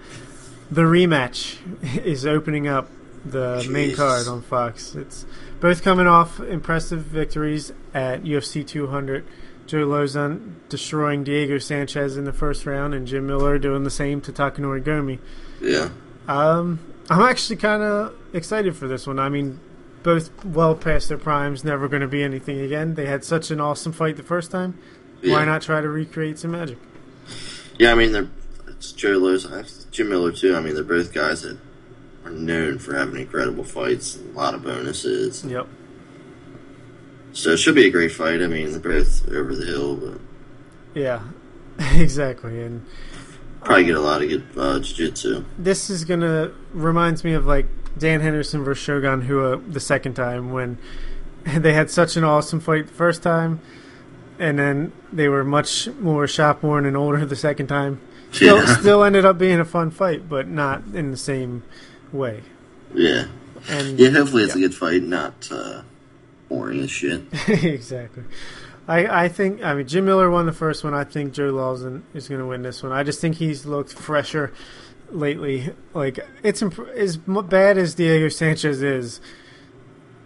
the 0.71 0.83
rematch 0.83 1.57
is 2.05 2.25
opening 2.25 2.67
up 2.67 2.89
the 3.25 3.67
main 3.69 3.93
card 3.95 4.27
on 4.27 4.41
Fox. 4.41 4.95
It's 4.95 5.25
both 5.59 5.83
coming 5.83 6.07
off 6.07 6.39
impressive 6.39 7.01
victories 7.01 7.73
at 7.93 8.23
UFC 8.23 8.65
200. 8.65 9.25
Joe 9.67 9.85
Lauzon 9.85 10.53
destroying 10.69 11.23
Diego 11.23 11.57
Sanchez 11.57 12.17
in 12.17 12.23
the 12.25 12.33
first 12.33 12.65
round, 12.65 12.93
and 12.93 13.07
Jim 13.07 13.27
Miller 13.27 13.57
doing 13.57 13.83
the 13.83 13.89
same 13.89 14.21
to 14.21 14.31
Takanori 14.31 14.81
Gomi. 14.81 15.19
Yeah. 15.59 15.89
Um, 16.27 16.79
I'm 17.09 17.21
actually 17.21 17.57
kind 17.57 17.83
of 17.83 18.13
excited 18.31 18.75
for 18.75 18.87
this 18.87 19.05
one. 19.05 19.19
I 19.19 19.27
mean, 19.29 19.59
both 20.06 20.45
well 20.45 20.76
past 20.76 21.10
their 21.10 21.18
primes, 21.18 21.64
never 21.64 21.88
going 21.88 22.03
to 22.03 22.08
be 22.08 22.24
anything 22.24 22.60
again. 22.62 22.93
They 22.93 23.08
had 23.08 23.26
such 23.26 23.49
an 23.49 23.60
awesome 23.60 23.91
fight 23.91 24.18
the 24.18 24.24
first 24.24 24.51
time. 24.51 24.78
yeah. 25.22 25.34
Why 25.34 25.45
not 25.45 25.64
try 25.64 25.82
to 25.82 25.89
recreate 25.89 26.38
some 26.38 26.51
magic? 26.51 26.78
Yeah, 27.80 27.91
I 27.91 27.95
mean 27.95 28.12
they're 28.12 28.30
it's 28.68 28.91
Joe 28.91 29.20
have 29.49 29.68
Jim 29.91 30.10
Miller 30.10 30.32
too. 30.32 30.56
I 30.56 30.60
mean 30.60 30.76
they're 30.76 30.84
both 30.84 31.12
guys 31.12 31.41
that 31.41 31.58
are 32.24 32.30
known 32.32 32.78
for 32.78 32.95
having 32.95 33.20
incredible 33.20 33.64
fights, 33.64 34.16
a 34.16 34.38
lot 34.38 34.53
of 34.53 34.64
bonuses. 34.64 35.43
Yep. 35.43 35.68
So 37.34 37.49
it 37.51 37.58
should 37.58 37.76
be 37.76 37.88
a 37.88 37.91
great 37.91 38.12
fight. 38.12 38.43
I 38.43 38.47
mean 38.47 38.72
they're 38.72 38.80
both 38.80 39.28
over 39.28 39.56
the 39.56 39.66
hill, 39.66 39.95
but 39.97 40.22
Yeah, 40.93 41.24
exactly. 41.80 42.62
And 42.62 42.86
probably 43.64 43.86
get 43.86 43.95
a 43.95 43.99
lot 43.99 44.22
of 44.22 44.30
good 44.30 44.45
uh, 44.56 44.80
jiu-jitsu. 44.80 45.43
this 45.58 45.89
is 45.89 46.06
gonna 46.06 46.51
reminds 46.74 47.24
me 47.24 47.34
of 47.34 47.47
like 47.47 47.66
Dan 47.97 48.21
Henderson 48.21 48.63
versus 48.63 48.83
Shogun 48.83 49.27
Rua 49.27 49.57
the 49.57 49.79
second 49.79 50.13
time 50.15 50.51
when 50.51 50.77
they 51.43 51.73
had 51.73 51.89
such 51.89 52.17
an 52.17 52.23
awesome 52.23 52.59
fight 52.59 52.87
the 52.87 52.93
first 52.93 53.23
time, 53.23 53.59
and 54.39 54.59
then 54.59 54.91
they 55.11 55.27
were 55.27 55.43
much 55.43 55.87
more 55.99 56.27
shop 56.27 56.63
worn 56.63 56.85
and 56.85 56.97
older 56.97 57.25
the 57.25 57.35
second 57.35 57.67
time. 57.67 58.01
Still, 58.31 58.57
Yeah. 58.57 58.75
still 58.79 59.03
ended 59.03 59.25
up 59.25 59.37
being 59.37 59.59
a 59.59 59.65
fun 59.65 59.91
fight, 59.91 60.27
but 60.27 60.47
not 60.47 60.83
in 60.93 61.11
the 61.11 61.17
same 61.17 61.63
way. 62.11 62.43
Yeah. 62.93 63.25
And 63.69 63.99
Yeah, 63.99 64.09
hopefully 64.09 64.43
it's 64.43 64.55
a 64.55 64.59
good 64.59 64.75
fight, 64.75 65.03
not 65.03 65.49
uh, 65.51 65.81
boring 66.49 66.81
as 66.81 66.91
shit. 66.91 67.23
exactly. 67.47 68.23
I, 68.87 69.23
I 69.25 69.27
think 69.29 69.63
I 69.63 69.73
mean 69.73 69.87
Jim 69.87 70.05
Miller 70.05 70.29
won 70.29 70.45
the 70.45 70.53
first 70.53 70.83
one. 70.83 70.93
I 70.93 71.03
think 71.03 71.33
Joe 71.33 71.51
Lauzon 71.51 72.03
is 72.13 72.27
going 72.27 72.39
to 72.39 72.45
win 72.45 72.61
this 72.61 72.83
one. 72.83 72.91
I 72.91 73.01
just 73.01 73.19
think 73.19 73.35
he's 73.37 73.65
looked 73.65 73.93
fresher 73.93 74.53
lately. 75.16 75.74
Like 75.93 76.20
it's 76.43 76.61
imp- 76.61 76.88
as 76.95 77.18
bad 77.18 77.78
as 77.78 77.95
Diego 77.95 78.30
Sanchez 78.30 78.82
is 78.82 79.22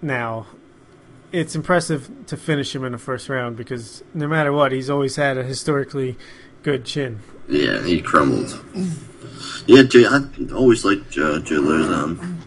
now. 0.01 0.47
It's 1.31 1.55
impressive 1.55 2.09
to 2.25 2.35
finish 2.35 2.75
him 2.75 2.83
in 2.83 2.91
the 2.91 2.97
first 2.97 3.29
round 3.29 3.55
because 3.55 4.03
no 4.15 4.27
matter 4.27 4.51
what, 4.51 4.71
he's 4.71 4.89
always 4.89 5.15
had 5.15 5.37
a 5.37 5.43
historically 5.43 6.17
good 6.63 6.85
chin. 6.85 7.19
Yeah, 7.47 7.83
he 7.83 8.01
crumbled. 8.01 8.59
Yeah, 9.67 9.83
Jay, 9.83 10.05
I 10.05 10.21
always 10.53 10.83
liked 10.83 11.15
uh, 11.17 11.39
Joe 11.39 11.61
Lauzon, 11.61 12.37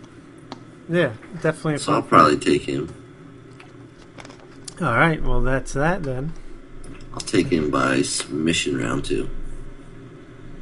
Yeah, 0.88 1.12
definitely. 1.40 1.78
So 1.78 1.94
I'll 1.94 2.02
probably 2.02 2.38
take 2.38 2.62
him. 2.62 2.92
All 4.80 4.96
right, 4.96 5.22
well 5.22 5.40
that's 5.40 5.72
that 5.74 6.02
then. 6.02 6.32
I'll 7.14 7.20
take 7.20 7.48
him 7.48 7.70
by 7.70 8.02
submission 8.02 8.78
round 8.78 9.04
two. 9.04 9.30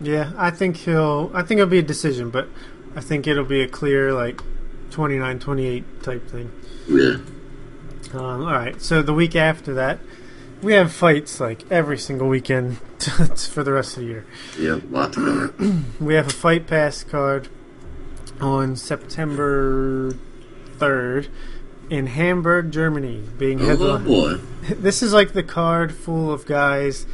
Yeah, 0.01 0.33
I 0.37 0.51
think 0.51 0.79
he'll. 0.79 1.31
I 1.35 1.43
think 1.43 1.59
it'll 1.61 1.71
be 1.71 1.79
a 1.79 1.83
decision, 1.83 2.31
but 2.31 2.49
I 2.97 3.01
think 3.01 3.27
it'll 3.27 3.45
be 3.45 3.61
a 3.63 3.69
clear 3.69 4.13
like 4.13 4.41
29-28 4.91 5.85
type 6.03 6.27
thing. 6.29 6.51
Yeah. 6.89 7.17
Um, 8.13 8.43
all 8.43 8.53
right, 8.53 8.81
so 8.83 9.03
the 9.03 9.15
week 9.15 9.37
after 9.37 9.73
that, 9.75 10.01
we 10.63 10.73
have 10.73 10.93
fights 10.93 11.39
like 11.39 11.71
every 11.71 11.97
single 11.99 12.27
weekend 12.29 12.79
for 13.37 13.63
the 13.63 13.73
rest 13.73 13.97
of 13.97 14.03
the 14.03 14.09
year. 14.09 14.27
Yeah, 14.59 14.81
lot 14.91 15.13
to 15.13 15.53
cover. 15.55 15.83
We 16.01 16.15
have 16.15 16.27
a 16.27 16.33
fight 16.33 16.67
pass 16.67 17.05
card 17.05 17.49
on 18.41 18.75
September 18.77 20.13
third 20.79 21.29
in 21.89 22.07
Hamburg, 22.09 22.73
Germany, 22.73 23.23
being 23.39 23.61
Oh 23.61 23.67
headlined. 23.67 24.07
boy. 24.07 24.39
This 24.77 25.03
is 25.03 25.13
like 25.13 25.33
the 25.33 25.43
card 25.43 25.93
full 25.95 26.33
of 26.33 26.47
guys 26.47 27.07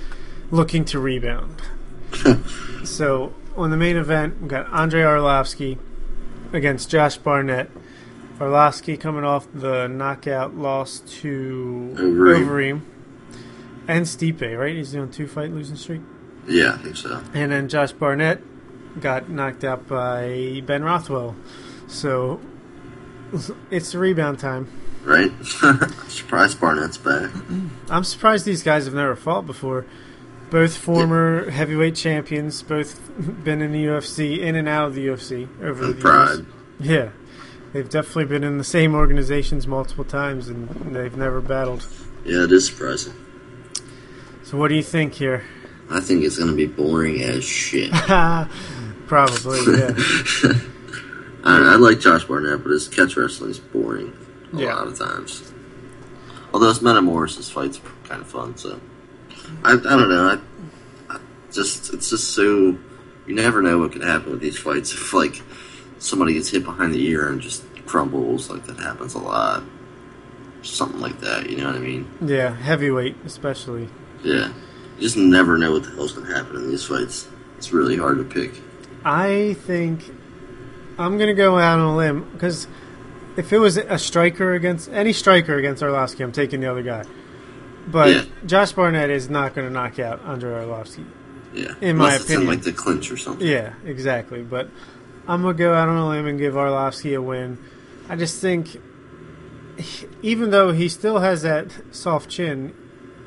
looking 0.50 0.84
to 0.86 0.98
rebound. 0.98 1.60
so 2.84 3.34
on 3.56 3.70
the 3.70 3.76
main 3.76 3.96
event, 3.96 4.40
we've 4.40 4.50
got 4.50 4.66
Andre 4.68 5.02
Arlovsky 5.02 5.78
against 6.52 6.90
Josh 6.90 7.16
Barnett. 7.16 7.70
Arlovsky 8.38 9.00
coming 9.00 9.24
off 9.24 9.46
the 9.54 9.86
knockout 9.88 10.54
loss 10.56 11.00
to 11.00 11.94
Overeem. 11.96 12.46
Overeem 12.46 12.82
and 13.88 14.04
Stipe, 14.04 14.58
right? 14.58 14.74
He's 14.74 14.92
doing 14.92 15.10
two 15.10 15.26
fight 15.26 15.50
losing 15.50 15.76
streak. 15.76 16.02
Yeah, 16.46 16.74
I 16.74 16.78
think 16.78 16.96
so. 16.96 17.22
And 17.34 17.50
then 17.52 17.68
Josh 17.68 17.92
Barnett 17.92 18.42
got 19.00 19.28
knocked 19.28 19.64
out 19.64 19.88
by 19.88 20.62
Ben 20.64 20.84
Rothwell. 20.84 21.34
So 21.88 22.40
it's 23.70 23.94
rebound 23.94 24.38
time. 24.38 24.68
Right? 25.04 25.30
Surprised 26.08 26.60
Barnett's 26.60 26.98
back. 26.98 27.30
I'm 27.88 28.02
surprised 28.02 28.44
these 28.44 28.62
guys 28.62 28.86
have 28.86 28.94
never 28.94 29.14
fought 29.14 29.46
before. 29.46 29.86
Both 30.50 30.76
former 30.76 31.50
heavyweight 31.50 31.96
champions, 31.96 32.62
both 32.62 33.00
been 33.44 33.60
in 33.62 33.72
the 33.72 33.84
UFC, 33.84 34.38
in 34.38 34.54
and 34.54 34.68
out 34.68 34.86
of 34.88 34.94
the 34.94 35.06
UFC 35.06 35.48
over 35.62 35.84
the 35.86 35.92
And 35.92 36.00
Pride. 36.00 36.28
years. 36.38 36.46
Yeah, 36.78 37.08
they've 37.72 37.88
definitely 37.88 38.26
been 38.26 38.44
in 38.44 38.58
the 38.58 38.64
same 38.64 38.94
organizations 38.94 39.66
multiple 39.66 40.04
times, 40.04 40.48
and 40.48 40.68
they've 40.94 41.16
never 41.16 41.40
battled. 41.40 41.86
Yeah, 42.24 42.44
it 42.44 42.52
is 42.52 42.66
surprising. 42.66 43.14
So, 44.44 44.56
what 44.56 44.68
do 44.68 44.74
you 44.76 44.82
think 44.82 45.14
here? 45.14 45.44
I 45.90 46.00
think 46.00 46.24
it's 46.24 46.36
going 46.38 46.50
to 46.50 46.56
be 46.56 46.66
boring 46.66 47.20
as 47.22 47.44
shit. 47.44 47.90
Probably, 49.06 49.58
yeah. 49.78 49.92
I, 51.44 51.74
I 51.74 51.76
like 51.76 52.00
Josh 52.00 52.24
Barnett, 52.24 52.62
but 52.64 52.70
his 52.70 52.88
catch 52.88 53.16
wrestling 53.16 53.50
is 53.50 53.58
boring 53.60 54.12
a 54.52 54.56
Yeah. 54.56 54.74
lot 54.74 54.88
of 54.88 54.98
times. 54.98 55.52
Although 56.52 56.68
his 56.68 56.80
Metamoris 56.80 57.50
fight's 57.52 57.80
kind 58.04 58.20
of 58.20 58.26
fun, 58.28 58.56
so 58.56 58.80
I, 59.64 59.72
I 59.72 59.76
don't 59.76 60.08
know. 60.08 60.38
I, 61.08 61.14
I 61.14 61.18
just 61.52 61.92
it's 61.92 62.10
just 62.10 62.34
so 62.34 62.44
you 63.26 63.34
never 63.34 63.62
know 63.62 63.78
what 63.78 63.92
could 63.92 64.02
happen 64.02 64.32
with 64.32 64.40
these 64.40 64.58
fights. 64.58 64.92
If 65.06 65.12
like 65.12 65.42
somebody 65.98 66.34
gets 66.34 66.50
hit 66.50 66.64
behind 66.64 66.94
the 66.94 67.04
ear 67.06 67.28
and 67.28 67.40
just 67.40 67.64
crumbles. 67.86 68.50
Like 68.50 68.66
that 68.66 68.78
happens 68.78 69.14
a 69.14 69.18
lot. 69.18 69.62
Something 70.62 71.00
like 71.00 71.20
that. 71.20 71.48
You 71.48 71.58
know 71.58 71.66
what 71.66 71.76
I 71.76 71.80
mean? 71.80 72.08
Yeah, 72.20 72.54
heavyweight 72.54 73.16
especially. 73.24 73.88
Yeah. 74.22 74.52
You 74.96 75.02
just 75.02 75.16
never 75.16 75.58
know 75.58 75.72
what 75.72 75.84
the 75.84 75.90
hell's 75.90 76.12
gonna 76.12 76.34
happen 76.34 76.56
in 76.56 76.70
these 76.70 76.84
fights. 76.84 77.28
It's 77.56 77.72
really 77.72 77.96
hard 77.96 78.18
to 78.18 78.24
pick. 78.24 78.60
I 79.04 79.54
think 79.60 80.10
I'm 80.98 81.18
gonna 81.18 81.34
go 81.34 81.58
out 81.58 81.78
on 81.78 81.86
a 81.86 81.96
limb 81.96 82.28
because 82.32 82.66
if 83.36 83.52
it 83.52 83.58
was 83.58 83.76
a 83.76 83.98
striker 83.98 84.54
against 84.54 84.90
any 84.90 85.12
striker 85.12 85.56
against 85.56 85.82
Arlovsky, 85.82 86.22
I'm 86.22 86.32
taking 86.32 86.60
the 86.60 86.70
other 86.70 86.82
guy. 86.82 87.04
But 87.86 88.08
Yeah. 88.10 88.24
Josh 88.46 88.72
Barnett 88.72 89.10
is 89.10 89.30
not 89.30 89.54
going 89.54 89.66
to 89.66 89.72
knock 89.72 89.98
out 89.98 90.20
Andre 90.24 90.50
Arlovsky. 90.64 91.04
Yeah. 91.54 91.74
In 91.80 91.96
my 91.96 92.06
Unless 92.14 92.20
in 92.30 92.36
opinion. 92.36 92.48
like 92.48 92.62
the 92.64 92.72
clinch 92.72 93.10
or 93.10 93.16
something. 93.16 93.46
Yeah, 93.46 93.72
exactly. 93.84 94.42
But 94.42 94.68
I'm 95.26 95.40
gonna 95.42 95.54
go 95.54 95.72
out 95.72 95.88
on 95.88 95.96
a 95.96 96.06
limb 96.08 96.26
and 96.26 96.38
give 96.38 96.52
Arlovsky 96.54 97.16
a 97.16 97.22
win. 97.22 97.58
I 98.10 98.16
just 98.16 98.40
think, 98.42 98.76
even 100.22 100.50
though 100.50 100.72
he 100.72 100.88
still 100.88 101.18
has 101.20 101.42
that 101.42 101.68
soft 101.92 102.28
chin, 102.28 102.74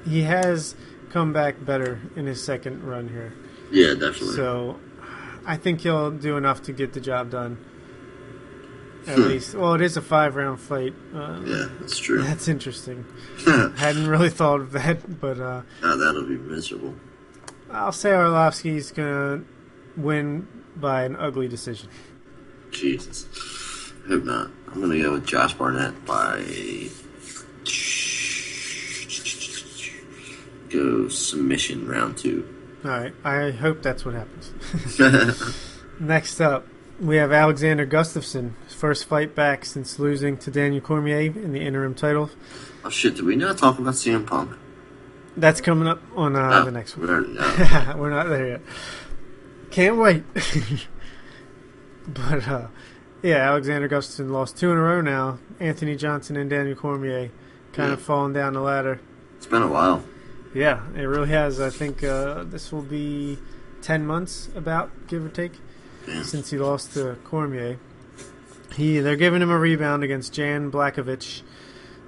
he 0.08 0.22
has 0.24 0.76
come 1.12 1.34
back 1.34 1.64
better 1.66 2.02
in 2.16 2.26
his 2.28 2.44
second 2.44 2.84
run 2.84 3.10
here. 3.10 3.34
Yeah, 3.72 3.94
definitely. 3.94 4.36
So 4.36 4.80
I 5.46 5.58
think 5.58 5.82
he'll 5.82 6.12
do 6.12 6.38
enough 6.38 6.62
to 6.64 6.72
get 6.74 6.94
the 6.94 7.02
job 7.02 7.32
done. 7.32 7.58
At 9.08 9.16
Hmm. 9.18 9.22
least, 9.24 9.56
well, 9.56 9.74
it 9.74 9.82
is 9.82 9.98
a 9.98 10.02
five 10.02 10.36
round 10.36 10.60
fight. 10.60 10.94
Uh, 11.16 11.40
yeah, 11.46 11.66
that's 11.80 11.98
true. 11.98 12.22
That's 12.22 12.48
interesting. 12.48 13.06
Hadn't 13.78 14.08
really 14.08 14.30
thought 14.30 14.60
of 14.62 14.72
that, 14.74 15.20
but 15.20 15.40
uh, 15.40 15.62
oh, 15.84 15.98
that'll 15.98 16.24
be 16.28 16.38
miserable. 16.38 16.96
I'll 17.72 17.92
say 17.92 18.12
Arlovsky's 18.12 18.92
gonna 18.92 19.44
win 19.98 20.48
by 20.76 21.04
an 21.04 21.16
ugly 21.16 21.48
decision. 21.48 21.90
Jesus. 22.72 23.26
I 24.06 24.10
hope 24.10 24.24
not. 24.26 24.50
I'm 24.72 24.82
gonna 24.82 25.02
go 25.02 25.14
with 25.14 25.26
Josh 25.26 25.54
Barnett 25.54 26.06
by 26.06 26.44
go 30.70 31.08
submission 31.08 31.88
round 31.88 32.18
two. 32.18 32.48
All 32.84 32.92
right, 32.92 33.14
I 33.24 33.52
hope 33.52 33.82
that's 33.82 34.06
what 34.06 34.14
happens. 34.16 34.52
Next 36.00 36.40
up, 36.40 36.68
we 37.00 37.18
have 37.18 37.32
Alexander 37.32 37.86
Gustafsson, 37.86 38.54
his 38.68 38.69
first 38.80 39.06
fight 39.06 39.36
back 39.36 39.66
since 39.66 40.00
losing 40.00 40.38
to 40.38 40.50
Daniel 40.50 40.80
Cormier 40.82 41.20
in 41.20 41.52
the 41.52 41.60
interim 41.60 41.94
title. 41.94 42.30
oh 42.86 42.90
shit! 42.90 43.16
Did 43.16 43.26
we 43.26 43.36
not 43.36 43.58
talk 43.58 43.78
about 43.78 43.94
CM 43.96 44.26
Punk? 44.26 44.52
That's 45.38 45.60
coming 45.62 45.88
up 45.88 46.02
on 46.16 46.36
uh, 46.36 46.50
Oh, 46.62 46.66
the 46.66 46.72
next 46.72 46.98
one. 46.98 47.10
already 47.10 47.34
know. 47.34 47.96
We're 47.98 48.10
not 48.10 48.28
there 48.28 48.48
yet. 48.48 48.62
Can't 49.72 49.98
wait. 49.98 50.24
but 52.08 52.48
uh, 52.48 52.68
yeah, 53.22 53.38
Alexander 53.50 53.88
Gustafsson 53.88 54.32
lost 54.32 54.58
two 54.58 54.72
in 54.72 54.78
a 54.78 54.82
row 54.82 55.02
now. 55.02 55.40
Anthony 55.60 55.96
Johnson 55.96 56.38
and 56.38 56.50
Daniel 56.50 56.76
Cormier 56.76 57.30
kind 57.74 57.92
of 57.92 58.00
Yeah. 58.00 58.06
falling 58.06 58.34
down 58.34 58.54
the 58.54 58.62
ladder. 58.62 59.00
It's 59.38 59.46
been 59.46 59.62
a 59.62 59.68
while. 59.68 60.04
Yeah, 60.54 60.82
it 60.96 61.04
really 61.04 61.30
has. 61.30 61.60
I 61.62 61.70
think 61.70 62.04
uh, 62.04 62.44
this 62.44 62.72
will 62.72 62.82
be 62.82 63.38
ten 63.82 64.06
months, 64.06 64.50
about 64.56 64.90
give 65.08 65.24
or 65.26 65.30
take, 65.30 65.54
Yeah. 66.08 66.24
since 66.24 66.50
he 66.50 66.58
lost 66.58 66.94
to 66.96 67.16
Cormier. 67.24 67.78
He 68.76 69.00
they're 69.00 69.16
giving 69.16 69.42
him 69.42 69.50
a 69.50 69.58
rebound 69.58 70.04
against 70.04 70.34
Jan 70.34 70.72
Blachowicz, 70.72 71.42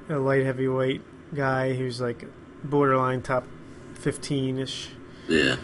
a 0.10 0.18
light 0.18 0.46
heavyweight 0.46 1.02
guy 1.34 1.74
who's 1.74 2.00
like 2.00 2.26
borderline 2.64 3.22
top 3.22 3.46
fifteen 3.96 4.60
ish. 4.60 4.90
Yeah. 5.28 5.58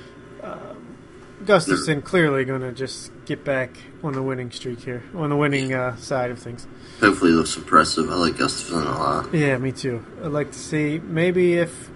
Gustafsson 1.43 2.03
clearly 2.03 2.45
going 2.45 2.61
to 2.61 2.71
just 2.71 3.11
get 3.25 3.45
back 3.45 3.77
on 4.03 4.13
the 4.13 4.23
winning 4.23 4.49
streak 4.49 4.81
here, 4.81 5.03
on 5.15 5.29
the 5.29 5.35
winning 5.35 5.71
uh, 5.71 5.95
side 5.97 6.31
of 6.31 6.39
things. 6.39 6.65
Hopefully, 6.99 7.31
looks 7.31 7.55
impressive. 7.55 8.09
I 8.09 8.15
like 8.15 8.33
Gustafsson 8.33 8.85
a 8.87 8.89
lot. 8.89 9.33
Yeah, 9.33 9.55
me 9.59 9.71
too. 9.71 10.03
I'd 10.23 10.31
like 10.31 10.51
to 10.51 10.57
see 10.57 10.97
maybe 10.97 11.53
if 11.53 11.89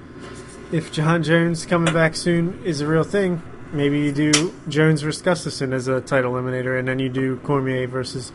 if 0.72 0.92
Jon 0.92 1.24
Jones 1.24 1.66
coming 1.66 1.92
back 1.92 2.16
soon 2.16 2.62
is 2.64 2.82
a 2.82 2.88
real 2.88 3.04
thing, 3.04 3.42
maybe 3.74 4.00
you 4.00 4.12
do 4.12 4.54
Jones 4.70 5.02
versus 5.02 5.24
Gustafsson 5.24 5.74
as 5.74 5.88
a 5.88 6.02
title 6.02 6.34
eliminator, 6.34 6.78
and 6.78 6.88
then 6.88 7.00
you 7.00 7.10
do 7.10 7.38
Cormier 7.38 7.88
versus 7.88 8.32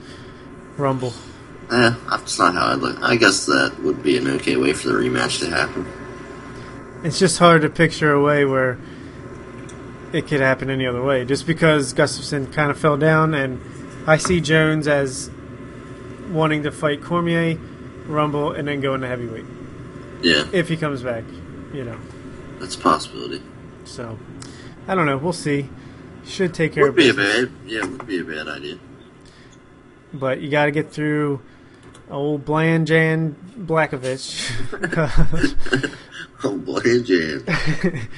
Rumble. 0.77 1.13
Eh, 1.71 1.95
that's 2.11 2.39
not 2.39 2.55
how 2.55 2.67
I'd 2.73 2.79
look. 2.79 3.01
I 3.03 3.17
guess 3.17 3.47
that 3.47 3.77
would 3.83 4.03
be 4.03 4.17
an 4.19 4.29
okay 4.37 4.57
way 4.57 4.73
for 4.73 4.89
the 4.89 4.95
rematch 4.95 5.41
to 5.41 5.51
happen. 5.51 5.87
It's 7.05 7.19
just 7.19 7.39
hard 7.39 7.63
to 7.63 7.69
picture 7.71 8.13
a 8.13 8.23
way 8.23 8.45
where 8.45 8.79
it 10.13 10.27
could 10.29 10.41
happen 10.41 10.71
any 10.71 10.87
other 10.87 11.03
way. 11.03 11.25
Just 11.25 11.47
because 11.47 11.93
Gustafsson 11.93 12.53
kind 12.53 12.71
of 12.71 12.79
fell 12.79 12.97
down, 12.97 13.35
and 13.35 13.61
I 14.07 14.17
see 14.17 14.41
Jones 14.41 14.87
as 14.87 15.31
wanting 16.31 16.63
to 16.65 16.71
fight 16.71 17.03
Cormier, 17.03 17.57
Rumble, 18.07 18.53
and 18.53 18.69
then 18.69 18.81
go 18.81 18.95
into 18.95 19.07
heavyweight 19.09 19.45
Yeah, 20.23 20.45
if 20.53 20.69
he 20.69 20.77
comes 20.77 21.03
back. 21.03 21.25
You 21.75 21.85
know, 21.85 21.99
that's 22.61 22.77
a 22.77 22.79
possibility. 22.79 23.43
so 23.85 24.19
I 24.87 24.95
don't 24.95 25.07
know. 25.07 25.19
We'll 25.19 25.33
see. 25.33 25.69
Should 26.25 26.55
take 26.55 26.73
care 26.75 26.85
Would 26.85 26.91
of 26.91 26.97
be 26.97 27.09
a 27.11 27.15
bad. 27.15 27.51
Yeah, 27.67 27.81
it 27.85 27.91
would 27.91 28.07
be 28.07 28.21
a 28.21 28.25
bad 28.25 28.49
idea. 28.49 28.79
But 30.13 30.41
you 30.41 30.51
got 30.51 30.67
to 30.67 30.71
get 30.71 30.91
through 30.93 31.41
old 32.11 32.45
Bland 32.45 32.87
Jan 32.87 33.37
Blachowicz. 33.59 34.53
Oh 36.45 36.59
boy, 36.59 37.03
Jan. 37.03 37.45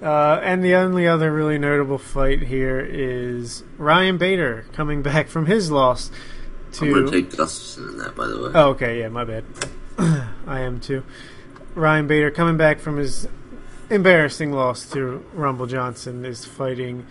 Uh, 0.00 0.38
and 0.44 0.62
the 0.62 0.76
only 0.76 1.08
other 1.08 1.32
really 1.32 1.58
notable 1.58 1.98
fight 1.98 2.40
here 2.44 2.78
is 2.78 3.64
Ryan 3.78 4.16
Bader 4.16 4.64
coming 4.72 5.02
back 5.02 5.26
from 5.26 5.46
his 5.46 5.72
loss 5.72 6.12
I'm 6.80 6.92
gonna 6.92 7.06
to. 7.06 7.10
take 7.10 7.30
Gustafsson 7.30 7.88
in 7.88 7.96
that, 7.98 8.14
by 8.14 8.28
the 8.28 8.40
way. 8.40 8.50
oh, 8.54 8.68
okay, 8.70 9.00
yeah, 9.00 9.08
my 9.08 9.24
bad. 9.24 9.42
I 10.46 10.60
am 10.60 10.78
too. 10.78 11.02
Ryan 11.74 12.06
Bader 12.06 12.30
coming 12.30 12.56
back 12.56 12.78
from 12.78 12.96
his 12.96 13.26
embarrassing 13.90 14.52
loss 14.52 14.88
to 14.90 15.24
Rumble 15.32 15.66
Johnson 15.66 16.24
is 16.24 16.44
fighting 16.44 17.04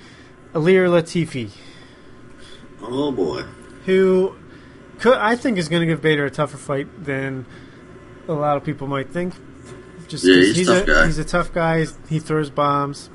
Ilir 0.53 0.88
Latifi, 0.88 1.49
Oh 2.82 3.11
boy. 3.11 3.43
Who 3.88 4.36
could, 5.00 5.18
I 5.18 5.36
think 5.36 5.58
is 5.58 5.68
going 5.70 5.82
to 5.82 5.88
give 5.88 6.02
Bader 6.02 6.26
a 6.26 6.30
tougher 6.30 6.58
fight 6.58 6.88
than 7.04 7.46
a 8.28 8.34
lot 8.34 8.56
of 8.58 8.64
people 8.64 8.86
might 8.88 9.10
think. 9.10 9.34
Just 10.08 10.24
Yeah, 10.24 10.36
'cause 10.36 10.56
he's 10.56 10.70
a 10.70 10.74
a 10.74 10.76
tough 10.78 10.86
guy. 10.88 11.06
he's 11.08 11.18
a 11.18 11.26
tough 11.26 11.54
guy. 11.54 11.86
He 12.10 12.20
throws 12.20 12.50
bombs, 12.52 13.10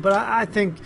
but 0.00 0.12
I, 0.12 0.42
I 0.42 0.44
think 0.44 0.76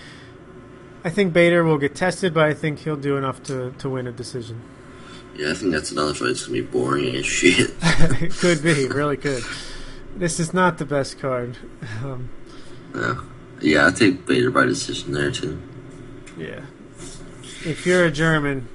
I 1.05 1.11
think 1.11 1.33
Bader 1.33 1.65
will 1.65 1.79
get 1.79 1.95
tested, 1.95 2.33
but 2.35 2.45
I 2.45 2.55
think 2.55 2.81
he'll 2.81 2.97
do 2.97 3.17
enough 3.17 3.43
to, 3.45 3.73
to 3.79 3.89
win 3.89 4.07
a 4.07 4.13
decision. 4.13 4.61
Yeah, 5.37 5.51
I 5.53 5.55
think 5.55 5.73
that's 5.73 5.93
another 5.93 6.13
fight 6.15 6.27
that's 6.29 6.47
gonna 6.47 6.61
be 6.61 6.67
boring 6.67 7.15
as 7.15 7.25
shit. 7.27 7.71
it 7.83 8.33
could 8.33 8.63
be, 8.63 8.89
really 8.89 9.17
could. 9.17 9.45
This 10.17 10.41
is 10.41 10.53
not 10.53 10.79
the 10.79 10.85
best 10.85 11.19
card. 11.21 11.57
Um, 12.03 12.29
yeah. 12.95 13.15
yeah, 13.61 13.87
I 13.87 13.91
take 13.93 14.27
Bader 14.27 14.51
by 14.51 14.65
decision 14.65 15.13
there 15.13 15.31
too. 15.31 15.61
yeah, 16.37 16.63
if 17.65 17.85
you're 17.87 18.05
a 18.07 18.11
German, 18.11 18.67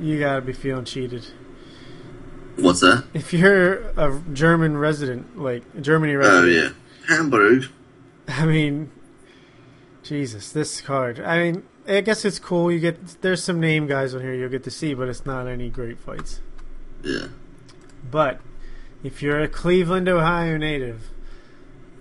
you 0.00 0.18
gotta 0.18 0.40
be 0.40 0.52
feeling 0.52 0.84
cheated. 0.84 1.26
What's 2.56 2.80
that? 2.80 3.04
If 3.14 3.32
you're 3.32 3.74
a 3.96 4.20
German 4.32 4.76
resident, 4.76 5.38
like 5.38 5.62
Germany 5.80 6.14
Oh 6.14 6.18
resident, 6.18 6.76
yeah, 7.08 7.14
Hamburg. 7.16 7.64
I 8.28 8.46
mean, 8.46 8.90
Jesus, 10.02 10.52
this 10.52 10.80
card. 10.80 11.20
I 11.20 11.38
mean, 11.38 11.64
I 11.86 12.00
guess 12.00 12.24
it's 12.24 12.38
cool. 12.38 12.70
You 12.70 12.78
get 12.78 13.22
there's 13.22 13.42
some 13.42 13.60
name 13.60 13.86
guys 13.86 14.14
on 14.14 14.20
here 14.20 14.34
you'll 14.34 14.48
get 14.48 14.64
to 14.64 14.70
see, 14.70 14.94
but 14.94 15.08
it's 15.08 15.26
not 15.26 15.46
any 15.46 15.70
great 15.70 15.98
fights. 15.98 16.40
Yeah. 17.02 17.28
But 18.10 18.40
if 19.02 19.22
you're 19.22 19.40
a 19.40 19.48
Cleveland, 19.48 20.08
Ohio 20.08 20.56
native, 20.56 21.10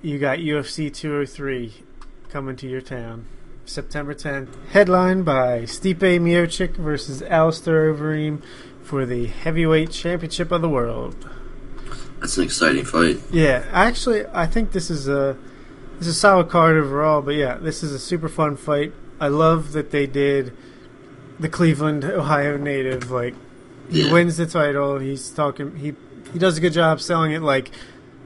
you 0.01 0.19
got 0.19 0.39
UFC 0.39 0.93
203 0.93 1.83
coming 2.29 2.55
to 2.57 2.67
your 2.67 2.81
town. 2.81 3.25
September 3.65 4.13
10th. 4.13 4.49
Headlined 4.71 5.25
by 5.25 5.61
Stipe 5.61 5.97
Miocic 6.19 6.75
versus 6.75 7.21
Alistair 7.23 7.93
Overeem 7.93 8.41
for 8.83 9.05
the 9.05 9.27
heavyweight 9.27 9.91
championship 9.91 10.51
of 10.51 10.61
the 10.61 10.69
world. 10.69 11.29
That's 12.19 12.37
an 12.37 12.43
exciting 12.43 12.85
fight. 12.85 13.19
Yeah, 13.31 13.65
actually, 13.71 14.25
I 14.27 14.45
think 14.45 14.71
this 14.73 14.89
is 14.89 15.07
a 15.07 15.37
this 15.97 16.07
is 16.07 16.15
a 16.17 16.19
solid 16.19 16.49
card 16.49 16.75
overall. 16.77 17.21
But 17.21 17.35
yeah, 17.35 17.55
this 17.57 17.81
is 17.83 17.91
a 17.93 17.99
super 17.99 18.29
fun 18.29 18.57
fight. 18.57 18.93
I 19.19 19.27
love 19.27 19.71
that 19.73 19.91
they 19.91 20.05
did 20.07 20.55
the 21.39 21.49
Cleveland, 21.49 22.03
Ohio 22.03 22.57
native. 22.57 23.09
Like 23.11 23.33
he 23.89 24.05
Yeah. 24.05 24.13
wins 24.13 24.37
the 24.37 24.45
title. 24.45 24.99
He's 24.99 25.29
talking. 25.31 25.75
He 25.77 25.93
he 26.33 26.37
does 26.39 26.57
a 26.57 26.61
good 26.61 26.73
job 26.73 27.01
selling 27.01 27.31
it. 27.31 27.41
Like 27.41 27.71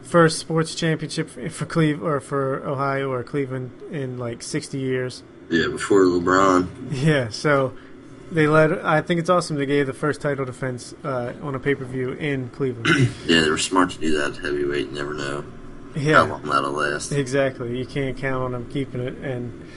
first 0.05 0.39
sports 0.39 0.75
championship 0.75 1.29
for, 1.51 1.65
Cleve 1.65 2.01
or 2.01 2.19
for 2.19 2.65
Ohio 2.65 3.11
or 3.11 3.23
Cleveland 3.23 3.71
in 3.91 4.17
like 4.17 4.41
sixty 4.41 4.79
years. 4.79 5.23
Yeah, 5.49 5.67
before 5.67 6.01
LeBron. 6.01 6.67
Yeah, 6.91 7.29
so 7.29 7.73
they 8.31 8.47
led. 8.47 8.71
I 8.79 9.01
think 9.01 9.19
it's 9.19 9.29
awesome 9.29 9.57
they 9.57 9.65
gave 9.65 9.87
the 9.87 9.93
first 9.93 10.21
title 10.21 10.45
defense 10.45 10.93
uh, 11.03 11.33
on 11.41 11.55
a 11.55 11.59
pay 11.59 11.75
per 11.75 11.85
view 11.85 12.11
in 12.11 12.49
Cleveland. 12.49 12.87
Yeah, 13.25 13.41
they 13.41 13.49
were 13.49 13.57
smart 13.57 13.91
to 13.91 13.99
do 13.99 14.17
that 14.17 14.37
heavyweight. 14.37 14.87
You 14.87 14.91
never 14.91 15.13
know 15.13 15.41
how 15.95 16.01
yeah, 16.01 16.21
long 16.21 16.43
that'll 16.43 16.71
last. 16.71 17.11
exactly. 17.11 17.77
You 17.77 17.85
can't 17.85 18.17
count 18.17 18.43
on 18.43 18.51
them 18.51 18.69
keeping 18.71 19.01
it. 19.01 19.15
And 19.17 19.67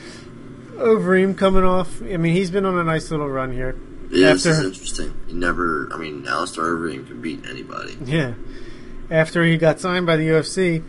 Overeem 0.74 1.36
coming 1.36 1.64
off. 1.64 2.02
I 2.02 2.16
mean, 2.16 2.34
he's 2.34 2.50
been 2.50 2.64
on 2.64 2.76
a 2.78 2.84
nice 2.84 3.10
little 3.10 3.28
run 3.28 3.52
here. 3.52 3.76
Yeah, 4.10 4.32
this 4.32 4.46
is 4.46 4.64
interesting. 4.64 5.14
He 5.26 5.34
never. 5.34 5.88
I 5.92 5.96
mean, 5.98 6.26
Alistair 6.26 6.64
Overeem 6.64 7.06
can 7.06 7.20
beat 7.20 7.46
anybody. 7.46 7.96
Yeah. 8.04 8.34
After 9.10 9.44
he 9.44 9.56
got 9.56 9.80
signed 9.80 10.06
by 10.06 10.16
the 10.16 10.28
UFC, 10.28 10.84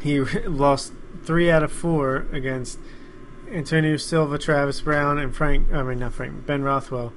he 0.00 0.20
lost 0.46 0.92
three 1.24 1.50
out 1.50 1.62
of 1.62 1.70
four 1.70 2.26
against 2.32 2.78
Antonio 3.50 3.96
Silva, 3.96 4.38
Travis 4.38 4.80
Browne, 4.80 5.18
and 5.18 5.34
Frank. 5.34 5.72
I 5.72 5.82
mean, 5.82 5.98
not 6.00 6.14
Frank. 6.14 6.46
Ben 6.46 6.62
Rothwell. 6.62 7.12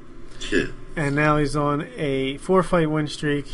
Yeah. 0.52 0.66
And 0.96 1.16
now 1.16 1.38
he's 1.38 1.56
on 1.56 1.88
a 1.96 2.38
four-fight 2.38 2.90
win 2.90 3.08
streak, 3.08 3.48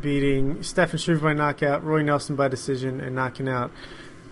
beating 0.00 0.62
Stefan 0.62 0.98
Struve 0.98 1.22
by 1.22 1.32
knockout, 1.32 1.84
Roy 1.84 2.02
Nelson 2.02 2.36
by 2.36 2.48
decision, 2.48 3.00
and 3.00 3.14
knocking 3.14 3.48
out 3.48 3.72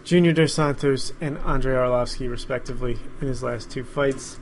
Junior 0.04 0.32
Dos 0.32 0.52
Santos 0.52 1.12
and 1.20 1.38
Andrei 1.38 1.74
Arlovsky, 1.74 2.30
respectively, 2.30 2.98
in 3.20 3.28
his 3.28 3.42
last 3.42 3.70
two 3.70 3.82
fights. 3.82 4.38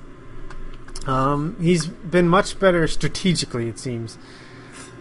Um, 1.06 1.56
he's 1.60 1.86
been 1.86 2.28
much 2.28 2.58
better 2.58 2.86
strategically, 2.86 3.68
it 3.68 3.78
seems. 3.78 4.18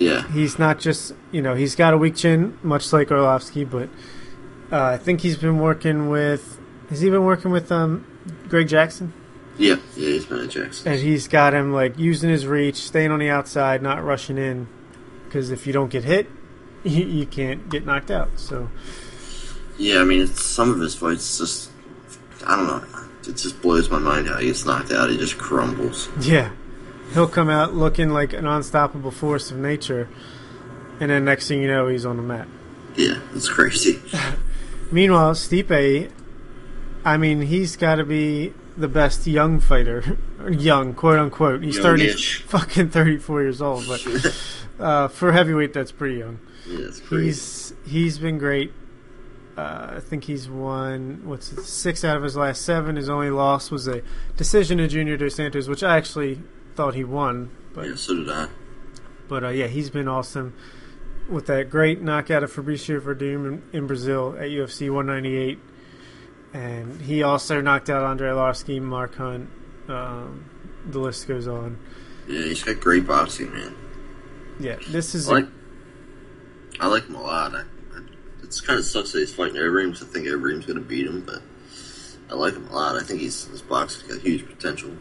Yeah. 0.01 0.27
He's 0.31 0.57
not 0.57 0.79
just, 0.79 1.13
you 1.31 1.41
know, 1.41 1.53
he's 1.53 1.75
got 1.75 1.93
a 1.93 1.97
weak 1.97 2.15
chin, 2.15 2.57
much 2.63 2.91
like 2.91 3.09
Arlovsky, 3.09 3.69
but 3.69 3.87
uh, 4.71 4.83
I 4.83 4.97
think 4.97 5.21
he's 5.21 5.37
been 5.37 5.59
working 5.59 6.09
with. 6.09 6.59
Has 6.89 7.01
he 7.01 7.09
been 7.09 7.23
working 7.23 7.51
with 7.51 7.71
um, 7.71 8.05
Greg 8.49 8.67
Jackson? 8.67 9.13
Yeah. 9.57 9.75
Yeah. 9.95 10.09
He's 10.09 10.25
been 10.25 10.39
at 10.39 10.49
Jackson. 10.49 10.91
And 10.91 10.99
he's 10.99 11.27
got 11.27 11.53
him 11.53 11.71
like 11.71 11.99
using 11.99 12.29
his 12.29 12.47
reach, 12.47 12.77
staying 12.77 13.11
on 13.11 13.19
the 13.19 13.29
outside, 13.29 13.81
not 13.81 14.03
rushing 14.03 14.37
in, 14.37 14.67
because 15.25 15.51
if 15.51 15.67
you 15.67 15.73
don't 15.73 15.89
get 15.89 16.03
hit, 16.03 16.27
you, 16.83 17.05
you 17.05 17.25
can't 17.27 17.69
get 17.69 17.85
knocked 17.85 18.09
out. 18.09 18.29
So 18.37 18.69
Yeah. 19.77 20.01
I 20.01 20.03
mean, 20.03 20.21
it's, 20.21 20.41
some 20.41 20.71
of 20.71 20.79
his 20.79 20.95
fights 20.95 21.37
just. 21.37 21.69
I 22.47 22.55
don't 22.55 22.65
know. 22.65 22.83
It 23.27 23.37
just 23.37 23.61
blows 23.61 23.91
my 23.91 23.99
mind 23.99 24.27
how 24.27 24.39
he 24.39 24.47
gets 24.47 24.65
knocked 24.65 24.91
out. 24.91 25.11
He 25.11 25.17
just 25.17 25.37
crumbles. 25.37 26.09
yeah, 26.21 26.49
he'll 27.13 27.27
come 27.27 27.49
out 27.49 27.73
looking 27.73 28.09
like 28.09 28.33
an 28.33 28.45
unstoppable 28.47 29.11
force 29.11 29.51
of 29.51 29.57
nature, 29.57 30.09
and 30.99 31.09
then 31.09 31.25
next 31.25 31.47
thing 31.47 31.61
you 31.61 31.67
know, 31.67 31.87
he's 31.87 32.05
on 32.05 32.17
the 32.17 32.23
mat. 32.23 32.47
Yeah. 32.95 33.19
that's 33.31 33.49
crazy. 33.49 34.01
Meanwhile, 34.91 35.33
Stipe, 35.33 36.11
I 37.05 37.17
mean, 37.17 37.41
he's 37.41 37.75
got 37.77 37.95
to 37.95 38.03
be 38.03 38.53
the 38.77 38.87
best 38.87 39.25
young 39.25 39.59
fighter, 39.59 40.17
young 40.49 40.93
quote 40.93 41.19
unquote. 41.19 41.63
He's 41.63 41.79
thirty, 41.79 42.11
fucking 42.47 42.89
thirty-four 42.89 43.41
years 43.41 43.61
old, 43.61 43.87
but 43.87 44.35
uh, 44.79 45.07
for 45.07 45.31
heavyweight, 45.31 45.73
that's 45.73 45.91
pretty 45.91 46.19
young. 46.19 46.39
Yeah. 46.67 46.87
It's 46.87 46.99
crazy. 46.99 47.25
He's 47.25 47.73
he's 47.85 48.19
been 48.19 48.37
great. 48.37 48.73
Uh, 49.57 49.95
I 49.97 49.99
think 49.99 50.23
he's 50.23 50.49
won 50.49 51.21
what's 51.25 51.51
it, 51.51 51.63
six 51.63 52.05
out 52.05 52.15
of 52.15 52.23
his 52.23 52.35
last 52.35 52.61
seven. 52.63 52.95
His 52.95 53.09
only 53.09 53.29
loss 53.29 53.69
was 53.69 53.87
a 53.87 54.01
decision 54.37 54.77
to 54.77 54.87
Junior 54.87 55.17
Dos 55.17 55.35
Santos, 55.35 55.67
which 55.67 55.83
I 55.83 55.97
actually 55.97 56.41
thought 56.75 56.95
he 56.95 57.03
won. 57.03 57.51
But 57.73 57.87
yeah. 57.87 57.95
So 57.95 58.15
did 58.15 58.29
I. 58.29 58.47
but 59.27 59.43
uh, 59.43 59.49
yeah, 59.49 59.67
he's 59.67 59.89
been 59.89 60.07
awesome 60.07 60.53
with 61.29 61.45
that 61.47 61.69
great 61.69 62.01
knockout 62.01 62.43
of 62.43 62.51
Fabricio 62.51 62.99
Werdum 62.99 63.45
in, 63.47 63.63
in 63.71 63.87
Brazil 63.87 64.35
at 64.37 64.49
UFC 64.49 64.93
198, 64.93 65.59
and 66.53 67.01
he 67.01 67.23
also 67.23 67.61
knocked 67.61 67.89
out 67.89 68.03
Andre 68.03 68.29
Arlovsky, 68.29 68.81
Mark 68.81 69.15
Hunt. 69.15 69.49
Um, 69.87 70.49
the 70.85 70.99
list 70.99 71.27
goes 71.27 71.47
on. 71.47 71.77
Yeah. 72.27 72.43
He's 72.43 72.63
got 72.63 72.79
great 72.79 73.05
boxing, 73.07 73.51
man. 73.53 73.75
Yeah, 74.59 74.77
this 74.89 75.15
is 75.15 75.29
I 75.29 75.33
like. 75.33 75.47
I 76.79 76.87
like 76.87 77.05
him 77.07 77.15
a 77.15 77.21
lot. 77.21 77.55
I, 77.55 77.59
I, 77.59 77.63
it's 78.43 78.59
kind 78.61 78.79
of 78.79 78.85
sucks 78.85 79.11
that 79.11 79.19
he's 79.19 79.33
fighting 79.33 79.55
Overeem 79.55 79.91
'cause 79.91 80.03
I 80.03 80.07
think 80.07 80.25
Overeem's 80.27 80.65
going 80.65 80.77
to 80.79 80.85
beat 80.85 81.05
him, 81.07 81.21
but 81.21 81.41
I 82.29 82.35
like 82.35 82.53
him 82.55 82.67
a 82.67 82.73
lot. 82.75 82.95
I 82.95 83.03
think 83.03 83.21
he's 83.21 83.45
his 83.45 83.61
boxing's 83.61 84.11
got 84.11 84.21
huge 84.21 84.45
potential. 84.47 84.91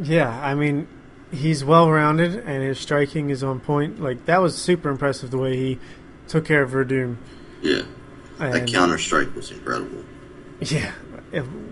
Yeah, 0.00 0.28
I 0.28 0.54
mean, 0.54 0.88
he's 1.30 1.64
well 1.64 1.90
rounded 1.90 2.34
and 2.34 2.62
his 2.62 2.78
striking 2.78 3.30
is 3.30 3.42
on 3.42 3.60
point. 3.60 4.00
Like 4.00 4.26
that 4.26 4.40
was 4.40 4.56
super 4.56 4.88
impressive 4.88 5.30
the 5.30 5.38
way 5.38 5.56
he 5.56 5.78
took 6.28 6.44
care 6.44 6.62
of 6.62 6.70
Werdum. 6.70 7.16
Yeah, 7.62 7.82
that 8.38 8.66
counter 8.68 8.98
strike 8.98 9.34
was 9.34 9.50
incredible. 9.50 10.04
yeah, 10.60 10.92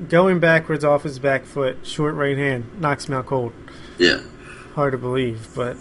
going 0.09 0.41
backwards 0.41 0.85
off 0.85 1.03
his 1.03 1.19
back 1.19 1.45
foot, 1.45 1.79
short 1.87 2.15
right 2.15 2.37
hand 2.37 2.81
knocks 2.81 3.07
him 3.07 3.15
out 3.15 3.27
cold. 3.27 3.53
Yeah, 3.99 4.21
Hard 4.75 4.93
to 4.93 4.99
believe, 4.99 5.49
but 5.55 5.77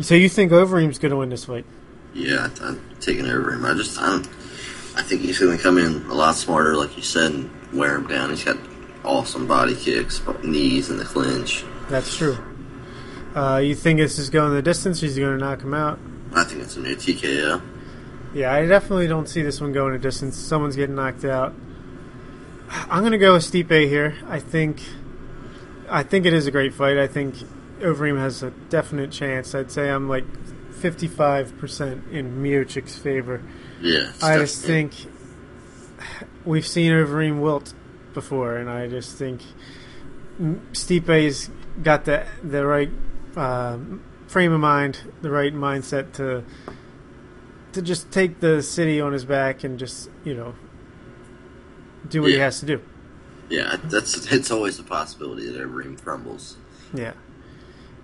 so 0.00 0.14
you 0.14 0.28
think 0.28 0.50
Overeem's 0.52 0.98
going 0.98 1.10
to 1.10 1.16
win 1.16 1.28
this 1.30 1.44
fight? 1.44 1.64
yeah, 2.14 2.48
I'm 2.62 2.80
taking 3.00 3.24
Overeem. 3.26 3.68
I 3.68 3.74
just 3.76 3.98
I 4.00 4.06
don't. 4.08 4.26
I 4.96 5.02
think 5.02 5.22
he's 5.22 5.38
going 5.40 5.56
to 5.56 5.62
come 5.62 5.76
in 5.78 6.02
a 6.08 6.14
lot 6.14 6.36
smarter, 6.36 6.76
like 6.76 6.96
you 6.96 7.02
said, 7.02 7.32
and 7.32 7.50
wear 7.72 7.96
him 7.96 8.06
down. 8.06 8.30
He's 8.30 8.44
got 8.44 8.56
awesome 9.04 9.46
body 9.48 9.74
kicks, 9.74 10.22
knees 10.44 10.88
in 10.90 10.96
the 10.98 11.04
clinch. 11.04 11.64
That's 11.88 12.16
true. 12.16 12.38
Uh, 13.34 13.58
you 13.58 13.74
think 13.74 13.98
this 13.98 14.18
is 14.18 14.30
going 14.30 14.54
the 14.54 14.62
distance? 14.62 15.02
Or 15.02 15.06
is 15.06 15.16
he 15.16 15.22
going 15.22 15.38
to 15.38 15.44
knock 15.44 15.62
him 15.62 15.74
out? 15.74 15.98
I 16.34 16.44
think 16.44 16.62
it's 16.62 16.76
a 16.76 16.80
new 16.80 16.96
TKO. 16.96 17.62
Yeah, 18.34 18.52
I 18.52 18.66
definitely 18.66 19.06
don't 19.06 19.28
see 19.28 19.42
this 19.42 19.60
one 19.60 19.72
going 19.72 19.94
a 19.94 19.98
distance. 19.98 20.36
Someone's 20.36 20.76
getting 20.76 20.96
knocked 20.96 21.24
out. 21.24 21.54
I'm 22.68 23.00
going 23.00 23.12
to 23.12 23.18
go 23.18 23.34
with 23.34 23.42
Stipe 23.42 23.88
here. 23.88 24.16
I 24.26 24.40
think, 24.40 24.80
I 25.88 26.02
think 26.02 26.26
it 26.26 26.32
is 26.32 26.46
a 26.46 26.50
great 26.50 26.74
fight. 26.74 26.98
I 26.98 27.06
think 27.06 27.36
Overeem 27.80 28.18
has 28.18 28.42
a 28.42 28.50
definite 28.50 29.12
chance. 29.12 29.54
I'd 29.54 29.70
say 29.70 29.88
I'm 29.88 30.08
like 30.08 30.24
55% 30.72 32.10
in 32.10 32.42
Miocic's 32.42 32.98
favor. 32.98 33.42
Yeah, 33.80 34.12
I 34.22 34.38
just 34.38 34.64
think 34.64 34.92
we've 36.44 36.66
seen 36.66 36.92
Overeem 36.92 37.40
wilt 37.40 37.74
before, 38.14 38.56
and 38.56 38.68
I 38.68 38.88
just 38.88 39.16
think 39.16 39.42
Stipe's 40.72 41.50
got 41.82 42.04
the 42.04 42.26
the 42.42 42.66
right 42.66 42.90
um 43.36 44.02
frame 44.26 44.52
of 44.52 44.60
mind, 44.60 45.12
the 45.22 45.30
right 45.30 45.54
mindset 45.54 46.12
to 46.14 46.44
to 47.72 47.82
just 47.82 48.10
take 48.10 48.40
the 48.40 48.62
city 48.62 49.00
on 49.00 49.12
his 49.12 49.24
back 49.24 49.64
and 49.64 49.78
just 49.78 50.10
you 50.24 50.34
know 50.34 50.54
do 52.08 52.22
what 52.22 52.30
he 52.30 52.38
has 52.38 52.60
to 52.60 52.66
do. 52.66 52.80
Yeah, 53.48 53.76
that's 53.84 54.32
it's 54.32 54.50
always 54.50 54.78
a 54.78 54.82
possibility 54.84 55.50
that 55.50 55.60
Overeem 55.60 56.02
crumbles. 56.02 56.56
Yeah. 56.92 57.12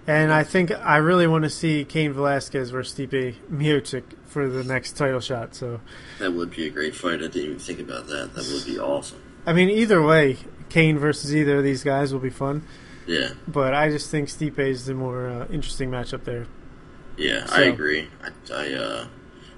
And 0.07 0.33
I 0.33 0.43
think 0.45 0.73
I 0.73 0.97
really 0.97 1.27
want 1.27 1.45
to 1.45 1.51
see 1.51 1.85
Cain 1.85 2.13
Velasquez 2.13 2.71
versus 2.71 2.99
Stipe 2.99 3.37
Miocic 3.51 4.03
for 4.27 4.49
the 4.49 4.65
next 4.65 4.97
title 4.97 5.21
shot. 5.21 5.55
So 5.55 5.81
That 6.19 6.33
would 6.33 6.51
be 6.51 6.67
a 6.67 6.71
great 6.71 6.95
fight. 6.95 7.17
I 7.17 7.29
didn't 7.29 7.43
even 7.43 7.59
think 7.59 7.81
about 7.81 8.07
that. 8.09 8.35
That 8.35 8.51
would 8.53 8.65
be 8.65 8.79
awesome. 8.79 9.23
I 9.47 9.53
mean, 9.53 9.69
either 9.69 10.03
way, 10.03 10.39
Cain 10.69 10.99
versus 10.99 11.35
either 11.35 11.59
of 11.59 11.65
these 11.65 11.85
guys 11.85 12.13
will 12.13 12.21
be 12.21 12.31
fun. 12.31 12.67
Yeah, 13.11 13.31
But 13.49 13.75
I 13.75 13.91
just 13.91 14.09
think 14.09 14.29
Stipe 14.29 14.59
is 14.61 14.87
the 14.87 14.95
more 14.95 15.29
uh, 15.29 15.47
interesting 15.51 15.91
matchup 15.91 16.23
there. 16.25 16.47
yeah, 17.17 17.45
So- 17.47 17.57
I 17.57 17.63
agree. 17.63 18.07
I, 18.23 18.29
I 18.55 18.73
uh, 18.73 19.07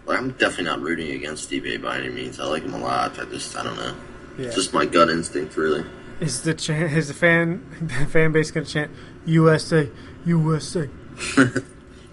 well, 0.07 0.16
I'm 0.16 0.30
definitely 0.32 0.64
not 0.64 0.80
rooting 0.80 1.11
against 1.12 1.50
Stipe 1.50 1.82
by 1.82 1.98
any 1.98 2.09
means. 2.09 2.40
I 2.40 2.44
like 2.46 2.62
him 2.62 2.72
a 2.72 2.78
lot. 2.78 3.18
I 3.18 3.24
just, 3.26 3.55
I 3.57 3.62
don't 3.62 3.76
know. 3.76 3.94
Yeah. 4.38 4.50
Just 4.50 4.72
my 4.72 4.86
gut 4.86 5.11
instinct, 5.11 5.57
really. 5.59 5.84
Is 6.20 6.40
the 6.42 6.55
ch- 6.55 6.70
is 6.70 7.09
the 7.09 7.14
fan 7.14 7.62
the 7.80 8.07
fan 8.07 8.32
base 8.32 8.50
to 8.53 8.64
chant 8.64 8.90
USA 9.26 9.90
USA? 10.24 10.88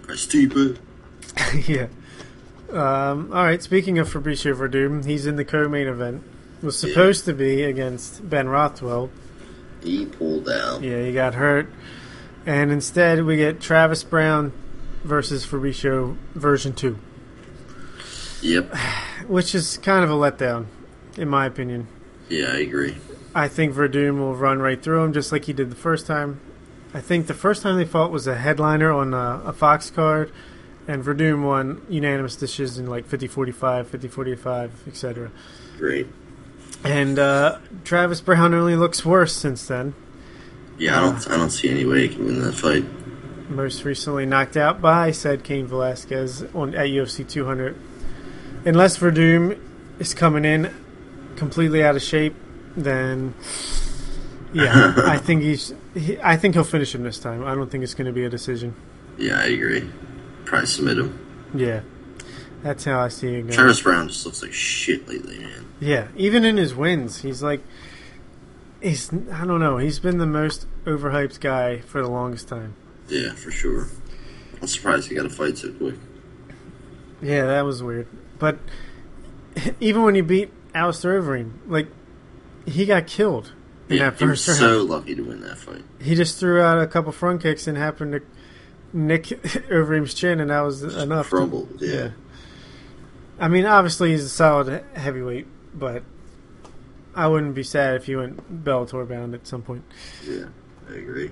Stipe. 0.07 0.77
yeah. 1.67 1.87
Um, 2.69 3.31
all 3.31 3.43
right. 3.43 3.61
Speaking 3.63 3.97
of 3.99 4.11
Fabricio 4.11 4.53
Werdum, 4.55 5.05
he's 5.05 5.25
in 5.25 5.35
the 5.35 5.45
co-main 5.45 5.87
event. 5.87 6.23
Was 6.61 6.77
supposed 6.77 7.23
to 7.25 7.33
be 7.33 7.63
against 7.63 8.27
Ben 8.29 8.49
Rothwell. 8.49 9.09
He 9.83 10.05
pulled 10.05 10.49
out. 10.49 10.81
Yeah, 10.81 11.03
he 11.03 11.13
got 11.13 11.35
hurt, 11.35 11.71
and 12.45 12.71
instead 12.71 13.23
we 13.23 13.37
get 13.37 13.61
Travis 13.61 14.03
Browne 14.03 14.51
versus 15.03 15.45
Fabricio 15.45 16.17
version 16.35 16.73
two, 16.73 16.97
Yep. 18.41 18.75
which 19.27 19.55
is 19.55 19.77
kind 19.77 20.03
of 20.03 20.09
a 20.09 20.13
letdown, 20.13 20.65
in 21.17 21.29
my 21.29 21.45
opinion. 21.45 21.87
Yeah, 22.27 22.51
I 22.53 22.57
agree. 22.57 22.95
I 23.33 23.47
think 23.47 23.75
Werdum 23.75 24.17
will 24.19 24.35
run 24.35 24.59
right 24.59 24.81
through 24.81 25.03
him 25.03 25.13
just 25.13 25.31
like 25.31 25.45
he 25.45 25.53
did 25.53 25.69
the 25.69 25.75
first 25.75 26.05
time. 26.07 26.39
I 26.93 27.01
think 27.01 27.27
the 27.27 27.33
first 27.35 27.61
time 27.61 27.77
they 27.77 27.85
fought 27.85 28.11
was 28.11 28.25
a 28.27 28.35
headliner 28.35 28.91
on 28.91 29.13
a, 29.13 29.41
a 29.45 29.53
Fox 29.53 29.89
card, 29.91 30.31
and 30.87 31.03
Werdum 31.03 31.43
won 31.43 31.81
unanimous 31.87 32.35
decision 32.35 32.87
like 32.87 33.07
50-45, 33.07 33.85
50-45, 33.85 34.69
etc. 34.87 35.31
Great. 35.77 36.07
And 36.83 37.19
uh, 37.19 37.59
Travis 37.83 38.21
Browne 38.21 38.53
only 38.53 38.75
looks 38.75 39.05
worse 39.05 39.35
since 39.35 39.67
then. 39.67 39.93
Yeah, 40.77 40.97
I 40.97 41.01
don't, 41.01 41.29
I 41.31 41.37
don't 41.37 41.49
see 41.49 41.69
any 41.69 41.85
way 41.85 42.07
he 42.07 42.15
can 42.15 42.25
win 42.25 42.41
that 42.41 42.53
fight. 42.53 42.85
Most 43.49 43.83
recently 43.83 44.25
knocked 44.25 44.55
out 44.55 44.81
by 44.81 45.11
said 45.11 45.43
Cain 45.43 45.67
Velasquez 45.67 46.43
on 46.53 46.73
at 46.75 46.87
UFC 46.87 47.27
200. 47.27 47.75
Unless 48.65 48.99
Werdum 48.99 49.59
is 49.99 50.13
coming 50.13 50.45
in 50.45 50.73
completely 51.35 51.83
out 51.83 51.95
of 51.95 52.01
shape, 52.01 52.35
then 52.77 53.33
yeah, 54.53 54.93
I 55.05 55.17
think 55.17 55.41
he's. 55.43 55.73
He, 55.93 56.17
I 56.21 56.37
think 56.37 56.55
he'll 56.55 56.63
finish 56.63 56.93
him 56.93 57.03
this 57.03 57.19
time. 57.19 57.43
I 57.43 57.55
don't 57.55 57.69
think 57.69 57.83
it's 57.83 57.93
going 57.93 58.07
to 58.07 58.13
be 58.13 58.23
a 58.23 58.29
decision. 58.29 58.75
Yeah, 59.17 59.39
I 59.39 59.45
agree. 59.45 59.89
Probably 60.45 60.67
submit 60.67 60.97
him. 60.97 61.49
Yeah, 61.53 61.81
that's 62.63 62.83
how 62.85 62.99
I 62.99 63.07
see 63.09 63.27
it 63.35 63.41
going. 63.43 63.53
Travis 63.53 63.81
Browne 63.81 64.07
just 64.07 64.25
looks 64.25 64.41
like 64.41 64.53
shit 64.53 65.07
lately, 65.07 65.39
man. 65.39 65.65
Yeah, 65.79 66.07
even 66.17 66.43
in 66.45 66.57
his 66.57 66.75
wins, 66.75 67.21
he's 67.21 67.41
like, 67.41 67.61
he's. 68.81 69.11
I 69.13 69.45
don't 69.45 69.59
know. 69.59 69.77
He's 69.77 69.99
been 69.99 70.17
the 70.17 70.25
most 70.25 70.67
overhyped 70.85 71.39
guy 71.39 71.79
for 71.79 72.01
the 72.01 72.09
longest 72.09 72.47
time. 72.47 72.75
Yeah, 73.07 73.33
for 73.33 73.51
sure. 73.51 73.87
I'm 74.61 74.67
surprised 74.67 75.07
he 75.09 75.15
got 75.15 75.25
a 75.25 75.29
fight 75.29 75.57
so 75.57 75.71
quick. 75.71 75.95
Yeah, 77.21 77.45
that 77.47 77.61
was 77.61 77.81
weird. 77.81 78.07
But 78.39 78.59
even 79.79 80.03
when 80.03 80.15
he 80.15 80.21
beat 80.21 80.51
Alistair 80.75 81.21
Overeem, 81.21 81.53
like 81.67 81.87
he 82.65 82.85
got 82.85 83.07
killed 83.07 83.53
in 83.89 83.97
Yeah, 83.97 84.09
that 84.11 84.19
he 84.19 84.25
was 84.25 84.45
first 84.45 84.61
round. 84.61 84.73
so 84.73 84.83
lucky 84.83 85.15
to 85.15 85.21
win 85.23 85.41
that 85.41 85.57
fight. 85.57 85.83
He 86.01 86.15
just 86.15 86.39
threw 86.39 86.61
out 86.61 86.79
a 86.81 86.87
couple 86.87 87.11
front 87.11 87.41
kicks 87.41 87.67
and 87.67 87.77
happened 87.77 88.11
to 88.13 88.21
nick 88.93 89.23
Overeem's 89.69 90.13
chin, 90.13 90.39
and 90.39 90.49
that 90.49 90.61
was 90.61 90.83
enough. 90.83 91.29
to- 91.29 91.35
Crumbled, 91.37 91.77
yeah. 91.81 92.11
I 93.39 93.47
mean, 93.47 93.65
obviously 93.65 94.11
he's 94.11 94.25
a 94.25 94.29
solid 94.29 94.83
heavyweight, 94.93 95.47
but 95.73 96.03
I 97.15 97.27
wouldn't 97.27 97.55
be 97.55 97.63
sad 97.63 97.95
if 97.95 98.05
he 98.05 98.15
went 98.15 98.63
Bellator 98.63 99.07
bound 99.07 99.33
at 99.33 99.47
some 99.47 99.61
point. 99.61 99.83
Yeah, 100.25 100.45
I 100.89 100.93
agree. 100.95 101.31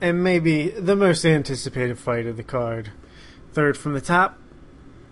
And 0.00 0.22
maybe 0.22 0.68
the 0.68 0.94
most 0.94 1.24
anticipated 1.24 1.98
fight 1.98 2.26
of 2.26 2.36
the 2.36 2.42
card, 2.42 2.92
third 3.52 3.76
from 3.78 3.94
the 3.94 4.00
top. 4.00 4.38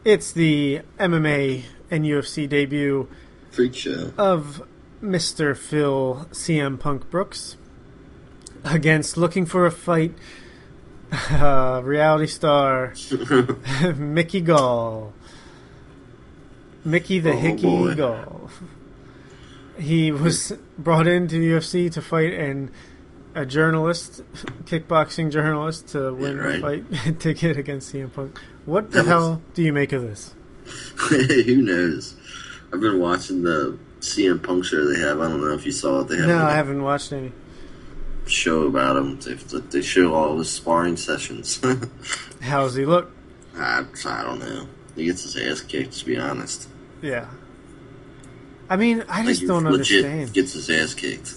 It's 0.04 0.30
the 0.32 0.82
MMA 0.98 1.64
and 1.90 2.04
UFC 2.04 2.46
debut 2.46 3.08
Freak 3.50 3.74
show. 3.74 4.12
of 4.18 4.62
Mr. 5.02 5.56
Phil 5.56 6.26
CM 6.32 6.78
Punk 6.78 7.08
Brooks 7.10 7.56
against 8.64 9.16
looking 9.16 9.46
for 9.46 9.64
a 9.64 9.70
fight 9.70 10.14
uh, 11.30 11.80
reality 11.82 12.26
star 12.26 12.94
Mickey 13.96 14.40
Gall. 14.42 15.14
Mickey 16.84 17.18
the 17.18 17.32
Oh, 17.32 17.36
Hickey 17.38 17.62
boy. 17.62 17.94
Gall. 17.94 18.50
He 19.78 20.12
was 20.12 20.52
brought 20.78 21.06
into 21.06 21.38
the 21.38 21.50
UFC 21.52 21.90
to 21.92 22.02
fight 22.02 22.32
and 22.32 22.70
a 23.34 23.44
journalist, 23.44 24.22
kickboxing 24.64 25.32
journalist, 25.32 25.88
to 25.88 26.14
win 26.14 26.38
right. 26.38 26.60
the 26.88 26.96
fight 26.96 27.20
ticket 27.20 27.56
against 27.56 27.92
CM 27.92 28.12
Punk. 28.12 28.38
What 28.66 28.90
the 28.92 28.98
was- 28.98 29.06
hell 29.08 29.42
do 29.54 29.62
you 29.62 29.72
make 29.72 29.92
of 29.92 30.02
this? 30.02 30.34
Who 30.96 31.56
knows? 31.62 32.14
I've 32.72 32.80
been 32.80 33.00
watching 33.00 33.42
the 33.42 33.78
CM 34.00 34.42
Punk 34.42 34.64
show 34.64 34.84
they 34.86 35.00
have. 35.00 35.20
I 35.20 35.28
don't 35.28 35.40
know 35.40 35.52
if 35.52 35.66
you 35.66 35.72
saw 35.72 36.00
it. 36.00 36.08
They 36.08 36.16
have 36.16 36.26
No, 36.28 36.44
I 36.44 36.52
haven't 36.54 36.82
watched 36.82 37.12
any. 37.12 37.32
show 38.26 38.62
about 38.66 38.96
him. 38.96 39.18
They, 39.20 39.34
they 39.34 39.82
show 39.82 40.14
all 40.14 40.38
his 40.38 40.50
sparring 40.50 40.96
sessions. 40.96 41.60
How 42.40 42.62
does 42.62 42.74
he 42.76 42.84
look? 42.86 43.10
I, 43.56 43.84
I 44.06 44.22
don't 44.22 44.38
know. 44.38 44.66
He 44.96 45.04
gets 45.06 45.22
his 45.24 45.36
ass 45.36 45.60
kicked, 45.60 45.94
to 45.98 46.04
be 46.06 46.16
honest. 46.16 46.68
Yeah. 47.04 47.26
I 48.68 48.76
mean, 48.76 49.04
I 49.08 49.18
Like, 49.18 49.26
just 49.28 49.46
don't 49.46 49.64
legit 49.64 50.04
understand. 50.04 50.32
Gets 50.32 50.52
his 50.54 50.70
ass 50.70 50.94
kicked. 50.94 51.34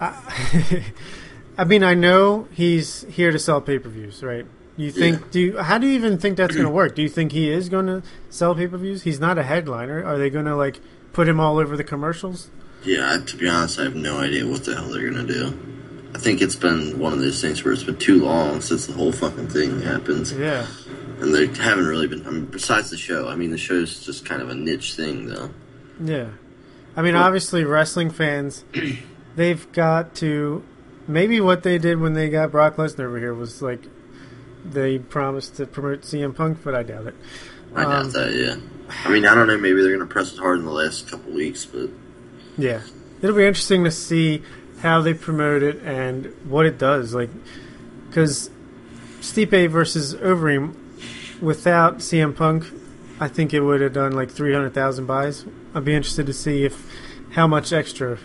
I, 0.00 0.84
I 1.58 1.64
mean, 1.64 1.82
I 1.82 1.94
know 1.94 2.46
he's 2.52 3.02
here 3.08 3.32
to 3.32 3.38
sell 3.38 3.60
pay 3.60 3.78
per 3.78 3.88
views, 3.88 4.22
right? 4.22 4.46
You 4.76 4.90
think? 4.92 5.20
Yeah. 5.20 5.26
Do 5.30 5.40
you, 5.40 5.58
how 5.58 5.78
do 5.78 5.86
you 5.86 5.94
even 5.94 6.18
think 6.18 6.36
that's 6.36 6.54
going 6.54 6.66
to 6.66 6.70
work? 6.72 6.94
Do 6.94 7.02
you 7.02 7.08
think 7.08 7.32
he 7.32 7.50
is 7.50 7.68
going 7.68 7.86
to 7.86 8.02
sell 8.30 8.54
pay 8.54 8.66
per 8.68 8.76
views? 8.76 9.02
He's 9.02 9.18
not 9.18 9.36
a 9.38 9.42
headliner. 9.42 10.04
Are 10.04 10.16
they 10.18 10.30
going 10.30 10.44
to 10.44 10.54
like 10.54 10.80
put 11.12 11.26
him 11.28 11.40
all 11.40 11.58
over 11.58 11.76
the 11.76 11.84
commercials? 11.84 12.50
Yeah, 12.84 13.16
to 13.26 13.36
be 13.36 13.48
honest, 13.48 13.80
I 13.80 13.84
have 13.84 13.96
no 13.96 14.18
idea 14.18 14.46
what 14.46 14.64
the 14.64 14.76
hell 14.76 14.88
they're 14.90 15.10
gonna 15.10 15.26
do. 15.26 15.58
I 16.14 16.18
think 16.18 16.40
it's 16.40 16.54
been 16.54 17.00
one 17.00 17.12
of 17.12 17.18
those 17.18 17.40
things 17.40 17.64
where 17.64 17.72
it's 17.74 17.82
been 17.82 17.96
too 17.96 18.22
long 18.22 18.60
since 18.60 18.86
the 18.86 18.92
whole 18.92 19.10
fucking 19.10 19.48
thing 19.48 19.80
happened, 19.82 20.30
Yeah. 20.38 20.66
And 21.20 21.34
they 21.34 21.46
haven't 21.62 21.86
really 21.86 22.06
been. 22.06 22.26
I 22.26 22.30
mean, 22.30 22.44
besides 22.46 22.90
the 22.90 22.96
show, 22.96 23.28
I 23.28 23.36
mean, 23.36 23.50
the 23.50 23.58
show's 23.58 24.04
just 24.04 24.24
kind 24.24 24.42
of 24.42 24.48
a 24.50 24.54
niche 24.54 24.94
thing, 24.94 25.26
though. 25.26 25.50
Yeah. 26.02 26.28
I 26.96 27.02
mean, 27.02 27.14
Well- 27.14 27.24
obviously, 27.24 27.64
wrestling 27.64 28.10
fans, 28.10 28.64
they've 29.36 29.70
got 29.72 30.14
to. 30.16 30.62
Maybe 31.08 31.40
what 31.40 31.62
they 31.62 31.78
did 31.78 32.00
when 32.00 32.14
they 32.14 32.28
got 32.28 32.50
Brock 32.50 32.76
Lesnar 32.76 33.04
over 33.06 33.18
here 33.18 33.32
was 33.34 33.62
like 33.62 33.84
they 34.64 34.98
promised 34.98 35.56
to 35.56 35.66
promote 35.66 36.00
CM 36.02 36.34
Punk, 36.34 36.58
but 36.64 36.74
I 36.74 36.82
doubt 36.82 37.06
it. 37.06 37.14
I 37.74 37.84
Um, 37.84 37.90
doubt 37.90 38.12
that. 38.14 38.32
Yeah. 38.34 38.56
I 39.04 39.10
mean, 39.10 39.24
I 39.24 39.34
don't 39.34 39.46
know. 39.46 39.56
Maybe 39.58 39.82
they're 39.82 39.92
gonna 39.92 40.06
press 40.06 40.32
it 40.32 40.38
hard 40.38 40.58
in 40.58 40.64
the 40.64 40.72
last 40.72 41.08
couple 41.10 41.32
weeks, 41.32 41.64
but 41.64 41.90
Yeah, 42.58 42.80
it'll 43.22 43.36
be 43.36 43.44
interesting 43.46 43.84
to 43.84 43.90
see 43.90 44.42
how 44.80 45.00
they 45.02 45.14
promote 45.14 45.62
it 45.62 45.80
and 45.84 46.32
what 46.48 46.66
it 46.66 46.76
does. 46.78 47.14
Like, 47.14 47.30
because 48.08 48.50
Stipe 49.20 49.68
versus 49.70 50.14
Overeem, 50.16 50.72
without 51.40 51.98
CM 51.98 52.34
Punk, 52.34 52.64
I 53.20 53.28
think 53.28 53.54
it 53.54 53.60
would 53.60 53.80
have 53.80 53.92
done 53.92 54.12
like 54.12 54.30
three 54.30 54.52
hundred 54.52 54.74
thousand 54.74 55.06
buys. 55.06 55.44
I'd 55.74 55.84
be 55.84 55.94
interested 55.94 56.26
to 56.26 56.32
see 56.32 56.64
if 56.64 56.90
how 57.30 57.46
much 57.46 57.72
extra 57.72 58.18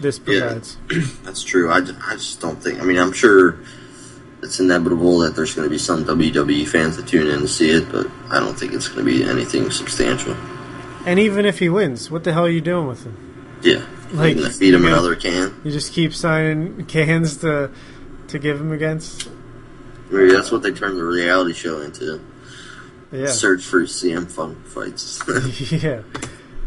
this 0.00 0.20
Yeah. 0.26 0.40
provides. 0.40 0.76
that's 1.22 1.42
true. 1.42 1.70
I, 1.70 1.76
I 1.78 2.14
just 2.14 2.40
don't 2.40 2.62
think. 2.62 2.80
I 2.80 2.84
mean, 2.84 2.98
I'm 2.98 3.12
sure 3.12 3.58
it's 4.42 4.58
inevitable 4.58 5.18
that 5.20 5.36
there's 5.36 5.54
going 5.54 5.66
to 5.66 5.70
be 5.70 5.78
some 5.78 6.04
WWE 6.04 6.66
fans 6.66 6.96
that 6.96 7.06
tune 7.06 7.28
in 7.28 7.40
to 7.40 7.48
see 7.48 7.70
it, 7.70 7.90
but 7.92 8.06
I 8.28 8.40
don't 8.40 8.58
think 8.58 8.72
it's 8.72 8.88
going 8.88 9.04
to 9.04 9.04
be 9.04 9.22
anything 9.22 9.70
substantial. 9.70 10.36
And 11.06 11.18
even 11.20 11.44
if 11.46 11.58
he 11.60 11.68
wins, 11.68 12.10
what 12.10 12.24
the 12.24 12.32
hell 12.32 12.46
are 12.46 12.50
you 12.50 12.60
doing 12.60 12.86
with 12.88 13.04
him? 13.04 13.58
Yeah, 13.62 13.84
Like, 14.12 14.36
like 14.36 14.52
feed 14.52 14.74
him 14.74 14.82
you 14.82 14.88
know- 14.88 14.94
another 14.94 15.14
can. 15.14 15.54
You 15.62 15.70
just 15.70 15.92
keep 15.92 16.12
signing 16.14 16.84
cans 16.86 17.36
to 17.38 17.70
to 18.28 18.38
give 18.38 18.60
him 18.60 18.72
against. 18.72 19.28
Maybe 20.10 20.32
that's 20.32 20.50
what 20.50 20.62
they 20.62 20.72
turned 20.72 20.98
the 20.98 21.04
reality 21.04 21.52
show 21.52 21.80
into. 21.80 22.20
Yeah. 23.12 23.28
Search 23.28 23.62
for 23.62 23.82
CM 23.82 24.34
Punk 24.34 24.66
fights. 24.66 25.22
yeah. 25.82 26.02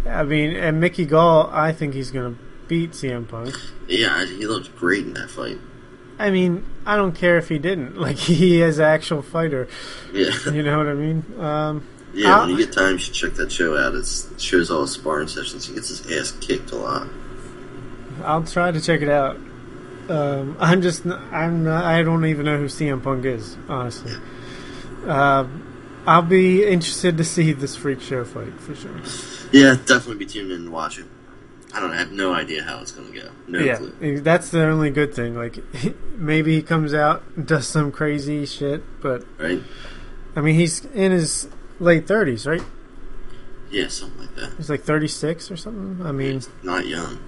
I 0.08 0.24
mean, 0.24 0.56
and 0.56 0.80
Mickey 0.80 1.06
Gall, 1.06 1.50
I 1.52 1.72
think 1.72 1.96
he's 1.96 2.12
going 2.12 2.36
to 2.36 2.42
beat 2.68 2.92
CM 2.92 3.28
Punk. 3.28 3.56
yeah, 3.88 4.26
he 4.26 4.46
looked 4.46 4.76
great 4.76 5.06
in 5.06 5.14
that 5.14 5.30
fight. 5.32 5.58
I 6.18 6.30
mean, 6.30 6.66
I 6.86 6.96
don't 6.96 7.14
care 7.14 7.38
if 7.38 7.50
he 7.50 7.58
didn't. 7.58 7.98
Like, 8.06 8.18
he 8.18 8.62
is 8.62 8.78
an 8.80 8.86
actual 8.86 9.22
fighter. 9.22 9.68
Yeah, 10.14 10.30
You 10.52 10.62
know 10.64 10.78
what 10.78 10.88
I 10.88 10.94
mean? 10.94 11.24
Um, 11.40 11.88
yeah. 12.14 12.36
Uh, 12.36 12.42
when 12.42 12.52
you 12.52 12.66
get 12.66 12.74
time, 12.74 12.94
you 12.94 12.98
should 13.00 13.16
check 13.16 13.34
that 13.34 13.52
show 13.52 13.76
out. 13.78 13.96
It's, 13.96 14.32
it 14.32 14.40
shows 14.40 14.70
all 14.70 14.82
his 14.82 14.92
sparring 14.92 15.28
sessions. 15.28 15.66
He 15.68 15.74
gets 15.74 15.90
his 15.90 16.12
ass 16.12 16.32
kicked 16.40 16.72
a 16.72 16.76
lot. 16.78 17.08
I'll 18.24 18.44
try 18.44 18.72
to 18.72 18.80
check 18.80 19.02
it 19.02 19.10
out. 19.10 19.38
Um, 20.08 20.56
I'm 20.60 20.84
just, 20.84 21.06
I'm 21.06 21.64
not, 21.64 21.84
I 21.84 22.04
don't 22.04 22.26
even 22.26 22.46
know 22.46 22.58
who 22.60 22.66
CM 22.66 23.02
Punk 23.04 23.26
is, 23.26 23.58
honestly. 23.68 24.14
Um 25.08 25.65
I'll 26.08 26.22
be 26.22 26.66
interested 26.66 27.18
to 27.18 27.24
see 27.24 27.52
this 27.54 27.76
freak 27.76 28.02
show 28.02 28.24
fight 28.26 28.54
for 28.60 28.76
sure. 28.76 28.96
Yeah, 29.52 29.76
definitely 29.76 30.16
be 30.18 30.26
tuned 30.26 30.52
in 30.52 30.62
and 30.62 30.72
watch 30.72 31.00
it. 31.00 31.06
I 31.74 31.80
don't 31.80 31.92
I 31.92 31.98
have 31.98 32.12
no 32.12 32.34
idea 32.34 32.64
how 32.64 32.80
it's 32.80 32.92
going 32.92 33.12
to 33.12 33.20
go. 33.20 33.30
No 33.48 33.60
yeah, 33.60 33.78
clue. 33.78 34.22
that's 34.22 34.50
the 34.50 34.64
only 34.66 34.92
good 34.92 35.14
thing. 35.14 35.36
Like, 35.36 35.58
maybe 36.18 36.56
he 36.56 36.62
comes 36.62 36.94
out 36.94 37.24
and 37.36 37.46
does 37.46 37.68
some 37.68 37.92
crazy 37.92 38.46
shit, 38.46 38.82
but 39.02 39.26
Right? 39.38 39.62
I 40.36 40.42
mean, 40.42 40.56
he's 40.56 40.86
in 40.86 41.12
his 41.12 41.48
late 41.80 42.08
30s, 42.08 42.48
right? 42.48 42.62
Yeah, 43.72 43.88
something 43.90 44.20
like 44.20 44.36
that. 44.36 44.54
He's 44.58 44.70
like 44.70 44.84
36 44.84 45.52
or 45.52 45.58
something. 45.58 46.06
I 46.06 46.12
mean, 46.14 46.34
He's 46.36 46.50
not 46.64 46.86
young. 46.86 47.20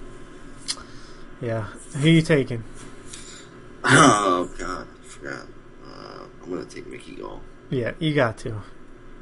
yeah. 1.42 1.64
Who 1.98 2.08
you 2.08 2.22
taking? 2.22 2.64
Oh 3.84 4.50
God, 4.58 4.86
I 4.88 5.06
forgot. 5.06 5.46
Uh, 5.86 6.24
I'm 6.42 6.50
gonna 6.50 6.64
take 6.64 6.86
Mickey 6.88 7.14
Gall. 7.14 7.40
Yeah, 7.70 7.92
you 7.98 8.14
got 8.14 8.38
to. 8.38 8.62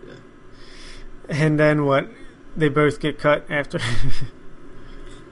Yeah. 0.07 0.15
And 1.29 1.59
then 1.59 1.85
what? 1.85 2.09
They 2.57 2.69
both 2.69 3.01
get 3.01 3.19
cut 3.19 3.45
after. 3.51 3.79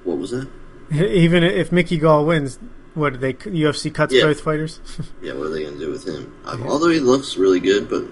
What 0.04 0.18
was 0.18 0.32
that? 0.32 0.48
Even 0.92 1.42
if 1.42 1.72
Mickey 1.72 1.96
Gall 1.96 2.26
wins, 2.26 2.58
what 2.92 3.20
they 3.22 3.32
UFC 3.32 3.92
cuts 3.92 4.12
Yeah. 4.12 4.24
both 4.24 4.42
fighters? 4.42 4.80
Yeah, 5.22 5.32
what 5.32 5.46
are 5.46 5.48
they 5.50 5.64
gonna 5.64 5.78
do 5.78 5.90
with 5.90 6.06
him? 6.06 6.34
Yeah. 6.44 6.66
Although 6.66 6.90
he 6.90 7.00
looks 7.00 7.38
really 7.38 7.58
good, 7.60 7.88
but 7.88 8.02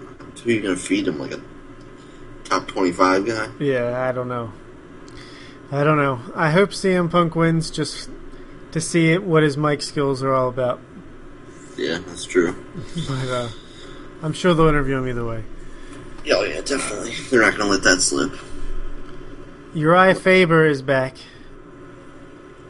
who 0.40 0.48
are 0.50 0.52
you 0.52 0.62
gonna 0.62 0.76
feed 0.76 1.06
him 1.06 1.18
like 1.18 1.32
a 1.32 1.42
top 2.44 2.66
twenty-five 2.66 3.26
guy? 3.26 3.48
yeah, 3.60 4.08
I 4.08 4.12
don't 4.12 4.28
know. 4.28 4.52
I 5.70 5.84
don't 5.84 5.98
know. 5.98 6.20
I 6.34 6.50
hope 6.50 6.70
CM 6.70 7.10
Punk 7.10 7.34
wins 7.34 7.70
just 7.70 8.08
to 8.72 8.80
see 8.80 9.18
what 9.18 9.42
his 9.42 9.58
mic 9.58 9.82
skills 9.82 10.22
are 10.22 10.32
all 10.32 10.48
about. 10.48 10.80
Yeah, 11.76 11.98
that's 12.06 12.24
true. 12.24 12.54
But 13.06 13.28
uh, 13.28 13.48
I'm 14.22 14.32
sure 14.32 14.54
they'll 14.54 14.68
interview 14.68 14.96
him 14.96 15.08
either 15.08 15.24
way. 15.24 15.44
Yeah, 16.24 16.34
oh, 16.36 16.44
yeah, 16.44 16.60
definitely. 16.60 17.14
They're 17.30 17.40
not 17.42 17.56
gonna 17.56 17.70
let 17.70 17.82
that 17.82 18.00
slip. 18.00 18.32
Urijah 19.74 20.16
Faber 20.18 20.66
is 20.66 20.82
back, 20.82 21.16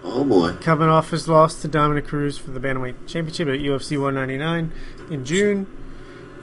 Oh 0.05 0.24
boy. 0.24 0.55
coming 0.61 0.88
off 0.88 1.11
his 1.11 1.28
loss 1.28 1.61
to 1.62 1.68
Dominick 1.68 2.07
Cruz 2.07 2.38
for 2.38 2.50
the 2.53 2.61
Bantamweight 2.61 3.07
Championship 3.07 3.48
at 3.48 3.59
UFC 3.61 4.00
199 4.00 4.72
in 5.11 5.24
June. 5.24 5.66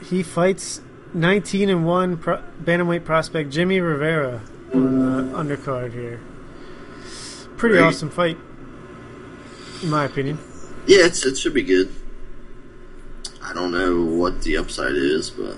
He 0.10 0.22
fights 0.22 0.82
19 1.14 1.70
and 1.70 1.86
1 1.86 2.18
pro- 2.18 2.44
Bantamweight 2.62 3.06
prospect 3.06 3.50
Jimmy 3.52 3.80
Rivera 3.80 4.42
on 4.74 5.32
the 5.32 5.38
undercard 5.38 5.94
here. 5.94 6.20
Pretty 7.58 7.76
Great. 7.76 7.86
awesome 7.86 8.10
fight, 8.10 8.38
in 9.82 9.90
my 9.90 10.06
opinion. 10.06 10.38
Yeah, 10.86 11.06
it's, 11.06 11.26
it 11.26 11.38
should 11.38 11.54
be 11.54 11.64
good. 11.64 11.94
I 13.50 13.54
don't 13.54 13.72
know 13.72 14.04
what 14.04 14.42
the 14.44 14.58
upside 14.58 14.94
is, 14.96 15.30
but 15.32 15.58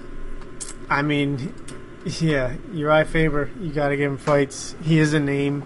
I 0.90 1.02
mean, 1.02 1.54
yeah, 2.06 2.56
Urijah 2.72 3.08
Faber, 3.08 3.50
you 3.60 3.72
got 3.72 3.90
to 3.90 3.98
give 3.98 4.10
him 4.12 4.18
fights. 4.18 4.76
He 4.82 4.98
is 5.00 5.14
a 5.14 5.20
name, 5.20 5.66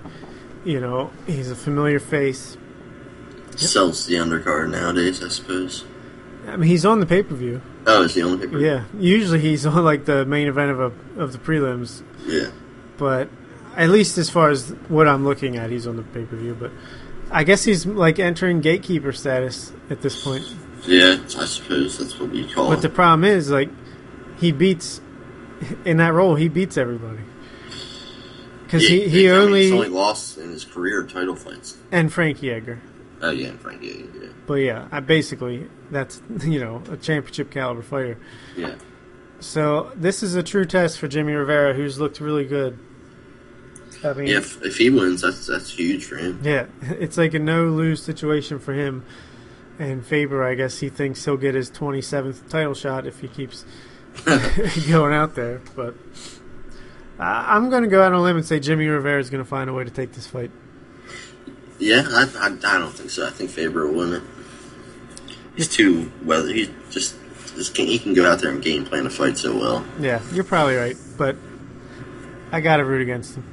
you 0.63 0.79
know, 0.81 1.11
he's 1.27 1.51
a 1.51 1.55
familiar 1.55 1.99
face. 1.99 2.57
sells 3.55 4.05
the 4.07 4.15
undercard 4.15 4.69
nowadays, 4.71 5.23
I 5.23 5.27
suppose. 5.27 5.85
I 6.47 6.57
mean, 6.57 6.69
he's 6.69 6.85
on 6.85 6.99
the 6.99 7.05
pay 7.05 7.23
per 7.23 7.35
view. 7.35 7.61
Oh, 7.87 8.03
is 8.03 8.15
he 8.15 8.21
on 8.23 8.31
the 8.39 8.45
paper? 8.47 8.59
Yeah, 8.59 8.85
usually 8.97 9.39
he's 9.39 9.65
on 9.65 9.83
like 9.83 10.05
the 10.05 10.25
main 10.25 10.47
event 10.47 10.71
of 10.71 10.79
a, 10.79 11.19
of 11.21 11.31
the 11.31 11.37
prelims, 11.37 12.01
Yeah. 12.25 12.49
but 12.97 13.29
at 13.75 13.89
least 13.89 14.17
as 14.17 14.29
far 14.29 14.49
as 14.49 14.69
what 14.87 15.07
I'm 15.07 15.23
looking 15.25 15.57
at, 15.57 15.69
he's 15.69 15.85
on 15.85 15.95
the 15.95 16.01
pay 16.03 16.23
per 16.25 16.35
view. 16.35 16.55
But 16.59 16.71
I 17.31 17.43
guess 17.43 17.63
he's 17.63 17.85
like 17.85 18.17
entering 18.19 18.61
gatekeeper 18.61 19.11
status 19.11 19.71
at 19.89 20.01
this 20.01 20.23
point. 20.23 20.45
Yeah, 20.87 21.17
I 21.39 21.45
suppose 21.45 21.97
that's 21.97 22.19
what 22.19 22.29
we 22.29 22.47
call 22.51 22.69
But 22.69 22.79
it. 22.79 22.81
the 22.83 22.89
problem 22.89 23.23
is, 23.23 23.49
like, 23.49 23.69
he 24.37 24.51
beats 24.51 25.01
in 25.85 25.97
that 25.97 26.13
role. 26.13 26.35
He 26.35 26.47
beats 26.49 26.77
everybody 26.77 27.19
because 28.63 28.83
Yeah, 28.83 28.89
he, 28.89 29.07
he 29.09 29.25
yeah, 29.25 29.31
I 29.31 29.33
mean, 29.37 29.43
only, 29.47 29.61
he's 29.63 29.71
only 29.71 29.89
lost 29.89 30.37
in 30.37 30.49
his 30.49 30.65
career 30.65 31.03
title 31.05 31.35
fights. 31.35 31.77
and 31.91 32.11
Frankie 32.11 32.51
Edgar. 32.51 32.79
Oh 33.21 33.31
yeah, 33.31 33.47
and 33.47 33.59
Frank, 33.61 33.81
yeah, 33.81 33.93
yeah, 33.93 34.27
But 34.45 34.55
yeah, 34.55 34.87
I 34.91 34.99
basically 34.99 35.67
that's 35.89 36.21
you 36.43 36.59
know 36.59 36.83
a 36.91 36.97
championship 36.97 37.49
caliber 37.49 37.81
fighter. 37.81 38.17
yeah. 38.57 38.75
So 39.39 39.91
this 39.95 40.21
is 40.23 40.35
a 40.35 40.43
true 40.43 40.65
test 40.65 40.97
for 40.99 41.07
Jimmy 41.07 41.33
Rivera, 41.33 41.73
who's 41.73 41.99
looked 41.99 42.19
really 42.19 42.45
good. 42.45 42.77
I 44.03 44.13
mean, 44.13 44.27
Yeah, 44.27 44.37
if, 44.37 44.61
if 44.63 44.77
he 44.77 44.89
wins, 44.89 45.21
that's 45.21 45.47
that's 45.47 45.71
huge 45.71 46.03
for 46.05 46.17
him. 46.17 46.39
yeah, 46.43 46.65
it's 46.81 47.17
like 47.17 47.33
a 47.33 47.39
no 47.39 47.65
lose 47.69 48.03
situation 48.03 48.59
for 48.59 48.73
him. 48.73 49.05
And 49.77 50.05
Faber, 50.05 50.43
I 50.43 50.55
guess 50.55 50.79
he 50.79 50.89
thinks 50.89 51.25
he'll 51.25 51.37
get 51.37 51.53
his 51.53 51.69
27th 51.69 52.47
title 52.49 52.73
shot 52.73 53.05
if 53.05 53.19
he 53.19 53.27
keeps 53.27 53.65
going 54.87 55.13
out 55.13 55.35
there. 55.35 55.61
But 55.75 55.95
I'm 57.19 57.69
going 57.69 57.83
to 57.83 57.89
go 57.89 58.01
out 58.01 58.13
on 58.13 58.19
a 58.19 58.21
limb 58.21 58.37
and 58.37 58.45
say 58.45 58.59
Jimmy 58.59 58.87
Rivera 58.87 59.19
is 59.19 59.29
going 59.29 59.43
to 59.43 59.49
find 59.49 59.69
a 59.69 59.73
way 59.73 59.83
to 59.83 59.91
take 59.91 60.13
this 60.13 60.27
fight. 60.27 60.51
Yeah, 61.79 62.03
I, 62.07 62.23
I, 62.37 62.47
I 62.47 62.79
don't 62.79 62.93
think 62.93 63.09
so. 63.09 63.27
I 63.27 63.31
think 63.31 63.49
Faber 63.49 63.87
will 63.87 63.99
win 63.99 64.13
it. 64.13 64.23
He's 65.55 65.67
too 65.67 66.11
well. 66.23 66.45
He 66.45 66.73
just, 66.89 67.15
just 67.55 67.75
can, 67.75 67.87
he 67.87 67.99
can 67.99 68.13
go 68.13 68.29
out 68.29 68.39
there 68.39 68.51
and 68.51 68.61
game 68.61 68.85
plan 68.85 69.05
a 69.05 69.09
fight 69.09 69.37
so 69.37 69.57
well. 69.57 69.85
Yeah, 69.99 70.21
you're 70.31 70.43
probably 70.45 70.75
right, 70.75 70.97
but 71.17 71.35
I 72.51 72.61
got 72.61 72.77
to 72.77 72.85
root 72.85 73.01
against 73.01 73.35
him. 73.35 73.43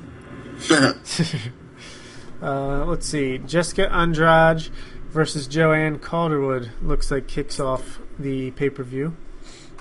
Uh, 2.42 2.84
let's 2.86 3.06
see. 3.06 3.38
Jessica 3.38 3.88
Andrade 3.92 4.68
versus 5.12 5.46
Joanne 5.46 5.98
Calderwood 5.98 6.70
looks 6.82 7.10
like 7.10 7.26
kicks 7.28 7.60
off 7.60 8.00
the 8.18 8.50
pay 8.52 8.70
per 8.70 8.82
view. 8.82 9.16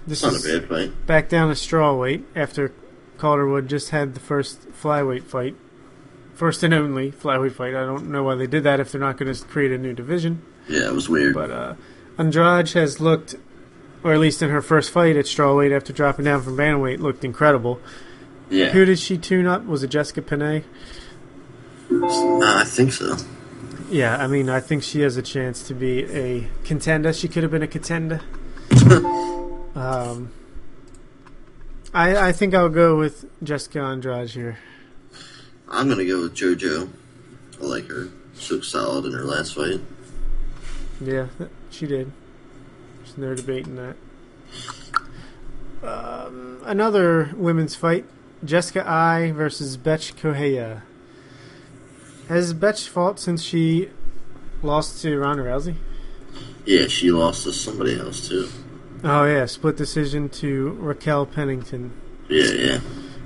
This 0.06 0.24
not 0.24 0.34
a 0.34 0.36
is 0.36 0.60
bad 0.68 1.06
back 1.06 1.30
down 1.30 1.50
to 1.50 1.54
strawweight 1.56 2.24
after 2.36 2.74
Calderwood 3.18 3.68
just 3.68 3.90
had 3.90 4.14
the 4.14 4.20
first 4.20 4.70
flyweight 4.72 5.24
fight. 5.24 5.56
First 6.34 6.64
and 6.64 6.74
only 6.74 7.12
flyweight 7.12 7.54
fight. 7.54 7.76
I 7.76 7.86
don't 7.86 8.10
know 8.12 8.24
why 8.24 8.36
they 8.36 8.48
did 8.48 8.64
that 8.64 8.80
if 8.80 8.92
they're 8.92 9.02
not 9.02 9.18
going 9.18 9.32
to 9.32 9.46
create 9.46 9.72
a 9.72 9.78
new 9.78 9.94
division. 9.94 10.42
Yeah, 10.68 10.88
it 10.88 10.94
was 10.94 11.08
weird. 11.08 11.36
But 11.36 11.52
uh, 11.52 11.76
Andrade 12.18 12.70
has 12.72 13.00
looked, 13.00 13.36
or 14.04 14.14
at 14.14 14.20
least 14.20 14.42
in 14.42 14.50
her 14.50 14.62
first 14.62 14.90
fight 14.90 15.16
at 15.18 15.26
strawweight 15.26 15.76
after 15.76 15.94
dropping 15.94 16.26
down 16.26 16.42
from 16.42 16.58
bantamweight, 16.58 17.00
looked 17.00 17.24
incredible. 17.24 17.80
yeah, 18.50 18.70
Who 18.70 18.86
did 18.86 18.98
she 18.98 19.20
tune 19.20 19.46
up? 19.46 19.66
Was 19.66 19.84
it 19.84 19.90
Jessica 19.90 20.24
Penne? 20.24 20.64
Uh, 21.92 22.40
I 22.42 22.64
think 22.66 22.94
so. 22.94 23.16
Yeah, 23.92 24.16
I 24.16 24.28
mean, 24.28 24.50
I 24.50 24.62
think 24.62 24.84
she 24.84 25.02
has 25.02 25.18
a 25.18 25.22
chance 25.22 25.64
to 25.68 25.74
be 25.74 26.06
a 26.06 26.48
contender. 26.64 27.12
She 27.12 27.28
could 27.28 27.44
have 27.44 27.52
been 27.52 27.62
a 27.62 27.68
contender. 27.68 28.22
um, 29.76 30.32
I 31.94 32.30
I 32.30 32.32
think 32.32 32.56
I'll 32.56 32.70
go 32.70 32.98
with 32.98 33.26
Jessica 33.44 33.82
Andrade 33.82 34.30
here. 34.30 34.60
I'm 35.68 35.90
gonna 35.90 36.06
go 36.06 36.22
with 36.22 36.34
JoJo. 36.34 36.90
I 37.62 37.66
like 37.66 37.88
her. 37.88 38.08
She 38.38 38.54
looked 38.54 38.66
solid 38.66 39.04
in 39.04 39.12
her 39.12 39.26
last 39.26 39.56
fight. 39.56 39.82
Yeah, 41.02 41.28
she 41.70 41.86
did. 41.86 42.14
There's 43.00 43.18
no 43.18 43.36
debating 43.36 43.76
that. 43.76 43.98
Um, 45.84 46.62
another 46.64 47.34
women's 47.36 47.76
fight: 47.76 48.06
Jessica 48.46 48.90
Eye 48.90 49.34
versus 49.34 49.76
Bethe 49.76 50.16
Correia. 50.16 50.84
Has 52.32 52.54
Bethe 52.54 52.80
fought 52.88 53.20
since 53.20 53.44
she 53.44 53.90
lost 54.64 55.02
to 55.02 55.18
Ronda 55.20 55.44
Rousey? 55.44 55.76
Yeah, 56.66 56.88
she 56.88 57.12
lost 57.12 57.44
to 57.44 57.52
somebody 57.52 58.00
else 58.00 58.30
too. 58.30 58.48
Oh 59.04 59.26
yeah, 59.26 59.46
split 59.48 59.76
decision 59.76 60.30
to 60.30 60.70
Raquel 60.80 61.26
Pennington. 61.26 61.92
Yeah, 62.30 62.52
yeah. 62.54 62.80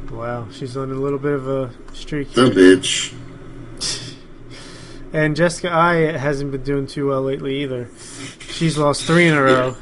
Wow, 0.10 0.48
she's 0.52 0.76
on 0.76 0.90
a 0.90 0.96
little 0.96 1.20
bit 1.20 1.34
of 1.34 1.48
a 1.48 1.70
streak 1.94 2.32
The 2.34 2.50
here. 2.50 2.78
bitch. 2.78 3.14
And 5.14 5.36
Jessica 5.36 5.72
Eye 5.72 6.18
hasn't 6.18 6.52
been 6.52 6.64
doing 6.64 6.88
too 6.88 7.08
well 7.10 7.22
lately 7.22 7.62
either. 7.62 7.88
She's 8.50 8.76
lost 8.78 9.04
three 9.06 9.28
in 9.28 9.34
a 9.36 9.42
row. 9.42 9.76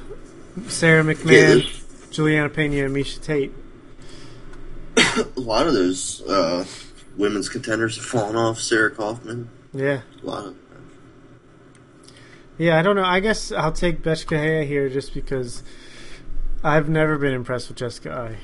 Sara 0.67 1.01
McMann, 1.01 1.63
Yeah, 1.63 1.69
Julianna 2.11 2.49
Peña, 2.49 2.85
and 2.85 2.95
Miesha 2.95 3.19
Tate. 3.23 3.51
a 4.97 5.39
lot 5.39 5.65
of 5.65 5.73
those 5.73 6.21
uh, 6.27 6.65
women's 7.17 7.49
contenders 7.49 7.95
have 7.97 8.05
fallen 8.05 8.35
off. 8.35 8.59
Sarah 8.59 8.91
Kaufman. 8.91 9.49
Yeah. 9.73 10.01
A 10.21 10.25
lot 10.25 10.45
of. 10.45 10.55
Yeah, 12.57 12.77
I 12.77 12.81
don't 12.83 12.95
know. 12.95 13.03
I 13.03 13.19
guess 13.19 13.51
I'll 13.51 13.71
take 13.71 14.03
Bethe 14.03 14.27
Correia 14.27 14.63
here 14.63 14.87
just 14.89 15.13
because 15.13 15.63
I've 16.63 16.87
never 16.87 17.17
been 17.17 17.33
impressed 17.33 17.67
with 17.67 17.77
Jessica 17.77 18.37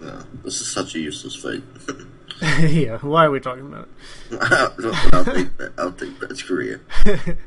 Yeah, 0.00 0.22
this 0.44 0.60
is 0.60 0.70
such 0.70 0.94
a 0.94 1.00
useless 1.00 1.34
fight. 1.36 1.62
Yeah, 2.60 2.98
why 2.98 3.24
are 3.24 3.30
we 3.30 3.40
talking 3.40 3.66
about 3.66 3.88
it? 4.30 5.12
I'll 5.12 5.24
take. 5.24 5.48
I'll 5.78 5.92
take 5.92 6.46
career. 6.46 6.82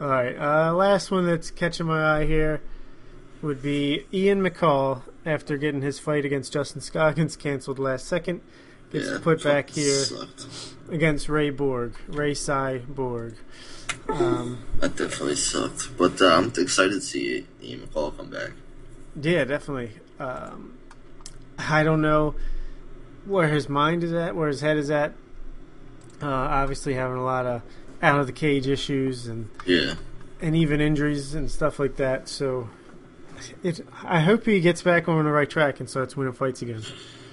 All 0.00 0.08
right, 0.08 0.36
uh, 0.36 0.74
last 0.74 1.10
one 1.10 1.26
that's 1.26 1.50
catching 1.50 1.86
my 1.86 2.18
eye 2.18 2.26
here 2.26 2.60
would 3.42 3.62
be 3.62 4.06
Ian 4.12 4.42
McCall 4.42 5.02
after 5.24 5.56
getting 5.56 5.82
his 5.82 6.00
fight 6.00 6.24
against 6.24 6.52
Justin 6.52 6.80
Scoggins 6.80 7.36
canceled 7.36 7.78
last 7.78 8.06
second. 8.06 8.40
Gets 8.92 9.06
Yeah, 9.06 9.18
put 9.20 9.42
back 9.42 9.70
here 9.70 9.92
Sucked. 10.04 10.46
against 10.90 11.28
Ray 11.28 11.50
Borg, 11.50 11.94
Ray 12.08 12.34
Cy 12.34 12.78
Borg. 12.78 13.34
Um, 14.08 14.58
That 14.80 14.96
definitely 14.96 15.36
sucked. 15.36 15.96
But 15.98 16.20
uh, 16.22 16.34
I'm 16.34 16.52
excited 16.56 16.92
to 16.94 17.00
see 17.00 17.46
Ian 17.62 17.80
McCall 17.80 18.16
come 18.16 18.30
back. 18.30 18.50
yeah, 19.20 19.44
definitely. 19.44 19.92
Um, 20.18 20.74
I 21.58 21.82
don't 21.82 22.00
know 22.00 22.34
where 23.26 23.48
his 23.48 23.68
mind 23.68 24.02
is 24.04 24.12
at, 24.12 24.34
where 24.34 24.48
his 24.48 24.60
head 24.62 24.76
is 24.78 24.90
at. 24.90 25.12
Uh, 26.22 26.26
obviously, 26.26 26.94
having 26.94 27.16
a 27.18 27.24
lot 27.24 27.46
of 27.46 27.62
out 28.02 28.18
of 28.20 28.26
the 28.26 28.32
cage 28.32 28.66
issues 28.66 29.26
and 29.26 29.50
Yeah. 29.66 29.94
and 30.40 30.56
even 30.56 30.80
injuries 30.80 31.34
and 31.34 31.50
stuff 31.50 31.78
like 31.78 31.96
that. 31.96 32.28
So, 32.28 32.68
it. 33.62 33.86
I 34.02 34.20
hope 34.20 34.46
he 34.46 34.60
gets 34.60 34.82
back 34.82 35.08
on 35.08 35.24
the 35.24 35.30
right 35.30 35.48
track 35.50 35.78
and 35.80 35.88
starts 35.90 36.16
winning 36.16 36.32
fights 36.32 36.62
again. 36.62 36.82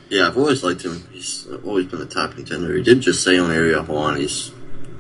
Yeah, 0.10 0.28
I've 0.28 0.38
always 0.38 0.64
liked 0.64 0.84
him. 0.84 1.04
He's 1.12 1.48
always 1.66 1.88
been 1.88 2.02
a 2.02 2.06
top 2.06 2.32
contender. 2.36 2.76
He 2.76 2.84
did 2.84 3.02
just 3.02 3.24
say 3.24 3.38
on 3.40 3.52
Ariel 3.52 3.84
Helwani's 3.84 4.52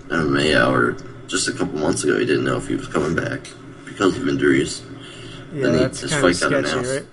MMA 0.07 0.55
hour 0.55 0.95
just 1.27 1.47
a 1.47 1.51
couple 1.51 1.79
months 1.79 2.03
ago 2.03 2.19
he 2.19 2.25
didn't 2.25 2.43
know 2.45 2.57
if 2.57 2.67
he 2.67 2.75
was 2.75 2.87
coming 2.87 3.15
back 3.15 3.47
because 3.85 4.17
of 4.17 4.27
injuries. 4.27 4.81
Yeah, 5.53 5.61
Then 5.63 5.73
he- 5.73 5.79
that's 5.79 5.99
his 6.01 6.11
kind 6.11 6.25
of 6.25 6.35
sketchy, 6.35 6.75
right? 6.87 7.05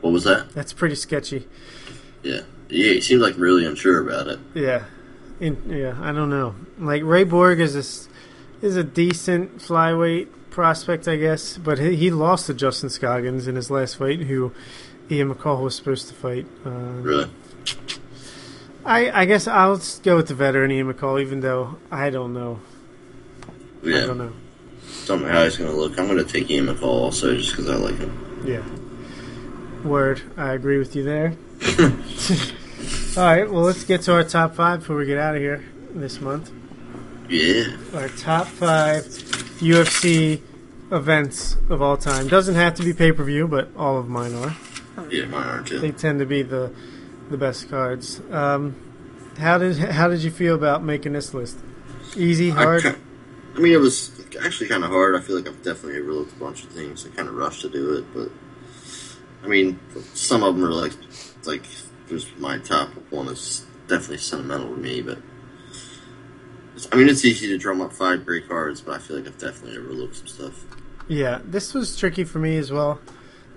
What 0.00 0.12
was 0.12 0.24
that? 0.24 0.50
That's 0.50 0.72
pretty 0.72 0.94
sketchy. 0.94 1.46
Yeah. 2.22 2.40
Yeah, 2.68 2.92
he 2.94 3.00
seemed 3.00 3.22
like 3.22 3.36
really 3.38 3.64
unsure 3.64 4.00
about 4.06 4.28
it. 4.28 4.38
Yeah, 4.54 4.84
In, 5.40 5.62
yeah. 5.70 5.96
I 6.00 6.12
don't 6.12 6.28
know. 6.30 6.54
Like 6.78 7.02
Ray 7.02 7.24
Borg 7.24 7.60
is 7.60 7.74
a 7.74 8.64
is 8.64 8.76
a 8.76 8.84
decent 8.84 9.58
flyweight 9.58 10.28
prospect, 10.50 11.06
I 11.08 11.16
guess, 11.16 11.56
but 11.56 11.78
he, 11.78 11.96
he 11.96 12.10
lost 12.10 12.46
to 12.46 12.54
Justin 12.54 12.90
Scoggins 12.90 13.46
in 13.48 13.56
his 13.56 13.70
last 13.70 13.96
fight, 13.96 14.20
who 14.22 14.52
Ian 15.10 15.34
McCall 15.34 15.62
was 15.62 15.74
supposed 15.74 16.08
to 16.08 16.14
fight. 16.14 16.46
Uh, 16.64 16.70
Really. 17.02 17.30
I 18.84 19.22
I 19.22 19.24
guess 19.26 19.46
I'll 19.46 19.76
just 19.76 20.02
go 20.02 20.16
with 20.16 20.28
the 20.28 20.34
veteran 20.34 20.70
Ian 20.70 20.92
McCall, 20.92 21.20
even 21.20 21.40
though 21.40 21.76
I 21.90 22.10
don't 22.10 22.32
know. 22.32 22.60
I 23.84 23.88
Yeah. 23.88 24.06
don't 24.06 24.18
know. 24.18 24.32
Don't 25.06 25.22
know 25.22 25.28
how 25.28 25.44
he's 25.44 25.56
going 25.56 25.70
to 25.70 25.76
look. 25.76 25.98
I'm 25.98 26.06
going 26.06 26.18
to 26.18 26.24
take 26.30 26.50
Ian 26.50 26.66
McCall 26.66 26.82
also 26.84 27.34
just 27.36 27.50
because 27.52 27.68
I 27.68 27.76
like 27.76 27.96
him. 27.98 28.42
Yeah. 28.44 28.62
Word. 29.86 30.20
I 30.36 30.52
agree 30.52 30.78
with 30.78 30.94
you 30.96 31.02
there. 31.04 31.34
All 33.16 33.24
right. 33.24 33.50
Well, 33.50 33.62
let's 33.62 33.84
get 33.84 34.02
to 34.02 34.12
our 34.14 34.24
top 34.24 34.54
five 34.54 34.80
before 34.80 34.96
we 34.96 35.06
get 35.06 35.18
out 35.18 35.34
of 35.34 35.40
here 35.40 35.64
this 35.94 36.20
month. 36.20 36.50
Yeah. 37.28 37.76
Our 37.94 38.08
top 38.08 38.46
five 38.46 39.04
UFC 39.60 40.40
events 40.90 41.56
of 41.68 41.82
all 41.82 41.96
time. 41.98 42.28
Doesn't 42.28 42.54
have 42.54 42.74
to 42.74 42.82
be 42.82 42.92
pay 42.94 43.12
per 43.12 43.22
view, 43.24 43.46
but 43.48 43.68
all 43.76 43.98
of 43.98 44.08
mine 44.08 44.34
are. 44.34 44.56
Yeah, 45.10 45.26
mine 45.26 45.46
are 45.46 45.62
too. 45.62 45.78
They 45.78 45.92
tend 45.92 46.18
to 46.20 46.26
be 46.26 46.42
the 46.42 46.72
the 47.30 47.36
best 47.36 47.68
cards. 47.68 48.20
Um, 48.30 48.76
how 49.38 49.58
did 49.58 49.78
how 49.78 50.08
did 50.08 50.22
you 50.22 50.30
feel 50.30 50.54
about 50.54 50.82
making 50.82 51.12
this 51.12 51.34
list? 51.34 51.58
Easy, 52.16 52.50
I, 52.50 52.54
hard. 52.54 52.82
ki- 52.82 52.92
I 53.54 53.58
mean, 53.60 53.72
it 53.72 53.80
was 53.80 54.10
actually 54.44 54.68
kind 54.68 54.84
of 54.84 54.90
hard. 54.90 55.14
I 55.14 55.20
feel 55.20 55.36
like 55.36 55.48
I've 55.48 55.62
definitely 55.62 56.00
overlooked 56.00 56.32
a 56.32 56.36
bunch 56.36 56.64
of 56.64 56.70
things. 56.70 57.06
I 57.06 57.10
kind 57.10 57.28
of 57.28 57.34
rushed 57.34 57.62
to 57.62 57.68
do 57.68 57.94
it, 57.94 58.04
but 58.14 58.30
I 59.44 59.46
mean, 59.48 59.78
some 60.14 60.42
of 60.42 60.54
them 60.54 60.64
are 60.64 60.72
like, 60.72 60.92
like 61.44 61.64
just 62.08 62.36
my 62.38 62.58
top 62.58 62.90
one 63.10 63.28
is 63.28 63.66
definitely 63.86 64.18
sentimental 64.18 64.74
to 64.74 64.80
me. 64.80 65.02
But 65.02 65.18
I 66.92 66.96
mean, 66.96 67.08
it's 67.08 67.24
easy 67.24 67.48
to 67.48 67.58
drum 67.58 67.80
up 67.80 67.92
five 67.92 68.24
great 68.24 68.48
cards, 68.48 68.80
but 68.80 68.94
I 68.94 68.98
feel 68.98 69.16
like 69.16 69.26
I've 69.26 69.38
definitely 69.38 69.78
overlooked 69.78 70.16
some 70.16 70.26
stuff. 70.28 70.64
Yeah, 71.08 71.40
this 71.44 71.74
was 71.74 71.96
tricky 71.96 72.24
for 72.24 72.38
me 72.38 72.56
as 72.58 72.70
well, 72.72 73.00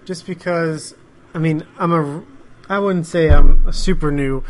just 0.05 0.25
because. 0.25 0.95
I 1.33 1.39
mean, 1.39 1.65
I'm 1.77 1.91
a. 1.93 2.23
I 2.69 2.79
wouldn't 2.79 3.05
say 3.07 3.29
I'm 3.29 3.67
a 3.67 3.73
super 3.73 4.11
new 4.11 4.43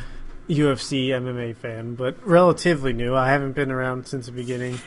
UFC 0.49 1.07
MMA 1.07 1.55
fan, 1.55 1.95
but 1.95 2.15
relatively 2.25 2.93
new. 2.93 3.15
I 3.15 3.29
haven't 3.29 3.53
been 3.53 3.71
around 3.71 4.05
since 4.07 4.25
the 4.27 4.31
beginning. 4.31 4.79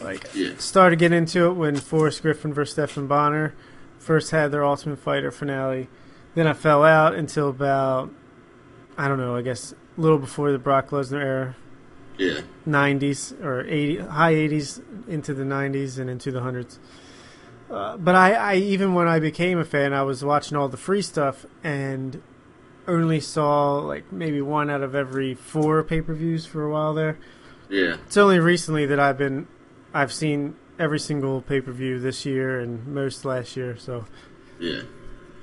Like, 0.00 0.28
Yeah. 0.34 0.52
started 0.58 0.98
getting 0.98 1.18
into 1.18 1.46
it 1.46 1.52
when 1.54 1.76
Forrest 1.76 2.22
Griffin 2.22 2.54
versus 2.54 2.72
Stephan 2.72 3.06
Bonnar 3.06 3.54
first 3.98 4.30
had 4.30 4.50
their 4.50 4.64
Ultimate 4.64 4.98
Fighter 4.98 5.30
finale. 5.30 5.88
Then 6.34 6.46
I 6.46 6.52
fell 6.54 6.84
out 6.84 7.14
until 7.14 7.48
about, 7.50 8.10
I 8.96 9.08
don't 9.08 9.18
know, 9.18 9.36
I 9.36 9.42
guess 9.42 9.74
a 9.96 10.00
little 10.00 10.18
before 10.18 10.52
the 10.52 10.58
Brock 10.58 10.88
Lesnar 10.90 11.20
era, 11.22 11.56
Yeah. 12.16 12.40
90s 12.66 13.32
or 13.44 13.64
80, 13.66 13.96
high 13.98 14.32
80s 14.34 14.80
into 15.08 15.34
the 15.34 15.44
90s 15.44 15.98
and 15.98 16.08
into 16.08 16.30
the 16.30 16.40
hundreds. 16.40 16.78
Uh, 17.70 17.96
but 17.96 18.14
I, 18.14 18.32
I, 18.34 18.54
even 18.56 18.94
when 18.94 19.06
I 19.06 19.20
became 19.20 19.58
a 19.58 19.64
fan, 19.64 19.92
I 19.92 20.02
was 20.02 20.24
watching 20.24 20.56
all 20.56 20.68
the 20.68 20.76
free 20.76 21.02
stuff 21.02 21.46
and 21.62 22.20
only 22.88 23.20
saw 23.20 23.74
like 23.78 24.10
maybe 24.10 24.40
one 24.40 24.68
out 24.70 24.82
of 24.82 24.94
every 24.94 25.34
four 25.34 25.82
pay 25.84 26.00
per 26.00 26.12
views 26.14 26.44
for 26.46 26.64
a 26.64 26.70
while 26.72 26.94
there. 26.94 27.16
Yeah. 27.68 27.96
It's 28.06 28.16
only 28.16 28.40
recently 28.40 28.86
that 28.86 28.98
I've 28.98 29.16
been, 29.18 29.46
I've 29.94 30.12
seen 30.12 30.56
every 30.78 30.98
single 30.98 31.42
pay 31.42 31.60
per 31.60 31.70
view 31.70 32.00
this 32.00 32.26
year 32.26 32.58
and 32.58 32.84
most 32.88 33.24
last 33.24 33.56
year, 33.56 33.76
so 33.76 34.06
Yeah. 34.58 34.80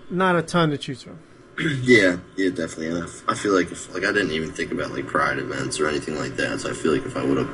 not 0.09 0.35
a 0.35 0.41
ton 0.41 0.69
to 0.71 0.77
choose 0.77 1.03
from. 1.03 1.19
Yeah, 1.81 2.17
yeah, 2.35 2.49
definitely. 2.49 2.87
And 2.99 3.09
I 3.27 3.33
feel 3.33 3.53
like 3.53 3.71
if 3.71 3.91
like 3.93 4.03
I 4.03 4.11
didn't 4.11 4.31
even 4.31 4.51
think 4.51 4.71
about 4.71 4.91
like 4.91 5.07
pride 5.07 5.39
events 5.39 5.79
or 5.79 5.87
anything 5.87 6.15
like 6.15 6.35
that. 6.35 6.59
So 6.59 6.69
I 6.69 6.73
feel 6.73 6.91
like 6.91 7.05
if 7.05 7.15
I 7.17 7.23
would 7.23 7.37
have, 7.37 7.49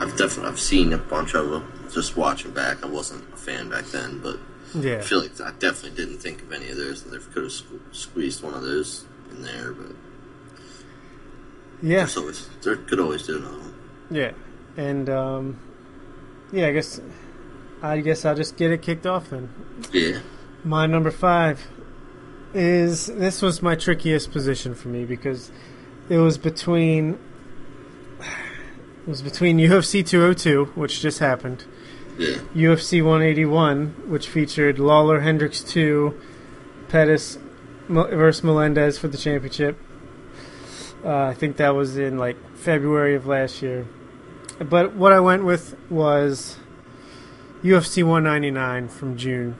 I've 0.00 0.16
definitely 0.16 0.50
I've 0.50 0.58
seen 0.60 0.92
a 0.94 0.98
bunch 0.98 1.34
of 1.34 1.48
them. 1.50 1.70
Just 1.92 2.16
watching 2.16 2.50
back, 2.52 2.82
I 2.82 2.88
wasn't 2.88 3.33
fan 3.44 3.68
back 3.68 3.84
then, 3.86 4.20
but 4.20 4.38
yeah. 4.74 4.96
I 4.96 5.00
feel 5.02 5.20
like 5.20 5.40
I 5.40 5.50
definitely 5.52 5.96
didn't 5.96 6.18
think 6.18 6.42
of 6.42 6.52
any 6.52 6.70
of 6.70 6.76
those. 6.76 7.04
And 7.04 7.12
they 7.12 7.18
could 7.18 7.44
have 7.44 7.52
sque- 7.52 7.80
squeezed 7.92 8.42
one 8.42 8.54
of 8.54 8.62
those 8.62 9.04
in 9.30 9.42
there, 9.42 9.72
but 9.72 9.92
yeah, 11.82 12.06
always 12.16 12.48
there 12.62 12.76
could 12.76 13.00
always 13.00 13.26
do 13.26 13.36
another 13.38 13.58
one. 13.58 13.74
yeah, 14.10 14.32
and 14.76 15.08
um, 15.10 15.60
yeah. 16.52 16.68
I 16.68 16.72
guess, 16.72 17.00
I 17.82 18.00
guess 18.00 18.24
I'll 18.24 18.34
just 18.36 18.56
get 18.56 18.70
it 18.70 18.80
kicked 18.82 19.06
off 19.06 19.30
then. 19.30 19.50
Yeah, 19.92 20.20
My 20.64 20.86
number 20.86 21.10
five 21.10 21.60
is 22.54 23.06
this 23.06 23.42
was 23.42 23.60
my 23.62 23.74
trickiest 23.74 24.30
position 24.30 24.74
for 24.74 24.88
me 24.88 25.04
because 25.04 25.50
it 26.08 26.18
was 26.18 26.38
between 26.38 27.18
it 28.20 29.08
was 29.08 29.20
between 29.22 29.58
UFC 29.70 30.06
202, 30.06 30.66
which 30.76 31.00
just 31.02 31.18
happened, 31.18 31.64
yeah, 32.18 32.36
UFC 32.54 33.02
181, 33.02 34.08
which 34.08 34.28
featured 34.28 34.78
Lawler 34.78 35.20
Hendricks 35.20 35.62
2, 35.62 36.18
Pettis 36.88 37.38
versus 37.88 38.44
Melendez 38.44 38.98
for 38.98 39.08
the 39.08 39.18
championship. 39.18 39.78
Uh, 41.04 41.26
I 41.26 41.34
think 41.34 41.56
that 41.56 41.74
was 41.74 41.98
in 41.98 42.18
like 42.18 42.36
February 42.56 43.14
of 43.14 43.26
last 43.26 43.62
year. 43.62 43.86
But 44.58 44.94
what 44.94 45.12
I 45.12 45.20
went 45.20 45.44
with 45.44 45.76
was 45.90 46.56
UFC 47.62 48.02
199 48.02 48.88
from 48.88 49.16
June. 49.16 49.56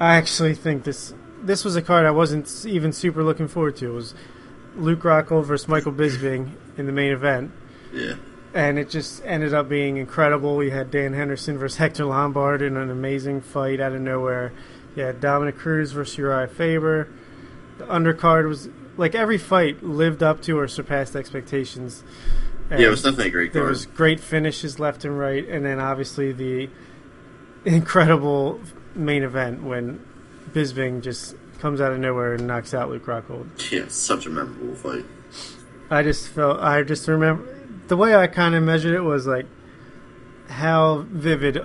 I 0.00 0.16
actually 0.16 0.54
think 0.54 0.84
this 0.84 1.14
this 1.42 1.64
was 1.64 1.76
a 1.76 1.82
card 1.82 2.06
I 2.06 2.10
wasn't 2.10 2.64
even 2.66 2.92
super 2.92 3.22
looking 3.22 3.48
forward 3.48 3.76
to. 3.76 3.90
It 3.90 3.94
was 3.94 4.14
Luke 4.76 5.00
Rockhold 5.00 5.44
versus 5.44 5.68
Michael 5.68 5.92
Bisping 5.92 6.52
in 6.76 6.86
the 6.86 6.92
main 6.92 7.12
event 7.12 7.52
yeah, 7.94 8.14
and 8.54 8.78
it 8.78 8.88
just 8.88 9.20
ended 9.24 9.52
up 9.52 9.68
being 9.68 9.96
incredible. 9.96 10.56
We 10.56 10.70
had 10.70 10.90
Dan 10.90 11.12
Henderson 11.12 11.58
versus 11.58 11.76
Hector 11.78 12.04
Lombard 12.06 12.62
in 12.62 12.76
an 12.76 12.90
amazing 12.90 13.40
fight 13.40 13.80
out 13.80 13.92
of 13.92 14.00
nowhere. 14.00 14.52
You 14.96 15.02
had 15.02 15.20
Dominick 15.20 15.58
Cruz 15.58 15.92
versus 15.92 16.16
Urijah 16.16 16.50
Faber. 16.50 17.08
The 17.78 17.84
undercard 17.86 18.48
was 18.48 18.68
like 18.96 19.16
every 19.16 19.38
fight 19.38 19.82
lived 19.82 20.22
up 20.22 20.40
to 20.42 20.56
or 20.58 20.68
surpassed 20.68 21.16
expectations. 21.16 22.04
And 22.70 22.80
yeah. 22.80 22.86
It 22.86 22.90
was 22.90 23.02
definitely 23.02 23.26
a 23.28 23.30
great 23.32 23.52
there 23.52 23.62
card. 23.62 23.70
was 23.70 23.86
great 23.86 24.20
finishes 24.20 24.78
left 24.78 25.04
and 25.04 25.18
right, 25.18 25.46
and 25.48 25.66
then 25.66 25.80
obviously 25.80 26.32
the 26.32 26.70
incredible 27.64 28.60
main 28.94 29.22
event 29.22 29.62
when 29.64 30.04
Bisping 30.52 31.02
just 31.02 31.34
comes 31.58 31.80
out 31.80 31.92
of 31.92 31.98
nowhere 31.98 32.34
and 32.34 32.46
knocks 32.46 32.72
out 32.72 32.88
Luke 32.88 33.06
Rockhold. 33.06 33.70
yeah, 33.72 33.88
such 33.88 34.26
a 34.26 34.30
memorable 34.30 34.74
fight. 34.76 35.04
I 35.90 36.02
just 36.02 36.28
felt 36.28 36.60
I 36.60 36.82
just 36.82 37.06
remember 37.08 37.53
the 37.88 37.96
way 37.96 38.14
I 38.14 38.26
kind 38.26 38.54
of 38.54 38.62
measured 38.62 38.94
it 38.94 39.02
was 39.02 39.26
like 39.26 39.46
how 40.48 41.06
vivid 41.08 41.64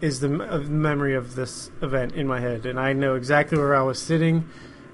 is 0.00 0.20
the 0.20 0.28
memory 0.28 1.14
of 1.14 1.34
this 1.34 1.70
event 1.80 2.14
in 2.14 2.26
my 2.26 2.40
head, 2.40 2.66
and 2.66 2.78
I 2.78 2.92
know 2.92 3.14
exactly 3.14 3.58
where 3.58 3.74
I 3.74 3.82
was 3.82 4.00
sitting, 4.00 4.48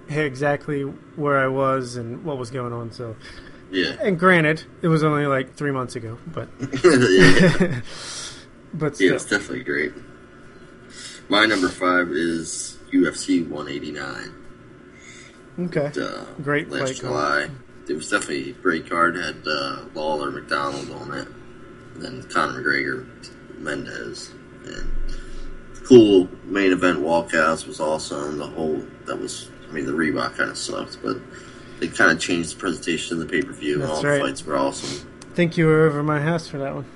exactly 0.09 0.83
where 0.83 1.39
I 1.39 1.49
was, 1.49 1.97
and 1.97 2.25
what 2.25 2.39
was 2.39 2.51
going 2.51 2.73
on. 2.73 2.93
So, 2.93 3.17
Yeah, 3.71 3.97
and 4.01 4.19
granted, 4.19 4.65
it 4.83 4.89
was 4.89 5.03
only 5.03 5.27
like 5.27 5.55
three 5.55 5.73
months 5.73 5.97
ago, 5.97 6.19
but 6.27 6.49
yeah. 6.85 7.81
but 8.75 9.01
Yeah, 9.01 9.13
it's 9.15 9.27
definitely 9.27 9.65
great. 9.65 9.93
My 11.29 11.47
number 11.47 11.69
five 11.69 12.11
is 12.11 12.79
UFC 12.93 13.49
189. 13.49 14.35
okay, 15.67 15.91
Uh, 16.01 16.25
Great 16.43 16.69
last 16.71 17.01
July. 17.01 17.49
It 17.89 17.95
was 17.95 18.09
definitely 18.11 18.51
a 18.51 18.55
great 18.55 18.89
card. 18.89 19.17
Had 19.17 19.47
uh, 19.47 19.81
Lawler, 19.95 20.31
MacDonald 20.31 20.91
on 20.91 21.13
it, 21.15 21.29
and 21.95 22.03
then 22.03 22.23
Conor 22.25 22.63
McGregor, 22.63 23.07
Mendes, 23.59 24.31
and 24.65 24.91
cool 25.87 26.29
main 26.45 26.73
event 26.73 27.01
walkouts 27.01 27.67
was 27.67 27.81
awesome. 27.81 28.39
The 28.39 28.47
whole 28.47 28.83
that 29.07 29.19
was, 29.19 29.51
I 29.69 29.73
mean, 29.73 29.85
the 29.87 29.93
Reebok 29.93 30.37
kind 30.37 30.51
of 30.51 30.57
sucked, 30.57 30.99
but 31.03 31.19
they 31.81 31.89
kind 31.89 32.11
of 32.11 32.19
changed 32.21 32.57
the 32.57 32.61
presentation 32.61 33.21
of 33.21 33.27
the 33.29 33.31
pay 33.31 33.43
per 33.47 33.53
view, 33.53 33.83
and 33.83 33.91
all 33.91 34.03
right. 34.03 34.15
the 34.19 34.21
fights 34.29 34.45
were 34.45 34.57
awesome. 34.57 35.11
I 35.31 35.35
think 35.35 35.57
you 35.57 35.67
were 35.67 35.87
over 35.87 36.03
my 36.03 36.21
house 36.21 36.49
for 36.49 36.59
that 36.59 36.75
one, 36.75 36.87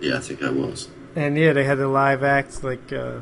Yeah, 0.00 0.16
I 0.16 0.20
think 0.20 0.42
I 0.42 0.50
was. 0.50 0.88
and 1.16 1.36
yeah, 1.36 1.52
they 1.52 1.64
had 1.64 1.78
the 1.78 1.88
live 1.88 2.22
acts 2.22 2.62
like 2.62 2.92
uh, 2.92 3.18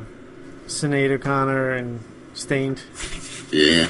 Sinead 0.67 1.11
O'Connor 1.11 1.71
and 1.73 2.01
Stained. 2.35 2.83
Yeah. 3.51 3.89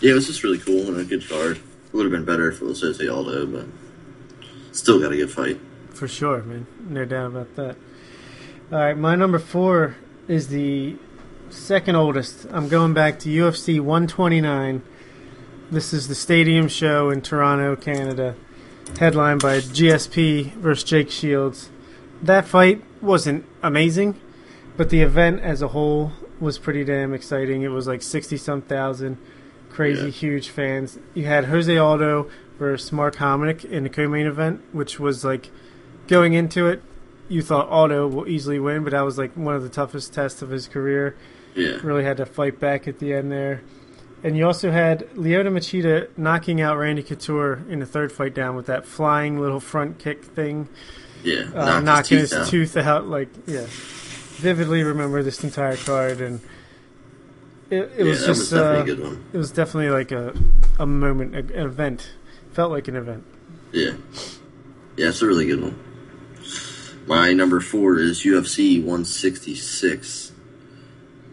Yeah, 0.00 0.10
it 0.10 0.14
was 0.14 0.26
just 0.26 0.42
really 0.42 0.58
cool 0.58 0.88
and 0.88 0.98
a 0.98 1.04
good 1.04 1.26
card. 1.26 1.60
It 1.94 1.98
would 1.98 2.06
have 2.06 2.12
been 2.12 2.24
better 2.24 2.50
if 2.50 2.60
it 2.60 2.64
was 2.64 2.80
Jose 2.80 3.06
Aldo, 3.06 3.46
but 3.46 3.66
still 4.72 4.98
got 4.98 5.12
a 5.12 5.16
good 5.16 5.30
fight. 5.30 5.60
For 5.90 6.08
sure, 6.08 6.42
man. 6.42 6.66
No 6.88 7.04
doubt 7.04 7.28
about 7.28 7.54
that. 7.54 7.76
All 8.72 8.78
right, 8.78 8.98
my 8.98 9.14
number 9.14 9.38
four 9.38 9.94
is 10.26 10.48
the 10.48 10.96
second 11.50 11.94
oldest. 11.94 12.48
I'm 12.50 12.68
going 12.68 12.94
back 12.94 13.20
to 13.20 13.28
UFC 13.28 13.78
129. 13.78 14.82
This 15.70 15.92
is 15.92 16.08
the 16.08 16.16
stadium 16.16 16.66
show 16.66 17.10
in 17.10 17.22
Toronto, 17.22 17.76
Canada, 17.76 18.34
headlined 18.98 19.40
by 19.40 19.58
GSP 19.58 20.52
versus 20.54 20.82
Jake 20.82 21.12
Shields. 21.12 21.70
That 22.20 22.44
fight 22.44 22.82
wasn't 23.00 23.44
amazing, 23.62 24.20
but 24.76 24.90
the 24.90 25.02
event 25.02 25.42
as 25.42 25.62
a 25.62 25.68
whole 25.68 26.10
was 26.40 26.58
pretty 26.58 26.82
damn 26.82 27.14
exciting. 27.14 27.62
It 27.62 27.68
was 27.68 27.86
like 27.86 28.02
60 28.02 28.36
some 28.36 28.62
thousand 28.62 29.16
crazy, 29.74 30.04
Yeah. 30.06 30.10
huge 30.10 30.48
fans. 30.48 30.98
You 31.14 31.24
had 31.26 31.44
Jose 31.46 31.76
Aldo 31.76 32.28
versus 32.58 32.92
Mark 32.92 33.16
Hominick 33.16 33.64
in 33.64 33.82
the 33.82 33.88
co-main 33.90 34.26
event, 34.26 34.62
which 34.72 34.98
was 35.00 35.24
like 35.24 35.50
going 36.06 36.32
into 36.34 36.66
it, 36.68 36.82
you 37.28 37.42
thought 37.42 37.68
Aldo 37.68 38.06
will 38.08 38.28
easily 38.28 38.58
win, 38.58 38.84
but 38.84 38.90
that 38.92 39.00
was 39.02 39.18
like 39.18 39.34
one 39.36 39.54
of 39.54 39.62
the 39.62 39.68
toughest 39.68 40.12
tests 40.14 40.40
of 40.42 40.50
his 40.50 40.68
career. 40.68 41.16
Yeah. 41.54 41.78
Really 41.82 42.04
had 42.04 42.16
to 42.18 42.26
fight 42.26 42.58
back 42.60 42.86
at 42.88 42.98
the 42.98 43.12
end 43.14 43.30
there. 43.32 43.62
And 44.22 44.36
you 44.36 44.46
also 44.46 44.70
had 44.70 45.00
Lyoto 45.14 45.48
Machida 45.52 46.08
knocking 46.16 46.60
out 46.60 46.78
Randy 46.78 47.02
Couture 47.02 47.62
in 47.68 47.80
the 47.80 47.86
third 47.86 48.10
fight 48.10 48.34
down 48.34 48.56
with 48.56 48.66
that 48.66 48.86
flying 48.86 49.38
little 49.38 49.60
front 49.60 49.98
kick 49.98 50.24
thing, 50.24 50.68
Yeah. 51.22 51.44
uh, 51.54 51.80
knocking 51.80 52.18
his, 52.18 52.30
teeth 52.30 52.38
out. 52.38 52.46
tooth 52.48 52.76
out. 52.76 53.06
Like, 53.06 53.28
yeah, 53.46 53.66
vividly 54.36 54.82
remember 54.82 55.22
this 55.22 55.44
entire 55.44 55.76
card, 55.76 56.20
and 56.20 56.40
it, 57.70 57.76
it 57.76 57.92
yeah, 57.98 58.04
was 58.04 58.26
just 58.26 58.52
was 58.52 58.54
uh, 58.54 58.80
a 58.82 58.84
good 58.84 59.00
one. 59.00 59.24
it 59.32 59.36
was 59.36 59.50
definitely 59.50 59.90
like 59.90 60.12
a 60.12 60.34
a 60.78 60.86
moment, 60.86 61.34
a, 61.34 61.38
an 61.38 61.66
event. 61.66 62.12
Felt 62.52 62.70
like 62.70 62.88
an 62.88 62.96
event. 62.96 63.24
Yeah. 63.72 63.92
Yeah, 64.96 65.08
it's 65.08 65.22
a 65.22 65.26
really 65.26 65.46
good 65.46 65.60
one. 65.60 65.78
My 67.06 67.32
number 67.32 67.60
four 67.60 67.98
is 67.98 68.22
UFC 68.22 68.78
166. 68.78 70.32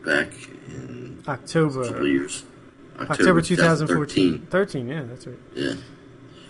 Back 0.03 0.33
in 0.67 1.19
a 1.21 1.23
couple 1.23 1.43
October, 1.43 2.07
years. 2.07 2.43
October 2.99 3.41
2014. 3.41 4.47
13, 4.49 4.87
yeah, 4.87 5.03
that's 5.03 5.27
right. 5.27 5.37
Yeah. 5.53 5.73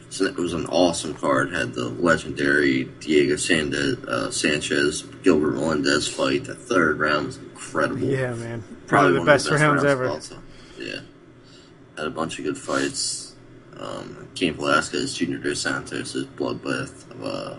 So 0.09 0.25
it 0.25 0.35
was 0.35 0.53
an 0.53 0.65
awesome 0.67 1.13
card. 1.13 1.53
Had 1.53 1.73
the 1.73 1.89
legendary 1.89 2.85
Diego 2.85 3.35
Sandez, 3.35 4.03
uh, 4.05 4.31
Sanchez, 4.31 5.03
Gilbert 5.23 5.53
Melendez 5.53 6.07
fight. 6.07 6.45
The 6.45 6.55
third 6.55 6.99
round 6.99 7.27
was 7.27 7.37
incredible. 7.37 8.07
Yeah, 8.07 8.33
man. 8.35 8.63
Probably, 8.91 9.13
the 9.13 9.19
one 9.19 9.29
of 9.29 9.33
best, 9.33 9.49
rounds 9.49 9.83
ever. 9.83 10.07
Also. 10.07 10.37
Yeah. 10.77 10.99
Had 11.97 12.07
a 12.07 12.09
bunch 12.11 12.37
of 12.39 12.45
good 12.45 12.57
fights. 12.57 13.35
Um, 13.77 14.27
Cain 14.35 14.53
Velasquez, 14.53 15.13
Junior 15.13 15.37
Dos 15.37 15.59
Santos' 15.59 16.13
his 16.13 16.25
bloodbath 16.25 17.09
of 17.11 17.23
uh, 17.23 17.55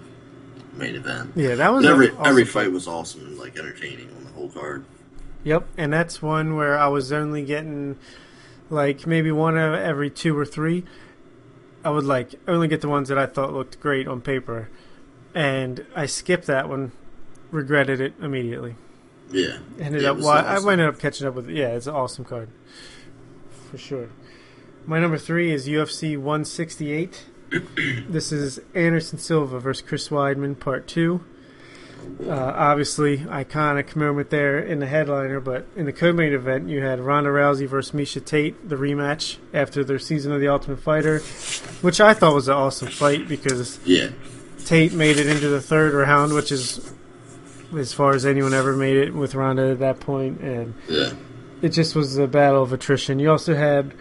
main 0.75 0.95
event. 0.95 1.33
Yeah, 1.35 1.55
that 1.57 1.73
was 1.73 1.85
every 1.85 2.11
awesome 2.11 2.27
every 2.27 2.45
fight 2.45 2.71
was 2.71 2.87
awesome 2.87 3.27
and 3.27 3.39
like 3.39 3.59
entertaining 3.59 4.09
on 4.17 4.25
the 4.25 4.31
whole 4.31 4.49
card. 4.49 4.85
Yep, 5.45 5.67
and 5.77 5.93
that's 5.93 6.23
one 6.23 6.55
where 6.55 6.79
I 6.79 6.87
was 6.89 7.13
only 7.13 7.45
getting 7.45 7.99
like 8.71 9.07
maybe 9.07 9.33
one 9.33 9.57
of 9.59 9.75
every 9.75 10.11
two 10.11 10.39
or 10.39 10.45
three. 10.45 10.85
I 11.85 11.91
would 11.91 12.05
like 12.05 12.35
only 12.47 12.69
get 12.69 12.81
the 12.81 12.89
ones 12.89 13.09
that 13.09 13.19
I 13.19 13.27
thought 13.27 13.53
looked 13.53 13.81
great 13.81 14.07
on 14.07 14.21
paper, 14.21 14.69
and 15.35 15.85
I 15.97 16.07
skipped 16.07 16.47
that 16.47 16.69
one, 16.69 16.93
regretted 17.51 18.01
it 18.01 18.15
immediately. 18.21 18.77
Yeah. 19.33 19.59
Ended 19.81 20.03
Yeah, 20.03 20.11
up, 20.13 20.19
well, 20.19 20.29
I 20.29 20.57
awesome. 20.57 20.69
ended 20.71 20.87
up 20.89 20.99
catching 20.99 21.27
up 21.27 21.35
with. 21.35 21.49
Yeah, 21.49 21.69
it's 21.69 21.87
an 21.87 21.95
awesome 21.95 22.25
card, 22.25 22.49
for 23.71 23.79
sure. 23.79 24.09
My 24.87 24.99
number 25.01 25.19
three 25.19 25.53
is 25.53 25.67
UFC 25.69 26.17
168. 26.19 27.25
this 28.09 28.33
is 28.33 28.61
Anderson 28.75 29.19
Silva 29.19 29.61
versus 29.61 29.87
Chris 29.87 30.09
Weidman, 30.09 30.59
part 30.59 30.87
two. 30.87 31.25
Uh, 32.27 32.33
obviously, 32.33 33.19
iconic 33.19 33.95
moment 33.95 34.31
there 34.31 34.59
in 34.59 34.81
the 34.81 34.87
headliner, 34.87 35.39
but 35.39 35.67
in 35.77 35.87
the 35.87 35.93
co-main 35.93 36.33
event, 36.33 36.69
you 36.69 36.83
had 36.83 36.99
Ronda 36.99 37.31
Rousey 37.31 37.69
versus 37.69 37.93
Miesha 37.95 38.25
Tate, 38.25 38.69
the 38.69 38.75
rematch 38.75 39.37
after 39.55 39.85
their 39.85 40.01
season 40.01 40.33
of 40.33 40.41
the 40.41 40.49
Ultimate 40.49 40.81
Fighter, 40.81 41.21
which 41.81 42.01
I 42.01 42.13
thought 42.13 42.35
was 42.35 42.49
an 42.49 42.55
awesome 42.55 42.89
fight 42.89 43.29
because 43.29 43.79
Yeah. 43.85 44.09
Tate 44.65 44.93
made 44.93 45.17
it 45.19 45.29
into 45.29 45.47
the 45.49 45.61
third 45.61 45.95
round, 45.95 46.33
which 46.35 46.51
is 46.51 46.93
as 47.77 47.93
far 47.93 48.15
as 48.15 48.24
anyone 48.27 48.55
ever 48.55 48.77
made 48.77 48.97
it 48.97 49.15
with 49.15 49.35
Ronda 49.35 49.70
at 49.70 49.78
that 49.81 50.01
point, 50.01 50.40
and 50.40 50.74
Yeah. 50.89 51.12
it 51.62 51.70
just 51.70 51.94
was 51.94 52.16
a 52.19 52.27
battle 52.27 52.62
of 52.62 52.73
attrition. 52.73 53.19
You 53.19 53.31
also 53.31 53.55
had 53.55 53.93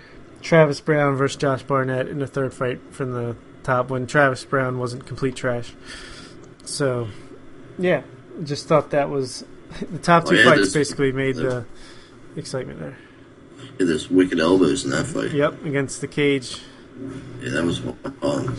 Travis 0.41 0.79
Browne 0.81 1.15
versus 1.15 1.37
Josh 1.37 1.63
Barnett 1.63 2.07
in 2.07 2.19
the 2.19 2.27
third 2.27 2.53
fight 2.53 2.79
from 2.91 3.13
the 3.13 3.35
top 3.63 3.89
when 3.89 4.07
Travis 4.07 4.43
Browne 4.45 4.79
wasn't 4.79 5.05
complete 5.05 5.35
trash. 5.35 5.73
So, 6.65 7.07
yeah, 7.77 8.01
just 8.43 8.67
thought 8.67 8.91
that 8.91 9.09
was 9.09 9.45
the 9.91 9.99
top 9.99 10.25
two 10.25 10.35
Oh, 10.35 10.39
yeah, 10.39 10.43
fights 10.55 10.73
basically 10.73 11.11
made 11.11 11.35
the 11.35 11.65
excitement 12.35 12.79
there. 12.79 12.97
Yeah, 13.79 13.85
there's 13.85 14.09
wicked 14.09 14.39
elbows 14.39 14.83
in 14.83 14.91
that 14.91 15.05
fight. 15.05 15.31
Yep, 15.31 15.65
against 15.65 16.01
the 16.01 16.07
cage. 16.07 16.59
Yeah, 17.41 17.49
that 17.51 17.63
was 17.63 17.79
um, 18.21 18.55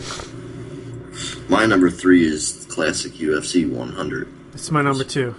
my 1.49 1.65
number 1.65 1.89
three 1.89 2.25
is 2.25 2.65
classic 2.69 3.13
UFC 3.13 3.69
100. 3.69 4.27
It's 4.53 4.69
my 4.71 4.81
number 4.81 5.03
two. 5.03 5.35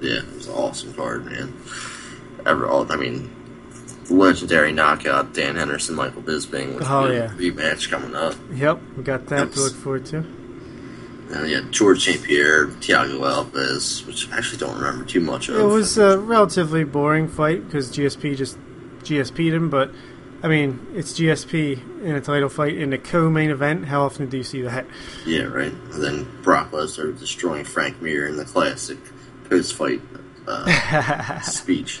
Yeah, 0.00 0.18
it 0.20 0.34
was 0.34 0.46
an 0.46 0.54
awesome 0.54 0.94
card, 0.94 1.26
man. 1.26 1.54
Ever, 2.46 2.66
all 2.66 2.90
I 2.90 2.96
mean, 2.96 3.30
legendary 4.08 4.72
knockout 4.72 5.34
Dan 5.34 5.56
Henderson, 5.56 5.94
Michael 5.94 6.22
Bisping 6.22 6.74
with 6.74 6.88
Oh, 6.88 7.08
the 7.08 7.14
yeah. 7.14 7.28
rematch 7.36 7.90
coming 7.90 8.14
up. 8.14 8.34
Yep, 8.52 8.80
we 8.96 9.02
got 9.02 9.26
that 9.26 9.52
to 9.52 9.60
look 9.60 9.74
forward 9.74 10.06
to. 10.06 10.18
And 11.32 11.48
yeah, 11.48 11.60
George 11.70 12.04
St. 12.04 12.22
Pierre, 12.22 12.66
Thiago 12.66 13.20
Alves, 13.20 14.04
which 14.06 14.28
I 14.32 14.38
actually 14.38 14.58
don't 14.58 14.76
remember 14.76 15.04
too 15.04 15.20
much 15.20 15.48
of. 15.48 15.56
It 15.56 15.62
was 15.62 15.96
a 15.96 16.18
relatively 16.18 16.82
boring 16.82 17.28
fight 17.28 17.64
because 17.66 17.90
GSP 17.90 18.36
just 18.36 18.58
GSP'd 19.04 19.54
him, 19.54 19.70
but 19.70 19.92
I 20.42 20.48
mean, 20.48 20.86
it's 20.94 21.12
GSP 21.18 22.02
in 22.02 22.14
a 22.14 22.20
title 22.20 22.48
fight 22.48 22.76
in 22.76 22.90
the 22.90 22.98
co-main 22.98 23.50
event. 23.50 23.86
How 23.86 24.02
often 24.02 24.28
do 24.28 24.36
you 24.38 24.42
see 24.44 24.62
that? 24.62 24.86
yeah, 25.26 25.42
right. 25.42 25.72
And 25.72 26.02
then 26.02 26.42
Brock 26.42 26.70
Lesnar 26.70 27.18
destroying 27.18 27.64
Frank 27.64 28.00
Mir 28.00 28.26
in 28.26 28.36
the 28.36 28.44
classic 28.44 28.98
post-fight 29.48 30.00
uh, 30.48 31.40
speech. 31.42 32.00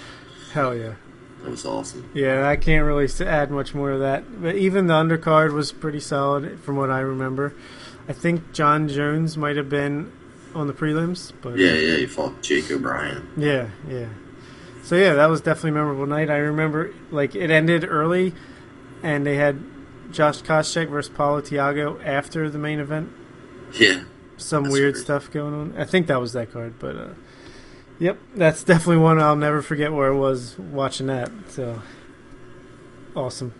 Hell 0.52 0.74
yeah. 0.74 0.94
That 1.42 1.50
was 1.50 1.64
awesome. 1.64 2.10
Yeah, 2.14 2.48
I 2.48 2.56
can't 2.56 2.84
really 2.84 3.08
add 3.26 3.50
much 3.50 3.74
more 3.74 3.92
to 3.92 3.98
that. 3.98 4.42
But 4.42 4.56
even 4.56 4.86
the 4.86 4.94
undercard 4.94 5.52
was 5.52 5.72
pretty 5.72 6.00
solid 6.00 6.60
from 6.60 6.76
what 6.76 6.90
I 6.90 7.00
remember. 7.00 7.54
I 8.08 8.12
think 8.12 8.52
Jon 8.52 8.88
Jones 8.88 9.36
might 9.36 9.56
have 9.56 9.68
been 9.68 10.12
on 10.54 10.66
the 10.66 10.72
prelims, 10.72 11.32
but 11.40 11.56
Yeah, 11.56 11.72
yeah, 11.72 11.96
he 11.96 12.06
fought 12.06 12.42
Jake 12.42 12.70
O'Brien. 12.70 13.28
Yeah, 13.36 13.68
yeah. 13.88 14.08
So 14.90 14.96
yeah, 14.96 15.14
that 15.14 15.30
was 15.30 15.40
definitely 15.40 15.70
a 15.70 15.74
memorable 15.74 16.06
night. 16.06 16.30
I 16.30 16.38
remember 16.38 16.92
like 17.12 17.36
it 17.36 17.48
ended 17.48 17.84
early, 17.88 18.34
and 19.04 19.24
they 19.24 19.36
had 19.36 19.62
Josh 20.10 20.42
Koscheck 20.42 20.88
versus 20.88 21.14
Paulo 21.14 21.40
Thiago 21.40 22.04
after 22.04 22.50
the 22.50 22.58
main 22.58 22.80
event. 22.80 23.12
Yeah, 23.78 24.02
Some 24.36 24.64
weird 24.64 24.96
stuff 24.96 25.30
going 25.30 25.54
on. 25.54 25.74
I 25.78 25.84
think 25.84 26.08
that 26.08 26.20
was 26.20 26.32
that 26.32 26.52
card, 26.52 26.80
but 26.80 26.96
uh, 26.96 27.08
yep, 28.00 28.18
that's 28.34 28.64
definitely 28.64 28.96
one 28.96 29.20
I'll 29.20 29.36
never 29.36 29.62
forget 29.62 29.92
where 29.92 30.12
I 30.12 30.16
was 30.16 30.58
watching 30.58 31.06
that. 31.06 31.30
So 31.46 31.80
awesome. 33.14 33.54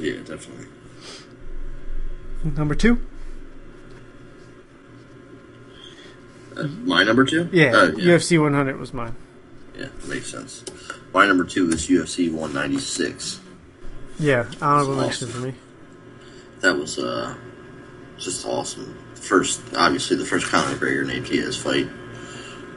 yeah, 0.00 0.14
definitely. 0.16 0.66
Number 2.42 2.74
two, 2.74 3.00
Uh, 6.56 6.64
my 6.84 7.04
number 7.04 7.24
two? 7.24 7.48
yeah, 7.52 7.70
Oh, 7.72 7.84
yeah. 7.96 8.16
UFC 8.16 8.36
100 8.42 8.80
was 8.80 8.92
mine. 8.92 9.14
Yeah, 9.76 9.88
makes 10.06 10.30
sense. 10.30 10.64
My 11.14 11.26
number 11.26 11.44
two 11.44 11.68
is 11.70 11.86
UFC 11.88 12.30
196. 12.32 13.40
Yeah, 14.18 14.46
honorable 14.60 14.96
mention 14.96 15.28
for 15.28 15.38
me. 15.38 15.54
That 16.60 16.76
was 16.76 16.98
uh, 16.98 17.34
just 18.18 18.46
awesome. 18.46 18.96
First, 19.14 19.60
obviously, 19.76 20.16
the 20.16 20.24
first 20.24 20.46
Conor 20.46 20.76
McGregor 20.76 21.02
and 21.02 21.10
ATS 21.46 21.56
fight, 21.56 21.86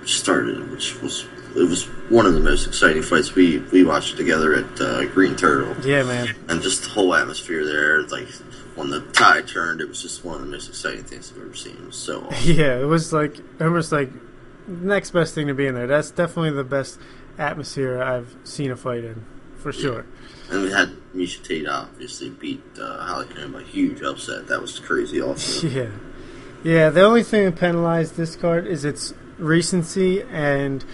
which 0.01 0.17
started, 0.19 0.71
which 0.71 0.99
was 1.01 1.25
it 1.55 1.67
was 1.69 1.85
one 2.09 2.25
of 2.25 2.33
the 2.33 2.39
most 2.39 2.67
exciting 2.67 3.01
fights 3.01 3.33
we 3.35 3.59
we 3.71 3.83
watched 3.83 4.17
together 4.17 4.55
at 4.55 4.81
uh, 4.81 5.05
Green 5.05 5.35
Turtle, 5.35 5.75
Yeah, 5.87 6.03
man. 6.03 6.35
and 6.49 6.61
just 6.61 6.83
the 6.83 6.89
whole 6.89 7.13
atmosphere 7.15 7.65
there. 7.65 8.03
Like 8.03 8.27
when 8.75 8.89
the 8.89 9.01
tide 9.13 9.47
turned, 9.47 9.81
it 9.81 9.87
was 9.87 10.01
just 10.01 10.23
one 10.25 10.35
of 10.35 10.41
the 10.41 10.47
most 10.51 10.67
exciting 10.69 11.03
things 11.03 11.31
I've 11.35 11.41
ever 11.43 11.53
seen. 11.55 11.77
It 11.77 11.85
was 11.85 11.95
so 11.95 12.21
awesome. 12.25 12.53
Yeah, 12.55 12.77
it 12.79 12.85
was 12.85 13.11
like 13.13 13.37
almost 13.61 13.91
like 13.91 14.09
next 14.67 15.11
best 15.11 15.33
thing 15.35 15.47
to 15.47 15.53
be 15.53 15.67
in 15.67 15.75
there. 15.75 15.87
That's 15.87 16.11
definitely 16.11 16.51
the 16.51 16.63
best 16.63 16.99
atmosphere 17.37 18.01
I've 18.01 18.35
seen 18.43 18.71
a 18.71 18.75
fight 18.75 19.03
in, 19.03 19.25
for 19.57 19.71
sure. 19.73 20.05
And 20.49 20.63
we 20.63 20.71
had 20.71 20.89
Miesha 21.15 21.43
Tate 21.43 21.67
obviously 21.67 22.29
beat 22.29 22.63
uh, 22.79 22.97
Holly 23.05 23.27
by 23.51 23.61
a 23.61 23.63
huge 23.63 24.01
upset. 24.01 24.47
That 24.47 24.61
was 24.61 24.79
crazy. 24.79 25.21
Also, 25.21 25.67
Yeah, 25.69 25.89
yeah. 26.63 26.89
The 26.89 27.01
only 27.01 27.23
thing 27.23 27.45
that 27.45 27.59
penalized 27.59 28.15
this 28.15 28.35
card 28.35 28.67
is 28.67 28.85
its 28.85 29.13
recency, 29.39 30.21
and 30.23 30.85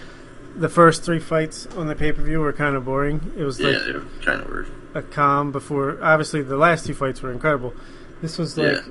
the 0.56 0.70
first 0.70 1.04
three 1.04 1.20
fights 1.20 1.66
on 1.78 1.88
the 1.88 1.96
pay 1.96 2.12
per 2.12 2.22
view 2.22 2.40
were 2.40 2.54
kind 2.54 2.76
of 2.76 2.86
boring. 2.86 3.34
It 3.38 3.44
was 3.44 3.60
yeah, 3.60 3.70
like 3.70 4.22
kind 4.24 4.42
of 4.42 4.50
weird. 4.50 4.68
a 4.96 5.02
calm 5.02 5.52
before. 5.52 5.98
Obviously, 6.02 6.42
the 6.42 6.58
last 6.58 6.86
two 6.86 6.94
fights 6.94 7.22
were 7.22 7.32
incredible. 7.32 7.74
This 8.22 8.38
was 8.38 8.58
like 8.58 8.78
Yeah. 8.78 8.82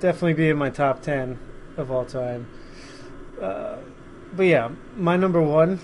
definitely 0.00 0.34
be 0.34 0.48
in 0.48 0.56
my 0.56 0.70
top 0.70 1.02
ten 1.02 1.38
of 1.76 1.90
all 1.90 2.04
time. 2.06 2.46
Uh, 3.40 3.76
but 4.32 4.44
yeah, 4.44 4.70
my 4.96 5.16
number 5.16 5.40
one 5.40 5.80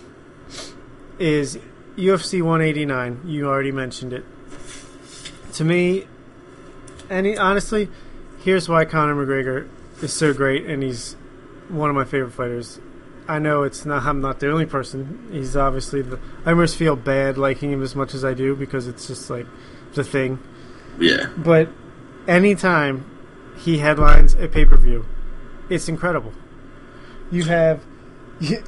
is 1.19 1.59
UFC 1.97 2.43
189. 2.43 3.23
You 3.24 3.48
already 3.48 3.73
mentioned 3.73 4.12
it. 4.12 4.24
To 5.55 5.64
me, 5.64 6.06
any 7.10 7.36
honestly, 7.36 7.89
here's 8.43 8.69
why 8.69 8.85
Conor 8.85 9.14
McGregor 9.14 9.69
is 10.02 10.12
so 10.12 10.32
great, 10.32 10.66
and 10.66 10.82
he's 10.82 11.14
one 11.69 11.90
of 11.90 11.97
my 11.97 12.05
favorite 12.05 12.32
fighters. 12.32 12.81
I 13.28 13.39
know 13.39 13.62
it's 13.62 13.85
not. 13.85 14.02
I'm 14.02 14.20
not 14.20 14.40
the 14.40 14.51
only 14.51 14.66
person. 14.66 15.28
He's 15.31 15.56
obviously 15.56 16.02
the. 16.02 16.19
I 16.44 16.51
almost 16.51 16.77
feel 16.77 16.97
bad 16.97 17.39
liking 17.39 17.73
him 17.73 17.82
as 17.82 17.94
much 17.94 18.14
as 18.14 18.24
I 18.24 18.35
do 18.35 18.56
because 18.56 18.89
it's 18.89 19.06
just 19.06 19.31
like 19.31 19.47
the 19.94 20.05
thing. 20.05 20.39
Yeah, 20.98 21.31
But 21.36 21.69
anytime 22.28 23.06
he 23.56 23.78
headlines 23.78 24.35
a 24.35 24.48
pay 24.48 24.64
per 24.64 24.77
view, 24.77 25.06
it's 25.70 25.89
incredible. 25.89 26.32
You 27.31 27.44
have 27.44 27.82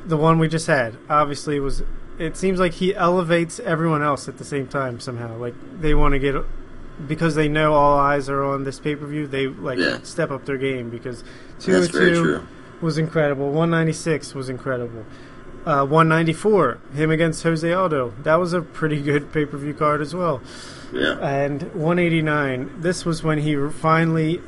the 0.06 0.16
one 0.16 0.38
we 0.38 0.48
just 0.48 0.66
had. 0.66 0.96
Obviously, 1.08 1.58
was 1.60 1.82
it 2.18 2.36
seems 2.36 2.60
like 2.60 2.74
he 2.74 2.94
elevates 2.94 3.58
everyone 3.60 4.02
else 4.02 4.28
at 4.28 4.38
the 4.38 4.44
same 4.44 4.66
time 4.68 5.00
somehow. 5.00 5.36
Like 5.36 5.54
they 5.80 5.94
want 5.94 6.12
to 6.12 6.18
get 6.18 6.36
because 7.08 7.34
they 7.34 7.48
know 7.48 7.74
all 7.74 7.98
eyes 7.98 8.28
are 8.28 8.44
on 8.44 8.64
this 8.64 8.78
pay 8.78 8.94
per 8.94 9.06
view. 9.06 9.26
They 9.26 9.46
like 9.48 9.78
Yeah. 9.78 9.98
step 10.02 10.30
up 10.30 10.44
their 10.44 10.58
game 10.58 10.90
because 10.90 11.24
two 11.58 11.72
that's 11.80 11.86
and 11.94 12.14
two 12.14 12.46
was 12.80 12.98
incredible. 12.98 13.46
196 13.50 14.34
was 14.34 14.48
incredible. 14.48 15.04
Uh, 15.66 15.84
194, 15.86 16.78
him 16.94 17.10
against 17.10 17.42
Jose 17.42 17.72
Aldo. 17.72 18.12
That 18.22 18.34
was 18.36 18.52
a 18.52 18.60
pretty 18.60 19.00
good 19.00 19.32
pay 19.32 19.46
per 19.46 19.56
view 19.56 19.72
card 19.74 20.02
as 20.02 20.14
well. 20.14 20.42
Yeah, 20.92 21.18
And 21.18 21.62
189, 21.74 22.70
this 22.80 23.04
was 23.04 23.24
when 23.24 23.38
he 23.38 23.56
finally 23.70 24.40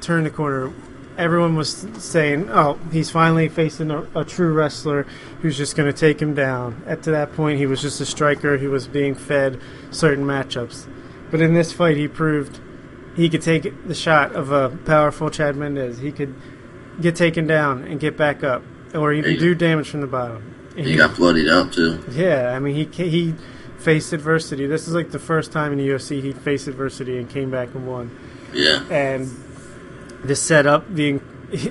turned 0.00 0.24
the 0.26 0.30
corner. 0.30 0.72
Everyone 1.18 1.56
was 1.56 1.86
saying, 1.98 2.48
oh, 2.50 2.78
he's 2.92 3.10
finally 3.10 3.48
facing 3.48 3.90
a, 3.90 4.06
a 4.14 4.24
true 4.24 4.52
wrestler 4.52 5.04
who's 5.42 5.56
just 5.56 5.76
going 5.76 5.92
to 5.92 5.98
take 5.98 6.22
him 6.22 6.32
down. 6.32 6.82
At 6.86 7.02
to 7.02 7.10
that 7.10 7.32
point, 7.32 7.58
he 7.58 7.66
was 7.66 7.82
just 7.82 8.00
a 8.00 8.06
striker 8.06 8.56
who 8.58 8.70
was 8.70 8.86
being 8.86 9.14
fed 9.14 9.60
certain 9.90 10.24
matchups. 10.24 10.88
But 11.30 11.40
in 11.40 11.54
this 11.54 11.72
fight, 11.72 11.96
he 11.96 12.06
proved 12.08 12.60
he 13.16 13.28
could 13.28 13.42
take 13.42 13.86
the 13.86 13.94
shot 13.94 14.34
of 14.34 14.52
a 14.52 14.70
powerful 14.86 15.28
Chad 15.28 15.56
Mendes. 15.56 15.98
He 15.98 16.12
could 16.12 16.34
get 17.00 17.16
taken 17.16 17.46
down 17.46 17.84
and 17.84 17.98
get 17.98 18.16
back 18.16 18.44
up, 18.44 18.62
or 18.94 19.12
even 19.12 19.38
do 19.38 19.54
damage 19.54 19.90
from 19.90 20.00
the 20.00 20.06
bottom. 20.06 20.54
And 20.76 20.86
he 20.86 20.94
got 20.94 21.16
bloodied 21.16 21.48
up 21.48 21.72
too. 21.72 22.02
yeah, 22.12 22.52
I 22.54 22.60
mean 22.60 22.76
he 22.76 22.84
he 23.04 23.34
faced 23.78 24.12
adversity. 24.12 24.66
This 24.66 24.86
is 24.86 24.94
like 24.94 25.10
the 25.10 25.18
first 25.18 25.50
time 25.50 25.72
in 25.72 25.78
the 25.78 25.88
UFC 25.88 26.22
he 26.22 26.32
faced 26.32 26.68
adversity 26.68 27.18
and 27.18 27.28
came 27.28 27.50
back 27.50 27.74
and 27.74 27.86
won. 27.86 28.16
Yeah, 28.54 28.84
And 28.90 29.28
this 30.24 30.40
set 30.42 30.66
up 30.66 30.92
the 30.92 31.20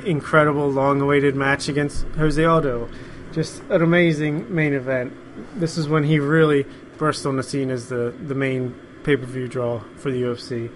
incredible 0.06 0.70
long-awaited 0.70 1.36
match 1.36 1.68
against 1.70 2.06
Jose 2.18 2.44
Aldo. 2.44 2.90
Just 3.34 3.62
an 3.70 3.82
amazing 3.82 4.54
main 4.54 4.74
event. 4.74 5.14
this 5.56 5.78
is 5.78 5.88
when 5.88 6.04
he 6.04 6.18
really 6.20 6.66
burst 6.98 7.26
on 7.26 7.36
the 7.38 7.44
scene 7.44 7.70
as 7.70 7.90
the 7.90 8.12
the 8.26 8.34
main 8.34 8.74
pay 9.04 9.16
per 9.16 9.26
view 9.26 9.48
draw 9.48 9.82
for 9.98 10.10
the 10.10 10.22
UFC. 10.24 10.72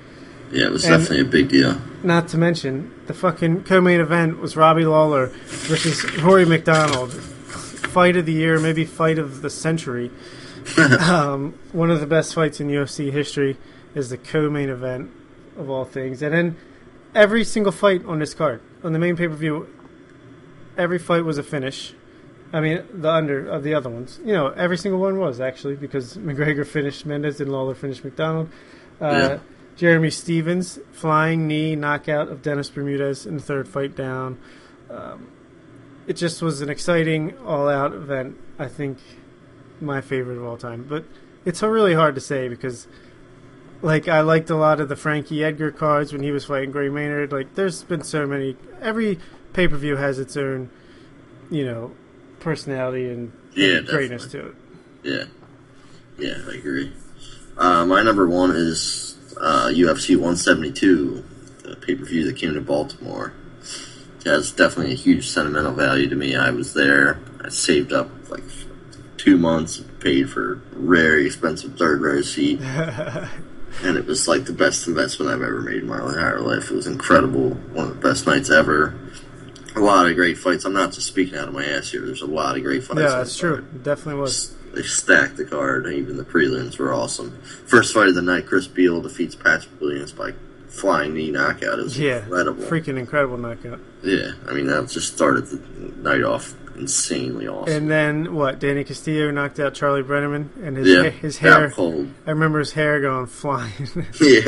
Yeah, 0.52 0.66
it 0.66 0.72
was 0.72 0.84
And- 0.86 1.02
definitely 1.02 1.22
a 1.22 1.32
big 1.32 1.50
deal. 1.50 1.78
Not 2.04 2.28
to 2.30 2.38
mention 2.38 2.92
the 3.08 3.14
fucking 3.14 3.64
co-main 3.64 4.00
event 4.02 4.40
was 4.40 4.56
Robbie 4.56 4.86
Lawler 4.86 5.28
versus 5.48 6.04
Rory 6.22 6.46
MacDonald. 6.46 7.12
Fight 7.14 8.16
of 8.18 8.26
the 8.26 8.34
year, 8.34 8.60
maybe 8.60 8.86
fight 8.86 9.18
of 9.18 9.42
the 9.42 9.50
century. 9.50 10.12
um, 11.00 11.56
one 11.72 11.90
of 11.90 12.00
the 12.00 12.06
best 12.08 12.34
fights 12.36 12.60
in 12.60 12.68
UFC 12.70 13.12
history 13.12 13.58
is 13.96 14.10
the 14.10 14.18
co-main 14.18 14.70
event 14.70 15.10
of 15.58 15.70
all 15.70 15.86
things, 15.86 16.22
and 16.22 16.34
then 16.34 16.56
every 17.14 17.44
single 17.44 17.72
fight 17.72 18.06
on 18.06 18.20
this 18.20 18.34
card 18.34 18.62
on 18.84 18.94
the 18.94 19.00
main 19.00 19.16
pay-per-view, 19.16 19.68
every 20.78 21.00
fight 21.00 21.24
was 21.26 21.38
a 21.38 21.44
finish. 21.44 21.94
I 22.54 22.60
mean, 22.60 22.84
the 22.94 23.10
under 23.10 23.48
of 23.48 23.64
the 23.64 23.74
other 23.74 23.90
ones, 23.90 24.20
you 24.26 24.34
know, 24.34 24.50
every 24.50 24.78
single 24.78 25.00
one 25.00 25.18
was 25.20 25.40
actually 25.40 25.76
because 25.76 26.18
McGregor 26.18 26.66
finished 26.66 27.06
Mendes 27.06 27.40
and 27.40 27.52
Lawler 27.52 27.76
finished 27.76 28.04
MacDonald. 28.04 28.50
Uh, 29.00 29.06
Yeah. 29.06 29.40
Jeremy 29.78 30.10
Stephens 30.10 30.80
flying 30.92 31.48
knee 31.48 31.76
knockout 31.76 32.28
of 32.28 32.42
Dennis 32.42 32.70
Bermudez 32.70 33.26
in 33.26 33.38
the 33.38 33.42
third 33.42 33.68
fight 33.68 33.96
down. 33.96 34.38
Um, 34.90 35.32
it 36.08 36.18
just 36.18 36.42
was 36.42 36.62
an 36.62 36.70
exciting 36.70 37.38
all-out 37.40 37.94
event. 37.94 38.38
I 38.60 38.68
think 38.68 38.98
my 39.80 40.02
favorite 40.02 40.38
of 40.38 40.44
all 40.44 40.58
time, 40.58 40.86
but 40.88 41.06
it's 41.46 41.64
really 41.64 41.94
hard 41.94 42.16
to 42.16 42.22
say 42.22 42.48
because, 42.50 42.86
like, 43.82 44.08
I 44.08 44.22
liked 44.22 44.50
a 44.50 44.56
lot 44.56 44.80
of 44.80 44.90
the 44.90 44.96
Frankie 44.96 45.44
Edgar 45.44 45.72
cards 45.72 46.14
when 46.14 46.24
he 46.24 46.32
was 46.32 46.46
fighting 46.46 46.72
Gray 46.72 46.90
Maynard. 46.90 47.32
Like, 47.32 47.56
there's 47.56 47.84
been 47.84 48.04
so 48.04 48.26
many. 48.26 48.56
Every 48.82 49.20
pay-per-view 49.54 49.98
has 49.98 50.20
its 50.20 50.38
own, 50.38 50.70
you 51.50 51.66
know, 51.66 51.92
personality 52.40 53.10
and 53.10 53.32
Yeah, 53.54 53.82
greatness 53.82 54.28
to 54.28 54.48
it. 54.48 54.56
Yeah, 55.04 55.24
yeah, 56.18 56.38
I 56.50 56.56
agree. 56.56 56.94
Uh, 57.58 57.86
my 57.86 58.02
number 58.02 58.28
one 58.28 58.52
is 58.52 59.18
uh, 59.40 59.68
UFC 59.68 60.16
172, 60.16 61.24
the 61.64 61.76
pay 61.76 61.96
per 61.96 62.06
view 62.06 62.26
that 62.26 62.38
came 62.38 62.54
to 62.54 62.62
Baltimore. 62.62 63.34
It 64.20 64.30
has 64.30 64.52
definitely 64.52 64.94
a 64.94 64.98
huge 64.98 65.28
sentimental 65.28 65.74
value 65.74 66.08
to 66.08 66.16
me. 66.16 66.36
I 66.36 66.52
was 66.52 66.74
there. 66.74 67.20
I 67.44 67.50
saved 67.50 67.92
up 67.92 68.10
like 68.30 68.44
two 69.18 69.38
months, 69.38 69.80
and 69.80 70.00
paid 70.00 70.30
for 70.30 70.54
a 70.54 70.56
very 70.76 71.26
expensive 71.26 71.78
third 71.78 72.02
row 72.02 72.22
seat, 72.22 72.60
and 73.84 73.98
it 73.98 74.06
was 74.06 74.28
like 74.28 74.46
the 74.46 74.54
best 74.54 74.88
investment 74.88 75.32
I've 75.32 75.42
ever 75.42 75.62
made 75.62 75.78
in 75.84 75.88
my 75.88 75.98
entire 76.06 76.40
life. 76.40 76.70
It 76.72 76.76
was 76.76 76.88
incredible. 76.88 77.52
One 77.74 77.88
of 77.90 78.02
the 78.02 78.08
best 78.08 78.28
nights 78.28 78.50
ever. 78.52 78.96
A 79.76 79.80
lot 79.80 80.06
of 80.10 80.16
great 80.16 80.38
fights. 80.38 80.66
I'm 80.66 80.74
not 80.74 80.92
just 80.92 81.08
speaking 81.08 81.38
out 81.38 81.48
of 81.48 81.54
my 81.54 81.64
ass 81.66 81.92
here. 81.92 82.02
There's 82.06 82.22
a 82.22 82.26
lot 82.28 82.58
of 82.58 82.64
great 82.64 82.84
fights. 82.84 83.00
Yeah, 83.00 83.10
that's 83.18 83.38
true. 83.38 83.56
It 83.56 83.84
definitely 83.84 84.20
was. 84.22 84.54
They 84.74 84.82
stacked 84.84 85.38
the 85.38 85.46
card. 85.46 85.88
Even 85.88 86.18
the 86.18 86.24
prelims 86.26 86.78
were 86.78 86.94
awesome. 86.94 87.42
First 87.68 87.94
fight 87.94 88.08
of 88.10 88.16
the 88.16 88.22
night, 88.22 88.46
Chris 88.48 88.68
Beal 88.68 89.02
defeats 89.02 89.36
Patrick 89.36 89.80
Williams 89.80 90.12
by 90.12 90.34
flying 90.68 91.14
knee 91.14 91.32
knockout. 91.32 91.80
It 91.80 91.84
was 91.84 91.98
Yeah, 92.00 92.20
incredible. 92.24 92.64
freaking 92.66 92.98
incredible 92.98 93.38
knockout. 93.38 93.80
Yeah, 94.04 94.32
I 94.48 94.54
mean 94.54 94.68
that 94.68 94.90
just 94.90 95.14
started 95.14 95.46
the 95.48 95.60
night 96.02 96.24
off 96.24 96.54
insanely 96.82 97.48
awesome. 97.48 97.74
And 97.74 97.90
then 97.90 98.34
what? 98.36 98.60
Danny 98.60 98.84
Castillo 98.84 99.32
knocked 99.32 99.60
out 99.60 99.74
Charlie 99.74 100.04
Brenneman, 100.04 100.50
and 100.64 100.76
his 100.78 100.88
yeah, 100.88 101.04
ha- 101.04 101.18
his 101.18 101.38
hair. 101.38 101.72
I 101.78 102.30
remember 102.32 102.60
his 102.60 102.74
hair 102.74 103.00
going 103.02 103.28
flying. 103.28 103.72
yeah, 104.20 104.42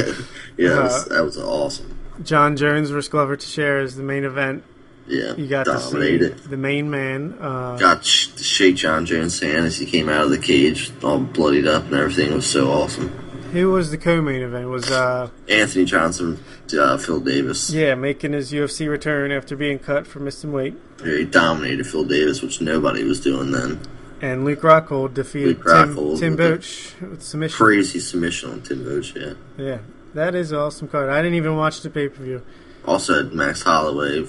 yeah, 0.57 0.69
that 0.69 0.83
was, 0.83 0.93
Uh, 0.93 1.05
that 1.15 1.23
was 1.23 1.37
awesome. 1.37 1.97
Jon 2.23 2.55
Jones 2.57 2.89
versus 2.89 3.09
Glover 3.09 3.35
Teixeira 3.37 3.83
is 3.83 3.95
the 3.95 4.03
main 4.03 4.23
event. 4.23 4.63
Yeah, 5.07 5.33
You 5.35 5.47
got 5.47 5.65
to 5.65 5.79
see 5.79 6.17
the 6.29 6.55
main 6.55 6.89
man. 6.89 7.35
Uh, 7.39 7.75
Got 7.77 8.05
sh- 8.05 8.27
to 8.27 8.43
shake 8.43 8.75
Jon 8.77 9.05
Jones' 9.05 9.37
hand 9.39 9.65
as 9.65 9.77
he 9.77 9.85
came 9.85 10.07
out 10.07 10.23
of 10.25 10.29
the 10.29 10.37
cage, 10.37 10.91
all 11.03 11.19
bloodied 11.19 11.67
up 11.67 11.83
and 11.85 11.93
everything. 11.95 12.31
It 12.31 12.35
was 12.35 12.45
so 12.47 12.71
awesome. 12.71 13.11
Who 13.53 13.71
was 13.71 13.91
the 13.91 13.97
co-main 13.97 14.41
event? 14.41 14.67
Was 14.69 14.89
uh, 14.91 15.29
Anthony 15.47 15.85
Johnson, 15.85 16.43
uh, 16.77 16.97
Phil 16.97 17.19
Davis. 17.19 17.69
yeah, 17.71 17.95
making 17.95 18.33
his 18.33 18.51
UFC 18.51 18.89
return 18.89 19.31
after 19.31 19.55
being 19.55 19.79
cut 19.79 20.05
for 20.07 20.19
missing 20.19 20.51
weight, 20.51 20.75
He 21.03 21.23
dominated 21.25 21.85
Phil 21.87 22.03
Davis, 22.05 22.41
which 22.41 22.59
nobody 22.61 23.03
was 23.03 23.19
doing 23.19 23.51
then. 23.51 23.79
and 24.21 24.43
Luke 24.45 24.61
Rockhold 24.61 25.13
defeated 25.13 25.57
Luke 25.59 25.65
Tim, 25.67 25.95
Rockhold 25.95 26.19
Tim 26.19 26.35
the 26.35 26.43
Boetsch 26.43 27.09
with 27.09 27.21
submission. 27.23 27.55
Crazy 27.55 27.99
submission 27.99 28.49
on 28.51 28.61
Tim 28.61 28.83
Boetsch, 28.83 29.15
yeah. 29.15 29.33
Yeah, 29.63 29.77
that 30.13 30.33
is 30.35 30.51
an 30.51 30.57
awesome 30.59 30.87
card. 30.87 31.09
I 31.09 31.21
didn't 31.21 31.35
even 31.37 31.55
watch 31.55 31.81
the 31.81 31.89
pay 31.89 32.09
per 32.09 32.23
view. 32.23 32.41
Also 32.85 33.15
had 33.23 33.33
Max 33.33 33.61
Holloway 33.61 34.25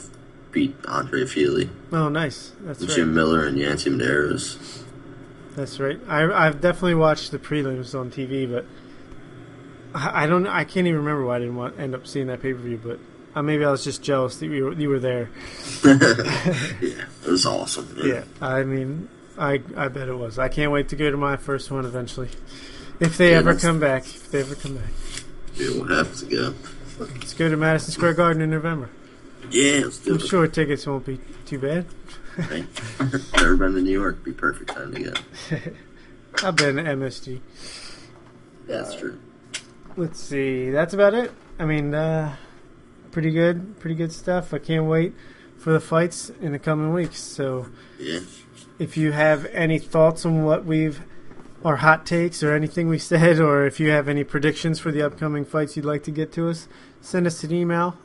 beat 0.53 0.77
Andre 0.87 1.25
Fili, 1.27 1.69
Oh, 1.93 2.09
nice. 2.09 2.53
That's 2.61 2.81
right. 2.81 2.91
Jim 2.91 3.13
Miller, 3.15 3.45
and 3.47 3.59
Yancy 3.59 3.91
Medeiros. 3.91 4.83
That's 5.57 5.81
right. 5.81 5.99
I, 6.09 6.47
I've 6.47 6.61
definitely 6.61 6.95
watched 6.97 7.31
the 7.31 7.39
prelims 7.39 7.99
on 7.99 8.11
TV, 8.11 8.49
but 8.51 8.65
I, 9.95 10.27
don't. 10.27 10.47
I 10.47 10.65
can't 10.65 10.87
even 10.87 11.01
remember 11.01 11.25
why 11.27 11.37
I 11.37 11.39
didn't 11.39 11.57
want, 11.57 11.79
end 11.79 11.95
up 11.95 12.07
seeing 12.07 12.27
that 12.27 12.43
pay 12.43 12.53
per 12.53 12.59
view. 12.59 12.81
But 12.83 12.99
uh, 13.35 13.43
maybe 13.43 13.65
I 13.65 13.71
was 13.71 13.85
just 13.85 14.03
jealous 14.03 14.37
that 14.39 14.47
you 14.47 14.65
were, 14.65 14.73
you 14.73 14.89
were 14.89 14.99
there. 15.01 15.31
Yeah, 15.85 17.05
it 17.25 17.31
was 17.31 17.47
awesome. 17.47 17.97
Yeah. 18.03 18.25
I 18.41 18.63
mean, 18.65 19.09
I 19.39 19.63
I 19.77 19.89
bet 19.89 20.09
it 20.09 20.15
was. 20.17 20.39
I 20.39 20.49
can't 20.49 20.73
wait 20.73 20.89
to 20.91 20.97
go 20.97 21.11
to 21.11 21.17
my 21.17 21.37
first 21.37 21.71
one 21.71 21.85
eventually, 21.85 22.29
if 23.01 23.17
they 23.17 23.31
Yeah, 23.33 23.39
ever 23.39 23.55
come 23.55 23.79
back. 23.81 24.03
If 24.05 24.31
they 24.31 24.41
ever 24.41 24.55
come 24.55 24.77
back, 24.77 24.91
Yeah, 25.55 25.69
we'll 25.71 25.97
have 25.97 26.15
to 26.17 26.27
go. 26.27 26.55
let's 26.99 27.35
go 27.35 27.49
to 27.49 27.57
Madison 27.57 27.93
Square 27.93 28.15
Garden 28.15 28.43
in 28.43 28.51
November. 28.51 28.91
Yeah, 29.51 29.81
let's 29.85 29.99
do 29.99 30.15
I'm 30.15 30.21
it. 30.21 30.27
sure 30.27 30.47
tickets 30.49 30.87
won't 30.87 31.05
be 31.07 31.21
too 31.47 31.59
bad. 31.59 31.87
Right? 32.37 32.67
Never 33.37 33.57
been 33.57 33.75
to 33.75 33.81
New 33.81 33.93
York. 33.93 34.25
Be 34.25 34.33
perfect 34.33 34.71
time 34.71 34.93
to 34.95 35.03
go. 35.03 35.13
I've 36.49 36.57
been 36.57 36.77
to 36.77 36.83
MSG. 36.83 37.41
Yeah, 38.69 38.79
that's 38.79 38.97
true. 38.97 39.19
Let's 39.97 40.21
see. 40.21 40.71
That's 40.71 40.93
about 40.95 41.15
it. 41.15 41.33
I 41.59 41.65
mean, 41.65 41.95
uh, 41.95 42.35
pretty 43.13 43.31
good, 43.31 43.79
pretty 43.79 43.95
good 43.95 44.13
stuff. 44.13 44.53
I 44.53 44.59
can't 44.59 44.87
wait 44.87 45.15
for 45.57 45.73
the 45.73 45.81
fights 45.81 46.31
in 46.41 46.53
the 46.53 46.59
coming 46.59 46.93
weeks. 46.93 47.19
So, 47.21 47.67
Yeah. 47.99 48.21
if 48.79 48.97
you 48.97 49.13
have 49.13 49.47
any 49.53 49.79
thoughts 49.79 50.27
on 50.27 50.45
what 50.45 50.65
we've, 50.65 51.01
or 51.63 51.77
hot 51.77 52.05
takes, 52.05 52.43
or 52.43 52.53
anything 52.53 52.89
we 52.89 52.99
said, 52.99 53.39
or 53.39 53.65
if 53.67 53.79
you 53.79 53.91
have 53.91 54.09
any 54.09 54.25
predictions 54.25 54.81
for 54.81 54.91
the 54.91 55.01
upcoming 55.03 55.45
fights 55.45 55.77
you'd 55.77 55.85
like 55.87 56.03
to 56.05 56.11
get 56.11 56.33
to 56.33 56.49
us, 56.49 56.67
send 57.01 57.27
us 57.27 57.45
an 57.45 57.53
email 57.53 57.97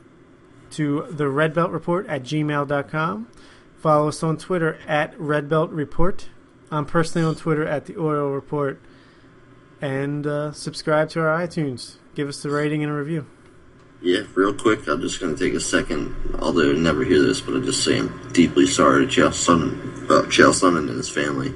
to 0.70 1.06
the 1.10 1.28
Red 1.28 1.52
Belt 1.52 1.70
Report 1.72 2.06
at 2.06 2.22
gmail.com. 2.22 3.26
Follow 3.76 4.08
us 4.08 4.22
on 4.22 4.36
Twitter 4.36 4.78
at 4.86 5.18
Red 5.18 5.48
Belt 5.48 5.70
Report. 5.70 6.28
I'm 6.70 6.86
personally 6.86 7.26
on 7.26 7.34
Twitter 7.34 7.66
at 7.66 7.86
the 7.86 7.98
Oil 7.98 8.30
Report. 8.30 8.78
And 9.80 10.26
uh, 10.26 10.52
subscribe 10.52 11.08
to 11.10 11.20
our 11.20 11.46
iTunes. 11.46 11.96
Give 12.14 12.28
us 12.28 12.42
the 12.42 12.50
rating 12.50 12.82
and 12.82 12.92
a 12.92 12.94
review. 12.94 13.26
Yeah, 14.02 14.22
real 14.34 14.54
quick, 14.54 14.86
I'm 14.88 15.00
just 15.00 15.20
going 15.20 15.36
to 15.36 15.44
take 15.44 15.54
a 15.54 15.60
second, 15.60 16.14
although 16.40 16.70
I 16.70 16.74
never 16.74 17.04
hear 17.04 17.22
this, 17.22 17.40
but 17.40 17.54
I 17.54 17.60
just 17.60 17.84
say 17.84 17.98
I'm 17.98 18.32
deeply 18.32 18.66
sorry 18.66 19.06
to 19.06 19.12
Chael 19.12 19.28
Sonnen, 19.28 20.04
uh, 20.10 20.22
Chael 20.28 20.54
Sonnen 20.54 20.88
and 20.88 20.96
his 20.96 21.10
family. 21.10 21.52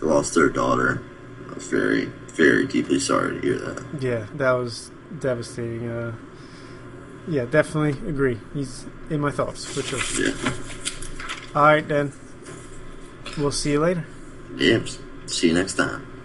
They 0.00 0.06
lost 0.06 0.34
their 0.34 0.50
daughter. 0.50 1.02
I 1.50 1.54
was 1.54 1.66
very, 1.68 2.04
very 2.34 2.66
deeply 2.66 3.00
sorry 3.00 3.40
to 3.40 3.46
hear 3.46 3.58
that. 3.58 4.02
Yeah, 4.02 4.26
that 4.34 4.52
was 4.52 4.90
devastating. 5.20 5.88
Uh, 5.88 6.14
yeah, 7.28 7.46
definitely 7.46 8.08
agree. 8.08 8.38
He's 8.52 8.84
in 9.08 9.20
my 9.20 9.30
thoughts 9.30 9.64
for 9.64 9.82
sure. 9.82 10.22
Yeah. 10.22 10.34
All 11.54 11.62
right, 11.62 11.86
then. 11.86 12.12
We'll 13.38 13.52
see 13.52 13.72
you 13.72 13.80
later. 13.80 14.06
Yeah. 14.56 14.80
See 15.26 15.48
you 15.48 15.54
next 15.54 15.74
time. 15.74 16.15